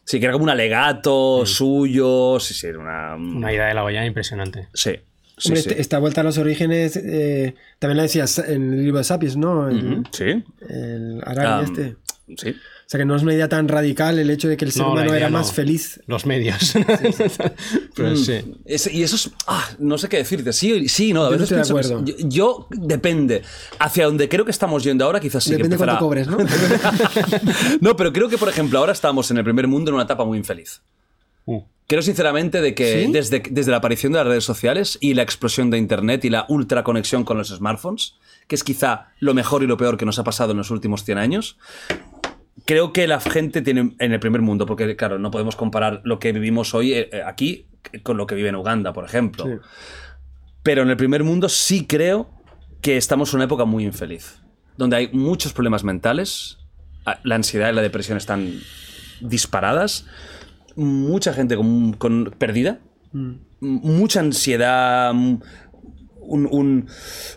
[0.04, 2.38] Sí, que era como un alegato suyo.
[2.40, 3.14] Sí, sí, era una.
[3.14, 4.68] Una idea de la olla impresionante.
[4.74, 4.92] Sí.
[5.38, 5.68] sí, Hombre, sí.
[5.70, 9.36] este- esta vuelta a los orígenes eh, también la decías en el libro de Sapiens,
[9.36, 9.68] ¿no?
[9.68, 10.42] El, Sí.
[10.68, 11.96] el Harari Um, este.
[12.36, 12.56] Sí.
[12.92, 14.82] O sea que no es una idea tan radical el hecho de que el ser
[14.82, 15.38] No, humano era no.
[15.38, 15.98] más feliz.
[16.06, 16.74] Los medios.
[17.96, 18.16] Pero Mm.
[18.18, 18.54] sí.
[18.66, 19.30] Es- y eso es.
[19.46, 20.52] ah, no sé qué decirte.
[20.52, 21.22] Sí, sí, no.
[21.22, 22.28] A Yo no veces estoy de pienso que- acuerdo.
[22.28, 23.40] Yo, yo- depende.
[23.78, 25.98] Hacia donde creo que estamos yendo ahora, quizás sí Depende que empezará.
[25.98, 26.36] cobres, ¿no?
[27.80, 30.26] no, pero creo que, por ejemplo, ahora estamos en el primer mundo en una etapa
[30.26, 30.82] muy infeliz.
[31.46, 31.62] Uh.
[31.86, 33.12] Creo sinceramente de que ¿Sí?
[33.12, 36.44] desde, desde la aparición de las redes sociales y la explosión de Internet y la
[36.48, 38.16] ultra conexión con los smartphones,
[38.46, 41.04] que es quizá lo mejor y lo peor que nos ha pasado en los últimos
[41.04, 41.56] 100 años,
[42.66, 46.18] creo que la gente tiene en el primer mundo, porque claro, no podemos comparar lo
[46.18, 47.66] que vivimos hoy eh, eh, aquí
[48.02, 49.44] con lo que vive en Uganda, por ejemplo.
[49.44, 49.52] Sí.
[50.62, 52.30] Pero en el primer mundo sí creo
[52.80, 54.40] que estamos en una época muy infeliz,
[54.76, 56.58] donde hay muchos problemas mentales,
[57.24, 58.60] la ansiedad y la depresión están
[59.20, 60.06] disparadas,
[60.76, 62.80] mucha gente con, con perdida,
[63.12, 65.12] m- mucha ansiedad,
[66.22, 66.88] un, un-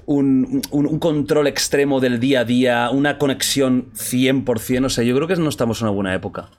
[0.05, 5.27] un- un- control extremo del día a día, una conexión 100%, o sea, yo creo
[5.27, 6.49] que no estamos en una buena época,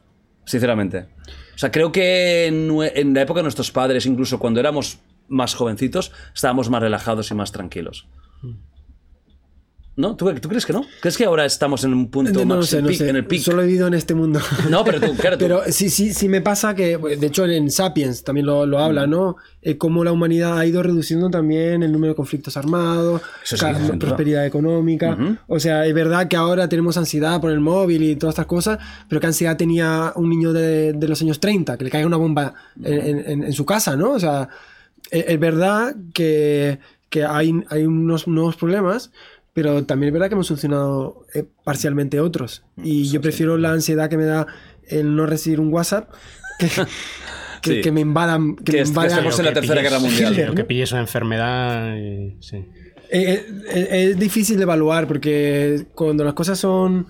[0.44, 1.06] sinceramente.
[1.54, 4.98] O sea, creo que en, la época de nuestros padres, incluso cuando éramos
[5.28, 8.06] más jovencitos, estábamos más relajados y más tranquilos.
[9.98, 10.14] ¿No?
[10.14, 10.84] ¿Tú, tú crees que no?
[11.00, 13.08] ¿Crees que ahora estamos en un punto No, más sé, en, no pic- sé.
[13.08, 13.40] en el pic?
[13.40, 14.40] Solo he vivido en este mundo.
[14.68, 17.70] No, pero tú, claro, tú- Pero sí, sí, sí me pasa que, de hecho, en
[17.70, 19.36] Sapiens también lo, lo habla, ¿no?
[19.62, 23.56] Eh, cómo la humanidad ha ido reduciendo también el número de conflictos armados, sí,
[23.98, 25.16] prosperidad económica.
[25.46, 28.78] O sea, es verdad que ahora tenemos ansiedad por el móvil y todas estas cosas,
[29.08, 31.78] pero ¿qué ansiedad tenía un niño de, de los años 30?
[31.78, 32.52] Que le caiga una bomba
[32.84, 34.10] en, en- en su casa, ¿no?
[34.12, 34.48] O sea,
[35.10, 36.78] es, es verdad que,
[37.08, 39.10] que hay, hay unos nuevos problemas.
[39.56, 42.62] Pero también es verdad que hemos solucionado eh, parcialmente otros.
[42.84, 44.46] Y yo prefiero la ansiedad que me da
[44.86, 46.10] el no recibir un WhatsApp
[46.58, 46.68] que,
[47.62, 47.80] que, Sí.
[47.80, 48.54] que me invadan.
[48.56, 50.32] Que Que me invadan estamos en la Tercera pilles- Guerra Mundial.
[50.32, 50.68] Hitler, Lo que ¿no?
[50.68, 51.96] pilles una enfermedad.
[51.96, 52.56] y- sí.
[52.56, 52.66] Eh,
[53.10, 57.06] eh, eh, es difícil de evaluar porque cuando las cosas son,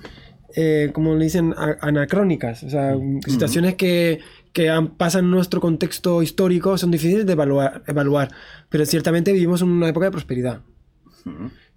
[0.55, 2.95] eh, como le dicen, a- anacrónicas, o sea,
[3.27, 4.21] situaciones que,
[4.53, 8.31] que han- pasan en nuestro contexto histórico son difíciles de evaluar, evaluar,
[8.69, 10.61] pero ciertamente vivimos en una época de prosperidad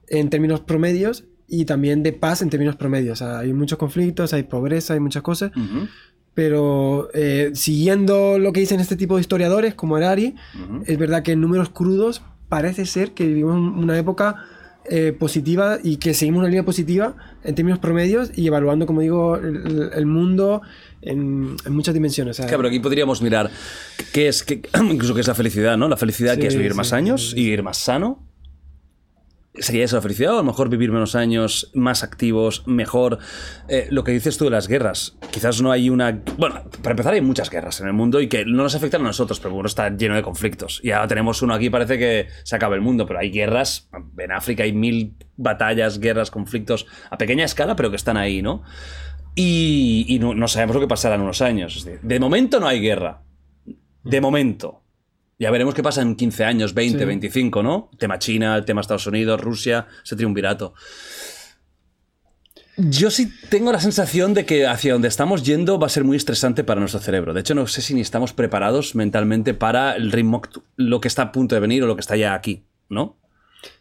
[0.09, 3.21] en términos promedios y también de paz en términos promedios.
[3.21, 5.51] O sea, hay muchos conflictos, hay pobreza, hay muchas cosas.
[5.55, 5.87] Ujú.
[6.33, 10.35] Pero eh, siguiendo lo que dicen este tipo de historiadores, como Harari,
[10.85, 14.45] es verdad que en números crudos parece ser que vivimos una época
[14.89, 19.35] eh, positiva y que seguimos una línea positiva en términos promedios y evaluando, como digo,
[19.35, 20.61] el, el mundo
[21.01, 22.37] en, en muchas dimensiones.
[22.37, 23.49] Sea, Claro, pero aquí podríamos mirar
[24.13, 25.89] qué es, qué- incluso qué es la felicidad, ¿no?
[25.89, 28.23] La felicidad que Sí, es vivir sí, más sí, años y vivir más sano.
[29.59, 33.19] ¿Sería eso la felicidad o mejor vivir menos años, más activos, mejor?
[33.67, 35.17] Eh, lo que dices tú de las guerras.
[35.31, 36.21] Quizás no hay una...
[36.37, 39.05] Bueno, para empezar hay muchas guerras en el mundo y que no nos afectan a
[39.05, 40.79] nosotros, pero bueno, está lleno de conflictos.
[40.83, 43.89] Y ahora tenemos uno aquí, parece que se acaba el mundo, pero hay guerras.
[44.17, 48.63] En África hay mil batallas, guerras, conflictos a pequeña escala, pero que están ahí, ¿no?
[49.35, 51.87] Y, no, no sabemos lo que pasará en unos años.
[52.01, 53.21] De momento no hay guerra.
[54.03, 54.83] De momento.
[55.39, 57.05] Ya veremos qué pasa en 15 años, 20, Sí.
[57.05, 57.89] 25, ¿no?
[57.97, 60.73] Tema China, el tema Estados Unidos, Rusia, ese triunvirato.
[62.75, 66.15] Yo sí tengo la sensación de que hacia donde estamos yendo va a ser muy
[66.15, 67.33] estresante para nuestro cerebro.
[67.33, 70.41] De hecho, no sé si ni estamos preparados mentalmente para el ritmo,
[70.77, 73.18] lo que está a punto de venir o lo que está ya aquí, ¿no?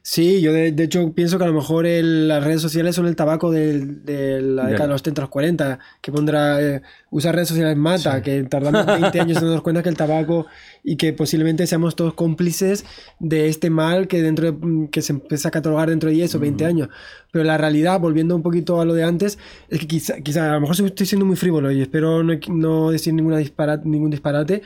[0.03, 3.07] Sí, yo de, de hecho pienso que a lo mejor el- las redes sociales son
[3.07, 7.35] el tabaco del- de, la década de los 30, los 40, que pondrá eh, usar
[7.35, 10.47] redes sociales mata, que tardamos 20 años en darnos cuenta que el tabaco
[10.83, 12.87] y que posiblemente seamos todos cómplices
[13.21, 16.39] de este mal que dentro de- que se empieza a catalogar dentro de 10 o
[16.41, 16.89] 20 años.
[17.31, 19.39] Pero la realidad, volviendo un poquito a lo de antes,
[19.69, 22.91] es que quizá, quizá a lo mejor estoy siendo muy frívolo y espero no, no
[22.91, 24.63] decir ninguna disparate, ningún disparate.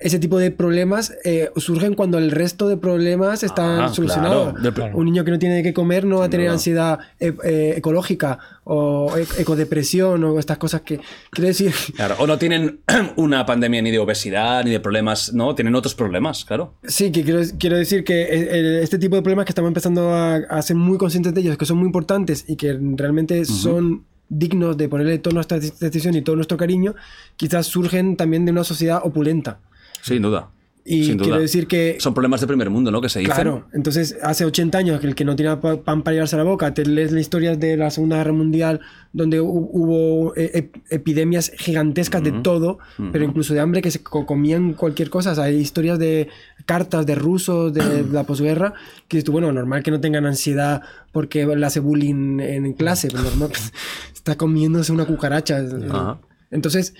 [0.00, 4.54] Ese tipo de problemas eh, surgen cuando el resto de problemas están Ah, solucionados.
[4.74, 4.96] claro.
[4.96, 8.38] Un niño que no tiene qué comer no va a tener ansiedad eh, eh, ecológica
[8.64, 11.00] o e- ecodepresión o estas cosas que
[11.30, 11.74] quiero decir.
[11.94, 12.80] Claro, o no tienen
[13.16, 16.72] una pandemia ni de obesidad, ni de problemas, no, tienen otros problemas, claro.
[16.84, 20.62] Sí, que quiero, quiero decir que este tipo de problemas que estamos empezando a, a
[20.62, 24.88] ser muy conscientes de ellos, que son muy importantes y que realmente son dignos de
[24.88, 26.94] ponerle toda nuestra atención y todo nuestro cariño,
[27.36, 29.58] quizás surgen también de una sociedad opulenta.
[30.02, 30.50] Sin duda.
[30.82, 31.24] Y sin duda.
[31.26, 33.02] quiero decir que Son problemas de primer mundo, ¿no?
[33.02, 33.34] Que se dicen.
[33.34, 36.38] Claro, entonces hace 80 años que el que no tiene pa- pan para llevarse a
[36.38, 38.80] la boca, te lees las historias de la Segunda Guerra Mundial
[39.12, 42.78] donde hu- hubo eh, ep- epidemias gigantescas de todo,
[43.12, 45.32] pero incluso de hambre que se co- comían cualquier cosa.
[45.32, 46.28] O sea, hay historias de
[46.64, 48.72] cartas de rusos de la posguerra
[49.06, 50.80] que dices bueno, normal que no tengan ansiedad
[51.12, 53.50] porque le hace bullying en clase, pero normal,
[54.14, 55.58] está comiéndose una cucaracha.
[55.90, 56.18] Ajá.
[56.50, 56.94] Entonces,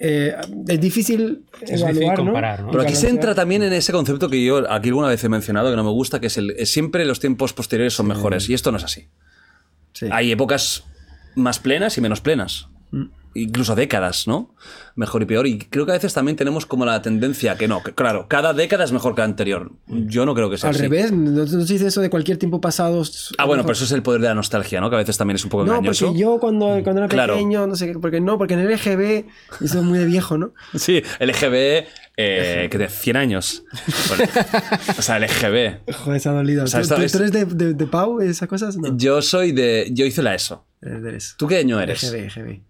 [0.00, 0.34] eh,
[0.66, 2.24] es difícil Es evaluar, difícil ¿no?
[2.24, 2.70] comparar, ¿no?
[2.72, 5.70] Pero aquí se entra también en ese concepto que yo aquí alguna vez he mencionado
[5.70, 8.48] que no me gusta, que es el es siempre los tiempos posteriores son mejores.
[8.48, 9.08] Y esto no es así.
[9.92, 10.08] Sí.
[10.10, 10.84] Hay épocas
[11.36, 12.68] más plenas y menos plenas.
[13.38, 14.54] Incluso décadas, ¿no?
[14.94, 15.46] Mejor y peor.
[15.46, 18.54] Y creo que a veces también tenemos como la tendencia que no, que claro, cada
[18.54, 19.72] década es mejor que la anterior.
[19.88, 20.82] Yo no creo que sea Al así.
[20.84, 23.02] revés, no, no se dice eso de cualquier tiempo pasado.
[23.38, 24.88] Ah, bueno, pero eso es el poder de la nostalgia, ¿no?
[24.88, 26.06] Que a veces también es un poco No, engañoso.
[26.06, 27.34] porque yo cuando, cuando era Claro.
[27.34, 29.26] pequeño, no sé, qué, porque no, porque en el LGB,
[29.62, 30.52] eso es muy de viejo, ¿no?
[30.74, 31.84] Sí, LGB,
[32.16, 33.64] eh, que de 100 años.
[34.08, 34.24] Bueno,
[34.98, 35.80] o sea, LGB.
[36.04, 36.66] Joder, se ha dolido.
[36.66, 38.76] sea, ¿Tú, es- eres de, de, de Pau, esas cosas?
[38.78, 38.96] No.
[38.96, 39.88] Yo soy de.
[39.92, 40.64] Yo hice la ESO.
[41.36, 42.02] ¿Tú qué año eres?
[42.02, 42.60] LGB, LGB.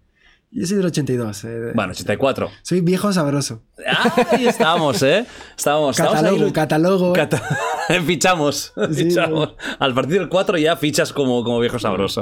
[0.49, 1.43] Yo soy del 82.
[1.43, 2.49] eh, de- Bueno, 84.
[2.63, 3.63] Soy viejo sabroso.
[3.85, 5.25] Ah, ahí estábamos, ¿eh?
[5.57, 5.91] Estábamos.
[5.91, 7.09] estábamos Catálogo, ahí- catálogo.
[7.11, 7.15] eh.
[7.15, 7.43] Cata-
[8.07, 9.55] fichamos, Sí, fichamos.
[9.77, 12.21] Al partir del 4 ya fichas como, como viejo sabroso.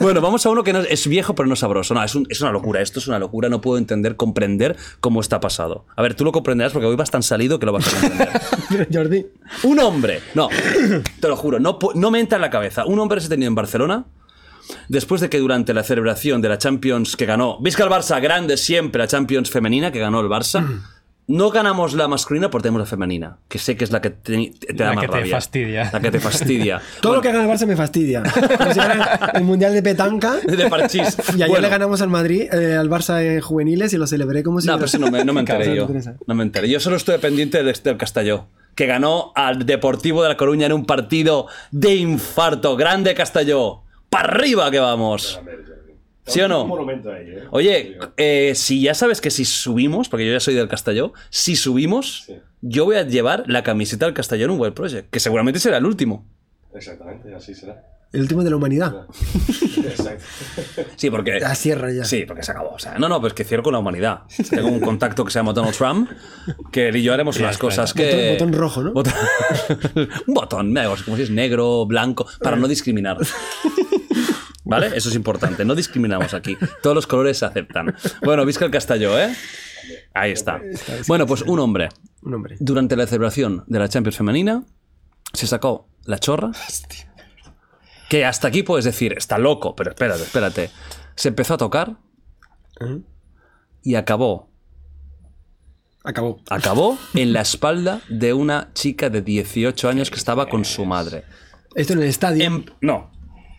[0.00, 1.92] Bueno, vamos a uno que no es, viejo pero no sabroso.
[1.94, 2.80] No, es, un- es una locura.
[2.80, 3.48] Esto es una locura.
[3.50, 5.84] No puedo entender, comprender cómo está pasado.
[5.96, 8.88] A ver, tú lo comprenderás porque hoy vas tan salido que lo vas a comprender.
[8.92, 9.26] Jordi.
[9.64, 10.48] Un hombre, no,
[11.20, 11.78] te lo juro, no,
[12.10, 12.84] me entra en la cabeza.
[12.86, 14.06] Un hombre se tenía en Barcelona
[14.88, 18.56] después de que durante la celebración de la Champions que ganó, Visca el Barça, grande
[18.56, 20.64] siempre, la Champions femenina que ganó el Barça,
[21.28, 24.52] no ganamos la masculina, pero tenemos la femenina, que sé que es la que te,
[24.60, 25.34] te da La más que te rabia.
[25.36, 25.90] fastidia.
[25.92, 26.80] La que te fastidia.
[27.00, 28.22] Todo lo que gana el Barça me fastidia.
[29.34, 30.36] El Mundial de Petanca.
[30.36, 31.16] De parchís.
[31.30, 34.44] Y ayer Bueno, le ganamos al Madrid, eh, al Barça en juveniles y lo celebré
[34.44, 34.68] como si...
[34.68, 35.86] No, pero no me, no me enteré yo.
[35.88, 36.00] te.
[36.28, 36.68] No me enteré.
[36.68, 40.72] Yo solo estoy pendiente del, del Castelló, que ganó al Deportivo de La Coruña en
[40.74, 42.76] un partido de infarto.
[42.76, 43.82] Grande Castelló.
[44.16, 45.38] ¡Para arriba que vamos!
[46.24, 46.90] ¿Sí o no?
[46.90, 47.44] ¿eh?
[47.50, 51.54] Oye, eh, si ya sabes que si subimos, porque yo ya soy del Castelló, si
[51.54, 52.38] subimos, Sí.
[52.62, 55.76] yo voy a llevar la camiseta del Castelló en un World Project, que seguramente será
[55.76, 56.24] el último.
[56.74, 57.84] Exactamente, así será.
[58.12, 59.06] El último de la humanidad.
[59.84, 60.24] Exacto.
[60.96, 61.38] Sí, porque...
[61.40, 62.04] La sierra ya.
[62.04, 62.70] Sí, porque se acabó.
[62.70, 64.22] O sea, no, no, pues que cierro con la humanidad.
[64.48, 66.10] Tengo un contacto que se llama Donald Trump,
[66.72, 68.36] que él y yo haremos unas cosas que.
[68.38, 68.92] Botón- botón rojo, ¿no?
[68.94, 69.12] Botón-
[70.26, 73.18] un botón, me da igual, como si es negro, blanco, para no discriminar.
[74.64, 74.88] ¿Vale?
[74.96, 75.64] Eso es importante.
[75.64, 76.56] No discriminamos aquí.
[76.82, 77.94] Todos los colores se aceptan.
[78.24, 79.32] Bueno, Visca el Castelló, ¿eh?
[80.14, 80.60] Ahí está.
[81.06, 81.88] Bueno, pues un hombre,
[82.22, 82.56] Un hombre.
[82.58, 84.64] durante la celebración de la Champions femenina,
[85.32, 86.50] se sacó la chorra.
[88.08, 90.70] Que hasta aquí puedes decir, está loco, pero espérate, espérate.
[91.16, 91.96] Se empezó a tocar
[93.82, 94.48] y acabó,
[96.04, 96.40] Acabó.
[96.50, 101.24] acabó en la espalda de una chica de 18 años que estaba con su madre.
[101.74, 102.44] Esto en el estadio.
[102.44, 103.10] En- no,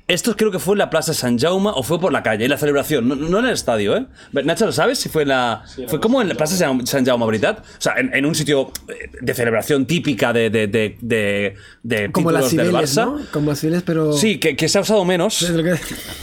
[0.07, 2.49] Esto creo que fue en la Plaza San Jaume o fue por la calle, en
[2.51, 4.05] la celebración, no, no en el estadio, ¿eh?
[4.31, 4.99] Nacho, ¿lo sabes?
[4.99, 5.63] Si fue en la.
[5.87, 7.59] fue como en la Plaza San, San Jaume, ¿verdad?
[7.59, 12.11] O sea, en, en un sitio eh, de celebración típica de, de, de, de, de
[12.11, 13.05] Como las títulos del Cibeles, Barça.
[13.05, 13.31] ¿no?
[13.31, 14.13] Como las Cibeles, pero...
[14.13, 15.45] Sí, que, que se ha usado menos.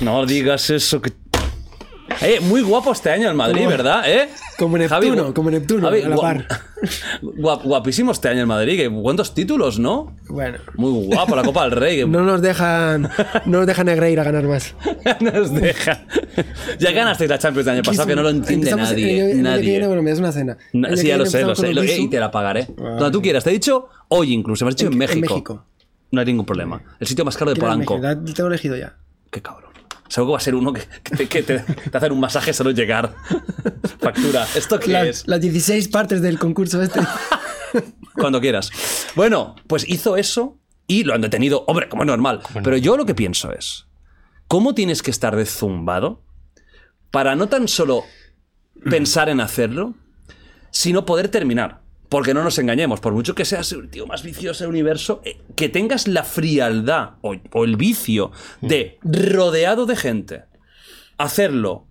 [0.01, 1.13] No digas eso que.
[2.21, 4.03] Eh, muy guapo este año el Madrid, Como- ¿verdad?
[4.07, 4.29] ¿Eh?
[4.59, 6.47] como Neptuno, como Neptuno, a la par.
[7.23, 8.77] guap- guapísimo este año el Madrid.
[8.79, 10.15] que ¿Cuántos títulos, no?
[10.29, 10.59] Bueno.
[10.77, 11.97] Muy guapo, la Copa del Rey.
[11.99, 13.03] que No nos dejan,
[13.47, 14.75] no nos dejan Negreira ganar más.
[15.21, 16.05] nos deja.
[16.79, 19.31] Ya ganasteis la Champions del año pasado, que no lo entiende Empezamos nadie.
[19.33, 19.63] el nadie.
[19.71, 20.57] viene, bueno, me das una cena.
[20.73, 21.73] No, sí, ya lo sé, lo sé.
[21.75, 22.69] Lo- eh, y te la pagaré.
[22.77, 23.45] Donde tú quieras.
[23.45, 24.65] Te he dicho hoy incluso.
[24.65, 25.65] Me has dicho en, En- en México.
[26.13, 26.81] No hay ningún problema.
[27.01, 28.01] El sitio más caro de a Polanco.
[28.01, 28.95] Ya Tengo elegido ya.
[29.31, 29.64] Qué cabrón.
[30.15, 32.53] Seguro que va a ser uno que, que te, que te- te hacen un masaje
[32.53, 33.17] solo llegar.
[34.01, 34.47] Factura.
[34.55, 35.27] ¿Esto qué Las, es?
[35.27, 37.01] las 16 partes del concurso este.
[38.15, 38.71] Cuando quieras.
[39.17, 41.65] Bueno, pues hizo eso y lo han detenido.
[41.67, 42.43] Hombre, como es normal.
[42.63, 43.87] Pero yo lo que pienso es:
[44.47, 46.23] ¿cómo tienes que estar de zumbado
[47.11, 48.05] para no tan solo
[48.89, 49.95] pensar en hacerlo,
[50.71, 51.81] sino poder terminar?
[52.15, 55.37] Porque no nos engañemos, por mucho que seas el tío más vicioso del universo, eh,
[55.57, 58.31] que tengas la frialdad o, o el vicio
[58.61, 60.45] de rodeado de gente,
[61.19, 61.89] hacerlo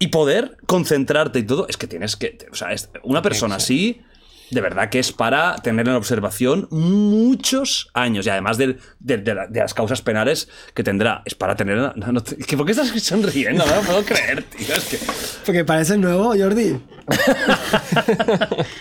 [0.00, 2.36] y poder concentrarte y todo, es que tienes que.
[2.50, 4.00] O sea, es- una persona así,
[4.50, 8.26] de verdad que es para tener en observación muchos años.
[8.26, 11.76] Y además de, de la- de las causas penales que tendrá, es para tener.
[11.78, 13.64] no- no- que ¿Por qué estás sonriendo?
[13.66, 14.74] No lo puedo creer, tío.
[14.74, 14.98] Es que.
[15.46, 16.78] Porque parece nuevo, Jordi.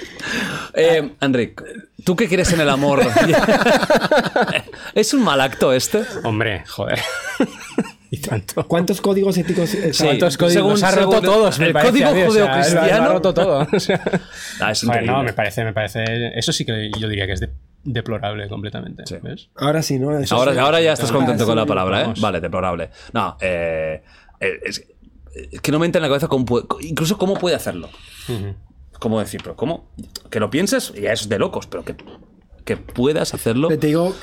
[0.73, 1.64] Eh, Enric,
[2.03, 3.02] ¿tú qué crees en el amor?
[4.94, 6.03] ¿Es un mal acto este?
[6.23, 6.99] Hombre, joder.
[8.12, 8.66] y tanto.
[8.68, 10.04] ¿Cuántos códigos éticos eh, Sí.
[10.06, 10.80] ¿Cuántos códigos?
[10.80, 13.68] según- ha roto según todos, el parece, código judeocristiano- ha roto todo.
[13.74, 14.02] o sea.
[14.60, 16.04] Ah, es Joder, no, me parece, me parece.
[16.38, 17.52] Eso sí que yo diría que es de-
[17.84, 19.04] deplorable completamente.
[19.22, 19.50] ¿Ves?
[19.56, 20.18] Ahora sí, ¿no?
[20.20, 20.60] Eso Ahora, sí.
[20.60, 22.14] ahora ya estás contento sí, con la palabra, ¿eh?
[22.20, 22.90] Vale, deplorable.
[23.14, 24.02] No, eh,
[24.40, 24.84] eh, es,
[25.52, 27.90] es que no me entra en la cabeza cómo puede- incluso cómo puede hacerlo.
[29.00, 29.42] ¿Cómo decir?
[29.44, 29.92] Pero ¿cómo?
[30.30, 31.96] Que lo pienses ya es de locos, pero que,
[32.66, 33.68] que puedas hacerlo.
[33.68, 34.16] Te digo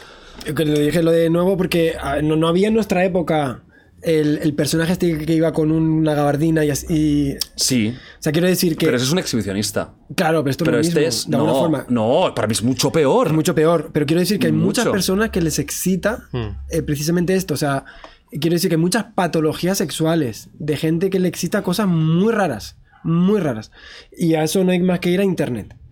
[0.44, 3.62] que lo dije lo de nuevo porque ah, no, no había en nuestra época
[4.05, 6.86] el, el personaje este que iba con una gabardina y así.
[6.90, 8.86] y- Sí, o sea, quiero decir que.
[8.86, 9.94] pero ese es un exhibicionista.
[10.16, 11.31] claro, pero esto Pero es lo este mismo, es.
[11.31, 11.86] de No, forma.
[11.89, 13.28] no, para mí es mucho peor.
[13.28, 13.90] Es mucho peor.
[13.93, 14.93] Pero quiero decir que hay muchas Mucho.
[14.93, 16.28] personas que les excita
[16.70, 17.55] eh, precisamente esto.
[17.55, 17.85] O sea,
[18.31, 22.76] quiero decir que hay muchas patologías sexuales de gente que le excita cosas muy raras.
[23.05, 23.70] Muy raras.
[24.16, 25.74] Y a eso no hay más que ir a internet.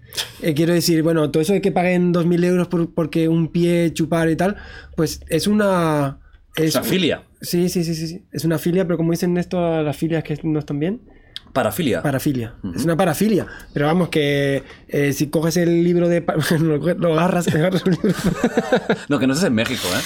[0.42, 3.92] Eh, quiero decir, bueno, todo eso de que paguen 2.000 euros por, porque un pie
[3.94, 4.56] chupar y tal,
[4.94, 6.18] pues es una...
[6.54, 7.22] Es una filia.
[7.42, 8.24] Sí, sí, sí, sí.
[8.32, 11.02] Es una filia, pero como dicen esto las filias que no están bien,
[11.52, 12.00] Parafilia.
[12.02, 12.54] parafilia.
[12.74, 13.46] Es una parafilia.
[13.74, 16.24] Pero vamos, que eh, si coges el libro de...
[16.60, 18.14] lo, lo agarras, agarras un libro.
[19.10, 20.00] No, que no estás en México, ¿eh?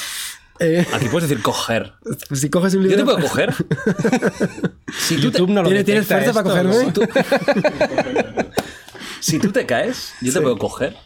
[0.58, 1.92] Eh, Aquí puedes decir coger.
[2.32, 3.04] si coges un ¿Yo libro...
[3.04, 3.54] te puedo coger?
[4.98, 8.32] si, tú te, YouTube no lo ¿Tienes- tienes fuerza para esto, cogerme?
[8.34, 8.44] ¿no?
[9.20, 10.96] si tú te caes, yo te puedo coger.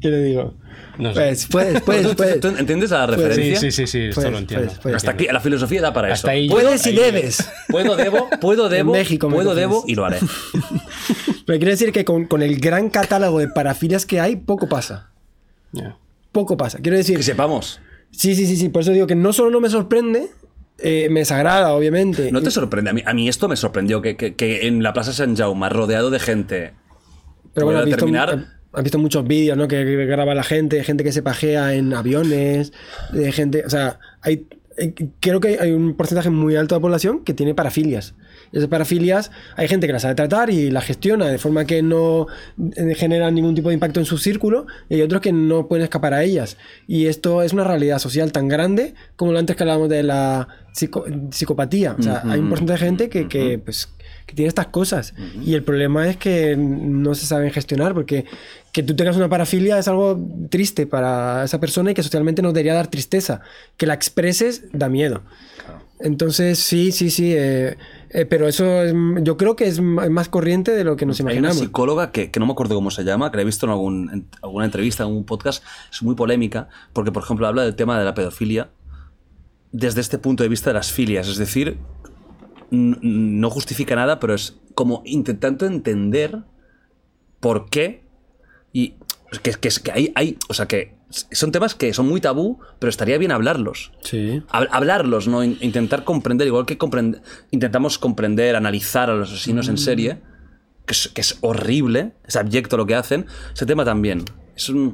[0.00, 0.54] ¿Qué le digo?
[1.00, 1.20] No sé.
[1.20, 2.40] Pues puedes, puedes, ¿Tú- puedes.
[2.40, 3.60] tú ¿Entiendes la Pues, Sí, referencia?
[3.60, 4.66] sí, sí, sí, esto lo entiendo.
[4.66, 4.96] puedes, puedes.
[4.96, 6.14] Hasta aquí, la filosofía da para eso.
[6.14, 7.50] Hasta ahí yo- Puedes y ahí- debes.
[7.68, 10.18] Puedo, debo, puedo, debo, México me puedo, debo y lo haré.
[11.46, 15.10] Pero quiero decir que con, con el gran catálogo de parafilias que hay, poco pasa.
[16.32, 16.78] Poco pasa.
[16.80, 17.16] Quiero decir...
[17.16, 17.80] Que sepamos.
[18.12, 18.68] Sí, sí, sí, sí.
[18.68, 20.28] Por eso digo que no solo no me sorprende,
[20.78, 22.30] eh, me desagrada, obviamente.
[22.32, 22.90] No te sorprende.
[22.90, 25.68] A mí, a mí esto me sorprendió que, que- que en la Plaza San Jaume,
[25.68, 26.72] rodeado de gente.
[27.54, 27.86] Pero bueno, has
[28.72, 29.66] has visto muchos vídeos, ¿no?
[29.68, 32.72] Que, que graba la gente, gente que se pajea en aviones,
[33.12, 33.64] de gente.
[33.66, 34.46] O sea, hay.
[34.78, 38.14] eh, Creo que hay un porcentaje muy alto de la población que tiene parafilias.
[38.52, 42.26] Esas parafilias, hay gente que las sabe tratar y las gestiona de forma que no
[42.76, 45.84] eh, genera ningún tipo de impacto en su círculo, y hay otros que no pueden
[45.84, 46.56] escapar a ellas.
[46.88, 50.48] Y esto es una realidad social tan grande como lo antes que hablábamos de la
[50.72, 51.94] psico- psicopatía.
[51.98, 53.88] O sea, hay un porcentaje de gente que, que, pues,
[54.30, 55.12] que tiene estas cosas.
[55.44, 58.24] Y el problema es que no se saben gestionar, porque
[58.72, 62.54] que tú tengas una parafilia es algo triste para esa persona y que socialmente nos
[62.54, 63.40] debería dar tristeza.
[63.76, 65.22] Que la expreses da miedo.
[65.98, 67.34] Entonces, sí, sí, sí.
[67.36, 67.76] eh,
[68.10, 71.24] eh, pero eso es- yo creo que es más corriente de lo que nos Hay
[71.24, 71.58] una imaginamos.
[71.58, 74.10] psicóloga que, que no me acuerdo cómo se llama, que la he visto en, algún,
[74.10, 75.62] en alguna entrevista, en algún podcast,
[75.92, 78.70] es muy polémica, porque, por ejemplo, habla del tema de la pedofilia
[79.72, 81.28] desde este punto de vista de las filias.
[81.28, 81.76] Es decir,
[82.70, 86.38] no justifica nada, pero es como intentando entender
[87.40, 88.04] por qué
[88.72, 88.94] y
[89.42, 92.58] que, que, es que hay, hay, o sea, que son temas que son muy tabú,
[92.78, 93.92] pero estaría bien hablarlos.
[94.02, 94.42] Sí.
[94.50, 95.42] Hab- hablarlos, ¿no?
[95.42, 97.20] In- intentar comprender, igual que comprend-
[97.50, 100.18] intentamos comprender, analizar a los asesinos en serie,
[100.86, 104.24] que es, que es horrible, es abyecto lo que hacen, ese tema también.
[104.56, 104.92] Es un-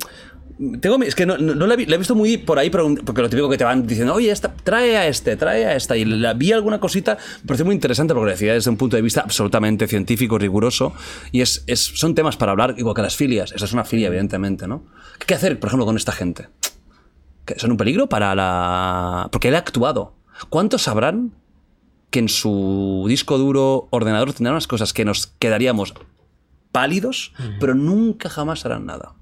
[0.80, 2.70] tengo, es que no, no, no la, he, vi- la he visto muy por ahí,
[2.70, 5.74] pero, porque lo típico que te van diciendo, oye, esta, trae a este, trae a
[5.76, 5.96] esta.
[5.96, 8.96] Y la, vi alguna cosita, me pareció muy interesante porque lo decía desde un punto
[8.96, 10.94] de vista absolutamente científico, riguroso.
[11.32, 13.52] Y es, es, son temas para hablar, igual que las filias.
[13.52, 14.84] Esa es una filia, evidentemente, ¿no?
[15.26, 16.48] ¿Qué hacer, por ejemplo, con esta gente?
[17.44, 19.28] ¿Que ¿Son un peligro para la.?
[19.30, 20.14] Porque él ha actuado.
[20.48, 21.32] ¿Cuántos sabrán
[22.10, 25.92] que en su disco duro ordenador tendrán unas cosas que nos quedaríamos
[26.72, 29.12] pálidos, pero nunca jamás harán nada?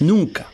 [0.00, 0.46] Nunca.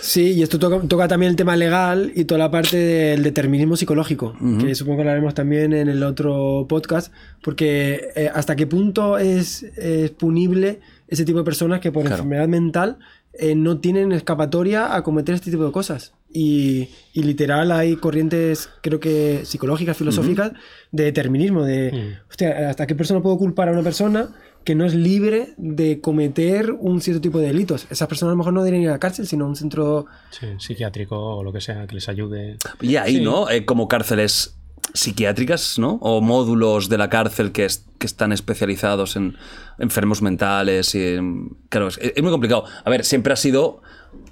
[0.00, 3.74] Sí, y esto toca, toca también el tema legal y toda la parte del determinismo
[3.76, 9.18] psicológico, que supongo que hablaremos también en el otro podcast, porque eh, hasta qué punto
[9.18, 12.16] es, es punible ese tipo de personas que por Claro.
[12.22, 12.98] enfermedad mental
[13.32, 16.12] eh, no tienen escapatoria a cometer este tipo de cosas.
[16.32, 20.52] Y, y literal hay corrientes, creo que psicológicas, filosóficas,
[20.92, 24.28] de determinismo, de, hostia, ¿hasta qué persona puedo culpar a una persona
[24.66, 27.86] que no es libre de cometer un cierto tipo de delitos?
[27.88, 30.06] Esas personas a lo mejor no deberían ir a la cárcel, sino a un centro...
[30.30, 32.58] Sí, psiquiátrico o lo que sea, que les ayude.
[32.82, 33.22] Y ahí, Sí.
[33.22, 33.48] ¿no?
[33.48, 34.56] Eh, como cárceles
[34.92, 35.98] psiquiátricas, ¿no?
[36.02, 39.36] O módulos de la cárcel que, es- que están especializados en
[39.78, 40.94] enfermos mentales.
[40.94, 42.64] Y, en- claro, es, es muy complicado.
[42.84, 43.82] A ver, siempre ha sido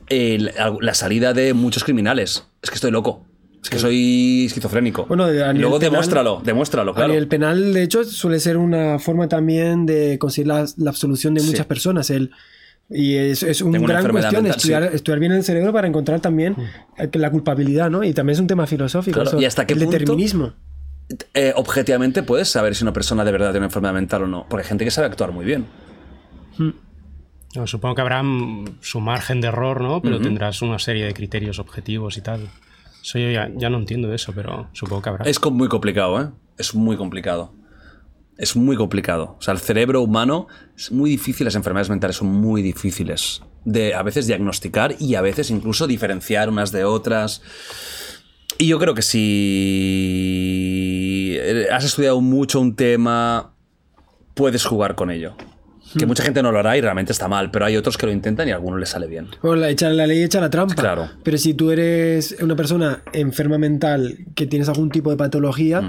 [0.09, 2.44] eh, la, la salida de muchos criminales.
[2.62, 3.24] Es que estoy loco.
[3.65, 5.07] Es que soy esquizofrénico.
[5.07, 7.09] Bueno, y luego penal- demuéstralo, demuéstralo, A claro.
[7.15, 11.41] nivel penal, de hecho, suele ser una forma también de conseguir la, la absolución de
[11.41, 11.47] Sí.
[11.49, 12.11] muchas personas.
[12.11, 12.31] El,
[12.91, 14.89] y es, es una gran cuestión mental, estudiar, sí.
[14.91, 14.95] Mm.
[14.97, 16.55] estudiar bien el cerebro para encontrar también
[16.99, 18.05] eh, la culpabilidad, ¿no?
[18.05, 19.15] Y también es un tema filosófico.
[19.15, 19.93] Claro, eso, ¿y hasta qué el punto?
[19.99, 20.53] determinismo.
[21.32, 24.47] Eh, objetivamente puedes saber si una persona de verdad tiene una enfermedad mental o no.
[24.49, 25.65] Porque hay gente que sabe actuar muy bien.
[27.57, 30.03] No, supongo que habrá mm, su margen de error, ¿no?
[30.03, 32.49] Pero tendrás una serie de criterios objetivos y tal.
[33.05, 35.27] Eso yo ya, ya no entiendo eso, pero supongo que habrá.
[35.27, 36.31] Es muy complicado, ¿eh?
[36.57, 37.53] Es muy complicado.
[38.39, 39.37] Es muy complicado.
[39.39, 43.95] O sea, el cerebro humano es muy difícil, las enfermedades mentales son muy difíciles de
[43.95, 47.43] a veces diagnosticar y a veces incluso diferenciar unas de otras.
[48.57, 49.29] Y yo creo que si
[51.71, 53.53] has estudiado mucho un tema,
[54.33, 55.37] puedes jugar con ello.
[55.99, 58.12] Que mucha gente no lo hará y realmente está mal, pero hay otros que lo
[58.12, 59.29] intentan y a algunos les sale bien.
[59.43, 60.75] Bueno, la, echa, la ley echa la trampa.
[60.75, 61.09] Claro.
[61.23, 65.83] Pero si tú eres una persona enferma mental que tienes algún tipo de patología,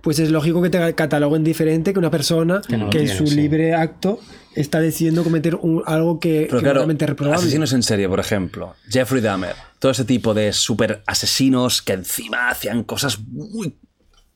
[0.00, 3.36] pues es lógico que te cataloguen diferente que una persona que, no en su sí.
[3.36, 4.18] libre acto
[4.54, 7.40] está decidiendo cometer un- algo que, Pero que claro, realmente es reprobable.
[7.40, 12.48] asesinos en serie, por ejemplo, Jeffrey Dahmer, todo ese tipo de super asesinos que encima
[12.48, 13.76] hacían cosas muy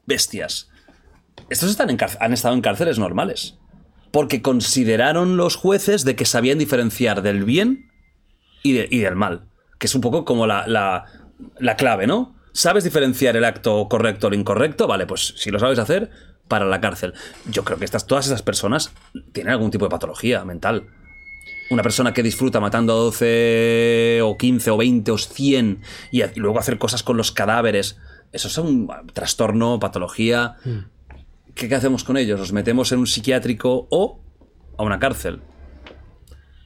[0.06, 0.68] bestias.
[1.50, 3.56] Estos están en han estado en cárceles normales.
[4.14, 7.90] Porque consideraron los jueces de que sabían diferenciar del bien
[8.62, 9.48] y, de- y del mal.
[9.80, 11.04] Que es un poco como la, la-
[11.58, 12.36] la clave, ¿no?
[12.52, 14.86] ¿Sabes diferenciar el acto correcto o incorrecto?
[14.86, 16.10] Vale, pues si lo sabes hacer,
[16.46, 17.12] para la cárcel.
[17.50, 18.92] Yo creo que estas, todas esas personas
[19.32, 20.86] tienen algún tipo de patología mental.
[21.70, 25.80] Una persona que disfruta matando a 12 o 15 o 20 o 100
[26.12, 27.98] y, luego hacer cosas con los cadáveres.
[28.32, 30.54] Eso es un trastorno, patología.
[31.54, 32.38] ¿Qué, qué hacemos con ellos?
[32.38, 34.20] ¿Los metemos en un psiquiátrico o
[34.76, 35.40] a una cárcel?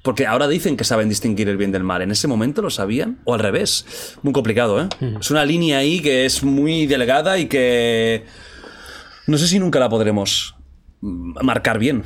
[0.03, 2.01] Porque ahora dicen que saben distinguir el bien del mal.
[2.03, 3.19] ¿En ese momento lo sabían?
[3.25, 4.17] ¿O al revés?
[4.23, 4.89] Muy complicado, ¿eh?
[5.21, 8.25] Es una línea ahí que es muy delgada y que...
[9.27, 10.55] No sé si nunca la podremos
[11.03, 12.05] mm, marcar bien.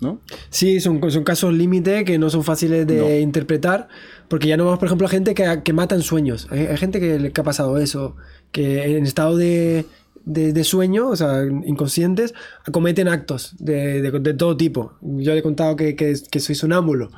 [0.00, 0.20] ¿No?
[0.48, 3.10] Sí, son, son casos límite que no son fáciles de No.
[3.10, 3.88] interpretar,
[4.28, 6.46] porque ya no vemos, por ejemplo, a gente que, que mata en sueños.
[6.50, 8.14] Hay, hay gente que ha pasado eso,
[8.52, 9.84] que en estado de,
[10.28, 12.34] de- de sueño, o sea, inconscientes,
[12.72, 14.92] cometen actos de, de- de todo tipo.
[15.00, 17.10] Yo le he contado que, que, que soy sonámbulo.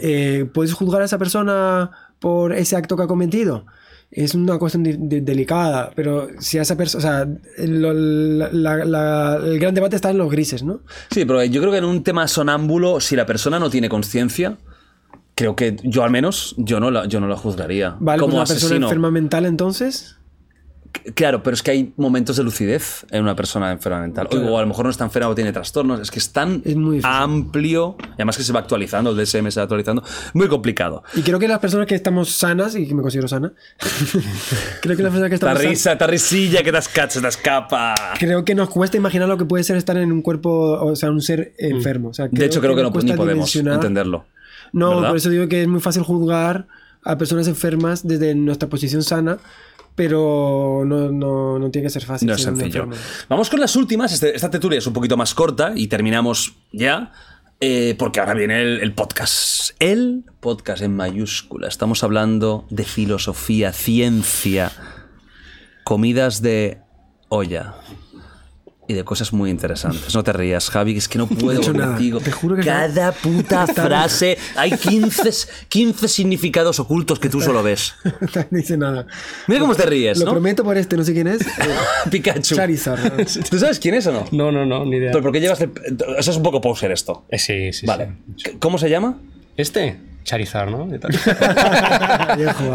[0.00, 3.66] Eh, ¿Puedes juzgar a esa persona por ese acto que ha cometido?
[4.10, 7.28] Es una cuestión de- de- delicada, pero si a esa persona, o sea,
[7.66, 10.80] lo- la- la- el gran debate está en los grises, ¿no?
[11.10, 14.56] Sí, pero yo creo que en un tema sonámbulo, si la persona no tiene conciencia,
[15.34, 17.96] creo que yo al menos, yo no la, yo no la juzgaría.
[18.00, 18.86] Vale, como pues una persona asesino.
[18.86, 20.16] enferma mental entonces.
[21.14, 24.28] Claro, pero es que hay momentos de lucidez en una persona enferma mental.
[24.30, 26.00] O- O a lo mejor no está enferma o tiene trastornos.
[26.00, 27.96] Es que es tan Es muy amplio.
[28.10, 30.02] Y además que se va actualizando, el DSM se va actualizando.
[30.34, 31.02] Muy complicado.
[31.14, 33.52] Y creo que las personas que estamos sanas, y que me considero sana,
[34.82, 37.28] creo que las personas que Esta estamos sanas, risa, esta risilla que te escacha, te
[37.28, 37.94] escapa.
[38.18, 41.10] creo que nos cuesta imaginar lo que puede ser estar en un cuerpo, o sea,
[41.10, 42.08] un ser enfermo.
[42.10, 44.24] O sea, De hecho, creo que, nos no, ni podemos entenderlo.
[44.72, 45.08] No, ¿verdad?
[45.08, 46.66] por eso digo que es muy fácil juzgar
[47.04, 49.38] a personas enfermas desde nuestra posición sana,
[49.98, 52.28] pero no, no, no tiene que ser fácil.
[52.28, 52.88] No es sencillo.
[53.28, 54.12] Vamos con las últimas.
[54.12, 57.10] Este- esta tertulia es un poquito más corta y terminamos ya.
[57.60, 59.72] eh, porque ahora viene el, el podcast.
[59.80, 61.66] El podcast en mayúscula.
[61.66, 64.70] Estamos hablando de filosofía, ciencia,
[65.82, 66.78] comidas de
[67.28, 67.74] olla.
[68.88, 70.14] Y de cosas muy interesantes.
[70.14, 71.88] No te rías, Javi, es que no puedo nada.
[71.92, 72.20] contigo.
[72.20, 75.30] Te juro que Cada puta frase, hay 15,
[75.68, 77.94] 15 significados ocultos que tú solo ves.
[78.32, 79.06] no dice nada.
[79.46, 80.32] Mira cómo te ríes, Lo ¿no?
[80.32, 81.42] prometo por este, no sé quién es.
[81.46, 81.46] eh,
[82.10, 82.54] Pikachu.
[82.56, 82.98] Charizard.
[83.18, 83.24] ¿no?
[83.50, 84.24] ¿Tú sabes quién es o no?
[84.32, 85.12] No, no, no, ni idea.
[85.12, 85.70] Pero ¿por qué llevas el...
[86.16, 87.26] Eso es un poco poser esto.
[87.28, 88.14] Eh, sí, sí, Vale.
[88.36, 88.52] sí.
[88.58, 89.18] ¿Cómo se llama?
[89.58, 90.86] Este, Charizard, ¿no?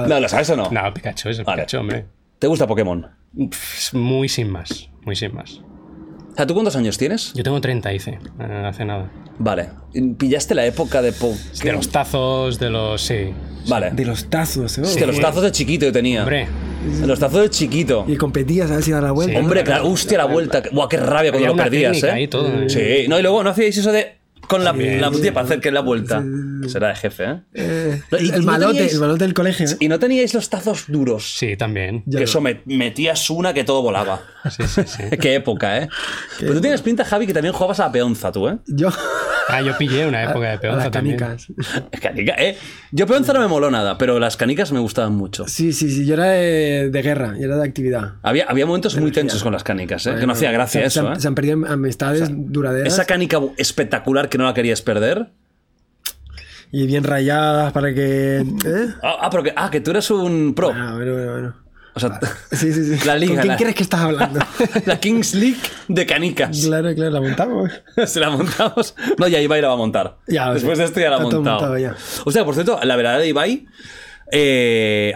[0.08, 0.70] No, ¿lo sabes o no?
[0.70, 1.64] no, Pikachu es el Vale.
[1.64, 2.06] Pikachu, hombre.
[2.38, 3.08] ¿Te gusta Pokémon?
[3.50, 5.62] Pff, es muy sin más, muy sin más.
[6.34, 7.32] O sea, ¿tú cuántos años tienes?
[7.36, 9.12] Yo tengo 30, hice, eh, hace nada.
[9.38, 9.70] Vale.
[10.18, 11.38] ¿Pillaste la época de Pokémon?
[11.64, 13.02] De los tazos, de los...
[13.04, 13.30] Sí.
[13.68, 13.92] Vale.
[13.92, 14.82] De los tazos, ¿eh?
[14.82, 16.22] Hostia, los tazos de chiquito yo tenía.
[16.22, 16.48] Hombre,
[17.06, 18.06] Los tazos de chiquito.
[18.08, 19.40] Y competías a ver si da la vuelta.
[19.40, 20.64] Hombre, claro, hostia, la vuelta.
[20.72, 22.10] Buah, qué rabia cuando lo perdías, ¿eh?
[22.10, 22.70] ahí, todo, ¿eh?
[22.70, 24.23] Sí, no, y luego no hacíais eso de.
[24.48, 26.24] Con la, Sí, la sí, botella para hacer que la vuelta.
[26.68, 27.42] Será de jefe, ¿eh?
[27.54, 29.66] Eh, el, y no malote, teníais- el malote del colegio.
[29.68, 29.76] ¿eh?
[29.80, 31.36] Y no teníais los tazos duros.
[31.38, 32.04] sí, también.
[32.10, 34.22] Que eso me, metías una que todo volaba.
[34.50, 35.04] Sí, sí, sí.
[35.22, 35.88] Qué época, ¿eh?
[36.38, 38.58] Pero tú tienes pinta, Javi, que también jugabas a la peonza, tú, ¿eh?
[38.68, 38.90] Yo.
[39.48, 41.18] Ah, yo pillé una época de a las peonza también.
[41.18, 41.48] canicas.
[42.02, 42.58] Canica, ¿eh?
[42.92, 45.48] Yo peonza no me moló nada, pero las canicas me gustaban mucho.
[45.48, 46.06] Sí, sí, sí.
[46.06, 48.16] Yo era de, de guerra, yo era de actividad.
[48.22, 50.16] Había, había momentos muy tensos con las canicas, ¿eh?
[50.20, 51.20] que no hacía gracia se, eso, se han, ¿eh?
[51.22, 55.28] se han perdido amistades duraderas Esa canica espectacular que no la querías perder.
[56.72, 58.38] y bien rayadas para que.
[58.40, 58.88] ¿eh?
[59.04, 60.72] Ah, ah, pero que, ah, que tú eres un pro.
[60.74, 61.56] Ah, bueno, bueno, bueno.
[61.94, 62.20] O sea,
[62.52, 63.00] Sí, sí, sí.
[63.06, 64.40] La liga, ¿Con quién la- crees que estás hablando?
[64.88, 66.62] la Kings League de canicas.
[66.66, 67.72] claro, claro, la montamos.
[68.08, 68.96] Se la montamos.
[69.20, 70.18] No, ya Ibai la va a montar.
[70.28, 70.82] Ya, Después sí.
[70.82, 71.96] de esto ya la ha montado ya.
[72.26, 73.68] O sea, por cierto, la verdad de Ibai.
[74.36, 75.14] Eh,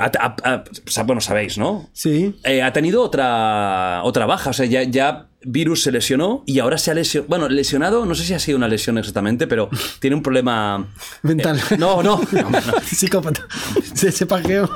[0.86, 1.90] sea, bueno, sabéis, ¿no?
[1.92, 2.36] Sí.
[2.44, 4.52] Eh, ha tenido otra, otra baja.
[4.52, 7.28] O sea, ya, ya Virus se lesionó y ahora se ha lesionado.
[7.28, 10.88] Bueno, lesionado, no sé si ha sido una lesión exactamente, pero tiene un problema.
[11.24, 11.58] Mental.
[11.72, 12.62] Eh, no, no, no, no.
[12.86, 13.48] Psicópata.
[13.96, 14.70] Se, se pajeó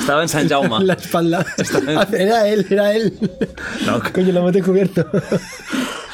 [0.00, 0.84] Estaba en San Jaume.
[0.86, 1.44] la espalda.
[2.12, 3.12] Era él, era él.
[3.84, 4.00] No.
[4.14, 5.06] Coño, lo hemos descubierto.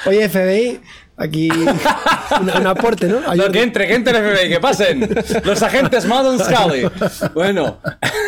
[0.07, 0.81] Oye, FBI,
[1.17, 3.21] aquí un, un aporte, ¿no?
[3.21, 3.51] No, Ayuda.
[3.53, 5.09] que entre, que entre el FBI, que pasen.
[5.45, 6.87] Los agentes Madden Scully.
[7.35, 7.81] Bueno.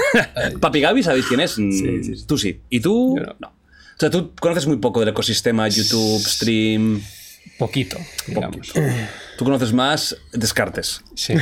[0.60, 1.58] Papi Gaby, ¿sabéis quién es?
[1.58, 2.60] Mm, Tú sí.
[2.70, 3.16] ¿Y tú?
[3.40, 3.48] No.
[3.48, 7.02] O sea, tú conoces muy poco del ecosistema YouTube, stream.
[7.58, 8.73] Poquito, digamos.
[9.36, 11.02] Tú conoces más Descartes.
[11.15, 11.34] Sí,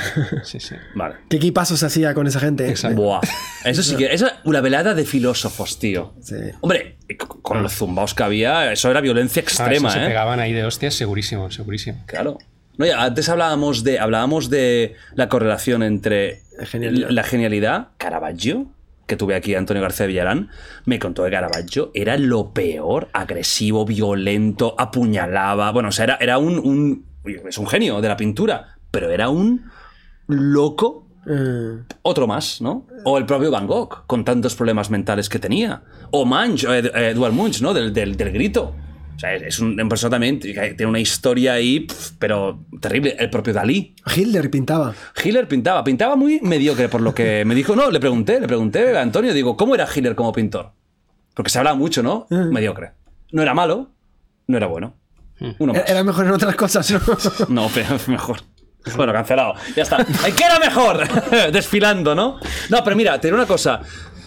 [0.42, 0.74] sí, sí.
[0.94, 1.16] Vale.
[1.28, 2.68] ¿Qué equipazos hacía con esa gente?
[2.68, 3.00] Exacto.
[3.00, 3.20] Buah.
[3.64, 4.12] Eso sí que.
[4.12, 6.14] Esa una velada de filósofos, tío.
[6.20, 6.36] Sí.
[6.60, 10.08] Hombre, con con los zumbaos que había, eso era violencia Ah, extrema, eso se ¿eh?
[10.08, 12.02] pegaban ahí de hostias, segurísimo, segurísimo.
[12.06, 12.38] Claro.
[12.76, 17.10] No, ya, antes hablábamos de, hablábamos de la correlación entre La genialidad.
[17.10, 18.66] la genialidad, Caravaggio,
[19.06, 20.50] que tuve aquí a Antonio García Villarán,
[20.84, 25.70] me contó que Caravaggio era lo peor, agresivo, violento, apuñalaba.
[25.70, 29.28] Bueno, o sea, era, era un, un- Es un genio de la pintura, pero era
[29.28, 29.64] un
[30.26, 31.06] loco.
[31.26, 32.86] Eh, Otro más, ¿no?
[33.04, 35.82] O el propio Van Gogh, con tantos problemas mentales que tenía.
[36.10, 37.72] O Munch, o Ed- Edward Munch, ¿no?
[37.72, 38.74] Del, del, del grito.
[39.16, 41.86] O sea, es- un, una persona también que tiene una historia ahí,
[42.18, 43.16] pero terrible.
[43.18, 43.94] El propio Dalí.
[44.14, 44.94] Hitler pintaba.
[45.22, 47.74] Hitler pintaba, pintaba muy mediocre por lo que me dijo.
[47.74, 50.72] No, le pregunté, le pregunté a Antonio, digo, ¿cómo era Hitler como pintor?
[51.34, 52.26] Porque se habla mucho, ¿no?
[52.50, 52.92] Mediocre.
[53.32, 53.88] No era malo,
[54.46, 54.94] no era bueno.
[55.58, 55.82] Uno más.
[55.88, 57.00] Era mejor en otras cosas, ¿no?
[57.48, 58.38] No, pero mejor.
[58.96, 59.54] Bueno, cancelado.
[59.74, 59.96] Ya está.
[60.22, 61.00] ¡Ay, ¿Qué era mejor?
[61.52, 62.38] Desfilando, ¿no?
[62.68, 63.80] No, pero mira, te diré una cosa.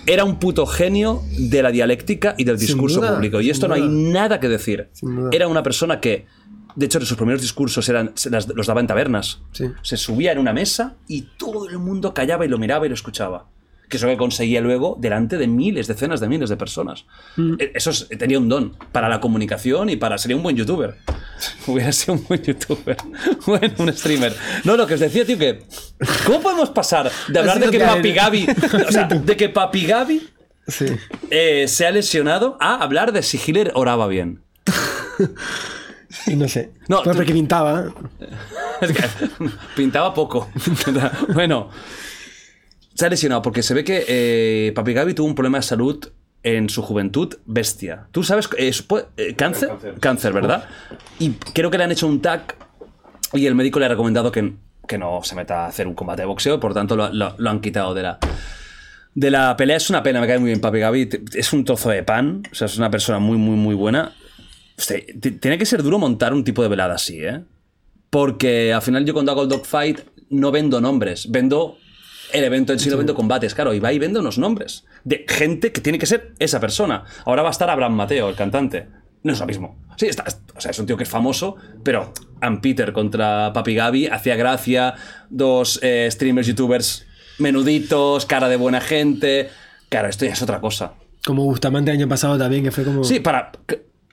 [0.06, 3.42] Era un puto genio de la dialéctica y del discurso duda, público.
[3.42, 4.90] Y esto no hay nada que decir.
[5.32, 6.26] Era una persona que,
[6.76, 9.42] de hecho, sus primeros discursos eran, las- los daba en tabernas.
[9.52, 9.66] Sí.
[9.82, 12.95] Se subía en una mesa y todo el mundo callaba y lo miraba y lo
[12.95, 13.48] escuchaba.
[13.90, 17.06] Que es lo que conseguía luego delante de miles, decenas de miles de personas.
[17.38, 17.53] Mm.
[17.59, 20.17] E- Eso es- tenía un don para la comunicación y para.
[20.17, 20.98] Sería un buen youtuber.
[21.67, 22.98] Hubiera sido un buen youtuber.
[23.45, 24.35] Bueno, un streamer.
[24.66, 25.64] No, lo que os decía, tío, que.
[26.25, 28.48] ¿Cómo podemos pasar de hablar de que Papi Gaby.
[28.88, 30.30] O sea, de que Papi Gaby
[30.67, 30.85] Sí.
[31.32, 34.41] eh, se ha lesionado a hablar de si Hitler oraba bien?
[36.27, 36.72] No sé.
[36.88, 37.85] No, tú- porque pintaba.
[38.82, 39.03] Es que
[39.75, 40.49] pintaba poco.
[41.33, 41.69] bueno,
[42.98, 46.03] se ha lesionado porque se ve que eh, Papi Gaby tuvo un problema de salud
[46.42, 48.08] en su juventud bestia.
[48.11, 48.50] ¿Tú sabes?
[48.58, 48.72] eh,
[49.17, 49.69] eh, ¿Cáncer?
[50.00, 50.34] Cáncer.
[50.34, 50.66] ¿verdad?
[51.19, 52.56] Y creo que le han hecho un tag
[53.34, 54.53] y el médico le ha recomendado que,
[54.88, 57.50] que no se meta a hacer un combate de boxeo, por tanto lo, lo- lo
[57.51, 58.19] han quitado de la,
[59.14, 59.77] de la pelea.
[59.77, 61.09] Es una pena, me cae muy bien Papi Gaby.
[61.35, 64.14] Es un trozo de pan, o sea, es una persona muy, muy, muy buena.
[64.76, 64.98] Hostia,
[65.40, 67.42] tiene que ser duro montar un tipo de velada así, ¿eh?
[68.09, 71.77] Porque al final yo cuando hago el dogfight no vendo nombres, vendo
[72.33, 73.53] el evento en sí, no vendo combates.
[73.53, 77.06] Claro, y va y vende unos nombres de gente que tiene que ser esa persona.
[77.25, 78.88] Ahora va a estar Abraham Mateo, el cantante.
[79.23, 79.77] No es lo mismo.
[79.97, 80.25] Sí, está,
[80.56, 84.35] o sea, es un tío que es famoso, pero Ann Peter contra Papi Gaby hacía
[84.35, 84.93] gracia,
[85.30, 87.07] dos eh, streamers, youtubers
[87.39, 89.49] menuditos, cara de buena gente.
[89.89, 90.93] Claro, esto ya es otra cosa.
[91.25, 93.03] Como Bustamante el año pasado también, que fue como...
[93.03, 93.51] Sí, para.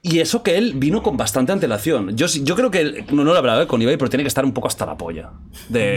[0.06, 2.14] Y eso que él vino con bastante antelación.
[2.14, 2.80] Yo, yo creo que.
[2.80, 4.98] él- no, no lo hablaba con Ibai, pero tiene que estar un poco hasta la
[4.98, 5.30] polla.
[5.70, 5.96] De,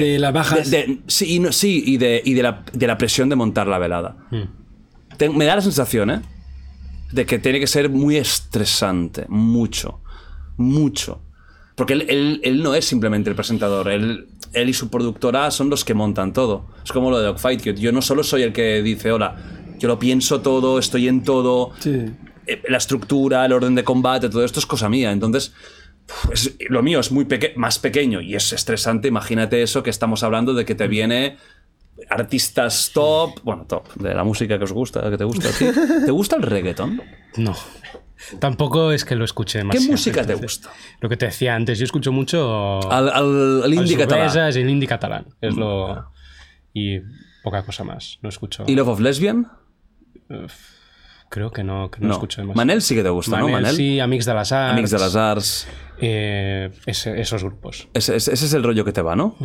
[0.70, 3.36] de- de- sí, y, no- sí, y, de, y de, la, de la presión de
[3.36, 4.16] montar la velada.
[5.18, 6.22] Te- me da la sensación, ¿eh?
[7.12, 9.26] De que tiene que ser muy estresante.
[9.28, 10.00] Mucho.
[10.56, 11.22] Mucho.
[11.76, 13.90] Porque él, él- él no es simplemente el presentador.
[13.90, 16.66] Él, él y su productora son los que montan todo.
[16.84, 17.62] Es como lo de Dogfight.
[17.62, 19.36] que Yo no solo soy el que dice, hola,
[19.80, 21.72] yo lo pienso todo, estoy en todo.
[21.80, 22.06] Sí.
[22.48, 25.12] Eh, La estructura, el orden de combate, todo esto es cosa mía.
[25.12, 25.54] Entonces,
[26.08, 29.08] uf, es- lo mío es muy peque- más pequeño y es estresante.
[29.08, 31.38] Imagínate eso que estamos hablando de que te viene
[32.10, 35.50] artistas top, bueno, top, de la música que os gusta, que te gusta.
[36.06, 37.02] ¿Te gusta el reggaeton?
[37.38, 37.56] No.
[38.40, 39.92] Tampoco es que lo escuche ¿Qué demasiado.
[39.92, 40.70] música te gusta?
[41.02, 44.56] Lo que te decía antes, yo escucho mucho Al, al, al indie catalán.
[44.56, 45.26] El indie catalán.
[45.42, 46.12] Es lo.
[46.74, 47.00] Y
[47.44, 48.18] poca cosa más.
[48.22, 48.64] No escucho.
[48.68, 49.48] ¿Y Love of Lesbian?
[51.30, 52.14] Creo que no, que no, No.
[52.14, 52.58] escucho demasiado.
[52.66, 53.50] Manel sí que te gusta, ¿no?
[53.50, 54.74] Manel, sí, Amics de las Arts.
[54.74, 55.68] Amics de las Arts.
[56.00, 57.88] eh, ese- esos grupos.
[57.94, 59.36] Ese, ese- ese es el rollo que te va, ¿no?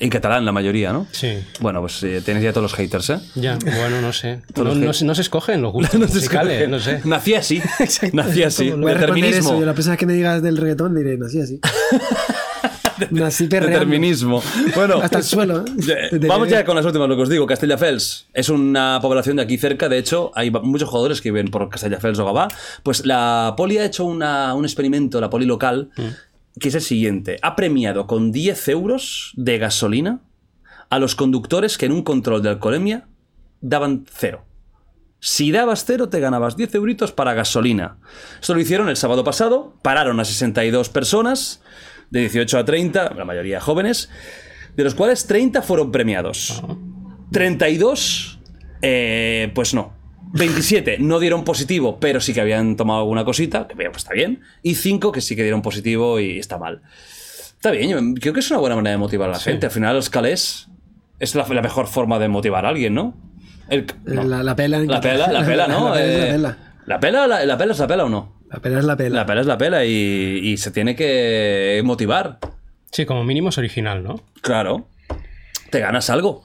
[0.00, 1.08] En catalán, la mayoría, ¿no?
[1.10, 1.40] Sí.
[1.60, 3.18] Bueno, pues eh, tienes ya todos los haters, ¿eh?
[3.34, 4.42] Ya, bueno, no sé.
[4.56, 7.00] No, se- no se escogen los gustos No sé, musicales, no sé.
[7.04, 7.60] Nací así.
[8.12, 8.70] Nací así.
[8.70, 9.50] Voy a Determinismo.
[9.50, 9.60] eso.
[9.60, 11.60] Yo la vez que me digas del reggaetón diré, nací así.
[13.10, 13.46] nací.
[13.46, 14.42] Determinismo.
[14.74, 15.64] Bueno, Hasta el suelo.
[15.66, 16.18] ¿eh?
[16.26, 17.46] Vamos ya con las últimas, lo que os digo.
[17.46, 19.88] Castelldefels es una población de aquí cerca.
[19.88, 22.48] De hecho, hay muchos jugadores que viven por Castelldefels o Gavà.
[22.82, 25.90] Pues la Poli ha hecho una- un experimento, la Poli local,
[26.58, 27.38] que es el siguiente.
[27.42, 30.20] Ha premiado con 10 euros de gasolina
[30.90, 33.06] a los conductores que en un control de alcoholemia
[33.60, 34.44] daban cero.
[35.20, 37.98] Si dabas cero, te ganabas 10 euritos para gasolina.
[38.40, 39.74] Esto lo hicieron el sábado pasado.
[39.82, 41.60] Pararon a 62 personas,
[42.10, 44.08] de 18 a 30, la mayoría jóvenes,
[44.76, 46.62] de los cuales 30 fueron premiados.
[47.32, 48.40] 32,
[48.82, 49.92] eh, pues no.
[50.32, 54.42] 27 no dieron positivo, pero sí que habían tomado alguna cosita, que pues está bien.
[54.62, 56.82] Y 5 que sí que dieron positivo y está mal.
[57.56, 59.66] Está bien, yo creo que es una buena manera de motivar a la gente.
[59.66, 60.68] Al final, los calés
[61.18, 63.16] es la, la mejor forma de motivar a alguien, ¿no?
[63.70, 64.22] El- no.
[64.24, 64.78] La, la pela.
[64.80, 65.88] La pela, la pela, ¿no?
[65.88, 66.58] La pela es la pela.
[66.86, 68.37] ¿La pela, la, la pela es la pela o no?
[68.50, 69.16] La pela es la pela.
[69.16, 72.38] La pela es la pela y, y se tiene que motivar.
[72.90, 74.22] Sí, como mínimo es original, ¿no?
[74.40, 74.88] Claro.
[75.70, 76.42] Te ganas algo.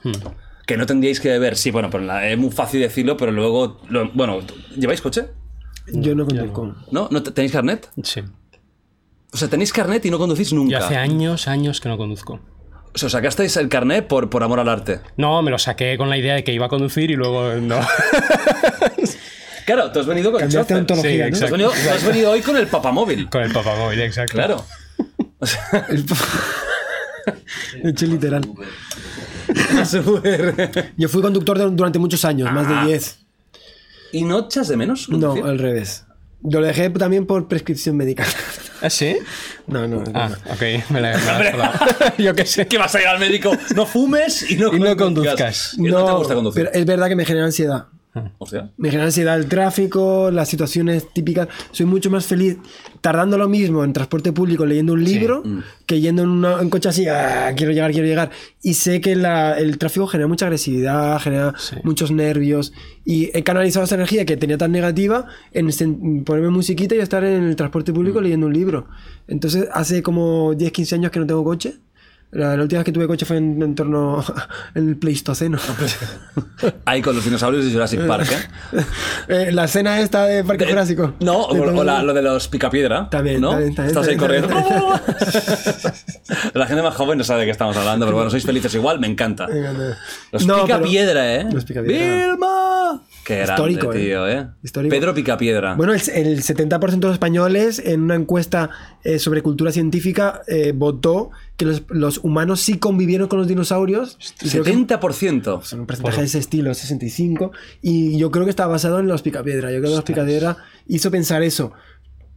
[0.66, 1.56] Que no tendríais que beber.
[1.56, 3.80] Sí, bueno, pero la- es muy fácil decirlo, pero luego...
[3.88, 4.40] lo- bueno,
[4.76, 5.26] ¿lleváis coche?
[5.92, 6.74] Yo no conduzco.
[6.90, 7.08] ¿No?
[7.10, 7.88] ¿No te- ¿Tenéis carnet?
[8.02, 8.20] Sí.
[9.32, 10.78] O sea, tenéis carnet y no conducís Yo nunca.
[10.78, 12.40] hace años, años que no conduzco.
[12.94, 15.00] O sea, sacasteis el carnet por, por amor al arte.
[15.16, 17.80] No, me lo saqué con la idea de que iba a conducir y luego no.
[19.66, 20.80] Claro, tú has venido con el Cambiaste chofer.
[20.80, 21.30] ontología, Sí, ¿no?
[21.30, 21.52] Tú has exacto.
[21.56, 23.28] venido, tú has venido hoy con el papamóvil.
[23.30, 24.32] con el papamóvil, exacto.
[24.34, 24.64] Claro.
[25.40, 25.86] O sea,
[27.82, 28.48] De hecho, literal.
[30.96, 32.82] Yo fui conductor de- durante muchos años, más Ah.
[32.84, 33.18] de 10.
[34.12, 35.08] ¿Y no echas de menos?
[35.08, 35.44] No, conducir?
[35.44, 36.04] al revés.
[36.42, 38.24] Yo lo dejé también por prescripción médica.
[38.82, 39.16] ¿Ah, sí?
[39.66, 40.04] No, no.
[40.14, 40.52] Ah, no.
[40.52, 40.90] ok.
[40.90, 41.72] Me la, me la has colado.
[42.18, 42.66] Yo qué sé.
[42.66, 45.74] que vas a ir al médico, no fumes y no, Y no conduzcas.
[45.78, 46.64] ¿Y no, te gusta conducir?
[46.64, 47.86] pero es verdad que me genera ansiedad.
[48.38, 48.70] Hostia.
[48.76, 51.48] Me genera ansiedad el tráfico, las situaciones típicas.
[51.72, 52.56] Soy mucho más feliz
[53.00, 55.42] tardando lo mismo en transporte público leyendo un libro
[55.86, 58.30] que yendo en una- en coche así, "Ah, quiero llegar, quiero llegar.
[58.62, 61.76] Y sé que la- el tráfico genera mucha agresividad, genera Sí.
[61.82, 62.72] muchos nervios.
[63.04, 67.24] Y he canalizado esa energía que tenía tan negativa en sen- ponerme musiquita y estar
[67.24, 68.86] en el transporte público leyendo un libro.
[69.28, 71.74] Entonces, hace como 10, 15 años que no tengo coche.
[72.30, 74.22] La, la última vez que tuve coche fue en, en torno
[74.74, 75.56] al Pleistoceno.
[76.84, 78.82] Ahí con los dinosaurios de Jurassic Park, ¿eh?
[79.46, 81.14] Eh, la escena esta de Parque Jurásico.
[81.20, 83.08] No, o, todo- o la- lo de los picapiedra.
[83.08, 83.50] También, ¿no?
[83.50, 84.48] también, también, Estás ahí corriendo.
[86.54, 88.98] la gente más joven no sabe de qué estamos hablando, pero bueno, sois felices igual,
[88.98, 89.46] me encanta.
[90.32, 91.46] Los No, picapiedra, ¿eh?
[91.52, 92.26] Los Picapiedra.
[92.26, 93.02] ¡Vilma!
[93.24, 93.98] Qué grande, Histórico, ¿eh?
[93.98, 94.48] tío, ¿eh?
[94.62, 94.90] Histórico.
[94.94, 95.74] Pedro Picapiedra.
[95.74, 98.70] Bueno, el, el 70% de los españoles en una encuesta
[99.02, 104.18] eh, sobre cultura científica eh, votó que los, los humanos sí convivieron con los dinosaurios.
[104.42, 105.62] Y creo que 70%.
[105.62, 107.52] son un porcentaje de ese estilo, 65.
[107.80, 109.70] Y yo creo que está basado en los picapiedra.
[109.72, 111.72] Yo creo que los picapiedra hizo pensar eso.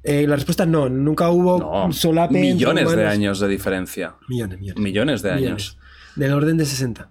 [0.03, 4.15] Eh, la respuesta es no, nunca hubo No, solape entre millones de años de diferencia.
[4.29, 4.81] Millones, millones.
[4.81, 5.51] Millones de millones.
[5.51, 5.77] años.
[6.15, 7.09] Del orden de 60.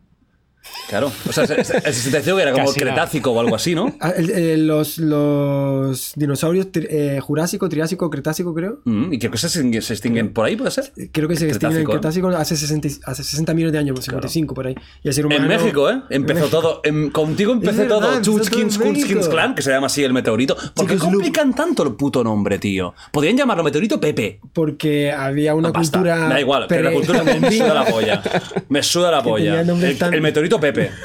[0.88, 1.10] Claro.
[1.28, 2.92] O sea, el 65 era como Casi nada.
[2.92, 3.96] Cretácico o algo así, ¿no?
[4.00, 8.78] Ah, eh, los, los dinosaurios tri- eh, Jurásico, Triásico, Cretácico, creo.
[8.84, 10.92] Mm, y creo que se extinguen, se extinguen por ahí, ¿puede ser?
[11.10, 14.54] Creo que se extingue en Cretácico, hace 60, y- hace 60 millones de años, 55
[14.54, 14.76] por ahí.
[15.02, 16.02] Y el ser humano, En México, ¿eh?
[16.10, 16.60] Empezó México.
[16.60, 16.80] todo.
[16.84, 18.22] en- contigo verdad, todo.
[18.22, 19.28] Chutskins, Kunskins.
[19.28, 20.56] Clan, que se llama así el meteorito.
[20.74, 22.94] ¿Por qué complican tanto el puto nombre, tío?
[23.12, 24.38] Podrían llamarlo meteorito Pepe.
[24.52, 26.28] Porque había una No, cultura.
[26.28, 28.22] Da igual, que la cultura me suda la polla.
[28.68, 29.60] Me suda la polla.
[29.62, 30.90] El, el meteorito Pepe.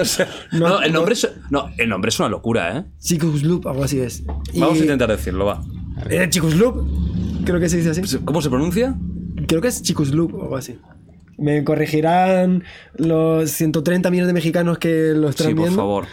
[0.00, 0.98] O sea, No, no, el no.
[0.98, 2.84] nombre es, no, el nombre es una locura, ¿eh?
[2.98, 4.24] Chicos Loop, algo así es.
[4.52, 5.62] Y- Vamos a intentar decirlo, va.
[6.10, 8.18] Eh, Chicos Loop, creo que se dice así.
[8.24, 8.96] ¿Cómo se pronuncia?
[9.46, 10.78] Creo que es Chicos Loop o algo así.
[11.38, 12.64] Me corregirán
[12.96, 15.76] los 130 millones de mexicanos que lo están Sí, por viendo.
[15.80, 16.06] favor.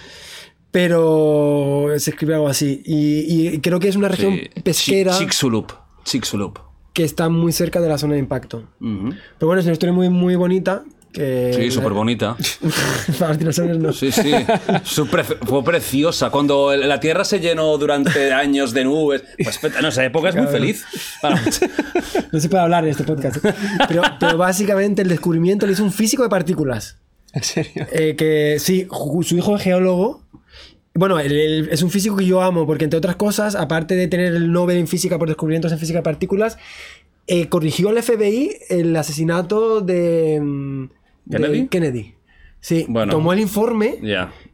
[0.72, 2.82] Pero se escribe algo así.
[2.86, 4.62] Y, y creo que es una región Sí.
[4.62, 5.68] pesquera Chi- Chicxulub.
[6.04, 6.60] Chicxulub.
[6.94, 8.64] que está muy cerca de la zona de impacto.
[8.80, 10.84] Pero bueno, es una historia muy, muy bonita.
[11.12, 12.36] Que Sí, súper bonita.
[13.20, 13.92] Para los dinosaurios no.
[13.94, 14.32] Sí, sí.
[15.10, 16.30] Pre- fue preciosa.
[16.30, 19.24] Cuando la Tierra se llenó durante años de nubes.
[19.44, 20.86] Pues en esa época es muy feliz.
[21.22, 21.38] Bueno,
[22.32, 23.38] No se puede hablar en este podcast.
[23.88, 26.98] Pero, pero básicamente el descubrimiento lo hizo un físico de partículas.
[27.34, 27.88] ¿En serio?
[27.92, 28.88] Eh, que sí,
[29.24, 30.24] su hijo es geólogo.
[30.94, 34.08] Bueno, él- él es un físico que yo amo, porque entre otras cosas, aparte de
[34.08, 36.58] tener el Nobel en física por descubrimientos en física de partículas,
[37.28, 40.42] eh, corrigió al FBI el asesinato de,
[41.30, 41.68] mm, de ¿Kennedy?
[41.68, 42.14] Kennedy.
[42.62, 43.10] Sí, Bueno.
[43.14, 44.00] tomó el informe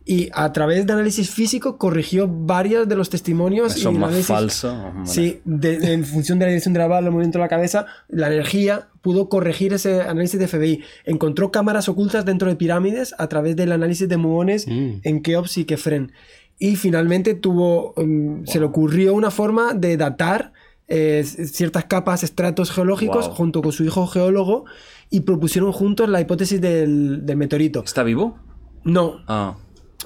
[0.06, 3.76] y a través de análisis físico corrigió varios de los testimonios.
[3.76, 4.74] Eso y más análisis- falso.
[4.74, 5.08] Hombre.
[5.12, 7.50] Sí, de- de- en función de la dirección de la bala, el movimiento de la
[7.50, 10.84] cabeza, la energía pudo corregir ese análisis de FBI.
[11.06, 15.00] Encontró cámaras ocultas dentro de pirámides a través del análisis de muones Mm.
[15.02, 16.12] en Keops y Kefren.
[16.60, 20.54] Y finalmente tuvo, um, se le ocurrió una forma de datar
[20.88, 23.36] eh, ciertas capas, estratos geológicos, Wow.
[23.36, 24.66] junto con su hijo geólogo,
[25.10, 27.84] y propusieron juntos la hipótesis del, del meteorito.
[27.84, 28.38] ¿Está vivo?
[28.84, 29.56] No, Ah.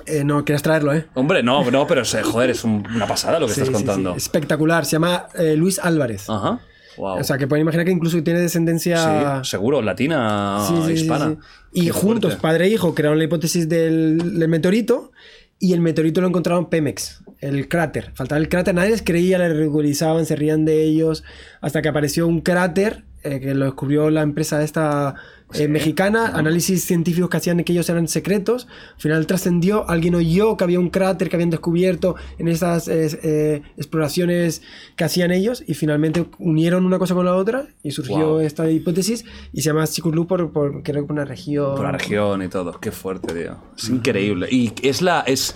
[0.06, 1.06] eh, no, querías traerlo, ¿eh?
[1.16, 3.86] Hombre, no, no, pero joder, es un- una pasada lo que Sí, estás sí, sí.
[3.86, 4.16] contando.
[4.16, 6.30] Espectacular, se llama eh, Luis Álvarez.
[6.30, 6.60] Ajá.
[6.98, 7.20] Wow.
[7.20, 9.42] O sea, que pueden imaginar que incluso tiene descendencia...
[9.44, 11.38] sí, seguro, latina, hispana.
[11.72, 12.42] Y Qué juntos, fuerte.
[12.42, 15.12] padre e hijo, crearon la hipótesis del, del meteorito
[15.60, 18.12] y el meteorito lo encontraron en Pemex, el cráter.
[18.16, 21.24] Faltaba el cráter, nadie les creía, le ridiculizaban, se rían de ellos,
[21.62, 25.16] hasta que apareció un cráter eh, que lo descubrió la empresa esta
[25.54, 30.56] eh, mexicana, análisis científicos que hacían que ellos eran secretos, al final trascendió, alguien oyó
[30.58, 34.62] que había un cráter que habían descubierto en esas eh, exploraciones
[34.96, 38.40] que hacían ellos y finalmente unieron una cosa con la otra y surgió Wow.
[38.42, 41.76] esta hipótesis y se llama Sikurlu por, por creo que por una región.
[41.76, 42.80] Por la región y todo.
[42.80, 43.58] Qué fuerte, tío.
[43.78, 44.48] Es increíble.
[44.52, 45.22] Y es la.
[45.22, 45.54] es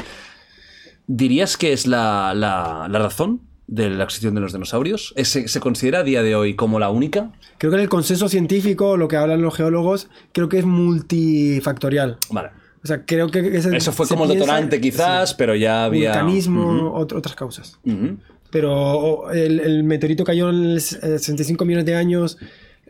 [1.05, 3.41] ¿Dirías que es la, la- la razón
[3.75, 5.13] de la extinción de los dinosaurios?
[5.15, 7.31] ¿Es- ¿Se, se considera a día de hoy como la única?
[7.57, 12.17] Creo que en el consenso científico, lo que hablan los geólogos, creo que es multifactorial.
[12.29, 12.49] Vale.
[12.83, 16.11] O sea, creo que ese- Eso fue como el detonante, quizás, sí, pero ya había.
[16.11, 17.79] vulcanismo, ot- otras causas.
[17.85, 18.17] Ujú.
[18.51, 22.37] Pero o, el, el meteorito cayó en el s- eh, 65 millones de años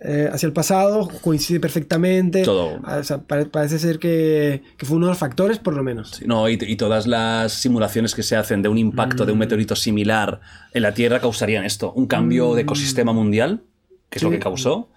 [0.06, 2.44] eh, hacia el pasado, coincide perfectamente.
[2.44, 2.80] Todo.
[2.84, 5.82] Ah, O sea, pare- parece ser que, que fue uno de los factores, por lo
[5.84, 6.12] menos.
[6.18, 9.36] Sí, No, y, y todas las simulaciones que se hacen de un impacto de Mm.
[9.36, 10.42] un meteorito similar
[10.74, 13.62] en la Tierra causarían esto: un cambio de ecosistema mundial,
[14.10, 14.34] que es lo Mm.
[14.34, 14.38] Sí.
[14.38, 14.90] que causó,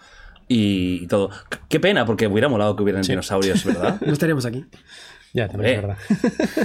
[0.48, 1.30] y, y todo.
[1.50, 4.00] Qué- Qué pena, porque hubiera molado que hubieran dinosaurios, ¿verdad?
[4.06, 4.64] No estaríamos aquí.
[5.34, 5.98] Ya, también es Eh, verdad.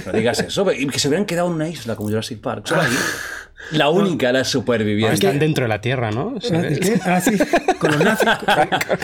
[0.06, 2.66] No digas eso, y que se hubieran quedado en una isla como Jurassic Park.
[2.66, 2.90] solo ahí.
[3.70, 5.14] La única, la Ahora superviviente.
[5.14, 6.34] están dentro de la Tierra, ¿no?
[6.40, 6.80] Se ¿El ve.
[6.80, 7.00] qué?
[7.04, 7.32] Ah, sí,
[7.78, 8.28] con los nazis.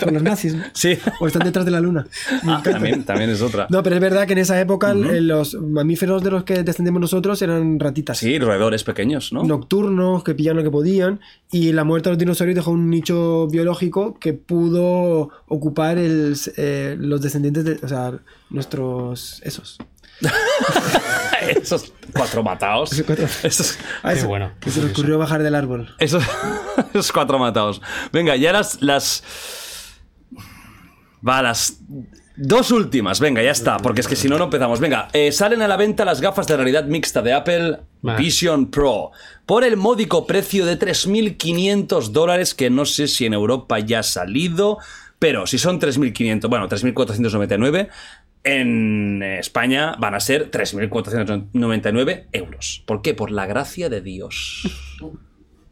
[0.00, 0.54] Con, los nazis.
[0.54, 0.64] ¿no?
[0.72, 0.98] Sí.
[1.20, 2.06] O están detrás de la luna.
[2.44, 3.66] Ah, también, también es otra.
[3.70, 7.00] No, pero es verdad que en esa época eh, los mamíferos de los que descendemos
[7.00, 8.18] nosotros eran ratitas.
[8.18, 9.44] Sí, roedores pequeños, ¿no?
[9.44, 11.20] Nocturnos, que pillaban lo que podían.
[11.50, 16.96] Y la muerte de los dinosaurios dejó un nicho biológico que pudo ocupar el, eh,
[16.98, 17.78] los descendientes de.
[17.82, 18.12] O sea,
[18.50, 19.40] nuestros.
[19.44, 19.78] Esos.
[21.62, 22.92] Esos cuatro matados.
[22.92, 23.26] Esos cuatro.
[23.42, 24.52] Esos, Ah, Qué bueno.
[24.60, 25.94] Que se les ocurrió bajar del árbol.
[25.98, 26.24] esos,
[26.94, 27.80] esos cuatro matados.
[28.12, 29.22] Venga, ya las, las.
[31.26, 31.78] Va, las.
[32.40, 34.78] Dos últimas, venga, ya está, porque es que si no, no empezamos.
[34.78, 37.80] Venga, eh, salen a la venta las gafas de realidad mixta de Apple.
[38.00, 39.10] Vision Pro
[39.44, 44.02] por el módico precio de 3.500 dólares, que no sé si en Europa ya ha
[44.04, 44.78] salido,
[45.18, 47.88] pero si son 3.500, bueno, 3.499,
[48.56, 52.82] en España van a ser 3.499 euros.
[52.86, 53.14] ¿Por qué?
[53.14, 54.62] Por la gracia de Dios.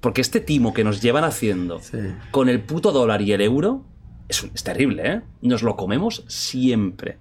[0.00, 1.98] Porque este timo que nos llevan haciendo Sí.
[2.30, 3.84] con el puto dólar y el euro
[4.28, 5.22] es, terrible, ¿eh?
[5.42, 7.18] Nos lo comemos siempre.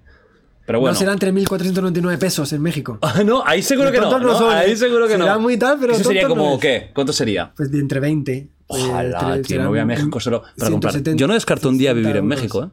[0.66, 0.92] Pero bueno.
[0.94, 2.98] No serán 3.499 pesos en México.
[3.02, 4.50] Ah, no, ahí seguro que no.
[4.50, 5.24] Ahí seguro que no.
[5.24, 6.58] Será muy tal, pero Eso sería no como.
[6.58, 6.90] ¿qué?
[6.94, 7.52] ¿Cuánto sería?
[7.56, 8.48] Pues de entre 20.
[8.68, 10.92] Ojalá, eh, tío, serán me voy a México solo para comprar.
[10.92, 12.64] 170, Yo no descarto un día vivir en 160 México.
[12.64, 12.70] ¿eh?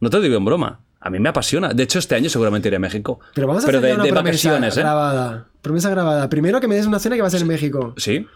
[0.00, 0.85] No te digo en broma.
[1.06, 1.68] A mí me apasiona.
[1.72, 3.20] De hecho, este año seguramente iré a México.
[3.34, 4.80] Pero vamos a Pero hacer de, una de promesa vacaciones, ¿eh?
[4.80, 5.46] grabada.
[5.62, 6.28] Promesa grabada.
[6.28, 7.94] Primero que me des una cena que va a ser en México.
[7.96, 8.26] Sí.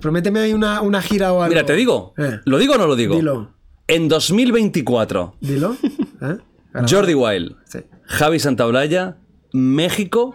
[0.00, 1.48] Prométeme ahí una, una gira o algo.
[1.54, 2.14] Mira, te digo.
[2.18, 3.14] Eh, ¿Lo digo o no lo digo?
[3.14, 3.52] Dilo.
[3.86, 5.76] En 2024, Dilo.
[6.20, 6.36] ¿Eh?
[6.88, 7.78] Jordi Wild, Sí.
[8.06, 9.16] Javi Santaolalla,
[9.52, 10.34] México,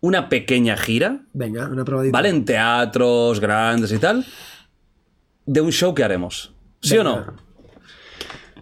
[0.00, 2.12] una pequeña gira, Venga, una probadita.
[2.16, 2.30] ¿vale?
[2.30, 4.24] En teatros grandes y tal,
[5.46, 6.54] de un show que haremos.
[6.80, 7.24] ¿Sí o no?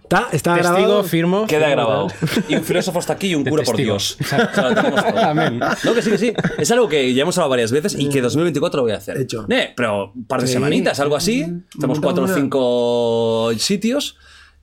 [0.09, 1.03] Está, está Testigo, grabado.
[1.05, 1.47] firmo.
[1.47, 2.07] Queda firmo, grabado.
[2.07, 2.45] tal.
[2.49, 3.77] Y un filósofo está aquí y un cura por.
[3.77, 4.17] Dios.
[4.21, 5.19] O sea, lo tenemos todo.
[5.19, 5.59] Amén.
[5.85, 6.33] No, que sí, que sí.
[6.59, 9.17] Es algo que ya hemos hablado varias veces y que 2024 lo voy a hacer.
[9.19, 9.47] Hecho.
[9.49, 10.53] Eh, pero un par de Sí.
[10.53, 11.41] semanitas, algo así.
[11.41, 14.17] Tenemos Montamos cuatro o cinco sitios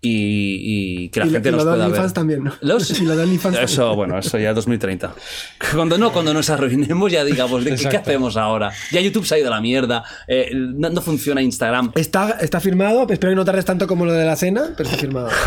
[0.06, 1.86] y, y que la Y lo- gente y nos lo pueda ver.
[1.88, 2.54] OnlyFans también, ¿no?
[2.62, 3.96] Los- Y lo de OnlyFans Eso, también.
[3.98, 5.16] bueno, eso ya 2030.
[5.74, 8.72] Cuando no, cuando nos arruinemos ya digamos, ¿de qué, hacemos ahora?
[8.92, 11.92] Ya YouTube se ha ido a la mierda, eh, no, no funciona Instagram.
[11.96, 15.00] Está, está firmado, espero que no tardes tanto como lo de la cena, pero está
[15.02, 15.30] firmado.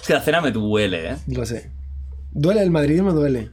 [0.00, 1.16] Es que la cena me duele, ¿eh?
[1.28, 1.70] Lo sé.
[2.32, 3.50] Duele, el madridismo duele.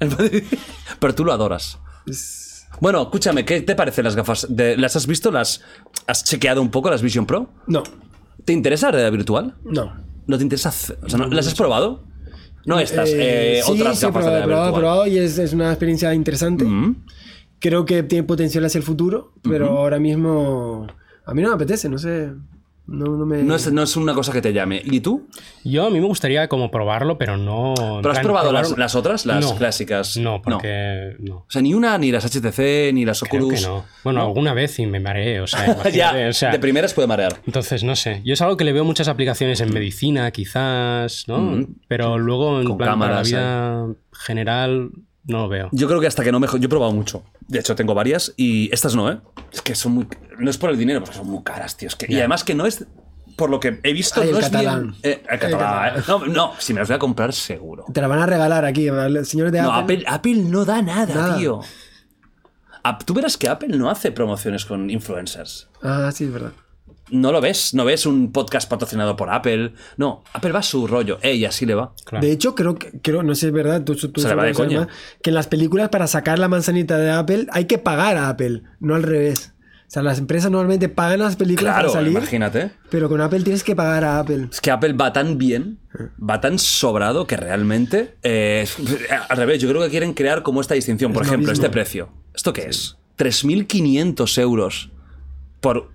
[0.99, 1.77] Pero tú lo adoras.
[2.05, 4.45] Es- Bueno, escúchame, ¿qué te parecen las gafas?
[4.49, 5.31] de- ¿Las has visto?
[5.31, 5.61] ¿Las
[6.05, 7.49] has chequeado un poco las Vision Pro?
[7.67, 7.83] No,
[8.47, 9.55] ¿Te interesa la realidad virtual?
[9.65, 9.93] no.
[10.25, 10.69] ¿No te interesa?
[11.03, 12.03] O sea, ¿no- ¿las has probado?
[12.65, 14.81] No estas, Eh, eh, sí, otras sí, he gafas probado, de realidad probado, virtual.
[14.81, 16.63] probado y es, es una experiencia interesante.
[16.65, 16.95] Mm.
[17.59, 20.87] Creo que tiene potencial hacia el futuro, pero ahora mismo
[21.25, 22.31] a mí no me apetece, no sé.
[22.87, 23.43] No, no me...
[23.43, 24.81] No es, no es una cosa que te llame.
[24.85, 25.27] ¿Y tú?
[25.65, 27.73] Yo a mí me gustaría como probarlo, pero no.
[28.01, 29.55] ¿Pero has probado probar- las, las otras, las No.
[29.57, 30.15] clásicas?
[30.17, 31.35] No, porque no.
[31.39, 33.59] O sea, ni una, ni las HTC, ni las Creo Oculus.
[33.61, 33.83] que no.
[34.05, 35.73] Bueno, alguna vez y me mareé, o sea, ya,
[36.11, 37.41] imagínate, o sea, de primeras puede marear.
[37.45, 38.21] Entonces, no sé.
[38.23, 41.67] Yo es algo que le veo muchas aplicaciones en medicina, quizás, ¿no?
[41.89, 44.91] Pero luego, en Con plan, para la cámaras, vida general,
[45.25, 45.69] no lo veo.
[45.73, 46.47] Yo creo que hasta que no me...
[46.47, 47.23] Yo he probado mucho.
[47.49, 49.17] De hecho, tengo varias y estas no, ¿eh?
[49.51, 50.07] Es que son muy...
[50.39, 51.87] No es por el dinero, porque son muy caras, tío.
[51.87, 52.05] Es que...
[52.09, 52.85] Y además que no es...
[53.35, 54.81] Por lo que he visto, Ay, el no es catalán.
[54.81, 54.95] bien...
[55.03, 56.03] Eh, el catalán, ¿eh?
[56.07, 57.85] No, no, si me las voy a comprar seguro.
[57.93, 60.03] Te la van a regalar aquí, el señor de No, Apple.
[60.07, 61.37] Apple, Apple no da nada, Nada.
[61.37, 61.61] tío.
[63.05, 65.67] Tú verás que Apple no hace promociones con influencers.
[65.83, 66.53] Ah, sí, es verdad.
[67.09, 69.73] No lo ves, no ves un podcast patrocinado por Apple.
[69.97, 71.19] No, Apple va a su rollo.
[71.21, 71.93] Ey, así le va.
[72.05, 72.25] Claro.
[72.25, 74.79] De hecho, creo que, creo, no sé verdad, tú, tú Se le va de coña.
[74.81, 74.87] más,
[75.21, 78.63] que en las películas para sacar la manzanita de Apple hay que pagar a Apple,
[78.79, 79.53] no al revés.
[79.87, 82.71] O sea, las empresas normalmente pagan las películas Claro, para salir, imagínate.
[82.89, 84.49] pero con Apple tienes que pagar a Apple.
[84.51, 85.79] Es que Apple va tan bien,
[86.19, 88.15] va tan sobrado que realmente.
[88.23, 88.67] eh,
[89.29, 91.13] al revés, yo creo que quieren crear como esta distinción.
[91.13, 92.09] Por Es ejemplo, este precio.
[92.33, 92.97] ¿Esto qué es?
[93.17, 94.91] 3.500 euros
[95.61, 95.89] por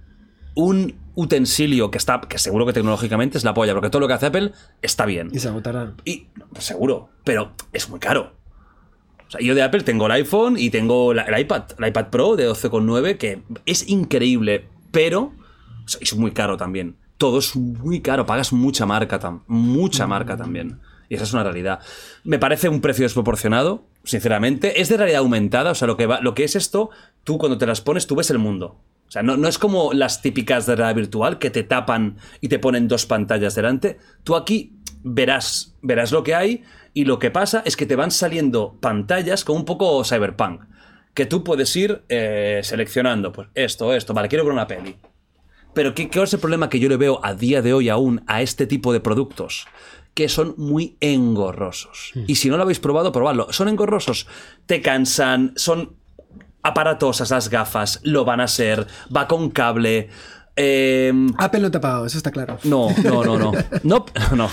[0.55, 2.21] un utensilio que está.
[2.23, 5.29] que seguro que tecnológicamente es la polla, porque todo lo que hace Apple está bien.
[5.33, 5.97] Y se agotarán.
[6.07, 8.33] Y seguro, pero es muy caro.
[9.33, 12.49] Sea, yo de Apple tengo el iPhone y tengo el iPad, el iPad Pro de
[12.49, 15.33] 12,9, que es increíble, pero
[16.01, 16.97] es muy caro también.
[17.17, 20.81] Todo es muy caro, pagas mucha marca, tam- mucha marca también.
[21.09, 21.81] Y esa es una realidad.
[22.25, 24.81] Me parece un precio desproporcionado, sinceramente.
[24.81, 26.91] Es de realidad aumentada, o sea, lo que, lo que es esto,
[27.23, 28.81] tú cuando te las pones, tú ves el mundo.
[29.07, 32.49] O sea, no, no es como las típicas de realidad virtual que te tapan y
[32.49, 33.99] te ponen dos pantallas delante.
[34.25, 34.73] Tú aquí
[35.05, 36.63] verás, verás lo que hay
[36.95, 40.63] y lo que pasa es que te van saliendo pantallas como un poco cyberpunk.
[41.15, 44.97] Que tú puedes ir eh, seleccionando, pues esto, esto, vale, quiero ver una peli.
[45.75, 48.23] Pero ¿qué, ¿qué es el problema que yo le veo a día de hoy aún
[48.27, 49.67] a este tipo de productos?
[50.15, 52.13] Que son muy engorrosos.
[52.27, 53.51] Y si no lo habéis probado, probadlo.
[53.53, 54.27] Son engorrosos.
[54.67, 55.97] Te cansan, son
[56.63, 60.09] aparatosas las gafas, lo van a ser, va con cable.
[60.57, 62.59] em, Apple no te ha pagado, eso está claro.
[62.65, 63.53] no, no, no, no.
[63.83, 64.05] No,
[64.37, 64.51] no,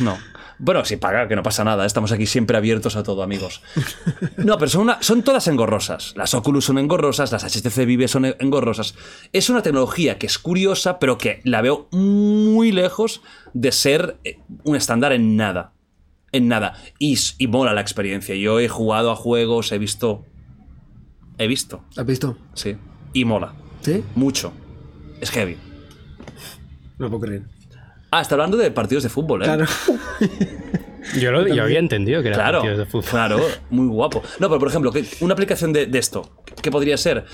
[0.00, 0.18] no.
[0.64, 1.84] Bueno, si paga, que no pasa nada.
[1.84, 3.62] Estamos aquí siempre abiertos a todo, amigos.
[4.36, 6.14] No, pero son, una- son todas engorrosas.
[6.16, 8.94] Las Oculus son engorrosas, las HTC Vive son engorrosas.
[9.32, 13.22] Es una tecnología que es curiosa, pero que la veo muy lejos
[13.54, 15.72] de ser eh, un estándar en nada.
[16.30, 16.74] En nada.
[16.98, 18.36] Y, y mola la experiencia.
[18.36, 20.24] Yo he jugado a juegos, he visto...
[21.38, 22.38] He visto, ¿Has visto?
[22.54, 22.76] sí.
[23.12, 23.54] Y mola.
[23.80, 24.04] ¿Sí?
[24.14, 24.52] Mucho.
[25.20, 25.56] Es heavy.
[26.98, 27.42] No puedo creer.
[28.12, 29.46] Ah, está hablando de partidos de fútbol, ¿eh?
[29.46, 29.64] Claro.
[31.18, 33.04] Yo, lo- yo había entendido que era Claro, partidos de fútbol.
[33.10, 34.22] claro, muy guapo.
[34.38, 36.30] No, pero por ejemplo, una aplicación de, de esto,
[36.62, 37.24] ¿qué podría ser?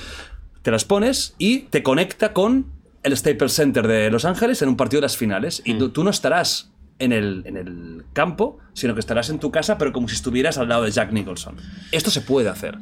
[0.63, 2.67] Te las pones y te conecta con
[3.03, 5.61] el Staples Center de Los Ángeles en un partido de las finales.
[5.67, 9.51] Y tú, tú no estarás en el, en el campo, sino que estarás en tu
[9.51, 11.57] casa, pero como si estuvieras al lado de Jack Nicholson.
[11.93, 12.79] Esto se puede hacer.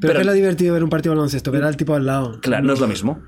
[0.00, 1.52] Pero, ¿qué es lo divertido ver un partido de baloncesto?
[1.52, 2.40] Ver al tipo al lado.
[2.40, 3.20] Claro, no es lo mismo.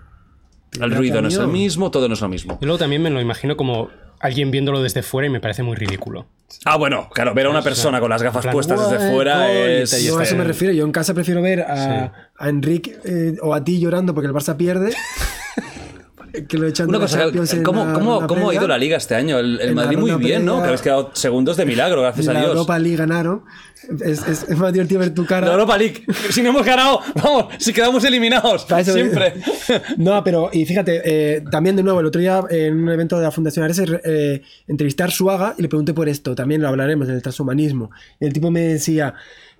[0.80, 1.60] El ruido no es el cambio.
[1.60, 2.58] mismo, todo no es lo mismo.
[2.60, 3.90] Y luego también me lo imagino como
[4.24, 6.26] alguien viéndolo desde fuera y me parece muy ridículo.
[6.64, 9.38] Ah, bueno, claro, ver a una persona con las gafas plan, puestas desde "Guay, fuera
[9.48, 10.02] gol", y es...
[10.02, 10.72] y No, a eso me refiero.
[10.72, 14.32] Yo en casa prefiero ver a, a Enrique eh, o a ti llorando porque el
[14.32, 14.94] Barça pierde.
[16.48, 17.24] Que lo echan Una la cosa,
[17.62, 19.38] ¿cómo, la cómo, cómo ha ido la liga este año?
[19.38, 20.58] El, el la Madrid muy bien, ¿no?
[20.58, 22.50] Que habéis quedado segundos de milagro, gracias a la Dios.
[22.52, 23.42] Europa League ganaron.
[24.00, 25.46] Es, es- es más divertido ver tu cara.
[25.46, 26.04] La Europa League.
[26.30, 28.66] Si no hemos ganado, vamos, si quedamos eliminados.
[28.82, 29.34] Siempre.
[29.98, 33.22] No, pero, y fíjate, eh, también de nuevo, el otro día en un evento de
[33.24, 37.08] la Fundación Ares, eh, entrevisté a Arsuaga y le pregunté por esto, también lo hablaremos
[37.08, 37.90] en el transhumanismo.
[38.20, 39.14] Y el tipo me decía,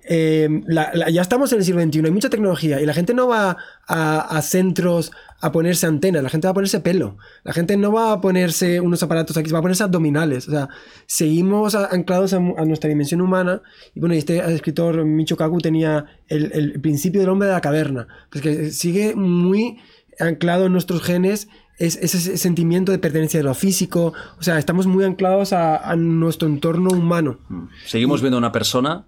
[0.07, 3.57] la- ya estamos en el siglo XXI, hay mucha tecnología y la gente no va
[3.87, 5.11] a, centros
[5.41, 8.79] a ponerse antenas, la gente va a ponerse pelo, la gente no va a ponerse
[8.81, 10.69] unos aparatos aquí, va a ponerse abdominales, o sea,
[11.05, 13.61] seguimos anclados a, nuestra dimensión humana
[13.93, 18.43] y bueno, este escritor Michio Kaku tenía el, principio del hombre de la caverna, pues
[18.43, 19.79] que sigue muy
[20.19, 24.87] anclado en nuestros genes es ese sentimiento de pertenencia de lo físico, o sea, estamos
[24.87, 27.39] muy anclados a, a nuestro entorno humano.
[27.85, 29.07] Seguimos viendo a una persona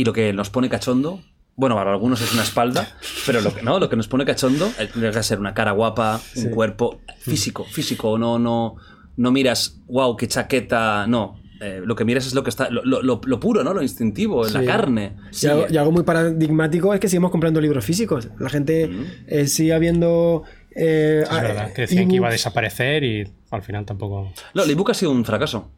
[0.00, 1.20] y lo que nos pone cachondo,
[1.56, 2.96] bueno, para algunos es una espalda,
[3.26, 6.20] pero lo que no, lo que nos pone cachondo tiene que ser una cara guapa,
[6.36, 6.50] un Sí.
[6.50, 8.76] cuerpo físico, físico, no, no,
[9.16, 11.40] no miras, wow, qué chaqueta, no.
[11.60, 13.74] Eh, lo que miras es lo que está, lo, lo- puro, ¿no?
[13.74, 14.66] Lo instintivo, la Sí.
[14.66, 15.16] carne.
[15.42, 18.28] Y, algo, y algo muy paradigmático es que seguimos comprando libros físicos.
[18.38, 18.88] La gente
[19.26, 20.44] eh, sigue habiendo...
[20.76, 24.32] eh, Es ah, verdad, que decían que iba a desaparecer y al final tampoco.
[24.54, 25.68] No, el ebook ha sido un fracaso.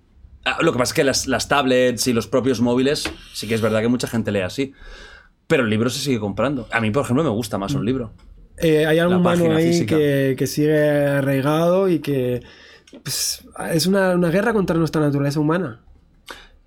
[0.45, 3.55] Ah, Lo que pasa es que las, las tablets y los propios móviles, sí que
[3.55, 4.73] es verdad que mucha gente lee así.
[5.47, 6.69] Pero el libro se sigue comprando.
[6.71, 8.13] A mí, por ejemplo, me gusta más un libro.
[8.57, 12.43] Eh, hay humano página ahí que, que sigue arraigado y que
[13.03, 15.81] pues, es una, una guerra contra nuestra naturaleza humana.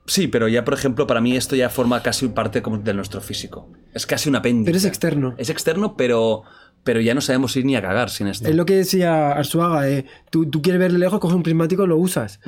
[0.05, 3.21] Sí, pero ya, por ejemplo, para mí esto ya forma casi parte como de nuestro
[3.21, 3.69] físico.
[3.93, 4.65] Es casi un apéndice.
[4.65, 5.35] Pero es externo.
[5.37, 6.43] Es externo, pero,
[6.83, 8.47] pero ya no sabemos ir ni a cagar sin esto.
[8.47, 11.83] Es lo que decía Arzuaga, eh, tú, tú quieres ver de lejos, coges un prismático
[11.83, 12.39] y lo usas.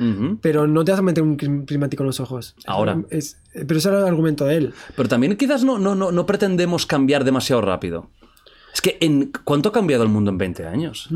[0.42, 2.54] Pero no te vas a meter un prismático en los ojos.
[2.66, 3.02] Ahora.
[3.10, 4.74] Es- pero ese era el argumento de él.
[4.94, 8.10] Pero también quizás no, no, no, no pretendemos cambiar demasiado rápido.
[8.74, 11.08] Es que, en, ¿cuánto ha cambiado el mundo en 20 años?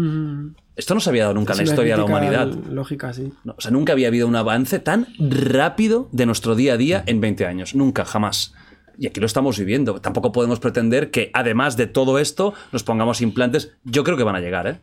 [0.77, 2.49] Esto no se había dado nunca en la historia de la humanidad.
[2.71, 3.31] Lógica, sí.
[3.45, 7.03] No, o sea, nunca había habido un avance tan rápido de nuestro día a día
[7.07, 7.75] en 20 años.
[7.75, 8.55] Nunca, jamás.
[9.01, 9.99] Y aquí lo estamos viviendo.
[10.01, 13.73] Tampoco podemos pretender que, además de todo esto, nos pongamos implantes.
[13.83, 14.81] Yo creo que van a llegar, ¿eh?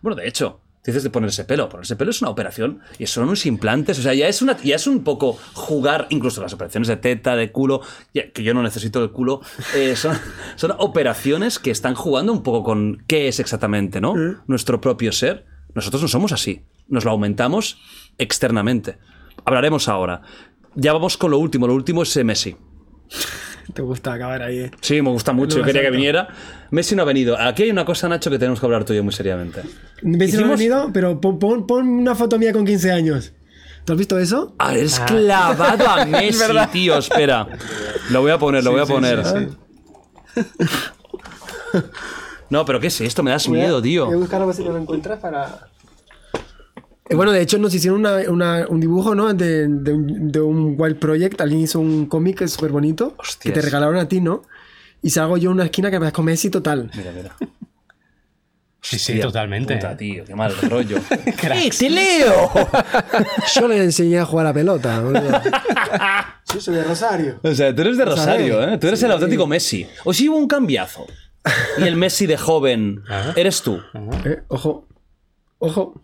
[0.00, 1.68] Bueno, de hecho, dices de ponerse pelo.
[1.68, 3.98] Ponerse pelo es una operación y son unos implantes.
[3.98, 7.36] O sea, ya es, una, ya es un poco jugar, incluso las operaciones de teta,
[7.36, 7.82] de culo,
[8.14, 9.42] ya- que yo no necesito el culo.
[9.74, 10.16] eh, son,
[10.56, 14.14] son operaciones que están jugando un poco con qué es exactamente, ¿no?
[14.46, 15.44] Nuestro propio ser.
[15.74, 16.62] Nosotros no somos así.
[16.88, 17.78] Nos lo aumentamos
[18.16, 18.96] externamente.
[19.44, 20.22] Hablaremos ahora.
[20.74, 21.66] Ya vamos con lo último.
[21.66, 22.56] Lo último es eh, Messi.
[23.74, 24.70] Te gusta acabar ahí, eh.
[24.80, 25.58] Sí, me gusta mucho.
[25.58, 26.28] Yo quería que viniera.
[26.70, 27.36] Messi no ha venido.
[27.38, 29.60] Aquí hay una cosa, Nacho, que tenemos que hablar tú y yo muy seriamente.
[30.02, 30.90] ¿Ves si no ha Hicimos- venido?
[30.92, 33.32] Pero pon, una foto mía con 15 años.
[33.84, 34.54] ¿Tú has visto eso?
[34.58, 36.96] Ah, eres clavado a Messi, tío.
[36.98, 37.46] Espera.
[38.10, 39.22] Lo voy a poner, lo voy a poner.
[42.50, 43.22] No, pero ¿qué es esto?
[43.22, 44.06] Me das miedo, tío.
[44.06, 45.68] Voy a buscar a ver si lo encuentras para...
[47.08, 49.32] Eh, bueno, de hecho nos hicieron una- una- un dibujo, ¿no?
[49.32, 51.40] De, de un, de un Wild Project.
[51.40, 54.42] Alguien hizo un cómic súper bonito que te regalaron a ti, ¿no?
[55.02, 56.90] Y salgo yo en una esquina que me con Messi total.
[56.96, 57.36] Mira, mira.
[58.80, 59.74] Sí, sí, totalmente.
[59.76, 60.98] Puta, tío, qué mal rollo.
[61.10, 62.50] ¡Eh, te leo!
[63.56, 65.02] Yo le enseñé a jugar a la pelota,
[66.44, 67.40] sí, soy de Rosario.
[67.42, 68.78] O sea, tú eres de Rosario, ¿eh?
[68.78, 69.86] Tú eres el auténtico Messi.
[70.04, 71.04] Os llevo un cambiazo.
[71.78, 73.32] Y el Messi de joven Ajá.
[73.34, 73.80] eres tú.
[74.24, 74.86] Eh, ojo.
[75.58, 76.00] Ojo.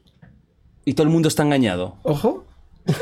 [0.84, 1.96] Y todo el mundo está engañado.
[2.02, 2.44] Ojo.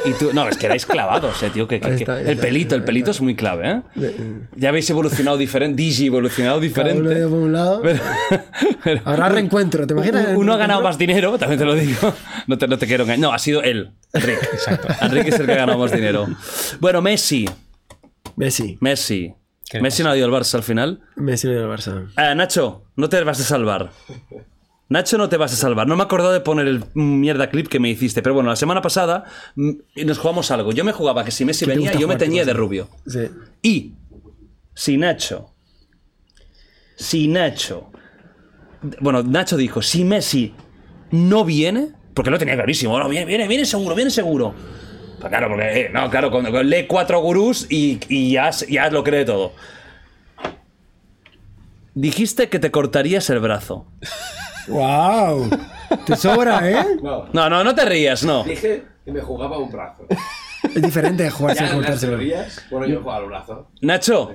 [0.05, 1.67] Y tú, no, es que erais clavados, eh, tío.
[1.67, 2.43] Que, que- está, el está.
[2.43, 4.13] pelito, el pelito es muy clave, ¿eh?
[4.55, 7.23] Ya habéis evolucionado diferente, Digi evolucionado Cada uno diferente.
[7.29, 7.81] por un lado.
[7.83, 8.01] Pero-
[8.85, 10.27] pero- Habrá reencuentro, ¿te imaginas?
[10.29, 12.13] Uno- Uno ha ganado más dinero, también te lo digo.
[12.47, 13.21] No te, no te quiero engañar.
[13.21, 14.47] No, ha sido él, Enrique.
[14.53, 14.89] Exacto.
[15.01, 16.27] Enrique es el que ha ganado más dinero.
[16.79, 17.49] Bueno, Messi.
[18.37, 18.77] Messi.
[18.81, 19.33] Messi.
[19.71, 21.01] ¿Qué le Messi no ha ido al Barça al final.
[21.17, 22.07] Messi del Barça.
[22.17, 23.93] Ah, Nacho, no te vas a salvar.
[24.91, 25.87] Nacho, no te vas a salvar.
[25.87, 28.23] No me he acordado de poner el mierda clip que me hiciste.
[28.23, 29.71] Pero bueno, la semana pasada mm,
[30.05, 30.73] nos jugamos algo.
[30.73, 32.89] Yo me jugaba que si Messi ¿Qué te venía, yo me teñía de rubio.
[33.07, 33.29] Sí.
[33.63, 33.95] Y
[34.75, 35.55] si Nacho,
[36.97, 37.93] si Nacho,
[38.99, 40.55] bueno, Nacho dijo, si Messi
[41.13, 44.53] no viene, porque lo tenía clarísimo, no, viene, viene, viene seguro, viene seguro.
[45.21, 46.31] Pues claro, porque, eh, no, claro,
[46.65, 49.53] lee cuatro gurús y, y ya, ya lo cree todo.
[51.95, 53.87] Dijiste que te cortarías el brazo.
[54.69, 55.51] ¡Wow!
[56.07, 56.87] Te sobra, ¿eh?
[57.03, 58.45] No, No, no, no te rías, no.
[58.45, 60.07] dije que me jugaba un brazo.
[60.75, 62.13] Es diferente de jugar sin Ya en las cortárselo.
[62.13, 63.71] teorías, bueno, yo jugaba al brazo.
[63.81, 64.35] Nacho,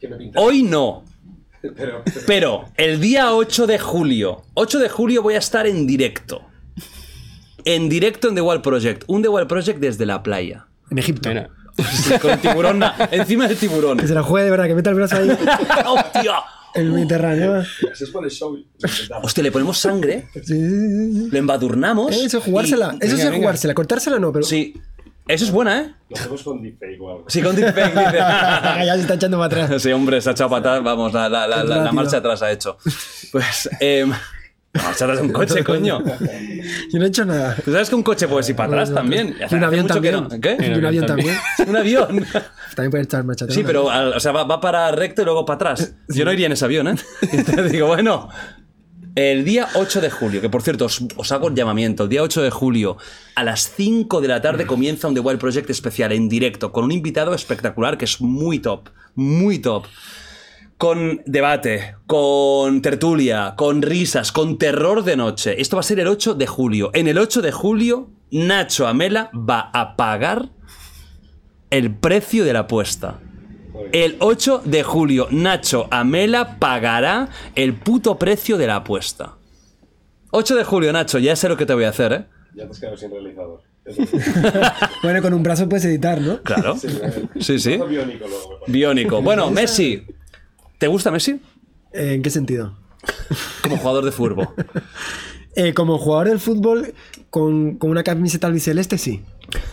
[0.00, 0.46] Que me pintaba.
[0.46, 1.04] hoy no.
[1.76, 6.42] Pero, Pero el día 8 de julio, 8 de julio voy a estar en directo.
[7.64, 9.02] En directo en The Wild Project.
[9.08, 10.66] Un The Wild Project desde la playa.
[10.90, 11.28] En Egipto.
[11.28, 11.50] Mira,
[11.92, 13.98] Sí, con el tiburón encima del tiburón.
[13.98, 15.28] Que se la juegue de verdad, que meta el brazo ahí
[15.86, 16.36] ¡Hostia!
[16.74, 17.56] El Mediterráneo.
[17.60, 18.56] así es por el show.
[19.22, 21.28] Hostia, le ponemos sangre, Sí, sí, sí, sí.
[21.30, 22.12] lo embadurnamos.
[22.14, 22.96] Eso es jugársela.
[23.00, 23.36] y- Eso venga, es venga.
[23.38, 23.74] jugársela.
[23.74, 24.44] Cortársela no, pero.
[24.44, 24.74] Sí.
[25.28, 25.94] Eso es buena, ¿eh?
[26.08, 27.24] Lo hacemos con deepfake o algo.
[27.26, 28.16] Sí, con deepfake, dice.
[28.16, 29.82] ya se está echando para atrás.
[29.82, 30.84] Sí, hombre, se ha echado para atrás.
[30.84, 31.92] Vamos, la, la- la- la- la Rápido.
[31.94, 32.78] marcha atrás ha hecho.
[33.32, 34.12] Pues, em,
[34.76, 36.02] La marcha atrás de un coche, coño.
[36.92, 37.56] Yo no he hecho nada.
[37.64, 39.36] ¿Tú sabes que un coche puede ir para atrás también?
[39.50, 40.14] Y un avión también.
[40.14, 40.56] no- ¿Qué?
[40.60, 41.36] Y un avión también.
[41.66, 42.26] Un avión.
[42.74, 43.54] También puede echar marcha atrás.
[43.54, 45.94] Sí, pero al- o sea, va, va para recto y luego para atrás.
[46.08, 46.94] Yo no iría en ese avión, ¿eh?
[47.32, 48.28] Y te digo, bueno,
[49.14, 52.22] el día 8 de julio, que por cierto os, os hago un llamamiento, el día
[52.22, 52.98] 8 de julio
[53.34, 56.84] a las 5 de la tarde comienza un The Wild Project especial en directo con
[56.84, 59.86] un invitado espectacular que es muy top, muy top.
[60.78, 65.58] Con debate, con tertulia, con risas, con terror de noche.
[65.60, 66.90] Esto va a ser el 8 de julio.
[66.92, 70.50] En el 8 de julio, Nacho Amela va a pagar
[71.70, 73.20] el precio de la apuesta.
[73.92, 79.36] El 8 de julio, Nacho Amela pagará el puto precio de la apuesta.
[80.32, 82.24] 8 de julio, Nacho, ya sé lo que te voy a hacer, ¿eh?
[82.54, 83.62] Ya te has quedado sin realizador.
[85.02, 86.42] Bueno, con un brazo puedes editar, ¿no?
[86.42, 86.76] Claro.
[86.76, 87.78] Sí, sí.
[87.88, 88.50] biónico luego.
[88.50, 88.72] me parece.
[88.72, 89.22] Biónico.
[89.22, 90.04] Bueno, Messi.
[90.78, 91.40] ¿Te gusta Messi?
[91.92, 92.76] ¿En qué sentido?
[93.62, 94.48] Como jugador de fútbol.
[95.58, 96.92] Eh, como jugador del fútbol
[97.30, 99.22] con, con una camiseta albiceleste, sí.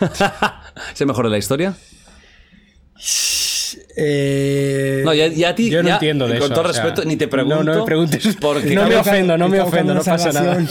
[0.94, 1.76] ¿Es el mejor de la historia?
[3.96, 5.68] Eh, No, ya, ya a ti.
[5.70, 7.62] Yo no ya, entiendo de Con eso, todo o sea, respeto, ni te pregunto.
[7.62, 8.36] no, no me preguntes.
[8.40, 10.64] Porque, No me ofendo, no me ofendo, no pasa nada.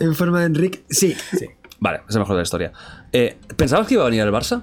[0.00, 1.46] en forma de Enrique, sí, sí.
[1.80, 2.72] Vale, es el mejor de la historia.
[3.12, 4.62] Eh, ¿Pensabas que iba a venir al Barça?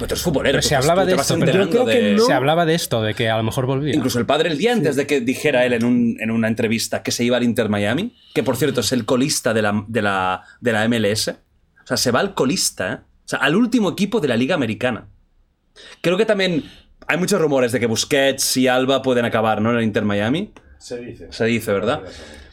[0.00, 0.52] Pues tú eres futbolero.
[0.56, 2.24] Pero se hablaba tú de te vas esto, pero enterando yo creo que de- no.
[2.24, 3.94] Se hablaba de esto, de que a lo mejor volvía.
[3.94, 7.02] Incluso el padre el día antes de que dijera él en, un- en una entrevista
[7.04, 10.02] que se iba al Inter Miami, que por cierto es el colista de la, de
[10.02, 11.28] la, de la MLS.
[11.28, 12.96] O sea, se va al colista, ¿eh?
[13.24, 15.06] O sea, al último equipo de la Liga Americana.
[16.00, 16.64] Creo que también
[17.06, 19.70] hay muchos rumores de que Busquets y Alba pueden acabar, ¿no?
[19.70, 20.52] En el Inter Miami.
[20.78, 21.26] Se dice.
[21.30, 22.00] Se dice, ¿verdad?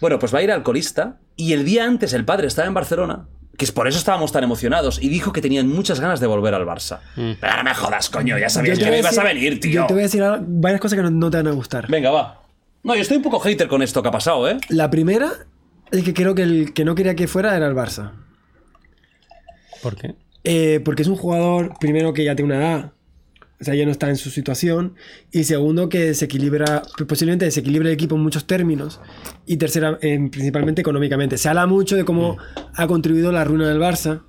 [0.02, 2.74] Bueno, pues va a ir al colista y el día antes el padre estaba en
[2.74, 3.28] Barcelona,
[3.58, 6.54] que es por eso estábamos tan emocionados, y dijo que tenían muchas ganas de volver
[6.54, 7.00] al Barça.
[7.16, 9.82] Pero ahora me jodas, coño, ya sabías que no ibas a venir, tío.
[9.82, 11.88] Yo te voy a decir varias cosas que no, no te van a gustar.
[11.88, 12.44] Venga, va.
[12.84, 14.58] No, yo estoy un poco hater con esto que ha pasado, ¿eh?
[14.70, 15.32] La primera
[15.92, 18.12] es que creo que el que no quería que fuera era el Barça.
[19.82, 20.16] ¿Por qué?
[20.44, 22.92] Eh, porque es un jugador, primero, que ya tiene una edad.
[23.60, 24.94] O sea, ya no está en su situación.
[25.32, 29.00] Y segundo, que desequilibra, posiblemente desequilibra el equipo en muchos términos.
[29.46, 31.38] Y tercera, eh, principalmente económicamente.
[31.38, 32.38] Se habla mucho de cómo
[32.76, 34.22] ha contribuido a la ruina del Barça.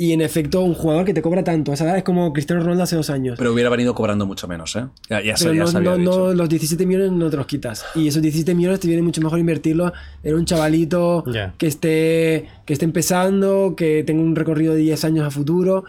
[0.00, 1.72] Y en efecto, un jugador que te cobra tanto.
[1.72, 3.34] O sea, es como Cristiano Ronaldo hace dos años.
[3.36, 4.84] Pero hubiera venido cobrando mucho menos, ¿eh?
[5.10, 6.10] Ya, ya, se- Pero ya no, se había no- dicho.
[6.28, 7.84] no, los 17 millones no te los quitas.
[7.96, 11.24] Y esos 17 millones te viene mucho mejor invertirlo en un chavalito
[11.58, 15.84] que, esté, que esté empezando, que tenga un recorrido de 10 años a futuro.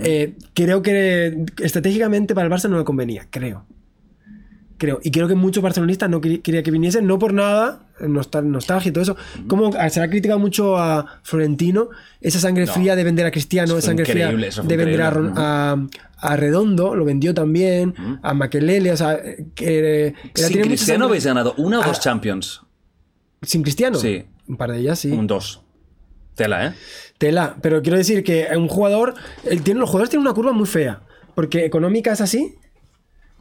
[0.00, 3.64] Eh, creo que estratégicamente para el Barça no le convenía, creo.
[4.84, 5.00] Creo.
[5.02, 8.90] Y creo que muchos barcelonistas no querí- querían que viniesen, no por nada, nostal- nostalgia
[8.90, 9.16] y todo eso.
[9.48, 11.88] Como se le ha criticado mucho a Florentino,
[12.20, 15.86] esa sangre fría de vender a Cristiano, esa sangre fría de vender a, a,
[16.18, 19.18] a Redondo, lo vendió también, a Makelele, o sea,
[19.54, 20.14] que...
[20.34, 21.86] Sin tiene Cristiano habéis ganado una o Ah.
[21.86, 22.60] dos Champions.
[23.40, 23.96] ¿Sin Cristiano?
[23.98, 24.24] Sí.
[24.46, 25.10] Un par de ellas, sí.
[25.10, 25.62] Un dos.
[26.34, 26.72] Tela, ¿eh?
[27.16, 27.56] Tela.
[27.62, 29.14] Pero quiero decir que un jugador.
[29.62, 31.00] tiene, los jugadores tienen una curva muy fea.
[31.34, 32.54] Porque económica es así,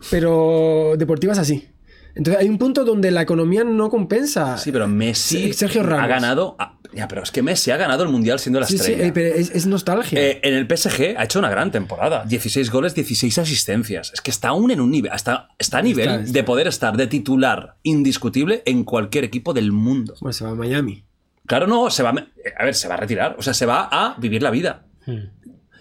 [0.09, 1.67] pero deportiva es así.
[2.15, 4.57] Entonces hay un punto donde la economía no compensa.
[4.57, 6.03] Sí, pero Messi Sergio Ramos.
[6.03, 6.57] ha ganado.
[6.93, 9.05] ya, pero es que Messi ha ganado el mundial siendo la Sí, sí, estrella.
[9.07, 10.19] eh, pero es, es nostalgia.
[10.21, 12.23] Eh, en el PSG ha hecho una gran temporada.
[12.25, 14.11] 16 goles, 16 asistencias.
[14.13, 15.11] Es que está aún en un nivel.
[15.11, 16.33] Hasta, está a nivel Está, está.
[16.33, 20.13] de poder estar de titular indiscutible en cualquier equipo del mundo.
[20.21, 21.03] Bueno, se va a Miami.
[21.47, 22.11] Claro, no, se va.
[22.11, 22.27] a-
[22.61, 23.35] A ver, se va a retirar.
[23.39, 24.85] O sea, se va a vivir la vida.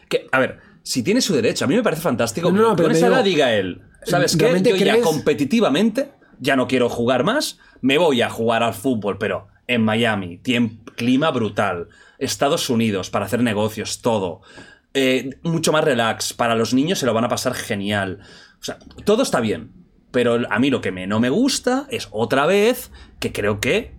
[0.09, 2.51] Que, a ver, si tiene su derecho, a mí me parece fantástico.
[2.51, 3.83] No, no, pero con esa digo, edad diga él.
[4.05, 4.43] ¿Sabes qué?
[4.45, 5.05] ¿realmente Yo ya crees?
[5.05, 7.59] competitivamente ya no quiero jugar más.
[7.81, 10.41] Me voy a jugar al fútbol, pero en Miami,
[10.97, 11.89] clima brutal.
[12.19, 14.43] Estados Unidos para hacer negocios, todo.
[14.95, 16.33] Eh, mucho más relax.
[16.33, 18.19] Para los niños se lo van a pasar genial.
[18.61, 19.71] O sea, todo está bien.
[20.11, 23.95] Pero a mí lo que me, no me gusta es otra vez que creo que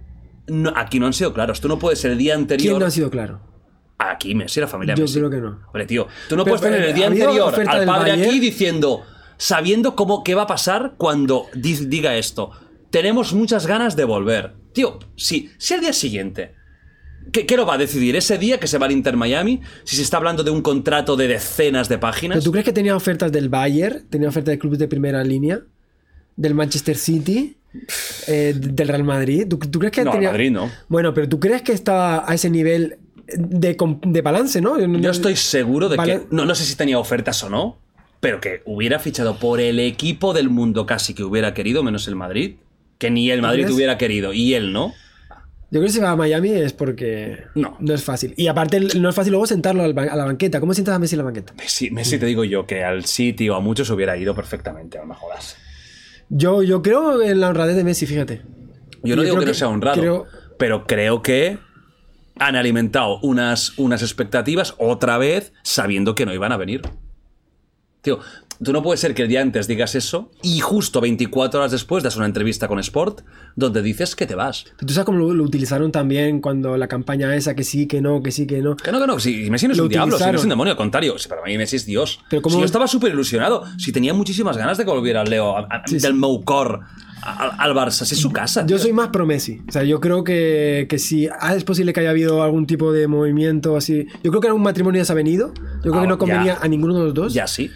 [0.47, 1.59] no- aquí no han sido claros.
[1.59, 2.73] Tú no puedes ser el día anterior.
[2.73, 3.41] ¿Quién no ha sido claro?
[3.97, 5.17] Aquí Messi, la familia Yo Messi.
[5.17, 5.61] creo que no.
[5.67, 8.29] Hombre, tío, tú no Pero, puedes tener el día ¿ha habido anterior al padre Bayern?
[8.29, 9.03] aquí diciendo,
[9.37, 12.51] sabiendo cómo qué va a pasar cuando di- diga esto.
[12.89, 14.53] Tenemos muchas ganas de volver.
[14.73, 16.53] Tío, si, si al día siguiente.
[17.31, 18.15] ¿Qué, qué lo va a decidir?
[18.15, 19.61] ¿Ese día que se va al Inter Miami?
[19.85, 22.35] Si se está hablando de un contrato de decenas de páginas.
[22.35, 24.05] ¿Pero tú crees que tenía ofertas del Bayern?
[24.09, 25.61] ¿Tenía ofertas de clubes de primera línea?
[26.35, 27.55] ¿Del Manchester City?
[28.27, 29.47] Eh, ¿Del Real Madrid?
[29.47, 30.29] ¿Tú, tú crees que No, tenía...
[30.31, 30.69] Madrid no.
[30.89, 32.97] Bueno, pero ¿tú crees que estaba a ese nivel
[33.35, 34.77] de, de balance, no?
[34.79, 36.19] Yo estoy seguro de Vale.
[36.19, 36.27] que.
[36.29, 37.79] No, no sé si tenía ofertas o no,
[38.23, 42.15] pero que hubiera fichado por el equipo del mundo casi que hubiera querido, menos el
[42.15, 42.55] Madrid.
[42.97, 44.93] Que ni el Madrid hubiera querido y él no.
[45.71, 47.77] Yo creo que si va a Miami es porque No.
[47.93, 48.33] es fácil.
[48.37, 50.59] Y aparte no es fácil luego sentarlo a la banqueta.
[50.61, 51.53] ¿Cómo sientas a Messi en la banqueta?
[51.57, 55.05] Messi, Messi te digo yo que al City o a muchos hubiera ido perfectamente, no
[55.05, 55.57] me jodas.
[56.29, 58.41] Yo, yo creo en la honradez de Messi, fíjate.
[59.03, 59.99] Yo no Yo digo que, no sea honrado.
[59.99, 60.25] creo-
[60.57, 61.57] Pero creo que
[62.39, 66.81] han alimentado unas, unas expectativas otra vez sabiendo que no iban a venir.
[68.03, 68.19] Tío,
[68.61, 72.03] tú no puede ser que el día antes digas eso y justo 24 horas después
[72.03, 73.21] das una entrevista con Sport
[73.55, 74.65] donde dices que te vas.
[74.77, 78.21] ¿Tú sabes cómo lo, lo utilizaron también cuando la campaña esa, que sí, que no,
[78.21, 78.75] que sí, que no?
[78.75, 80.49] Que no, que no, si Messi no es Lo un diablo, si no es un
[80.49, 82.19] demonio, al contrario, si para mí Messi es Dios.
[82.29, 85.29] Pero ¿cómo- Si yo estaba súper ilusionado, si tenía muchísimas ganas de que volviera al
[85.29, 86.05] Leo, a- a- Sí, sí.
[86.05, 86.81] del Moucor
[87.21, 88.61] al, al Barça, si es su casa.
[88.63, 88.79] Yo tío.
[88.79, 89.61] soy más pro Messi.
[89.65, 92.91] O sea, yo creo que, que si ah, es posible que haya habido algún tipo
[92.91, 94.07] de movimiento así.
[94.25, 95.53] Yo creo que en un matrimonio ya se ha venido.
[95.85, 96.17] Yo creo Ah, que no ya.
[96.17, 97.33] convenía a ninguno de los dos.
[97.33, 97.71] Ya sí.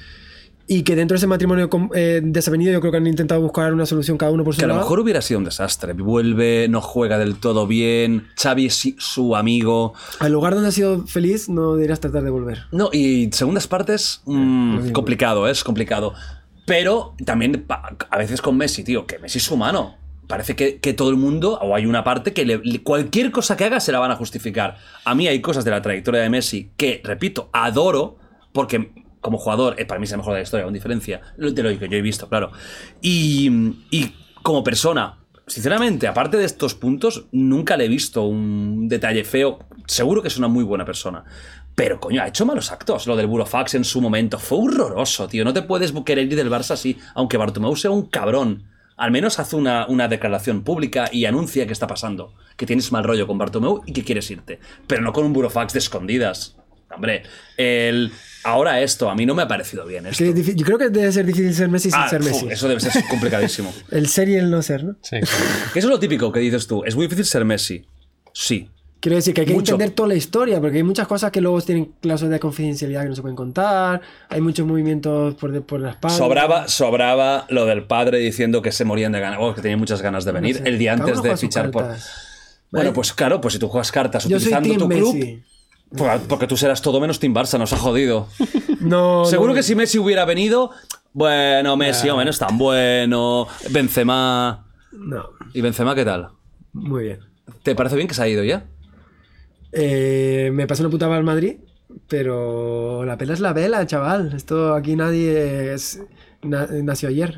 [0.70, 3.86] Y que dentro de ese matrimonio eh, desavenido, yo creo que han intentado buscar una
[3.86, 4.86] solución cada uno por su Que a lo lado.
[4.86, 5.94] mejor hubiera sido un desastre.
[5.94, 8.28] Vuelve, no juega del todo bien.
[8.36, 9.94] Xavi es su amigo.
[10.20, 12.64] Al lugar donde has sido feliz, no deberías tratar de volver.
[12.74, 15.52] No, y segundas partes, mm, complicado, ¿eh?
[15.52, 16.14] es complicado.
[16.66, 17.66] Pero también
[18.10, 19.96] a veces con Messi, tío, que Messi es humano.
[20.28, 23.64] Parece que, que todo el mundo, o hay una parte que le- cualquier cosa que
[23.64, 24.76] haga se la van a justificar.
[25.06, 28.18] A mí hay cosas de la trayectoria de Messi que, repito, adoro,
[28.52, 31.64] porque como jugador, eh, para mí es el mejor de la historia, con diferencia, de
[31.64, 32.52] lo que yo he visto, claro.
[33.02, 33.50] Y,
[33.92, 34.14] y
[34.44, 39.60] como persona, sinceramente, aparte de estos puntos, nunca le he visto un detalle feo.
[39.86, 41.24] Seguro que es una muy buena persona.
[41.76, 43.08] Pero, coño, ha hecho malos actos.
[43.08, 45.46] Lo del Burofax en su momento fue horroroso, tío.
[45.46, 48.64] No te puedes querer ir del Barça así, aunque Bartomeu sea un cabrón.
[48.98, 52.34] Al menos haz una, una declaración pública y anuncia qué está pasando.
[52.56, 54.60] Que tienes mal rollo con Bartomeu y que quieres irte.
[54.88, 56.58] Pero no con un Burofax de escondidas.
[56.94, 57.24] Hombre,
[57.58, 58.12] el...
[58.44, 60.40] ahora esto, a mí no me ha parecido bien Es esto.
[60.40, 62.48] es yo creo que debe ser difícil ser Messi sin Ah, ser Messi.
[62.50, 63.74] eso debe ser complicadísimo.
[63.92, 64.96] El ser y el no ser, ¿no?
[65.02, 65.18] Sí.
[65.74, 66.84] Que eso es lo típico que dices tú.
[66.86, 67.86] Es muy difícil ser Messi.
[68.34, 68.70] Sí.
[69.00, 69.74] Quiero decir que hay que Mucho.
[69.74, 73.10] entender toda la historia, porque hay muchas cosas que luego tienen cláusulas de confidencialidad que
[73.10, 76.18] no se pueden contar, hay muchos movimientos por, de- por la espalda.
[76.18, 80.02] Sobraba, sobraba lo del padre diciendo que se morían de ganas, o que tenía muchas
[80.02, 80.64] ganas de venir sé.
[80.68, 81.86] el día antes de fichar por.
[82.72, 85.34] Bueno, pues claro, pues si tú juegas cartas Yo soy utilizando Team tu club, Messi.
[85.36, 85.57] pues,
[86.28, 88.28] porque tú serás todo menos Team Barça, nos ha jodido.
[88.80, 90.70] No, Seguro no, que si Messi hubiera venido,
[91.12, 93.48] bueno, Messi, hombre, no es tan bueno.
[93.72, 94.68] Benzema.
[94.92, 96.30] No, ¿Y Benzema qué tal?
[96.74, 97.20] muy bien.
[97.64, 98.66] ¿Te parece bien que se ha ido ya?
[99.72, 101.58] Eh, me pasó una putada al Madrid,
[102.08, 104.34] pero la pela es la vela, chaval.
[104.36, 106.02] Esto aquí nadie es,
[106.44, 107.36] na- nació ayer.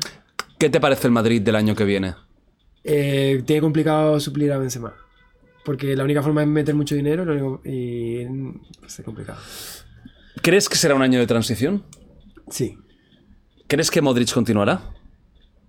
[0.58, 2.14] ¿Qué te parece el Madrid del año que viene?
[2.84, 4.94] Eh, tiene complicado suplir a Benzema.
[5.64, 8.24] Porque la única forma es meter mucho dinero lo único- y
[8.80, 9.38] pues, es complicado.
[10.42, 11.84] ¿Crees que será un año de transición?
[12.48, 12.78] Sí.
[13.68, 14.80] ¿Crees que Modric continuará?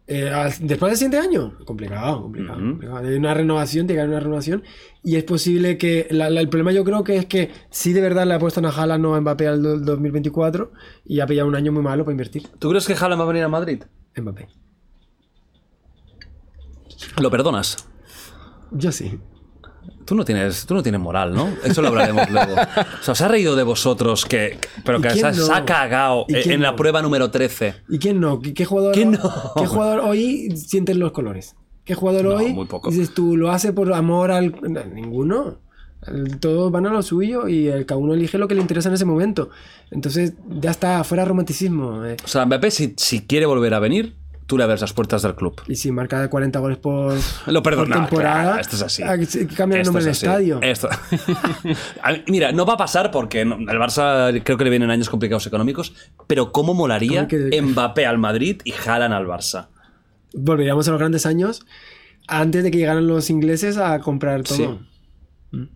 [0.08, 0.30] Eh,
[0.62, 2.58] después del siguiente año, complicado, complicado.
[2.60, 2.98] complicado.
[2.98, 4.64] Hay una renovación, tiene que haber una renovación.
[5.04, 6.08] Y es posible que.
[6.10, 8.60] la- la- el problema yo creo que es que si de verdad le ha puesto
[8.66, 10.72] a Haaland no a Mbappé al do- 2024
[11.06, 12.48] y ha pillado un año muy malo para invertir.
[12.60, 13.84] ¿Tú crees que Haaland va a venir a Madrid?
[14.18, 14.48] Mbappé.
[17.20, 17.78] ¿Lo perdonas?
[18.72, 19.20] Yo sí.
[20.12, 21.48] Tú no tienes, tú no tienes moral, ¿no?
[21.64, 22.52] Eso lo hablaremos luego.
[22.52, 25.56] O sea, os ha reído de vosotros, que, pero ¿Y que se, ha- se no?
[25.56, 27.76] ha cagado ¿Y en la prueba número 13.
[27.88, 28.42] ¿Y quién no?
[28.42, 29.20] ¿Qué, qué jugador, ¿Quién no?
[29.56, 31.56] ¿Qué jugador hoy sienten los colores?
[31.86, 32.90] ¿Qué jugador hoy muy poco.
[32.90, 34.54] dices tú lo hace por amor al.
[34.62, 35.60] no, ninguno.
[36.42, 38.96] Todos van a lo suyo y el, cada uno elige lo que le interesa en
[38.96, 39.50] ese momento.
[39.92, 42.04] Entonces, ya está, fuera romanticismo.
[42.06, 42.18] eh.
[42.26, 44.16] O sea, Mbappé, si, si quiere volver a venir,
[44.58, 45.62] le abres las puertas del club.
[45.68, 47.14] Y si marca 40 goles por,
[47.48, 49.04] Lo por perdona, temporada, claro, esto es así.
[49.56, 50.60] cambia el nombre del es estadio.
[50.62, 50.90] Esto.
[52.28, 55.94] Mira, no va a pasar porque el Barça creo que le vienen años complicados económicos,
[56.28, 59.68] pero ¿cómo molaría ¿Cómo que- Mbappé al Madrid y Haaland al Barça?
[60.34, 61.66] Volveríamos a los grandes años
[62.28, 64.80] antes de que llegaran los ingleses a comprar todo.
[65.52, 65.70] Sí.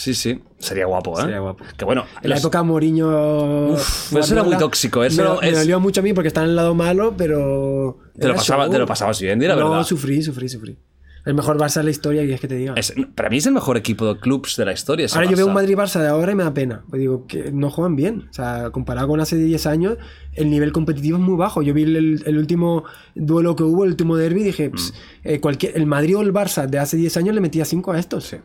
[0.00, 1.22] Sí, sí, sería guapo, ¿eh?
[1.22, 1.64] Sería guapo.
[1.76, 3.70] Que bueno, En la los- época Mourinho.
[3.72, 6.50] Uf, eso era muy tóxico, eso me, es- dolió mucho a mí porque está en
[6.50, 7.98] el lado malo, pero.
[8.16, 8.72] Te lo pasaba- show.
[8.72, 9.84] te lo pasabas bien, la no, verdad.
[9.84, 10.78] sufrí, sufrí, sufrí.
[11.26, 12.74] El mejor Barça de la historia, y es que te diga.
[12.76, 15.08] es- para mí es el mejor equipo de clubs de la historia.
[15.12, 15.54] Ahora yo veo un Barça.
[15.56, 16.84] Madrid-Barça de ahora y me da pena.
[16.88, 18.28] Pues digo, que no juegan bien.
[18.30, 19.96] O sea, comparado con hace 10 años,
[20.34, 21.60] el nivel competitivo es muy bajo.
[21.60, 22.84] Yo vi el, el último
[23.16, 24.94] duelo que hubo, el último derby, y dije, "Ps,
[25.24, 27.98] eh, cualquier, el Madrid o el Barça de hace 10 años le metía 5 a
[27.98, 28.22] estos.
[28.24, 28.36] Sí.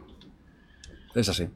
[1.16, 1.48] Es así.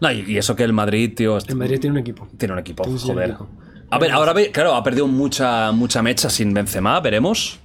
[0.00, 2.28] No, y, y eso que el Madrid, tío, El Madrid tiene un equipo.
[2.36, 3.28] tiene un equipo, Tiene un joder.
[3.30, 3.48] equipo.
[3.90, 7.60] A ver, ahora ve, claro, ha perdido mucha, mucha mecha sin Benzema, veremos.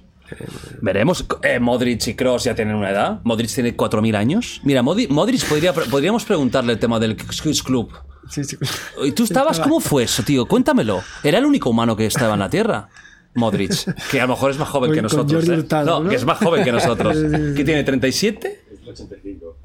[0.81, 1.25] Veremos.
[1.41, 3.19] Eh, Modric y Cross ya tienen una edad.
[3.23, 4.61] Modric tiene 4.000 años.
[4.63, 7.91] Mira, Modi- Modric podría, podríamos preguntarle el tema del Quiz Club.
[8.29, 8.55] Sí, sí.
[9.03, 9.59] ¿Y tú estabas?
[9.59, 10.45] ¿Cómo fue eso, tío?
[10.45, 11.01] Cuéntamelo.
[11.23, 12.89] ¿Era el único humano que estaba en la Tierra?
[13.33, 13.71] Modric,
[14.11, 15.47] que a lo mejor es más joven que nosotros.
[15.47, 15.51] ¿eh?
[15.53, 16.09] Hurtado, no, ¿no?
[16.09, 17.15] que es más joven que nosotros.
[17.55, 17.83] ¿Qué tiene?
[17.85, 18.45] ¿37?
[18.45, 19.57] Es 85.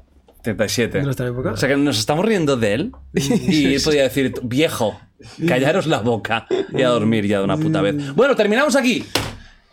[0.45, 0.99] 37.
[0.99, 1.51] ¿De nuestra época?
[1.51, 4.99] O sea que nos estamos riendo de él y él podía decir, viejo,
[5.47, 8.15] callaros la boca y a dormir ya de una puta vez.
[8.15, 9.03] Bueno, terminamos aquí.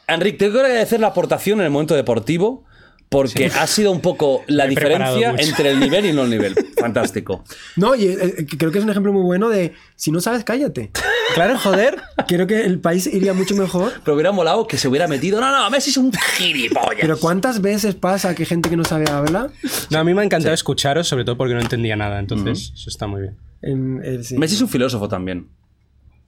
[0.09, 2.65] Enrique, tengo que agradecer la aportación en el momento deportivo
[3.13, 6.55] Porque ha sido un poco la diferencia entre el nivel y no el nivel.
[6.81, 7.45] Fantástico.
[7.77, 10.91] No, y eh, creo que es un ejemplo muy bueno de si no sabes, cállate.
[11.35, 12.01] Claro, joder.
[12.27, 13.93] Creo que el país iría mucho mejor.
[14.05, 15.41] Pero hubiera molado que se hubiera metido.
[15.41, 17.01] No, no, Messi es un gilipollas.
[17.01, 19.51] Pero ¿cuántas veces pasa que gente que no sabe habla?
[19.91, 22.89] No, a mí me ha encantado escucharos, sobre todo porque no entendía nada, entonces eso
[22.91, 23.37] está muy bien.
[23.63, 24.37] En, el- sí.
[24.39, 25.49] Messi es un filósofo también.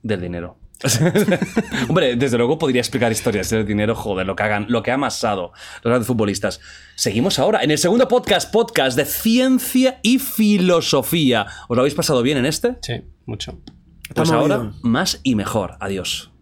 [0.02, 0.58] Del dinero.
[1.88, 4.94] Hombre, desde luego podría explicar historias del dinero, joder, lo que hagan, lo que ha
[4.94, 6.60] amasado los grandes futbolistas.
[6.94, 11.46] Seguimos ahora en el segundo podcast, podcast de ciencia y filosofía.
[11.68, 12.76] ¿Os lo habéis pasado bien en este?
[12.82, 13.58] Sí, mucho.
[14.14, 15.76] Pues ahora más y mejor.
[15.80, 16.33] Adiós.